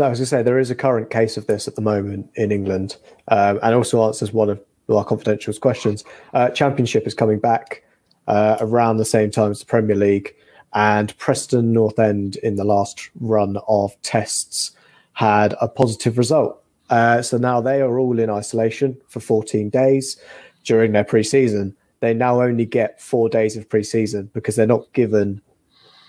I 0.00 0.08
was 0.08 0.18
to 0.20 0.26
say 0.26 0.42
there 0.42 0.58
is 0.58 0.70
a 0.70 0.74
current 0.74 1.10
case 1.10 1.36
of 1.36 1.46
this 1.46 1.68
at 1.68 1.74
the 1.74 1.82
moment 1.82 2.30
in 2.34 2.50
England, 2.50 2.96
um, 3.28 3.58
and 3.62 3.74
also 3.74 4.02
answers 4.04 4.32
one 4.32 4.48
of 4.48 4.60
our 4.88 5.04
confidential 5.04 5.52
questions. 5.54 6.04
Uh, 6.32 6.48
Championship 6.50 7.06
is 7.06 7.14
coming 7.14 7.38
back 7.38 7.82
uh, 8.26 8.56
around 8.60 8.96
the 8.96 9.04
same 9.04 9.30
time 9.30 9.50
as 9.50 9.60
the 9.60 9.66
Premier 9.66 9.96
League, 9.96 10.34
and 10.72 11.16
Preston 11.18 11.72
North 11.72 11.98
End 11.98 12.36
in 12.36 12.56
the 12.56 12.64
last 12.64 13.10
run 13.20 13.58
of 13.68 13.94
tests 14.02 14.72
had 15.12 15.54
a 15.60 15.68
positive 15.68 16.18
result. 16.18 16.62
Uh, 16.90 17.22
so 17.22 17.38
now 17.38 17.60
they 17.60 17.80
are 17.80 17.98
all 17.98 18.18
in 18.18 18.30
isolation 18.30 18.96
for 19.08 19.20
14 19.20 19.70
days 19.70 20.20
during 20.64 20.92
their 20.92 21.04
pre-season. 21.04 21.74
They 22.00 22.14
now 22.14 22.42
only 22.42 22.66
get 22.66 23.00
four 23.00 23.28
days 23.28 23.56
of 23.56 23.68
pre-season 23.68 24.30
because 24.32 24.56
they're 24.56 24.66
not 24.66 24.92
given 24.92 25.40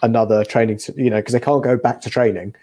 another 0.02 0.44
training, 0.44 0.80
you 0.98 1.10
know, 1.10 1.18
because 1.18 1.34
they 1.34 1.40
can't 1.40 1.64
go 1.64 1.78
back 1.78 2.02
to 2.02 2.10
training 2.10 2.56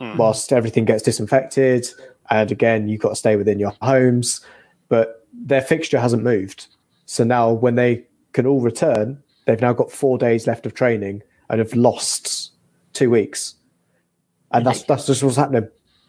mm. 0.00 0.16
whilst 0.16 0.52
everything 0.52 0.84
gets 0.84 1.02
disinfected. 1.02 1.86
And 2.30 2.50
again, 2.50 2.88
you've 2.88 3.00
got 3.00 3.10
to 3.10 3.16
stay 3.16 3.36
within 3.36 3.58
your 3.58 3.74
homes, 3.82 4.40
but 4.88 5.26
their 5.32 5.60
fixture 5.60 6.00
hasn't 6.00 6.22
moved. 6.22 6.66
So 7.04 7.24
now, 7.24 7.52
when 7.52 7.76
they 7.76 8.04
can 8.32 8.46
all 8.46 8.60
return, 8.60 9.22
they've 9.44 9.60
now 9.60 9.72
got 9.72 9.92
four 9.92 10.18
days 10.18 10.46
left 10.46 10.66
of 10.66 10.74
training 10.74 11.22
and 11.48 11.60
have 11.60 11.74
lost 11.74 12.52
two 12.92 13.10
weeks. 13.10 13.54
And 14.50 14.66
that's 14.66 14.82
that's 14.82 15.06
just 15.06 15.22
what's 15.22 15.36
happening. 15.36 15.68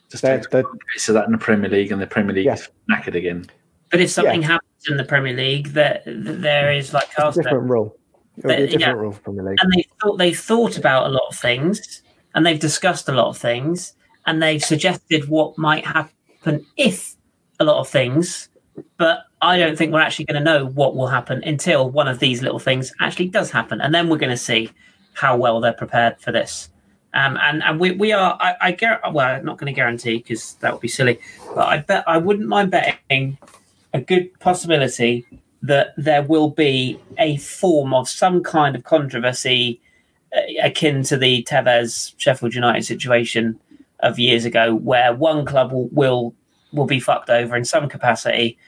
Just 0.10 0.24
they're, 0.24 0.42
they're, 0.52 0.64
so 0.98 1.14
that 1.14 1.26
in 1.26 1.32
the 1.32 1.38
Premier 1.38 1.70
League 1.70 1.92
and 1.92 2.02
the 2.02 2.08
Premier 2.08 2.34
League 2.34 2.46
yeah. 2.46 2.54
is 2.54 2.70
knackered 2.90 3.16
again. 3.16 3.46
But 3.92 4.02
if 4.02 4.10
something 4.10 4.42
yeah. 4.42 4.48
happens 4.48 4.88
in 4.88 4.98
the 4.98 5.04
Premier 5.04 5.34
League, 5.34 5.70
that 5.70 6.04
there 6.06 6.72
is 6.72 6.94
like 6.94 7.10
a 7.18 7.32
different 7.32 7.70
rule. 7.70 7.96
It'll 8.38 8.52
a 8.52 8.58
different 8.58 8.82
yeah. 8.82 8.92
rule 8.92 9.12
for 9.12 9.22
Premier 9.22 9.44
League. 9.44 9.60
And 9.62 9.72
they 9.74 9.86
thought 10.02 10.18
they 10.18 10.34
thought 10.34 10.78
about 10.78 11.08
a 11.08 11.10
lot 11.10 11.28
of 11.30 11.38
things 11.38 12.04
and 12.36 12.46
they've 12.46 12.60
discussed 12.60 13.10
a 13.10 13.14
lot 13.14 13.28
of 13.28 13.38
things 13.38 13.94
and 14.26 14.42
they've 14.42 14.64
suggested 14.64 15.28
what 15.28 15.58
might 15.58 15.86
happen 15.86 16.66
if 16.78 17.16
a 17.60 17.64
lot 17.64 17.80
of 17.80 17.88
things 17.88 18.50
but 18.98 19.26
I 19.42 19.58
don't 19.58 19.78
think 19.78 19.94
we're 19.94 20.02
actually 20.02 20.26
going 20.26 20.44
to 20.44 20.44
know 20.44 20.66
what 20.66 20.96
will 20.96 21.08
happen 21.08 21.44
until 21.44 21.90
one 21.90 22.08
of 22.08 22.20
these 22.20 22.42
little 22.42 22.60
things 22.60 22.92
actually 23.00 23.30
does 23.30 23.52
happen, 23.52 23.82
and 23.82 23.94
then 23.94 24.10
we're 24.10 24.18
going 24.18 24.32
to 24.32 24.38
see 24.38 24.72
how 25.14 25.38
well 25.38 25.60
they're 25.60 25.74
prepared 25.74 26.20
for 26.20 26.32
this. 26.32 26.70
Um, 27.18 27.36
and 27.42 27.64
and 27.64 27.80
we, 27.80 27.92
we 27.94 28.12
are 28.12 28.38
I, 28.40 28.78
I 28.80 29.10
well 29.10 29.26
I'm 29.26 29.44
not 29.44 29.58
going 29.58 29.74
to 29.74 29.76
guarantee 29.76 30.18
because 30.18 30.54
that 30.62 30.72
would 30.72 30.82
be 30.82 30.88
silly, 30.88 31.20
but 31.56 31.68
I 31.68 31.78
bet 31.80 32.04
I 32.08 32.20
wouldn't 32.20 32.48
mind 32.48 32.70
betting 32.70 33.40
a 33.92 34.00
good 34.00 34.40
possibility 34.40 35.26
that 35.64 35.96
there 35.98 36.22
will 36.22 36.52
be 36.52 37.00
a 37.18 37.38
form 37.38 37.92
of 37.92 38.08
some 38.08 38.44
kind 38.44 38.76
of 38.76 38.84
controversy 38.84 39.82
uh, 40.36 40.42
akin 40.62 41.02
to 41.04 41.18
the 41.18 41.44
Tevez 41.50 42.14
Sheffield 42.18 42.54
United 42.54 42.84
situation 42.84 43.60
of 44.02 44.20
years 44.20 44.46
ago, 44.46 44.76
where 44.76 45.12
one 45.12 45.44
club 45.44 45.72
will, 45.72 45.90
will 45.92 46.36
will 46.72 46.86
be 46.86 47.00
fucked 47.00 47.32
over 47.32 47.56
in 47.56 47.66
some 47.66 47.90
capacity, 47.90 48.60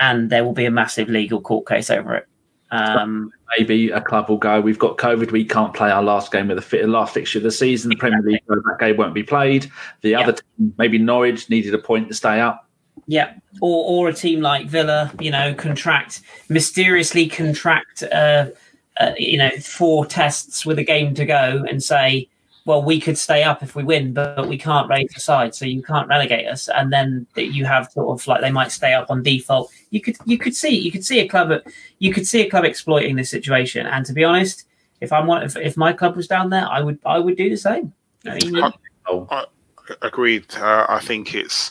and 0.00 0.30
there 0.30 0.44
will 0.44 0.54
be 0.54 0.64
a 0.64 0.70
massive 0.70 1.10
legal 1.10 1.42
court 1.42 1.66
case 1.66 1.90
over 1.90 2.14
it. 2.14 2.26
Um, 2.70 3.32
Maybe 3.56 3.90
a 3.90 4.00
club 4.00 4.28
will 4.28 4.36
go. 4.36 4.60
We've 4.60 4.78
got 4.78 4.98
COVID. 4.98 5.32
We 5.32 5.42
can't 5.42 5.72
play 5.72 5.90
our 5.90 6.02
last 6.02 6.30
game 6.30 6.50
of 6.50 6.56
the 6.56 6.62
fit, 6.62 6.86
last 6.86 7.14
fixture 7.14 7.38
of 7.38 7.44
the 7.44 7.50
season. 7.50 7.88
The 7.88 7.96
Premier 7.96 8.20
League 8.22 8.42
that 8.46 8.76
game 8.78 8.96
won't 8.98 9.14
be 9.14 9.22
played. 9.22 9.70
The 10.02 10.14
other 10.14 10.32
team, 10.34 10.74
maybe 10.76 10.98
Norwich, 10.98 11.48
needed 11.48 11.72
a 11.72 11.78
point 11.78 12.08
to 12.08 12.14
stay 12.14 12.40
up. 12.40 12.68
Yeah, 13.06 13.32
or 13.62 13.84
or 13.86 14.08
a 14.10 14.12
team 14.12 14.42
like 14.42 14.66
Villa, 14.66 15.10
you 15.18 15.30
know, 15.30 15.54
contract 15.54 16.20
mysteriously 16.50 17.26
contract, 17.26 18.02
uh, 18.02 18.48
uh, 19.00 19.12
you 19.16 19.38
know, 19.38 19.50
four 19.62 20.04
tests 20.04 20.66
with 20.66 20.78
a 20.78 20.84
game 20.84 21.14
to 21.14 21.24
go, 21.24 21.64
and 21.66 21.82
say, 21.82 22.28
well, 22.68 22.82
we 22.82 23.00
could 23.00 23.16
stay 23.16 23.44
up 23.44 23.62
if 23.62 23.74
we 23.74 23.82
win, 23.82 24.12
but 24.12 24.46
we 24.46 24.58
can't 24.58 24.90
raise 24.90 25.10
the 25.14 25.20
side, 25.20 25.54
so 25.54 25.64
you 25.64 25.82
can't 25.82 26.06
relegate 26.06 26.46
us. 26.46 26.68
And 26.68 26.92
then 26.92 27.26
you 27.34 27.64
have 27.64 27.90
sort 27.90 28.20
of 28.20 28.26
like 28.26 28.42
they 28.42 28.50
might 28.50 28.70
stay 28.70 28.92
up 28.92 29.10
on 29.10 29.22
default. 29.22 29.72
You 29.88 30.02
could 30.02 30.18
you 30.26 30.36
could 30.36 30.54
see 30.54 30.78
you 30.78 30.92
could 30.92 31.02
see 31.02 31.20
a 31.20 31.26
club 31.26 31.50
you 31.98 32.12
could 32.12 32.26
see 32.26 32.42
a 32.42 32.50
club 32.50 32.66
exploiting 32.66 33.16
this 33.16 33.30
situation. 33.30 33.86
And 33.86 34.04
to 34.04 34.12
be 34.12 34.22
honest, 34.22 34.66
if 35.00 35.14
I'm 35.14 35.26
one, 35.26 35.44
if, 35.44 35.56
if 35.56 35.78
my 35.78 35.94
club 35.94 36.14
was 36.14 36.28
down 36.28 36.50
there, 36.50 36.68
I 36.68 36.82
would 36.82 36.98
I 37.06 37.18
would 37.18 37.38
do 37.38 37.48
the 37.48 37.56
same. 37.56 37.94
I 38.26 38.34
mean, 38.34 38.62
I, 38.62 38.70
I, 39.08 39.44
agreed. 40.02 40.54
Uh, 40.54 40.84
I 40.90 41.00
think 41.00 41.34
it's 41.34 41.70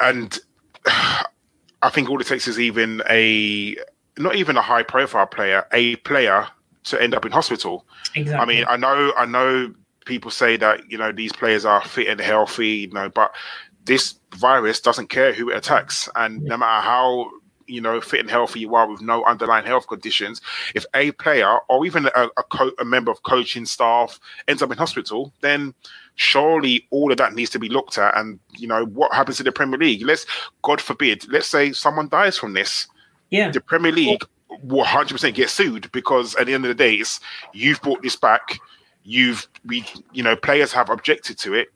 and 0.00 0.36
I 0.86 1.88
think 1.92 2.10
all 2.10 2.20
it 2.20 2.26
takes 2.26 2.48
is 2.48 2.58
even 2.58 3.00
a 3.08 3.76
not 4.18 4.34
even 4.34 4.56
a 4.56 4.62
high 4.62 4.82
profile 4.82 5.28
player, 5.28 5.68
a 5.72 5.94
player 5.96 6.48
to 6.82 7.00
end 7.00 7.14
up 7.14 7.24
in 7.24 7.30
hospital. 7.30 7.86
Exactly. 8.16 8.34
I 8.34 8.44
mean, 8.44 8.64
I 8.68 8.76
know, 8.76 9.12
I 9.16 9.26
know 9.26 9.72
people 10.06 10.30
say 10.30 10.56
that 10.56 10.90
you 10.90 10.98
know 10.98 11.12
these 11.12 11.32
players 11.32 11.64
are 11.64 11.82
fit 11.82 12.08
and 12.08 12.20
healthy, 12.20 12.68
you 12.68 12.92
know, 12.92 13.08
but 13.08 13.32
this 13.84 14.14
virus 14.36 14.80
doesn't 14.80 15.08
care 15.08 15.32
who 15.32 15.50
it 15.50 15.56
attacks, 15.56 16.08
and 16.16 16.42
no 16.42 16.56
matter 16.56 16.86
how 16.86 17.30
you 17.66 17.80
know 17.80 18.00
fit 18.00 18.20
and 18.20 18.30
healthy 18.30 18.60
you 18.60 18.74
are 18.74 18.88
with 18.90 19.00
no 19.00 19.24
underlying 19.24 19.64
health 19.64 19.86
conditions, 19.86 20.40
if 20.74 20.84
a 20.94 21.12
player 21.12 21.58
or 21.68 21.86
even 21.86 22.06
a, 22.06 22.28
a, 22.36 22.42
co- 22.42 22.72
a 22.78 22.84
member 22.84 23.10
of 23.10 23.22
coaching 23.22 23.64
staff 23.64 24.18
ends 24.48 24.62
up 24.62 24.70
in 24.70 24.78
hospital, 24.78 25.32
then 25.40 25.72
surely 26.16 26.86
all 26.90 27.10
of 27.10 27.18
that 27.18 27.34
needs 27.34 27.50
to 27.50 27.58
be 27.58 27.68
looked 27.68 27.96
at. 27.96 28.16
And 28.16 28.38
you 28.56 28.66
know 28.66 28.84
what 28.86 29.14
happens 29.14 29.40
in 29.40 29.44
the 29.44 29.52
Premier 29.52 29.78
League? 29.78 30.02
Let's 30.02 30.26
God 30.62 30.80
forbid, 30.80 31.30
let's 31.30 31.46
say 31.46 31.72
someone 31.72 32.08
dies 32.08 32.36
from 32.36 32.54
this. 32.54 32.86
Yeah, 33.30 33.50
the 33.50 33.60
Premier 33.60 33.92
League 33.92 34.24
will 34.62 34.84
100% 34.84 35.34
get 35.34 35.48
sued 35.48 35.90
because 35.92 36.34
at 36.34 36.46
the 36.46 36.54
end 36.54 36.64
of 36.64 36.68
the 36.68 36.74
day, 36.74 36.94
it's 36.94 37.20
you've 37.52 37.80
brought 37.82 38.02
this 38.02 38.16
back 38.16 38.58
you've 39.04 39.48
we 39.64 39.84
you 40.12 40.22
know 40.22 40.36
players 40.36 40.72
have 40.72 40.90
objected 40.90 41.38
to 41.38 41.54
it, 41.54 41.68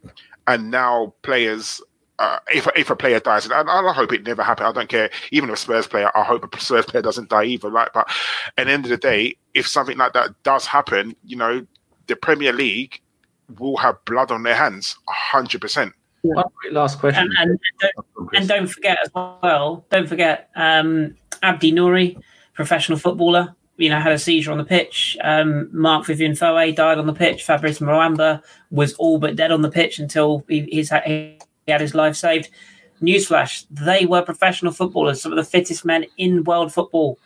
and 0.46 0.70
now 0.70 1.14
players. 1.22 1.80
Uh, 2.20 2.38
if 2.54 2.68
if 2.76 2.90
a 2.90 2.96
player 2.96 3.18
dies, 3.18 3.44
and 3.44 3.52
I, 3.52 3.62
I 3.62 3.92
hope 3.92 4.12
it 4.12 4.24
never 4.24 4.44
happens. 4.44 4.68
I 4.68 4.72
don't 4.72 4.88
care. 4.88 5.10
Even 5.32 5.50
if 5.50 5.56
a 5.56 5.58
Spurs 5.58 5.88
player, 5.88 6.16
I 6.16 6.22
hope 6.22 6.54
a 6.54 6.60
Spurs 6.60 6.86
player 6.86 7.02
doesn't 7.02 7.28
die 7.28 7.44
either. 7.44 7.68
Right, 7.68 7.88
but 7.92 8.08
at 8.56 8.66
the 8.66 8.72
end 8.72 8.84
of 8.84 8.90
the 8.90 8.96
day, 8.96 9.36
if 9.52 9.66
something 9.66 9.98
like 9.98 10.12
that 10.12 10.30
does 10.44 10.64
happen, 10.64 11.16
you 11.24 11.36
know, 11.36 11.66
the 12.06 12.14
Premier 12.14 12.52
League 12.52 13.00
will 13.58 13.76
have 13.78 13.96
blood 14.04 14.30
on 14.30 14.44
their 14.44 14.54
hands, 14.54 14.96
hundred 15.08 15.60
percent. 15.60 15.92
One 16.22 16.44
last 16.70 17.00
question, 17.00 17.28
and, 17.36 17.50
and, 17.50 17.58
don't, 17.80 18.34
and, 18.34 18.48
don't, 18.48 18.66
forget 18.68 18.98
as 19.04 19.10
well. 19.14 19.84
Don't 19.90 20.08
forget 20.08 20.50
um, 20.54 21.16
Abdi 21.42 21.72
Nouri, 21.72 22.16
professional 22.54 22.96
footballer, 22.96 23.54
you 23.76 23.90
know, 23.90 23.98
had 23.98 24.12
a 24.12 24.18
seizure 24.18 24.52
on 24.52 24.58
the 24.58 24.64
pitch. 24.64 25.16
Um, 25.22 25.68
Marc-Vivien 25.72 26.32
Foé 26.32 26.74
died 26.74 26.98
on 26.98 27.06
the 27.06 27.12
pitch. 27.12 27.42
Fabrice 27.42 27.80
Muamba 27.80 28.42
was 28.70 28.94
all 28.94 29.18
but 29.18 29.36
dead 29.36 29.50
on 29.50 29.62
the 29.62 29.70
pitch 29.70 29.98
until 29.98 30.44
he, 30.48 30.62
he's 30.70 30.90
had, 30.90 31.04
he 31.04 31.38
had 31.66 31.80
his 31.80 31.94
life 31.94 32.16
saved. 32.16 32.50
Newsflash: 33.02 33.66
They 33.70 34.06
were 34.06 34.22
professional 34.22 34.72
footballers, 34.72 35.20
some 35.20 35.32
of 35.32 35.36
the 35.36 35.44
fittest 35.44 35.84
men 35.84 36.06
in 36.16 36.44
world 36.44 36.72
football. 36.72 37.18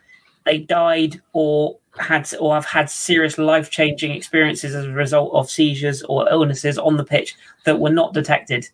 They 0.44 0.58
died 0.58 1.20
or 1.34 1.78
had 1.98 2.30
or 2.40 2.54
have 2.54 2.64
had 2.64 2.88
serious 2.88 3.36
life 3.36 3.70
changing 3.70 4.12
experiences 4.12 4.74
as 4.74 4.86
a 4.86 4.90
result 4.92 5.32
of 5.34 5.50
seizures 5.50 6.02
or 6.04 6.28
illnesses 6.30 6.78
on 6.78 6.96
the 6.96 7.04
pitch 7.04 7.34
that 7.64 7.78
were 7.78 7.90
not 7.90 8.14
detected. 8.14 8.66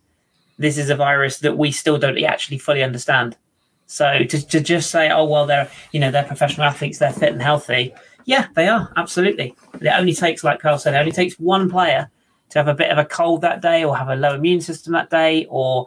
This 0.58 0.78
is 0.78 0.88
a 0.90 0.96
virus 0.96 1.38
that 1.40 1.58
we 1.58 1.72
still 1.72 1.98
don't 1.98 2.22
actually 2.22 2.58
fully 2.58 2.82
understand. 2.82 3.36
So 3.86 4.24
to, 4.24 4.46
to 4.46 4.60
just 4.60 4.90
say, 4.90 5.10
oh 5.10 5.24
well, 5.24 5.46
they're 5.46 5.70
you 5.92 6.00
know 6.00 6.10
they're 6.10 6.24
professional 6.24 6.66
athletes, 6.66 6.98
they're 6.98 7.12
fit 7.12 7.32
and 7.32 7.42
healthy. 7.42 7.94
Yeah, 8.24 8.46
they 8.54 8.68
are 8.68 8.92
absolutely. 8.96 9.54
It 9.80 9.88
only 9.88 10.14
takes, 10.14 10.42
like 10.42 10.60
Carl 10.60 10.78
said, 10.78 10.94
it 10.94 10.98
only 10.98 11.12
takes 11.12 11.38
one 11.38 11.68
player 11.70 12.10
to 12.50 12.58
have 12.58 12.68
a 12.68 12.74
bit 12.74 12.90
of 12.90 12.98
a 12.98 13.04
cold 13.04 13.42
that 13.42 13.60
day, 13.60 13.84
or 13.84 13.96
have 13.96 14.08
a 14.08 14.16
low 14.16 14.34
immune 14.34 14.60
system 14.60 14.92
that 14.94 15.10
day, 15.10 15.46
or 15.50 15.86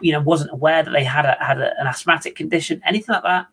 you 0.00 0.12
know 0.12 0.20
wasn't 0.20 0.50
aware 0.52 0.82
that 0.82 0.90
they 0.90 1.04
had 1.04 1.24
a, 1.24 1.36
had 1.40 1.60
a, 1.60 1.78
an 1.80 1.86
asthmatic 1.86 2.34
condition, 2.34 2.80
anything 2.84 3.12
like 3.12 3.22
that, 3.22 3.46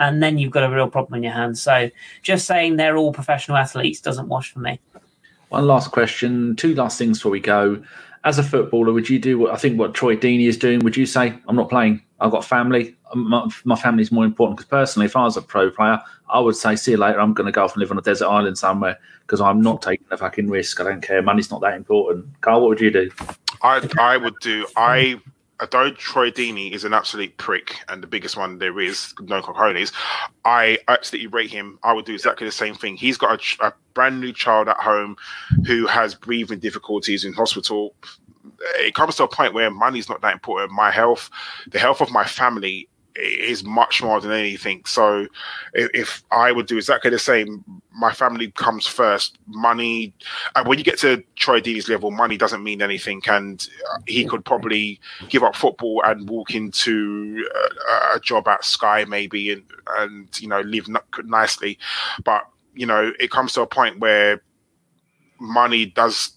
and 0.00 0.22
then 0.22 0.36
you've 0.36 0.52
got 0.52 0.64
a 0.64 0.74
real 0.74 0.88
problem 0.88 1.16
in 1.16 1.22
your 1.22 1.32
hands. 1.32 1.62
So 1.62 1.90
just 2.22 2.46
saying 2.46 2.76
they're 2.76 2.96
all 2.96 3.12
professional 3.12 3.56
athletes 3.56 4.00
doesn't 4.00 4.28
wash 4.28 4.52
for 4.52 4.60
me. 4.60 4.80
One 5.48 5.66
last 5.66 5.90
question, 5.92 6.56
two 6.56 6.74
last 6.74 6.98
things 6.98 7.18
before 7.18 7.32
we 7.32 7.40
go. 7.40 7.82
As 8.24 8.38
a 8.38 8.42
footballer, 8.42 8.92
would 8.92 9.08
you 9.08 9.18
do 9.18 9.38
what 9.38 9.52
I 9.52 9.56
think 9.56 9.78
what 9.78 9.94
Troy 9.94 10.16
Deeney 10.16 10.46
is 10.48 10.58
doing? 10.58 10.80
Would 10.80 10.96
you 10.96 11.06
say, 11.06 11.38
I'm 11.46 11.56
not 11.56 11.70
playing, 11.70 12.02
I've 12.20 12.30
got 12.30 12.44
family, 12.44 12.96
my, 13.14 13.48
my 13.64 13.76
family 13.76 14.02
is 14.02 14.10
more 14.10 14.24
important? 14.24 14.58
Because 14.58 14.68
personally, 14.68 15.06
if 15.06 15.16
I 15.16 15.22
was 15.22 15.36
a 15.36 15.42
pro 15.42 15.70
player, 15.70 16.00
I 16.28 16.40
would 16.40 16.56
say, 16.56 16.74
see 16.76 16.92
you 16.92 16.96
later, 16.96 17.20
I'm 17.20 17.32
going 17.32 17.46
to 17.46 17.52
go 17.52 17.64
off 17.64 17.74
and 17.74 17.80
live 17.80 17.90
on 17.90 17.98
a 17.98 18.02
desert 18.02 18.26
island 18.26 18.58
somewhere 18.58 18.98
because 19.22 19.40
I'm 19.40 19.60
not 19.60 19.82
taking 19.82 20.06
a 20.10 20.16
fucking 20.16 20.48
risk. 20.48 20.80
I 20.80 20.84
don't 20.84 21.00
care. 21.00 21.22
Money's 21.22 21.50
not 21.50 21.60
that 21.60 21.74
important. 21.74 22.26
Carl, 22.40 22.60
what 22.60 22.70
would 22.70 22.80
you 22.80 22.90
do? 22.90 23.10
I 23.62 23.88
I 23.98 24.16
would 24.16 24.38
do. 24.40 24.66
I 24.76 25.20
although 25.60 25.90
Troy 25.90 26.30
Deeney 26.30 26.72
is 26.72 26.84
an 26.84 26.94
absolute 26.94 27.36
prick 27.36 27.76
and 27.88 28.02
the 28.02 28.06
biggest 28.06 28.36
one 28.36 28.58
there 28.58 28.78
is, 28.80 29.12
no 29.20 29.42
cojones, 29.42 29.92
I 30.44 30.78
absolutely 30.88 31.28
rate 31.28 31.50
him. 31.50 31.78
I 31.82 31.92
would 31.92 32.04
do 32.04 32.14
exactly 32.14 32.46
the 32.46 32.52
same 32.52 32.74
thing. 32.74 32.96
He's 32.96 33.18
got 33.18 33.40
a, 33.60 33.66
a 33.66 33.72
brand 33.94 34.20
new 34.20 34.32
child 34.32 34.68
at 34.68 34.76
home 34.76 35.16
who 35.66 35.86
has 35.86 36.14
breathing 36.14 36.60
difficulties 36.60 37.24
in 37.24 37.32
hospital. 37.32 37.94
It 38.76 38.94
comes 38.94 39.16
to 39.16 39.24
a 39.24 39.28
point 39.28 39.54
where 39.54 39.70
money's 39.70 40.08
not 40.08 40.20
that 40.22 40.34
important. 40.34 40.72
My 40.72 40.90
health, 40.90 41.30
the 41.68 41.78
health 41.78 42.00
of 42.00 42.10
my 42.10 42.24
family 42.24 42.88
is 43.18 43.64
much 43.64 44.02
more 44.02 44.20
than 44.20 44.30
anything. 44.30 44.84
So 44.84 45.26
if, 45.74 46.22
I 46.30 46.52
would 46.52 46.66
do 46.66 46.76
exactly 46.76 47.10
the 47.10 47.18
same, 47.18 47.64
my 47.92 48.12
family 48.12 48.52
comes 48.52 48.86
first. 48.86 49.38
Money, 49.46 50.14
and 50.54 50.66
when 50.68 50.78
you 50.78 50.84
get 50.84 50.98
to 51.00 51.22
Troy 51.34 51.60
Deeney's 51.60 51.88
level, 51.88 52.10
money 52.10 52.36
doesn't 52.36 52.62
mean 52.62 52.80
anything, 52.80 53.22
and 53.26 53.68
uh, 53.92 53.98
he 54.06 54.24
could 54.24 54.44
probably 54.44 55.00
give 55.28 55.42
up 55.42 55.56
football 55.56 56.02
and 56.04 56.28
walk 56.28 56.54
into 56.54 57.44
a, 57.90 58.16
a 58.16 58.20
job 58.20 58.46
at 58.46 58.64
Sky 58.64 59.04
maybe, 59.04 59.52
and 59.52 59.64
and 59.96 60.40
you 60.40 60.48
know 60.48 60.60
live 60.60 60.86
nicely. 61.24 61.78
But 62.24 62.44
you 62.74 62.86
know, 62.86 63.12
it 63.18 63.30
comes 63.30 63.52
to 63.54 63.62
a 63.62 63.66
point 63.66 63.98
where 63.98 64.42
money 65.40 65.86
does 65.86 66.32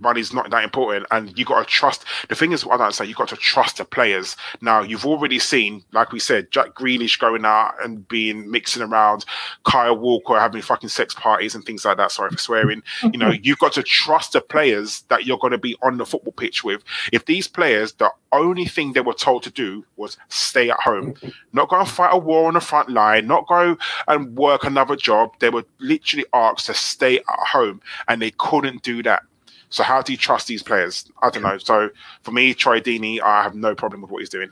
money's 0.00 0.32
not 0.32 0.50
that 0.50 0.64
important 0.64 1.06
and 1.10 1.36
you 1.38 1.44
got 1.44 1.60
to 1.60 1.64
trust 1.64 2.04
the 2.28 2.34
thing 2.34 2.52
is 2.52 2.64
what 2.64 2.80
I 2.80 2.84
don't 2.84 2.94
say 2.94 3.06
you 3.06 3.14
got 3.14 3.28
to 3.28 3.36
trust 3.36 3.78
the 3.78 3.84
players. 3.84 4.36
Now 4.60 4.82
you've 4.82 5.06
already 5.06 5.38
seen 5.38 5.84
like 5.92 6.12
we 6.12 6.18
said 6.18 6.50
Jack 6.50 6.74
Grealish 6.74 7.18
going 7.18 7.44
out 7.44 7.74
and 7.82 8.06
being 8.08 8.50
mixing 8.50 8.82
around 8.82 9.24
Kyle 9.64 9.96
Walker 9.96 10.38
having 10.38 10.62
fucking 10.62 10.88
sex 10.90 11.14
parties 11.14 11.54
and 11.54 11.64
things 11.64 11.84
like 11.84 11.96
that 11.96 12.12
sorry 12.12 12.30
for 12.30 12.38
swearing. 12.38 12.82
You 13.02 13.18
know 13.18 13.30
you've 13.30 13.58
got 13.58 13.72
to 13.74 13.82
trust 13.82 14.32
the 14.32 14.40
players 14.40 15.02
that 15.08 15.24
you're 15.24 15.38
going 15.38 15.52
to 15.52 15.58
be 15.58 15.76
on 15.82 15.96
the 15.96 16.06
football 16.06 16.32
pitch 16.32 16.64
with. 16.64 16.82
If 17.12 17.26
these 17.26 17.48
players 17.48 17.92
the 17.94 18.10
only 18.32 18.66
thing 18.66 18.92
they 18.92 19.00
were 19.00 19.14
told 19.14 19.42
to 19.42 19.50
do 19.50 19.84
was 19.96 20.16
stay 20.28 20.70
at 20.70 20.80
home 20.80 21.14
not 21.52 21.68
go 21.68 21.78
and 21.80 21.88
fight 21.88 22.12
a 22.12 22.18
war 22.18 22.46
on 22.48 22.54
the 22.54 22.60
front 22.60 22.90
line 22.90 23.26
not 23.26 23.46
go 23.48 23.76
and 24.06 24.36
work 24.36 24.64
another 24.64 24.96
job 24.96 25.32
they 25.38 25.48
were 25.48 25.64
literally 25.78 26.26
asked 26.34 26.66
to 26.66 26.74
stay 26.74 27.18
at 27.18 27.24
home 27.28 27.80
and 28.06 28.20
they 28.20 28.30
couldn't 28.32 28.82
do 28.82 29.02
that 29.02 29.22
so 29.70 29.82
how 29.82 30.02
do 30.02 30.12
you 30.12 30.18
trust 30.18 30.46
these 30.46 30.62
players? 30.62 31.10
I 31.22 31.30
don't 31.30 31.42
know. 31.42 31.58
So 31.58 31.90
for 32.22 32.32
me, 32.32 32.54
Troy 32.54 32.80
Deeney, 32.80 33.20
I 33.20 33.42
have 33.42 33.54
no 33.54 33.74
problem 33.74 34.02
with 34.02 34.10
what 34.10 34.20
he's 34.20 34.30
doing. 34.30 34.50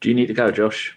Do 0.00 0.08
you 0.08 0.14
need 0.14 0.26
to 0.26 0.34
go, 0.34 0.50
Josh? 0.50 0.96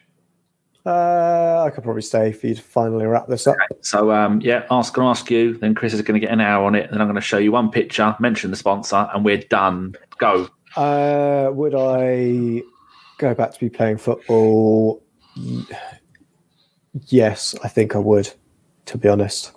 Uh, 0.85 1.63
I 1.65 1.69
could 1.69 1.83
probably 1.83 2.01
stay 2.01 2.33
for 2.33 2.47
you 2.47 2.55
to 2.55 2.61
finally 2.61 3.05
wrap 3.05 3.27
this 3.27 3.47
up. 3.47 3.55
Okay. 3.55 3.79
So 3.81 4.11
um, 4.11 4.41
yeah, 4.41 4.65
ask 4.69 4.97
and 4.97 5.05
ask 5.05 5.31
you. 5.31 5.57
Then 5.57 5.75
Kris 5.75 5.93
is 5.93 6.01
going 6.01 6.19
to 6.19 6.25
get 6.25 6.33
an 6.33 6.41
hour 6.41 6.65
on 6.65 6.75
it. 6.75 6.91
Then 6.91 6.99
I'm 6.99 7.07
going 7.07 7.15
to 7.15 7.21
show 7.21 7.37
you 7.37 7.51
one 7.53 7.71
picture, 7.71 8.15
mention 8.19 8.51
the 8.51 8.57
sponsor, 8.57 9.09
and 9.13 9.23
we're 9.23 9.37
done. 9.37 9.95
Go. 10.17 10.49
Uh, 10.75 11.51
would 11.53 11.73
I 11.75 12.63
go 13.17 13.33
back 13.33 13.53
to 13.53 13.59
be 13.59 13.69
playing 13.69 13.97
football? 13.97 15.01
Yes, 17.07 17.55
I 17.63 17.67
think 17.69 17.95
I 17.95 17.99
would. 17.99 18.31
To 18.87 18.97
be 18.97 19.07
honest, 19.07 19.53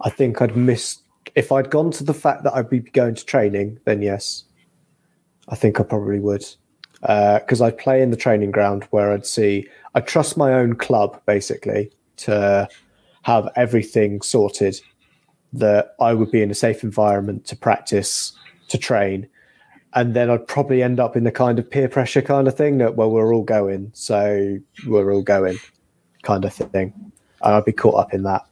I 0.00 0.08
think 0.08 0.40
I'd 0.40 0.56
miss 0.56 0.98
if 1.34 1.50
I'd 1.50 1.70
gone 1.70 1.90
to 1.92 2.04
the 2.04 2.14
fact 2.14 2.44
that 2.44 2.54
I'd 2.54 2.70
be 2.70 2.80
going 2.80 3.14
to 3.14 3.24
training, 3.24 3.80
then 3.84 4.02
yes, 4.02 4.44
I 5.48 5.56
think 5.56 5.80
I 5.80 5.82
probably 5.82 6.20
would. 6.20 6.44
Because 7.00 7.60
uh, 7.60 7.66
I'd 7.66 7.78
play 7.78 8.00
in 8.00 8.10
the 8.10 8.16
training 8.16 8.50
ground 8.50 8.84
where 8.90 9.12
I'd 9.12 9.26
see, 9.26 9.68
I 9.94 10.00
trust 10.00 10.36
my 10.36 10.54
own 10.54 10.76
club 10.76 11.20
basically 11.26 11.90
to 12.18 12.68
have 13.22 13.48
everything 13.56 14.22
sorted, 14.22 14.80
that 15.52 15.94
I 16.00 16.14
would 16.14 16.30
be 16.30 16.42
in 16.42 16.50
a 16.50 16.54
safe 16.54 16.82
environment 16.82 17.44
to 17.46 17.56
practice, 17.56 18.32
to 18.68 18.78
train. 18.78 19.28
And 19.92 20.14
then 20.14 20.30
I'd 20.30 20.46
probably 20.46 20.82
end 20.82 20.98
up 20.98 21.16
in 21.16 21.24
the 21.24 21.30
kind 21.30 21.58
of 21.58 21.70
peer 21.70 21.88
pressure 21.88 22.22
kind 22.22 22.48
of 22.48 22.56
thing 22.56 22.78
that, 22.78 22.96
well, 22.96 23.10
we're 23.10 23.34
all 23.34 23.44
going, 23.44 23.90
so 23.94 24.58
we're 24.86 25.12
all 25.12 25.22
going 25.22 25.58
kind 26.22 26.44
of 26.44 26.54
thing. 26.54 26.92
And 27.42 27.54
I'd 27.54 27.64
be 27.64 27.72
caught 27.72 27.96
up 27.96 28.14
in 28.14 28.22
that 28.22 28.46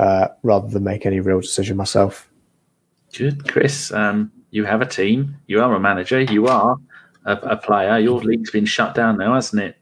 uh, 0.00 0.28
rather 0.42 0.66
than 0.66 0.82
make 0.82 1.04
any 1.04 1.20
real 1.20 1.40
decision 1.40 1.76
myself. 1.76 2.28
Good, 3.16 3.46
Kris. 3.46 3.92
Um, 3.92 4.32
you 4.50 4.64
have 4.64 4.80
a 4.80 4.86
team. 4.86 5.36
You 5.46 5.62
are 5.62 5.74
a 5.74 5.78
manager. 5.78 6.22
You 6.22 6.46
are 6.46 6.76
a, 7.26 7.32
a 7.32 7.56
player. 7.56 7.98
Your 7.98 8.18
league's 8.20 8.50
been 8.50 8.64
shut 8.64 8.94
down 8.94 9.18
now, 9.18 9.34
hasn't 9.34 9.62
it? 9.62 9.76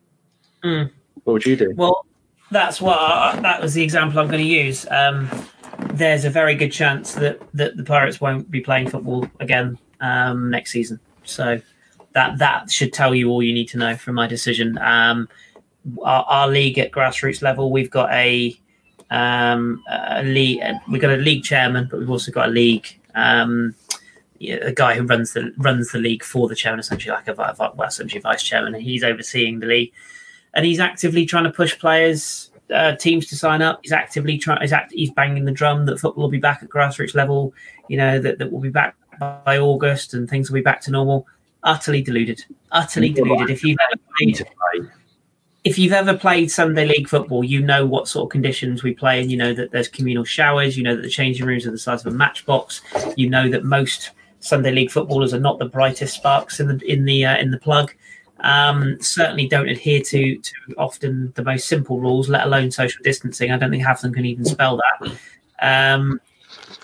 Mm. 0.65 0.91
What 1.23 1.35
would 1.35 1.47
you 1.47 1.57
do? 1.57 1.73
Well, 1.77 2.05
that's 2.51 2.81
what 2.81 2.99
I, 2.99 3.39
that 3.41 3.63
was 3.63 3.75
the 3.75 3.83
example 3.83 4.19
I'm 4.19 4.27
going 4.27 4.43
to 4.43 4.51
use. 4.51 4.87
Um, 4.91 5.31
there's 5.93 6.25
a 6.25 6.31
very 6.31 6.57
good 6.57 6.73
chance 6.73 7.15
that, 7.15 7.41
that 7.55 7.77
the 7.77 7.85
Pirates 7.85 8.21
won't 8.21 8.51
be 8.51 8.61
playing 8.61 8.91
football 8.91 9.29
again 9.39 9.79
um, 10.01 10.51
next 10.51 10.73
season. 10.73 10.99
So 11.23 11.61
that 12.15 12.39
that 12.39 12.73
should 12.73 12.93
tell 12.93 13.15
you 13.15 13.31
all 13.31 13.41
you 13.41 13.53
need 13.53 13.69
to 13.69 13.79
know 13.79 13.97
from 13.97 14.17
my 14.17 14.27
decision. 14.27 14.79
Um, 14.79 15.29
our, 16.03 16.25
our, 16.25 16.49
league 16.49 16.79
at 16.79 16.91
grassroots 16.91 17.41
level, 17.41 17.71
we've 17.71 17.91
got 17.91 18.11
a 18.13 18.59
um, 19.11 19.83
a 19.89 20.23
league. 20.23 20.63
We've 20.89 21.01
got 21.01 21.11
a 21.11 21.17
league 21.17 21.45
chairman, 21.45 21.89
but 21.91 21.99
we've 21.99 22.11
also 22.11 22.33
got 22.33 22.49
a 22.49 22.51
league. 22.51 22.87
Um, 23.15 23.75
a 24.41 24.73
guy 24.73 24.95
who 24.95 25.03
runs 25.03 25.33
the 25.33 25.53
runs 25.57 25.91
the 25.91 25.99
league 25.99 26.23
for 26.23 26.49
the 26.49 26.55
chairman, 26.55 26.81
essentially 26.81 27.13
like 27.13 27.29
a 27.29 27.35
well, 27.35 27.75
essentially 27.87 28.21
vice 28.21 28.43
chairman, 28.43 28.75
and 28.75 28.83
he's 28.83 29.03
overseeing 29.03 29.61
the 29.61 29.67
league, 29.67 29.93
and 30.55 30.65
he's 30.65 30.81
actively 30.81 31.27
trying 31.27 31.45
to 31.45 31.51
push 31.51 31.79
players, 31.79 32.51
uh, 32.73 32.95
teams 32.97 33.27
to 33.27 33.37
sign 33.37 33.63
up. 33.63 33.81
He's 33.83 33.93
actively 33.93 34.39
trying. 34.39 34.61
He's, 34.61 34.73
act, 34.73 34.93
he's 34.93 35.11
banging 35.11 35.45
the 35.45 35.53
drum 35.53 35.87
that 35.87 35.99
football 35.99 36.25
will 36.25 36.31
be 36.31 36.39
back 36.39 36.63
at 36.63 36.69
grassroots 36.69 37.15
level. 37.15 37.53
You 37.89 37.97
know 37.97 38.21
that 38.21 38.39
that 38.39 38.53
will 38.53 38.61
be 38.61 38.71
back 38.71 38.95
by 39.19 39.59
August 39.59 40.15
and 40.15 40.29
things 40.29 40.51
will 40.51 40.57
be 40.57 40.63
back 40.63 40.81
to 40.83 40.91
normal. 40.91 41.27
Utterly 41.65 42.03
deluded. 42.03 42.45
Utterly 42.71 43.11
deluded. 43.11 43.51
If 43.51 43.65
you've 43.65 43.79
ever 43.91 44.01
played, 44.19 44.47
if 45.69 45.79
you've 45.79 45.93
ever 45.93 46.17
played 46.17 46.51
Sunday 46.51 46.87
League 46.87 47.11
football, 47.11 47.45
you 47.45 47.61
know 47.61 47.85
what 47.85 48.09
sort 48.09 48.25
of 48.25 48.31
conditions 48.31 48.83
we 48.83 48.95
play 48.95 49.23
in. 49.23 49.29
You 49.29 49.37
know 49.37 49.53
that 49.53 49.71
there's 49.71 49.87
communal 49.87 50.25
showers. 50.25 50.79
You 50.79 50.83
know 50.83 50.97
that 50.97 51.03
the 51.03 51.11
changing 51.11 51.45
rooms 51.45 51.67
are 51.67 51.71
the 51.71 51.77
size 51.77 52.01
of 52.07 52.15
a 52.15 52.17
matchbox. 52.17 52.81
You 53.19 53.29
know 53.29 53.51
that 53.51 53.65
most 53.65 54.13
Sunday 54.41 54.71
League 54.71 54.91
footballers 54.91 55.35
are 55.35 55.41
not 55.41 55.59
the 55.59 55.67
brightest 55.67 56.15
sparks 56.15 56.59
in 56.59 56.69
the 56.69 56.91
in 56.91 57.05
the 57.05 57.27
uh, 57.27 57.37
in 57.37 57.51
the 57.51 57.59
plug. 57.59 57.93
Um, 58.41 58.97
certainly 59.03 59.47
don't 59.47 59.69
adhere 59.69 60.01
to 60.01 60.39
to 60.39 60.53
often 60.79 61.35
the 61.37 61.45
most 61.45 61.69
simple 61.69 62.01
rules, 62.01 62.31
let 62.31 62.47
alone 62.47 62.71
social 62.71 63.03
distancing. 63.03 63.53
I 63.53 63.59
don't 63.59 63.71
think 63.71 63.85
half 63.85 63.99
of 63.99 64.03
them 64.03 64.15
can 64.15 64.25
even 64.25 64.47
spell 64.47 64.81
that. 64.81 65.13
Um, 65.61 66.19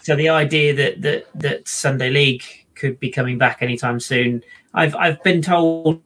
so 0.03 0.15
the 0.15 0.29
idea 0.29 0.75
that 0.75 1.01
that 1.01 1.27
that 1.37 1.69
Sunday 1.69 2.11
League 2.11 2.45
could 2.75 3.01
be 3.01 3.09
coming 3.09 3.39
back 3.39 3.63
anytime 3.63 3.99
soon, 3.99 4.43
I've 4.75 4.95
I've 4.95 5.23
been 5.23 5.41
told 5.41 6.03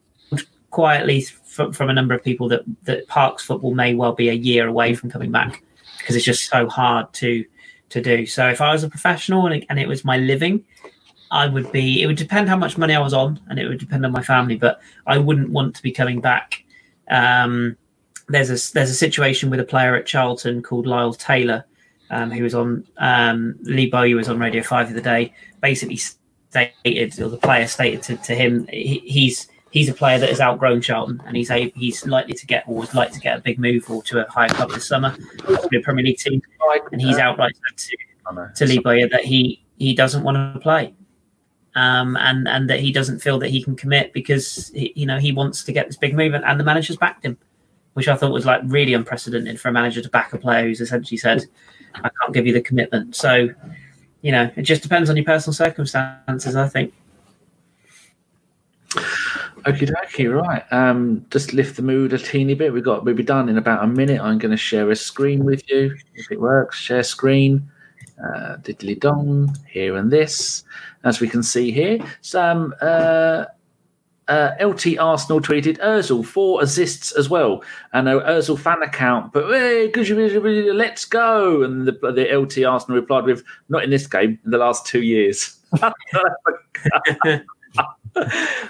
quietly 0.69 1.25
from, 1.59 1.73
from 1.73 1.89
a 1.89 1.93
number 1.93 2.13
of 2.13 2.23
people 2.23 2.47
that 2.47 2.61
that 2.83 3.07
Parks 3.07 3.43
football 3.43 3.75
may 3.75 3.93
well 3.93 4.13
be 4.13 4.29
a 4.29 4.33
year 4.33 4.67
away 4.67 4.95
from 4.95 5.11
coming 5.11 5.31
back 5.31 5.61
because 5.97 6.15
it's 6.15 6.25
just 6.25 6.49
so 6.49 6.69
hard 6.69 7.11
to 7.13 7.43
to 7.89 8.01
do. 8.01 8.25
So 8.25 8.47
if 8.49 8.61
I 8.61 8.71
was 8.71 8.83
a 8.83 8.89
professional 8.89 9.45
and 9.45 9.55
it, 9.55 9.65
and 9.69 9.77
it 9.77 9.87
was 9.87 10.05
my 10.05 10.17
living, 10.17 10.63
I 11.31 11.47
would 11.47 11.69
be. 11.71 12.01
It 12.01 12.07
would 12.07 12.15
depend 12.15 12.47
how 12.47 12.55
much 12.55 12.77
money 12.77 12.95
I 12.95 13.01
was 13.01 13.13
on, 13.13 13.41
and 13.49 13.59
it 13.59 13.67
would 13.67 13.79
depend 13.79 14.05
on 14.05 14.13
my 14.13 14.23
family. 14.23 14.55
But 14.55 14.79
I 15.05 15.17
wouldn't 15.17 15.49
want 15.49 15.75
to 15.75 15.83
be 15.83 15.91
coming 15.91 16.21
back. 16.21 16.63
Um, 17.09 17.75
there's 18.29 18.49
a 18.49 18.73
there's 18.73 18.89
a 18.89 18.95
situation 18.95 19.49
with 19.49 19.59
a 19.59 19.65
player 19.65 19.95
at 19.95 20.05
Charlton 20.05 20.63
called 20.63 20.87
Lyle 20.87 21.13
Taylor, 21.13 21.65
um, 22.09 22.31
who 22.31 22.43
was 22.43 22.55
on 22.55 22.85
um, 22.97 23.55
Lee 23.63 23.89
Bowyer 23.89 24.15
was 24.15 24.29
on 24.29 24.39
Radio 24.39 24.63
Five 24.63 24.87
the 24.87 24.93
other 24.93 25.03
day, 25.03 25.33
basically 25.61 25.97
stated, 25.97 27.19
or 27.19 27.29
the 27.29 27.37
player 27.37 27.67
stated 27.67 28.01
to, 28.03 28.15
to 28.17 28.33
him, 28.33 28.67
he, 28.71 28.99
he's 29.05 29.47
he's 29.71 29.89
a 29.89 29.93
player 29.93 30.19
that 30.19 30.29
has 30.29 30.41
outgrown 30.41 30.81
Charlton, 30.81 31.21
and 31.25 31.35
he's 31.35 31.51
a, 31.51 31.69
he's 31.75 32.05
likely 32.05 32.33
to 32.33 32.45
get 32.45 32.63
or 32.67 32.75
would 32.75 32.93
like 32.93 33.11
to 33.11 33.19
get 33.19 33.37
a 33.37 33.41
big 33.41 33.59
move 33.59 33.89
or 33.89 34.01
to 34.03 34.25
a 34.25 34.31
higher 34.31 34.49
club 34.49 34.71
this 34.71 34.87
summer, 34.87 35.15
possibly 35.39 35.79
a 35.79 35.81
Premier 35.81 36.03
League 36.03 36.17
team, 36.17 36.41
and 36.91 37.01
he's 37.01 37.17
outright 37.17 37.55
said 37.55 37.77
to 37.77 37.97
to 38.55 38.65
Lee 38.65 38.79
Bowyer 38.79 39.07
that 39.09 39.25
he 39.25 39.63
he 39.77 39.93
doesn't 39.93 40.23
want 40.23 40.55
to 40.55 40.59
play. 40.59 40.93
Um, 41.75 42.17
and 42.17 42.47
and 42.47 42.69
that 42.69 42.79
he 42.79 42.91
doesn't 42.91 43.19
feel 43.19 43.37
that 43.39 43.49
he 43.49 43.63
can 43.63 43.75
commit 43.75 44.11
because 44.11 44.71
he, 44.73 44.91
you 44.95 45.05
know 45.05 45.19
he 45.19 45.31
wants 45.31 45.63
to 45.63 45.71
get 45.71 45.87
this 45.87 45.97
big 45.97 46.15
move, 46.15 46.33
and, 46.33 46.43
and 46.43 46.59
the 46.59 46.63
manager's 46.63 46.97
backed 46.97 47.23
him, 47.23 47.37
which 47.93 48.07
I 48.07 48.15
thought 48.15 48.31
was 48.31 48.45
like 48.45 48.61
really 48.65 48.93
unprecedented 48.95 49.61
for 49.61 49.69
a 49.69 49.71
manager 49.71 50.01
to 50.01 50.09
back 50.09 50.33
a 50.33 50.37
player 50.37 50.63
who's 50.63 50.81
essentially 50.81 51.17
said, 51.17 51.45
"I 51.95 52.09
can't 52.09 52.33
give 52.33 52.47
you 52.47 52.53
the 52.53 52.61
commitment." 52.61 53.15
So, 53.15 53.49
you 54.21 54.31
know, 54.31 54.49
it 54.55 54.63
just 54.63 54.81
depends 54.81 55.11
on 55.11 55.15
your 55.15 55.25
personal 55.25 55.53
circumstances. 55.53 56.55
I 56.55 56.67
think. 56.67 56.91
Okay, 59.67 59.85
dokie, 59.85 60.41
right. 60.41 60.63
Um, 60.71 61.25
just 61.29 61.53
lift 61.53 61.75
the 61.75 61.81
mood 61.81 62.13
a 62.13 62.17
teeny 62.17 62.53
bit. 62.53 62.73
We've 62.73 62.83
got 62.83 63.03
we'll 63.03 63.15
be 63.15 63.23
done 63.23 63.49
in 63.49 63.57
about 63.57 63.83
a 63.83 63.87
minute. 63.87 64.21
I'm 64.21 64.37
going 64.37 64.51
to 64.51 64.57
share 64.57 64.89
a 64.89 64.95
screen 64.95 65.43
with 65.45 65.69
you 65.69 65.95
if 66.15 66.31
it 66.31 66.39
works. 66.39 66.77
Share 66.77 67.03
screen. 67.03 67.69
Uh, 68.21 68.57
diddly 68.57 68.99
dong 68.99 69.55
here 69.65 69.95
and 69.95 70.11
this, 70.11 70.63
as 71.05 71.21
we 71.21 71.29
can 71.29 71.41
see 71.41 71.71
here. 71.71 71.99
Some 72.19 72.75
uh, 72.81 73.45
uh, 74.27 74.51
LT 74.59 74.97
Arsenal 74.99 75.39
tweeted 75.39 75.77
Özil 75.79 76.25
four 76.25 76.61
assists 76.61 77.13
as 77.13 77.29
well, 77.29 77.63
and 77.93 78.09
an 78.09 78.19
Özil 78.19 78.59
fan 78.59 78.83
account. 78.83 79.31
But 79.31 79.49
hey, 79.49 79.91
let's 80.73 81.05
go! 81.05 81.63
And 81.63 81.87
the, 81.87 81.93
the 81.93 82.37
LT 82.37 82.65
Arsenal 82.65 82.99
replied 82.99 83.23
with, 83.23 83.43
"Not 83.69 83.83
in 83.83 83.89
this 83.89 84.07
game. 84.07 84.37
In 84.43 84.51
the 84.51 84.57
last 84.57 84.85
two 84.85 85.01
years." 85.01 85.57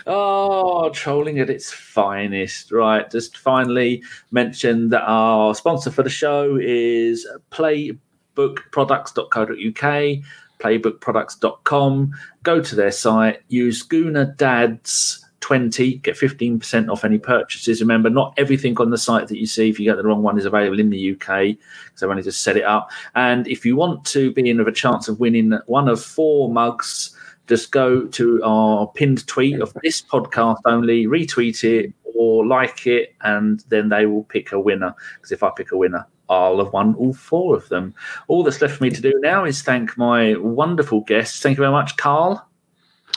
oh, 0.08 0.90
trolling 0.94 1.40
at 1.40 1.50
its 1.50 1.72
finest. 1.72 2.72
Right. 2.72 3.10
Just 3.10 3.38
finally 3.38 4.04
mention 4.32 4.90
that 4.90 5.04
our 5.04 5.56
sponsor 5.56 5.90
for 5.92 6.04
the 6.04 6.10
show 6.10 6.58
is 6.62 7.26
playbookproducts.co.uk, 7.52 10.24
playbookproducts.com. 10.60 12.14
Go 12.44 12.62
to 12.62 12.76
their 12.76 12.92
site, 12.92 13.42
use 13.48 13.82
Gooner 13.86 14.36
Dads. 14.38 15.26
20 15.42 16.00
get 16.00 16.18
15% 16.18 16.92
off 16.92 17.06
any 17.06 17.18
purchases 17.18 17.80
remember 17.80 18.10
not 18.10 18.34
everything 18.38 18.78
on 18.78 18.90
the 18.90 18.98
site 18.98 19.30
that 19.30 19.38
you 19.38 19.48
see 19.48 19.70
if 19.70 19.80
you 19.80 19.86
get 19.86 19.96
the 19.96 20.04
wrong 20.04 20.22
one 20.22 20.38
is 20.38 20.44
available 20.44 20.80
in 20.80 20.90
the 20.90 21.12
uk 21.12 21.28
because 21.28 22.04
i've 22.04 22.10
only 22.10 22.22
just 22.22 22.44
set 22.44 22.58
it 22.58 22.66
up 22.66 22.92
and 23.16 23.48
if 23.48 23.66
you 23.66 23.78
want 23.78 24.04
to 24.04 24.34
be 24.34 24.50
in 24.50 24.58
with 24.58 24.68
a 24.68 24.72
chance 24.72 25.08
of 25.08 25.18
winning 25.20 25.58
one 25.66 25.88
of 25.88 26.04
four 26.04 26.52
mugs 26.52 27.16
just 27.50 27.72
go 27.72 28.06
to 28.06 28.42
our 28.44 28.88
pinned 28.88 29.26
tweet 29.28 29.60
of 29.60 29.74
this 29.84 30.02
podcast 30.02 30.58
only, 30.66 31.08
retweet 31.08 31.64
it 31.64 31.94
or 32.16 32.46
like 32.46 32.86
it, 32.86 33.16
and 33.22 33.64
then 33.70 33.90
they 33.90 34.06
will 34.06 34.24
pick 34.24 34.52
a 34.52 34.60
winner. 34.60 34.94
Because 35.16 35.32
if 35.32 35.42
I 35.42 35.50
pick 35.58 35.72
a 35.72 35.78
winner, 35.78 36.06
I'll 36.30 36.64
have 36.64 36.72
won 36.72 36.94
all 36.96 37.14
four 37.14 37.56
of 37.56 37.68
them. 37.70 37.96
All 38.28 38.44
that's 38.44 38.62
left 38.62 38.78
for 38.78 38.84
me 38.84 38.92
to 38.92 39.02
do 39.02 39.14
now 39.22 39.46
is 39.46 39.64
thank 39.64 39.98
my 39.98 40.36
wonderful 40.38 41.02
guests. 41.02 41.42
Thank 41.42 41.58
you 41.58 41.62
very 41.64 41.72
much, 41.72 41.98
Karl. 41.98 42.48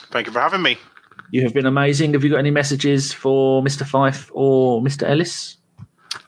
Thank 0.09 0.27
you 0.27 0.33
for 0.33 0.39
having 0.39 0.63
me. 0.63 0.77
You 1.29 1.43
have 1.43 1.53
been 1.53 1.65
amazing. 1.65 2.13
Have 2.13 2.23
you 2.23 2.31
got 2.31 2.37
any 2.37 2.51
messages 2.51 3.13
for 3.13 3.63
Mr. 3.63 3.85
Fife 3.85 4.31
or 4.33 4.81
Mr. 4.81 5.07
Ellis? 5.07 5.57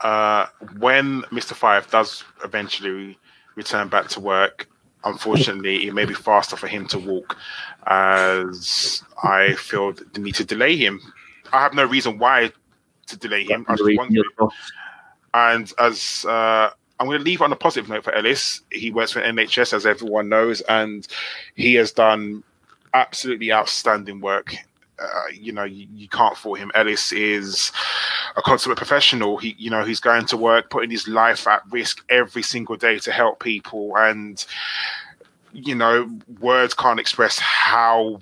Uh, 0.02 0.45
when 0.77 1.22
Mr. 1.23 1.53
Fife 1.53 1.90
does 1.90 2.23
eventually 2.44 3.18
return 3.56 3.88
back 3.88 4.10
to 4.10 4.19
work, 4.19 4.68
unfortunately, 5.06 5.88
it 5.88 5.94
may 5.94 6.06
be 6.06 6.14
faster 6.14 6.56
for 6.57 6.68
him 6.68 6.88
to 6.88 6.99
walk 6.99 7.38
as 7.88 9.03
I 9.23 9.53
feel 9.53 9.94
the 9.94 10.19
need 10.19 10.36
to 10.36 10.45
delay 10.45 10.76
him. 10.76 10.99
I 11.53 11.61
have 11.61 11.73
no 11.73 11.86
reason 11.86 12.18
why 12.18 12.52
to 13.07 13.18
delay 13.18 13.44
him. 13.44 13.65
I 13.68 13.76
just 13.76 13.98
want 13.98 14.11
to. 14.11 14.49
And 15.34 15.72
as 15.80 16.26
uh, 16.27 16.72
I'm 16.99 17.07
going 17.07 17.19
to 17.19 17.23
leave 17.23 17.41
on 17.41 17.52
a 17.52 17.56
positive 17.56 17.90
note 17.90 18.03
for 18.03 18.14
Ellis, 18.14 18.61
he 18.72 18.91
works 18.91 19.11
for 19.11 19.22
NHS, 19.22 19.73
as 19.73 19.86
everyone 19.86 20.30
knows, 20.30 20.61
and 20.61 21.07
he 21.56 21.76
has 21.76 21.91
done 21.91 22.44
absolutely 22.94 23.52
outstanding 23.52 24.22
work. 24.22 24.56
Uh, 24.97 25.23
you 25.34 25.51
know, 25.51 25.63
you, 25.63 25.88
you, 25.93 26.07
can't 26.07 26.38
fault 26.38 26.57
him. 26.57 26.72
Ellis 26.73 27.11
is 27.11 27.72
a 28.38 28.41
consummate 28.41 28.77
professional. 28.77 29.38
He, 29.38 29.55
you 29.57 29.69
know, 29.69 29.84
he's 29.84 29.99
going 29.99 30.26
to 30.27 30.38
work, 30.38 30.69
putting 30.69 30.89
his 30.89 31.07
life 31.07 31.47
at 31.47 31.63
risk 31.69 32.03
every 32.09 32.43
single 32.43 32.77
day 32.77 32.99
to 32.99 33.11
help 33.11 33.41
people, 33.41 33.97
and 33.97 34.43
you 35.51 35.76
know, 35.76 36.09
words 36.39 36.73
can't 36.73 36.99
express 36.99 37.39
how 37.39 38.22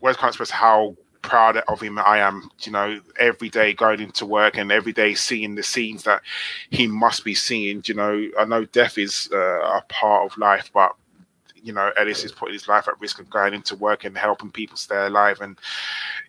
words 0.00 0.16
can't 0.16 0.30
express 0.30 0.50
how 0.50 0.96
proud 1.22 1.58
of 1.68 1.80
him 1.80 1.98
I 1.98 2.18
am. 2.18 2.50
You 2.60 2.72
know, 2.72 3.00
every 3.18 3.48
day 3.48 3.72
going 3.72 4.00
into 4.00 4.26
work 4.26 4.56
and 4.56 4.72
every 4.72 4.92
day 4.92 5.14
seeing 5.14 5.54
the 5.54 5.62
scenes 5.62 6.04
that 6.04 6.22
he 6.70 6.86
must 6.86 7.24
be 7.24 7.34
seeing. 7.34 7.82
You 7.86 7.94
know, 7.94 8.28
I 8.38 8.44
know 8.44 8.64
death 8.64 8.98
is 8.98 9.28
uh, 9.32 9.60
a 9.60 9.82
part 9.88 10.30
of 10.30 10.38
life, 10.38 10.70
but 10.72 10.94
you 11.62 11.72
know, 11.72 11.90
Ellis 11.96 12.24
is 12.24 12.32
putting 12.32 12.54
his 12.54 12.68
life 12.68 12.88
at 12.88 13.00
risk 13.00 13.18
of 13.18 13.28
going 13.30 13.54
into 13.54 13.76
work 13.76 14.04
and 14.04 14.16
helping 14.16 14.50
people 14.50 14.76
stay 14.76 15.06
alive. 15.06 15.40
And 15.40 15.58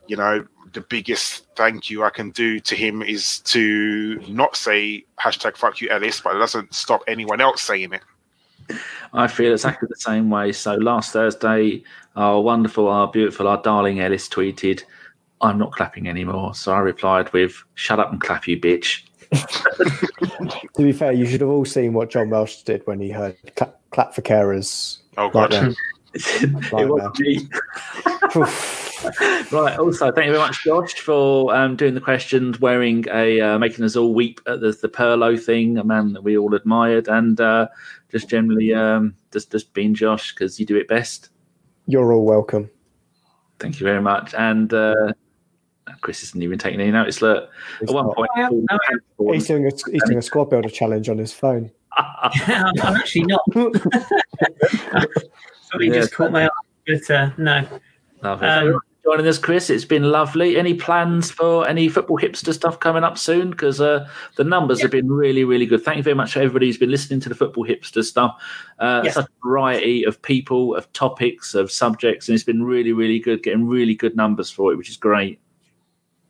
you 0.08 0.18
know, 0.18 0.46
the 0.74 0.82
biggest 0.82 1.46
thank 1.56 1.90
you 1.90 2.04
I 2.04 2.10
can 2.10 2.32
do 2.32 2.60
to 2.60 2.76
him 2.76 3.02
is 3.02 3.40
to 3.40 4.22
not 4.28 4.56
say 4.56 5.06
hashtag 5.20 5.58
fuck 5.58 5.82
you 5.82 5.90
Ellis, 5.90 6.22
but 6.22 6.36
it 6.36 6.40
doesn't 6.40 6.74
stop 6.74 7.04
anyone 7.08 7.42
else 7.42 7.62
saying 7.62 7.94
it. 7.94 8.02
I 9.14 9.28
feel 9.28 9.52
exactly 9.52 9.88
the 9.90 10.00
same 10.00 10.30
way. 10.30 10.52
So 10.52 10.76
last 10.76 11.12
Thursday, 11.12 11.84
our 12.16 12.42
wonderful, 12.42 12.88
our 12.88 13.08
beautiful, 13.08 13.48
our 13.48 13.62
darling 13.62 14.00
Ellis 14.00 14.30
tweeted, 14.30 14.84
I'm 15.42 15.58
not 15.58 15.72
clapping 15.72 16.08
anymore. 16.08 16.54
So 16.56 16.72
I 16.72 16.80
replied 16.80 17.32
with, 17.34 17.64
Shut 17.76 18.00
up 18.00 18.12
and 18.12 18.22
clap, 18.22 18.48
you 18.48 18.60
bitch. 18.60 19.04
to 20.76 20.84
be 20.84 20.92
fair, 20.92 21.12
you 21.12 21.26
should 21.26 21.42
have 21.42 21.50
all 21.50 21.66
seen 21.66 21.94
what 21.94 22.10
John 22.10 22.30
Welsh 22.30 22.64
did 22.64 22.86
when 22.86 23.00
he 23.00 23.10
heard 23.10 23.38
clap, 23.56 23.81
clap 23.92 24.14
for 24.14 24.22
carers. 24.22 24.98
Oh, 25.18 25.30
God. 25.30 25.76
Right 26.14 26.84
it 26.84 26.90
was 26.90 27.20
me. 27.20 27.48
right. 29.58 29.80
Also, 29.80 30.12
thank 30.12 30.26
you 30.26 30.34
very 30.34 30.38
much, 30.40 30.64
Josh, 30.66 30.96
for 30.96 31.56
um, 31.56 31.78
doing 31.78 31.94
the 31.94 32.02
questions, 32.02 32.60
wearing 32.60 33.06
a 33.10 33.40
uh, 33.40 33.58
making 33.58 33.86
us 33.86 33.96
all 33.96 34.14
weep 34.14 34.42
at 34.46 34.60
the, 34.60 34.74
the 34.74 34.90
Pirlo 34.90 35.42
thing, 35.42 35.78
a 35.78 35.86
man 35.86 36.12
that 36.12 36.22
we 36.22 36.38
all 36.38 36.54
admired, 36.54 37.08
and 37.08 37.40
uh, 37.40 37.68
just 38.12 38.28
generally 38.28 38.74
um, 38.74 39.16
just 39.32 39.52
just 39.52 39.74
being 39.74 39.94
Josh 39.94 40.34
because 40.34 40.60
you 40.60 40.66
do 40.66 40.76
it 40.76 40.90
best. 40.90 41.30
You're 41.88 42.12
all 42.12 42.26
welcome. 42.26 42.70
Thank 43.60 43.80
you 43.80 43.86
very 43.86 44.02
much, 44.02 44.34
and. 44.34 44.74
Uh, 44.74 45.14
Kris 46.00 46.24
isn't 46.24 46.42
even 46.42 46.58
taking 46.58 46.80
any 46.80 46.92
notice. 46.92 47.22
Look, 47.22 47.50
at 47.82 47.90
one 47.90 48.14
point, 48.14 48.30
he's 49.34 49.48
doing 49.48 49.66
a, 49.68 49.72
he's 49.92 50.04
doing 50.04 50.20
a 50.20 50.22
squad 50.22 50.46
builder 50.46 50.70
challenge 50.70 51.10
on 51.10 51.18
his 51.18 51.34
phone. 51.34 51.72
I'm 51.98 52.96
actually 52.96 53.24
not. 53.24 53.42
Somebody 53.54 53.80
yeah, 55.88 55.94
just 55.94 56.14
caught 56.14 56.32
my 56.32 56.48
eye, 56.48 56.50
but 56.88 57.10
uh, 57.10 57.32
no. 57.38 57.68
Lovely. 58.22 58.48
Um, 58.48 58.80
joining 59.04 59.28
us, 59.28 59.38
Kris. 59.38 59.70
It's 59.70 59.86
been 59.86 60.04
lovely. 60.04 60.58
Any 60.58 60.74
plans 60.74 61.32
for 61.32 61.68
any 61.68 61.90
football 61.90 62.18
hipster 62.18 62.54
stuff 62.54 62.80
coming 62.80 63.04
up 63.04 63.18
soon? 63.18 63.52
Because 63.52 63.82
uh, 63.82 64.08
the 64.36 64.44
numbers 64.44 64.80
yeah. 64.80 64.86
have 64.86 64.92
been 64.92 65.12
really, 65.12 65.44
really 65.44 65.66
good. 65.66 65.84
Thank 65.84 65.98
you 65.98 66.04
very 66.04 66.16
much 66.16 66.34
to 66.34 66.40
everybody 66.40 66.68
who's 66.68 66.78
been 66.78 66.92
listening 66.92 67.20
to 67.22 67.30
the 67.30 67.36
football 67.36 67.66
hipster 67.66 68.04
stuff. 68.04 68.42
Uh, 68.80 69.02
yes. 69.04 69.16
Such 69.16 69.26
a 69.26 69.48
variety 69.48 70.04
of 70.04 70.22
people, 70.22 70.76
of 70.76 70.92
topics, 70.94 71.56
of 71.56 71.72
subjects, 71.72 72.28
and 72.28 72.36
it's 72.36 72.44
been 72.44 72.64
really, 72.64 72.94
really 72.94 73.20
good. 73.20 73.44
Getting 73.44 73.68
really 73.68 73.96
good 73.96 74.16
numbers 74.16 74.50
for 74.50 74.72
it, 74.72 74.78
which 74.78 74.90
is 74.90 74.98
great. 74.98 75.40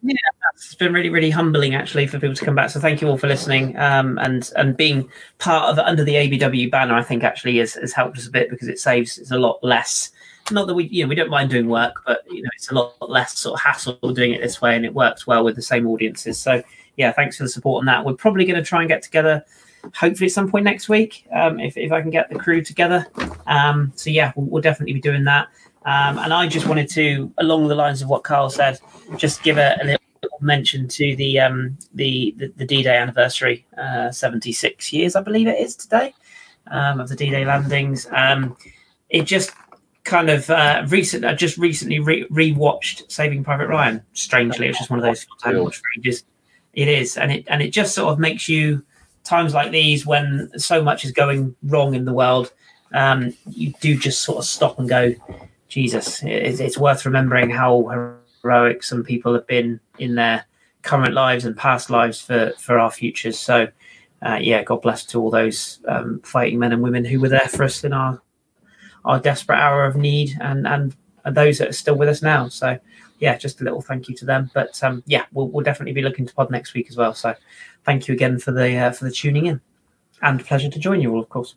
Yeah, 0.04 0.16
it's 0.54 0.74
been 0.76 0.94
really, 0.94 1.10
really 1.10 1.30
humbling 1.30 1.76
actually 1.76 2.08
for 2.08 2.20
people 2.20 2.36
to 2.36 2.46
come 2.46 2.56
back. 2.56 2.72
So 2.72 2.80
thank 2.80 3.02
you 3.02 3.08
all 3.08 3.18
for 3.18 3.28
listening 3.28 3.78
um, 3.78 4.18
and 4.20 4.52
and 4.56 4.76
being 4.76 5.10
part 5.38 5.70
of 5.70 5.78
under 5.78 6.04
the 6.04 6.16
ABW 6.16 6.72
banner. 6.72 6.96
I 6.96 7.04
think 7.04 7.24
actually 7.24 7.58
has, 7.58 7.76
has 7.76 7.94
helped 7.94 8.18
us 8.18 8.28
a 8.28 8.32
bit 8.32 8.50
because 8.50 8.68
it 8.68 8.80
saves 8.80 9.18
it's 9.20 9.32
a 9.32 9.38
lot 9.38 9.60
less. 9.64 10.12
Not 10.50 10.66
that 10.68 10.74
we 10.74 10.86
you 10.86 11.04
know 11.04 11.10
we 11.10 11.16
don't 11.16 11.30
mind 11.30 11.52
doing 11.52 11.70
work, 11.70 12.02
but 12.06 12.24
you 12.30 12.42
know 12.42 12.50
it's 12.56 12.72
a 12.72 12.74
lot 12.74 12.96
less 13.10 13.38
sort 13.38 13.60
of 13.60 13.62
hassle 13.62 13.98
doing 14.14 14.32
it 14.32 14.42
this 14.42 14.60
way, 14.60 14.76
and 14.76 14.86
it 14.86 14.94
works 14.94 15.28
well 15.28 15.44
with 15.44 15.56
the 15.56 15.62
same 15.62 15.86
audiences. 15.86 16.40
So 16.40 16.64
yeah, 16.98 17.12
thanks 17.12 17.38
for 17.38 17.44
the 17.44 17.50
support 17.50 17.82
on 17.82 17.86
that. 17.86 18.04
We're 18.04 18.14
probably 18.14 18.46
going 18.46 18.62
to 18.62 18.68
try 18.68 18.80
and 18.80 18.90
get 18.90 19.04
together 19.04 19.46
hopefully 19.96 20.28
at 20.28 20.32
some 20.32 20.50
point 20.50 20.64
next 20.64 20.90
week 20.90 21.26
um, 21.34 21.60
if, 21.60 21.76
if 21.78 21.92
I 21.92 22.02
can 22.02 22.12
get 22.12 22.30
the 22.30 22.38
crew 22.38 22.64
together. 22.64 23.08
Um, 23.48 23.92
so 23.96 24.10
yeah, 24.10 24.32
we'll, 24.36 24.46
we'll, 24.48 24.62
definitely 24.62 24.94
be 24.94 25.02
doing 25.02 25.24
that. 25.26 25.48
Um, 25.86 26.20
and 26.20 26.34
I 26.34 26.48
just 26.48 26.68
wanted 26.68 26.90
to, 26.92 27.32
along 27.38 27.68
the 27.68 27.76
lines 27.76 28.02
of 28.02 28.10
what 28.10 28.24
Karl 28.24 28.50
said, 28.50 28.80
just 29.18 29.42
give 29.44 29.58
a, 29.58 29.78
a 29.82 29.86
little 29.86 30.00
mention 30.40 30.88
to 30.88 31.16
the 31.16 31.40
um, 31.40 31.78
the, 31.94 32.36
the, 32.38 32.54
the 32.58 32.66
D 32.66 32.84
Day 32.84 32.98
anniversary, 32.98 33.66
uh, 33.78 34.12
76 34.12 34.94
years, 34.94 35.16
I 35.16 35.22
believe 35.22 35.48
it 35.48 35.60
is 35.60 35.76
today, 35.76 36.14
um, 36.68 37.00
of 37.00 37.10
the 37.10 37.16
D 37.16 37.30
Day 37.30 37.46
landings. 37.46 38.08
Um, 38.12 38.56
it 39.10 39.24
just 39.24 39.52
kind 40.04 40.30
of 40.30 40.50
uh, 40.50 40.86
recent. 40.88 41.26
I 41.26 41.34
just 41.34 41.58
recently 41.58 42.00
re- 42.00 42.28
rewatched 42.30 43.12
Saving 43.12 43.44
Private 43.44 43.68
Ryan. 43.68 44.04
Strangely, 44.14 44.68
it's 44.68 44.78
just 44.78 44.90
one 44.90 45.00
of 45.00 45.06
those 45.06 45.24
films 45.24 45.42
I 45.44 45.60
watched 45.60 45.78
for 45.80 46.00
ages. 46.00 46.24
It 46.74 46.88
is, 46.88 47.18
and 47.18 47.32
it 47.32 47.46
and 47.48 47.62
it 47.62 47.70
just 47.70 47.94
sort 47.94 48.12
of 48.12 48.20
makes 48.20 48.48
you 48.48 48.84
times 49.24 49.54
like 49.54 49.72
these 49.72 50.06
when 50.06 50.50
so 50.58 50.82
much 50.82 51.06
is 51.06 51.12
going 51.12 51.56
wrong 51.64 51.94
in 51.94 52.06
the 52.06 52.14
world, 52.14 52.52
um, 52.94 53.34
you 53.50 53.74
do 53.82 53.98
just 53.98 54.22
sort 54.22 54.40
of 54.40 54.46
stop 54.46 54.80
and 54.80 54.90
go, 54.90 55.14
Jesus, 55.72 56.22
it's, 56.24 56.60
it's 56.60 56.78
worth 56.78 57.06
remembering 57.06 57.50
how 57.50 58.20
heroic 58.44 58.84
some 58.84 59.06
people 59.06 59.34
have 59.34 59.48
been 59.48 59.80
in 60.00 60.16
their 60.16 60.44
current 60.82 61.14
lives 61.14 61.46
and 61.46 61.56
past 61.56 61.90
lives 61.90 62.20
for, 62.20 62.52
for 62.60 62.78
our 62.78 62.92
futures. 62.92 63.40
So, 63.40 63.70
uh, 64.22 64.38
yeah, 64.42 64.64
God 64.64 64.82
bless 64.82 65.06
to 65.06 65.22
all 65.22 65.32
those 65.32 65.80
um, 65.88 66.20
fighting 66.26 66.60
men 66.60 66.74
and 66.74 66.84
women 66.84 67.06
who 67.06 67.22
were 67.22 67.30
there 67.30 67.48
for 67.48 67.64
us 67.64 67.86
in 67.86 67.94
our 67.94 68.22
our 69.06 69.20
desperate 69.20 69.58
hour 69.58 69.86
of 69.86 69.96
need, 69.96 70.38
and 70.42 70.68
and 70.68 70.94
those 71.26 71.58
that 71.60 71.70
are 71.70 71.74
still 71.74 71.96
with 71.96 72.10
us 72.10 72.22
now. 72.22 72.50
So, 72.50 72.78
yeah, 73.20 73.38
just 73.38 73.62
a 73.62 73.64
little 73.64 73.82
thank 73.82 74.10
you 74.10 74.16
to 74.16 74.26
them. 74.26 74.52
But 74.54 74.84
um, 74.84 75.04
yeah, 75.08 75.24
we'll, 75.32 75.48
we'll 75.48 75.64
definitely 75.64 75.94
be 75.94 76.02
looking 76.02 76.28
to 76.28 76.34
pod 76.34 76.52
next 76.52 76.74
week 76.74 76.90
as 76.90 76.98
well. 76.98 77.14
So, 77.14 77.34
thank 77.86 78.10
you 78.10 78.14
again 78.14 78.40
for 78.40 78.52
the 78.52 78.76
uh, 78.76 78.92
for 78.92 79.06
the 79.06 79.12
tuning 79.12 79.46
in, 79.46 79.62
and 80.22 80.46
pleasure 80.46 80.70
to 80.70 80.80
join 80.80 81.00
you 81.00 81.14
all, 81.14 81.22
of 81.22 81.30
course. 81.30 81.56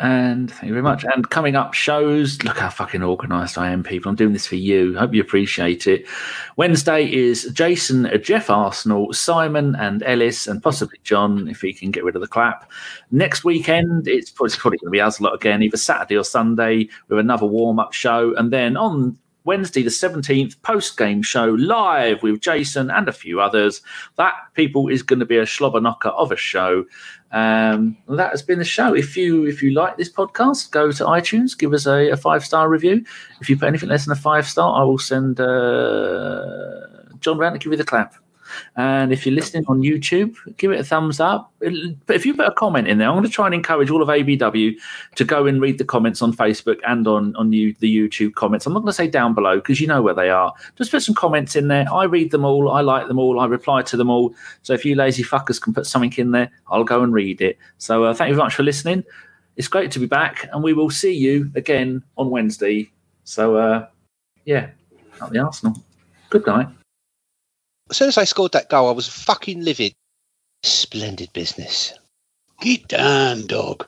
And 0.00 0.50
thank 0.50 0.64
you 0.64 0.72
very 0.72 0.82
much. 0.82 1.04
And 1.04 1.28
coming 1.28 1.56
up 1.56 1.74
shows, 1.74 2.42
look 2.42 2.56
how 2.56 2.70
fucking 2.70 3.02
organised 3.02 3.58
I 3.58 3.70
am, 3.70 3.82
people. 3.82 4.08
I'm 4.08 4.16
doing 4.16 4.32
this 4.32 4.46
for 4.46 4.56
you. 4.56 4.96
I 4.96 5.00
Hope 5.00 5.12
you 5.12 5.20
appreciate 5.20 5.86
it. 5.86 6.06
Wednesday 6.56 7.04
is 7.12 7.50
Jason, 7.52 8.10
Jeff 8.22 8.48
Arsenal, 8.48 9.12
Simon 9.12 9.76
and 9.76 10.02
Ellis, 10.02 10.46
and 10.46 10.62
possibly 10.62 10.98
John 11.04 11.48
if 11.48 11.60
he 11.60 11.74
can 11.74 11.90
get 11.90 12.02
rid 12.02 12.16
of 12.16 12.22
the 12.22 12.28
clap. 12.28 12.70
Next 13.10 13.44
weekend, 13.44 14.08
it's 14.08 14.30
probably, 14.30 14.78
going 14.78 14.78
to 14.78 14.90
be 14.90 15.02
us 15.02 15.20
a 15.20 15.22
lot 15.22 15.34
again, 15.34 15.62
either 15.62 15.76
Saturday 15.76 16.16
or 16.16 16.24
Sunday 16.24 16.88
with 17.08 17.18
another 17.18 17.44
warm 17.44 17.78
up 17.78 17.92
show. 17.92 18.34
And 18.36 18.50
then 18.50 18.78
on 18.78 19.18
Wednesday, 19.44 19.82
the 19.82 19.90
17th, 19.90 20.60
post 20.62 20.96
game 20.96 21.22
show 21.22 21.46
live 21.46 22.22
with 22.22 22.40
Jason 22.40 22.90
and 22.90 23.08
a 23.08 23.12
few 23.12 23.40
others. 23.40 23.80
That, 24.16 24.34
people, 24.54 24.88
is 24.88 25.02
going 25.02 25.20
to 25.20 25.26
be 25.26 25.38
a 25.38 25.46
slobber 25.46 25.80
knocker 25.80 26.10
of 26.10 26.32
a 26.32 26.36
show. 26.36 26.84
Um, 27.32 27.96
that 28.08 28.30
has 28.30 28.42
been 28.42 28.58
the 28.58 28.64
show. 28.64 28.94
If 28.94 29.16
you 29.16 29.46
if 29.46 29.62
you 29.62 29.70
like 29.70 29.96
this 29.96 30.12
podcast, 30.12 30.70
go 30.72 30.90
to 30.90 31.04
iTunes, 31.04 31.56
give 31.56 31.72
us 31.72 31.86
a, 31.86 32.10
a 32.10 32.16
five 32.16 32.44
star 32.44 32.68
review. 32.68 33.04
If 33.40 33.48
you 33.48 33.56
put 33.56 33.68
anything 33.68 33.88
less 33.88 34.04
than 34.04 34.12
a 34.12 34.20
five 34.20 34.46
star, 34.46 34.80
I 34.80 34.84
will 34.84 34.98
send 34.98 35.40
uh, 35.40 36.86
John 37.20 37.38
round 37.38 37.54
to 37.54 37.58
give 37.64 37.72
you 37.72 37.78
the 37.78 37.84
clap. 37.84 38.14
And 38.76 39.12
if 39.12 39.26
you're 39.26 39.34
listening 39.34 39.64
on 39.68 39.80
YouTube, 39.80 40.34
give 40.56 40.72
it 40.72 40.80
a 40.80 40.84
thumbs 40.84 41.20
up. 41.20 41.52
But 41.58 42.16
if 42.16 42.24
you 42.24 42.34
put 42.34 42.46
a 42.46 42.52
comment 42.52 42.88
in 42.88 42.98
there, 42.98 43.08
I'm 43.08 43.14
going 43.14 43.24
to 43.24 43.30
try 43.30 43.46
and 43.46 43.54
encourage 43.54 43.90
all 43.90 44.02
of 44.02 44.08
ABW 44.08 44.74
to 45.16 45.24
go 45.24 45.46
and 45.46 45.60
read 45.60 45.78
the 45.78 45.84
comments 45.84 46.22
on 46.22 46.32
Facebook 46.32 46.78
and 46.86 47.06
on 47.06 47.34
on 47.36 47.52
you, 47.52 47.74
the 47.80 47.94
YouTube 47.94 48.34
comments. 48.34 48.66
I'm 48.66 48.72
not 48.72 48.80
going 48.80 48.90
to 48.90 48.94
say 48.94 49.08
down 49.08 49.34
below 49.34 49.56
because 49.56 49.80
you 49.80 49.86
know 49.86 50.02
where 50.02 50.14
they 50.14 50.30
are. 50.30 50.52
Just 50.76 50.90
put 50.90 51.02
some 51.02 51.14
comments 51.14 51.56
in 51.56 51.68
there. 51.68 51.86
I 51.92 52.04
read 52.04 52.30
them 52.30 52.44
all. 52.44 52.70
I 52.70 52.80
like 52.80 53.08
them 53.08 53.18
all. 53.18 53.40
I 53.40 53.46
reply 53.46 53.82
to 53.82 53.96
them 53.96 54.10
all. 54.10 54.34
So 54.62 54.72
if 54.72 54.84
you 54.84 54.94
lazy 54.94 55.22
fuckers 55.22 55.60
can 55.60 55.74
put 55.74 55.86
something 55.86 56.12
in 56.16 56.32
there, 56.32 56.50
I'll 56.68 56.84
go 56.84 57.02
and 57.02 57.12
read 57.12 57.40
it. 57.40 57.58
So 57.78 58.04
uh, 58.04 58.14
thank 58.14 58.28
you 58.28 58.34
very 58.34 58.46
much 58.46 58.54
for 58.54 58.62
listening. 58.62 59.04
It's 59.56 59.68
great 59.68 59.90
to 59.92 59.98
be 59.98 60.06
back, 60.06 60.48
and 60.52 60.62
we 60.62 60.72
will 60.72 60.90
see 60.90 61.12
you 61.12 61.50
again 61.54 62.02
on 62.16 62.30
Wednesday. 62.30 62.90
So 63.24 63.56
uh, 63.56 63.88
yeah, 64.44 64.70
up 65.20 65.30
the 65.30 65.38
Arsenal. 65.38 65.76
Good 66.30 66.46
night 66.46 66.68
as 67.90 67.96
soon 67.96 68.08
as 68.08 68.18
I 68.18 68.24
scored 68.24 68.52
that 68.52 68.70
goal, 68.70 68.88
I 68.88 68.92
was 68.92 69.08
fucking 69.08 69.62
livid. 69.62 69.94
Splendid 70.62 71.32
business. 71.32 71.94
Get 72.60 72.88
down, 72.88 73.46
dog. 73.46 73.86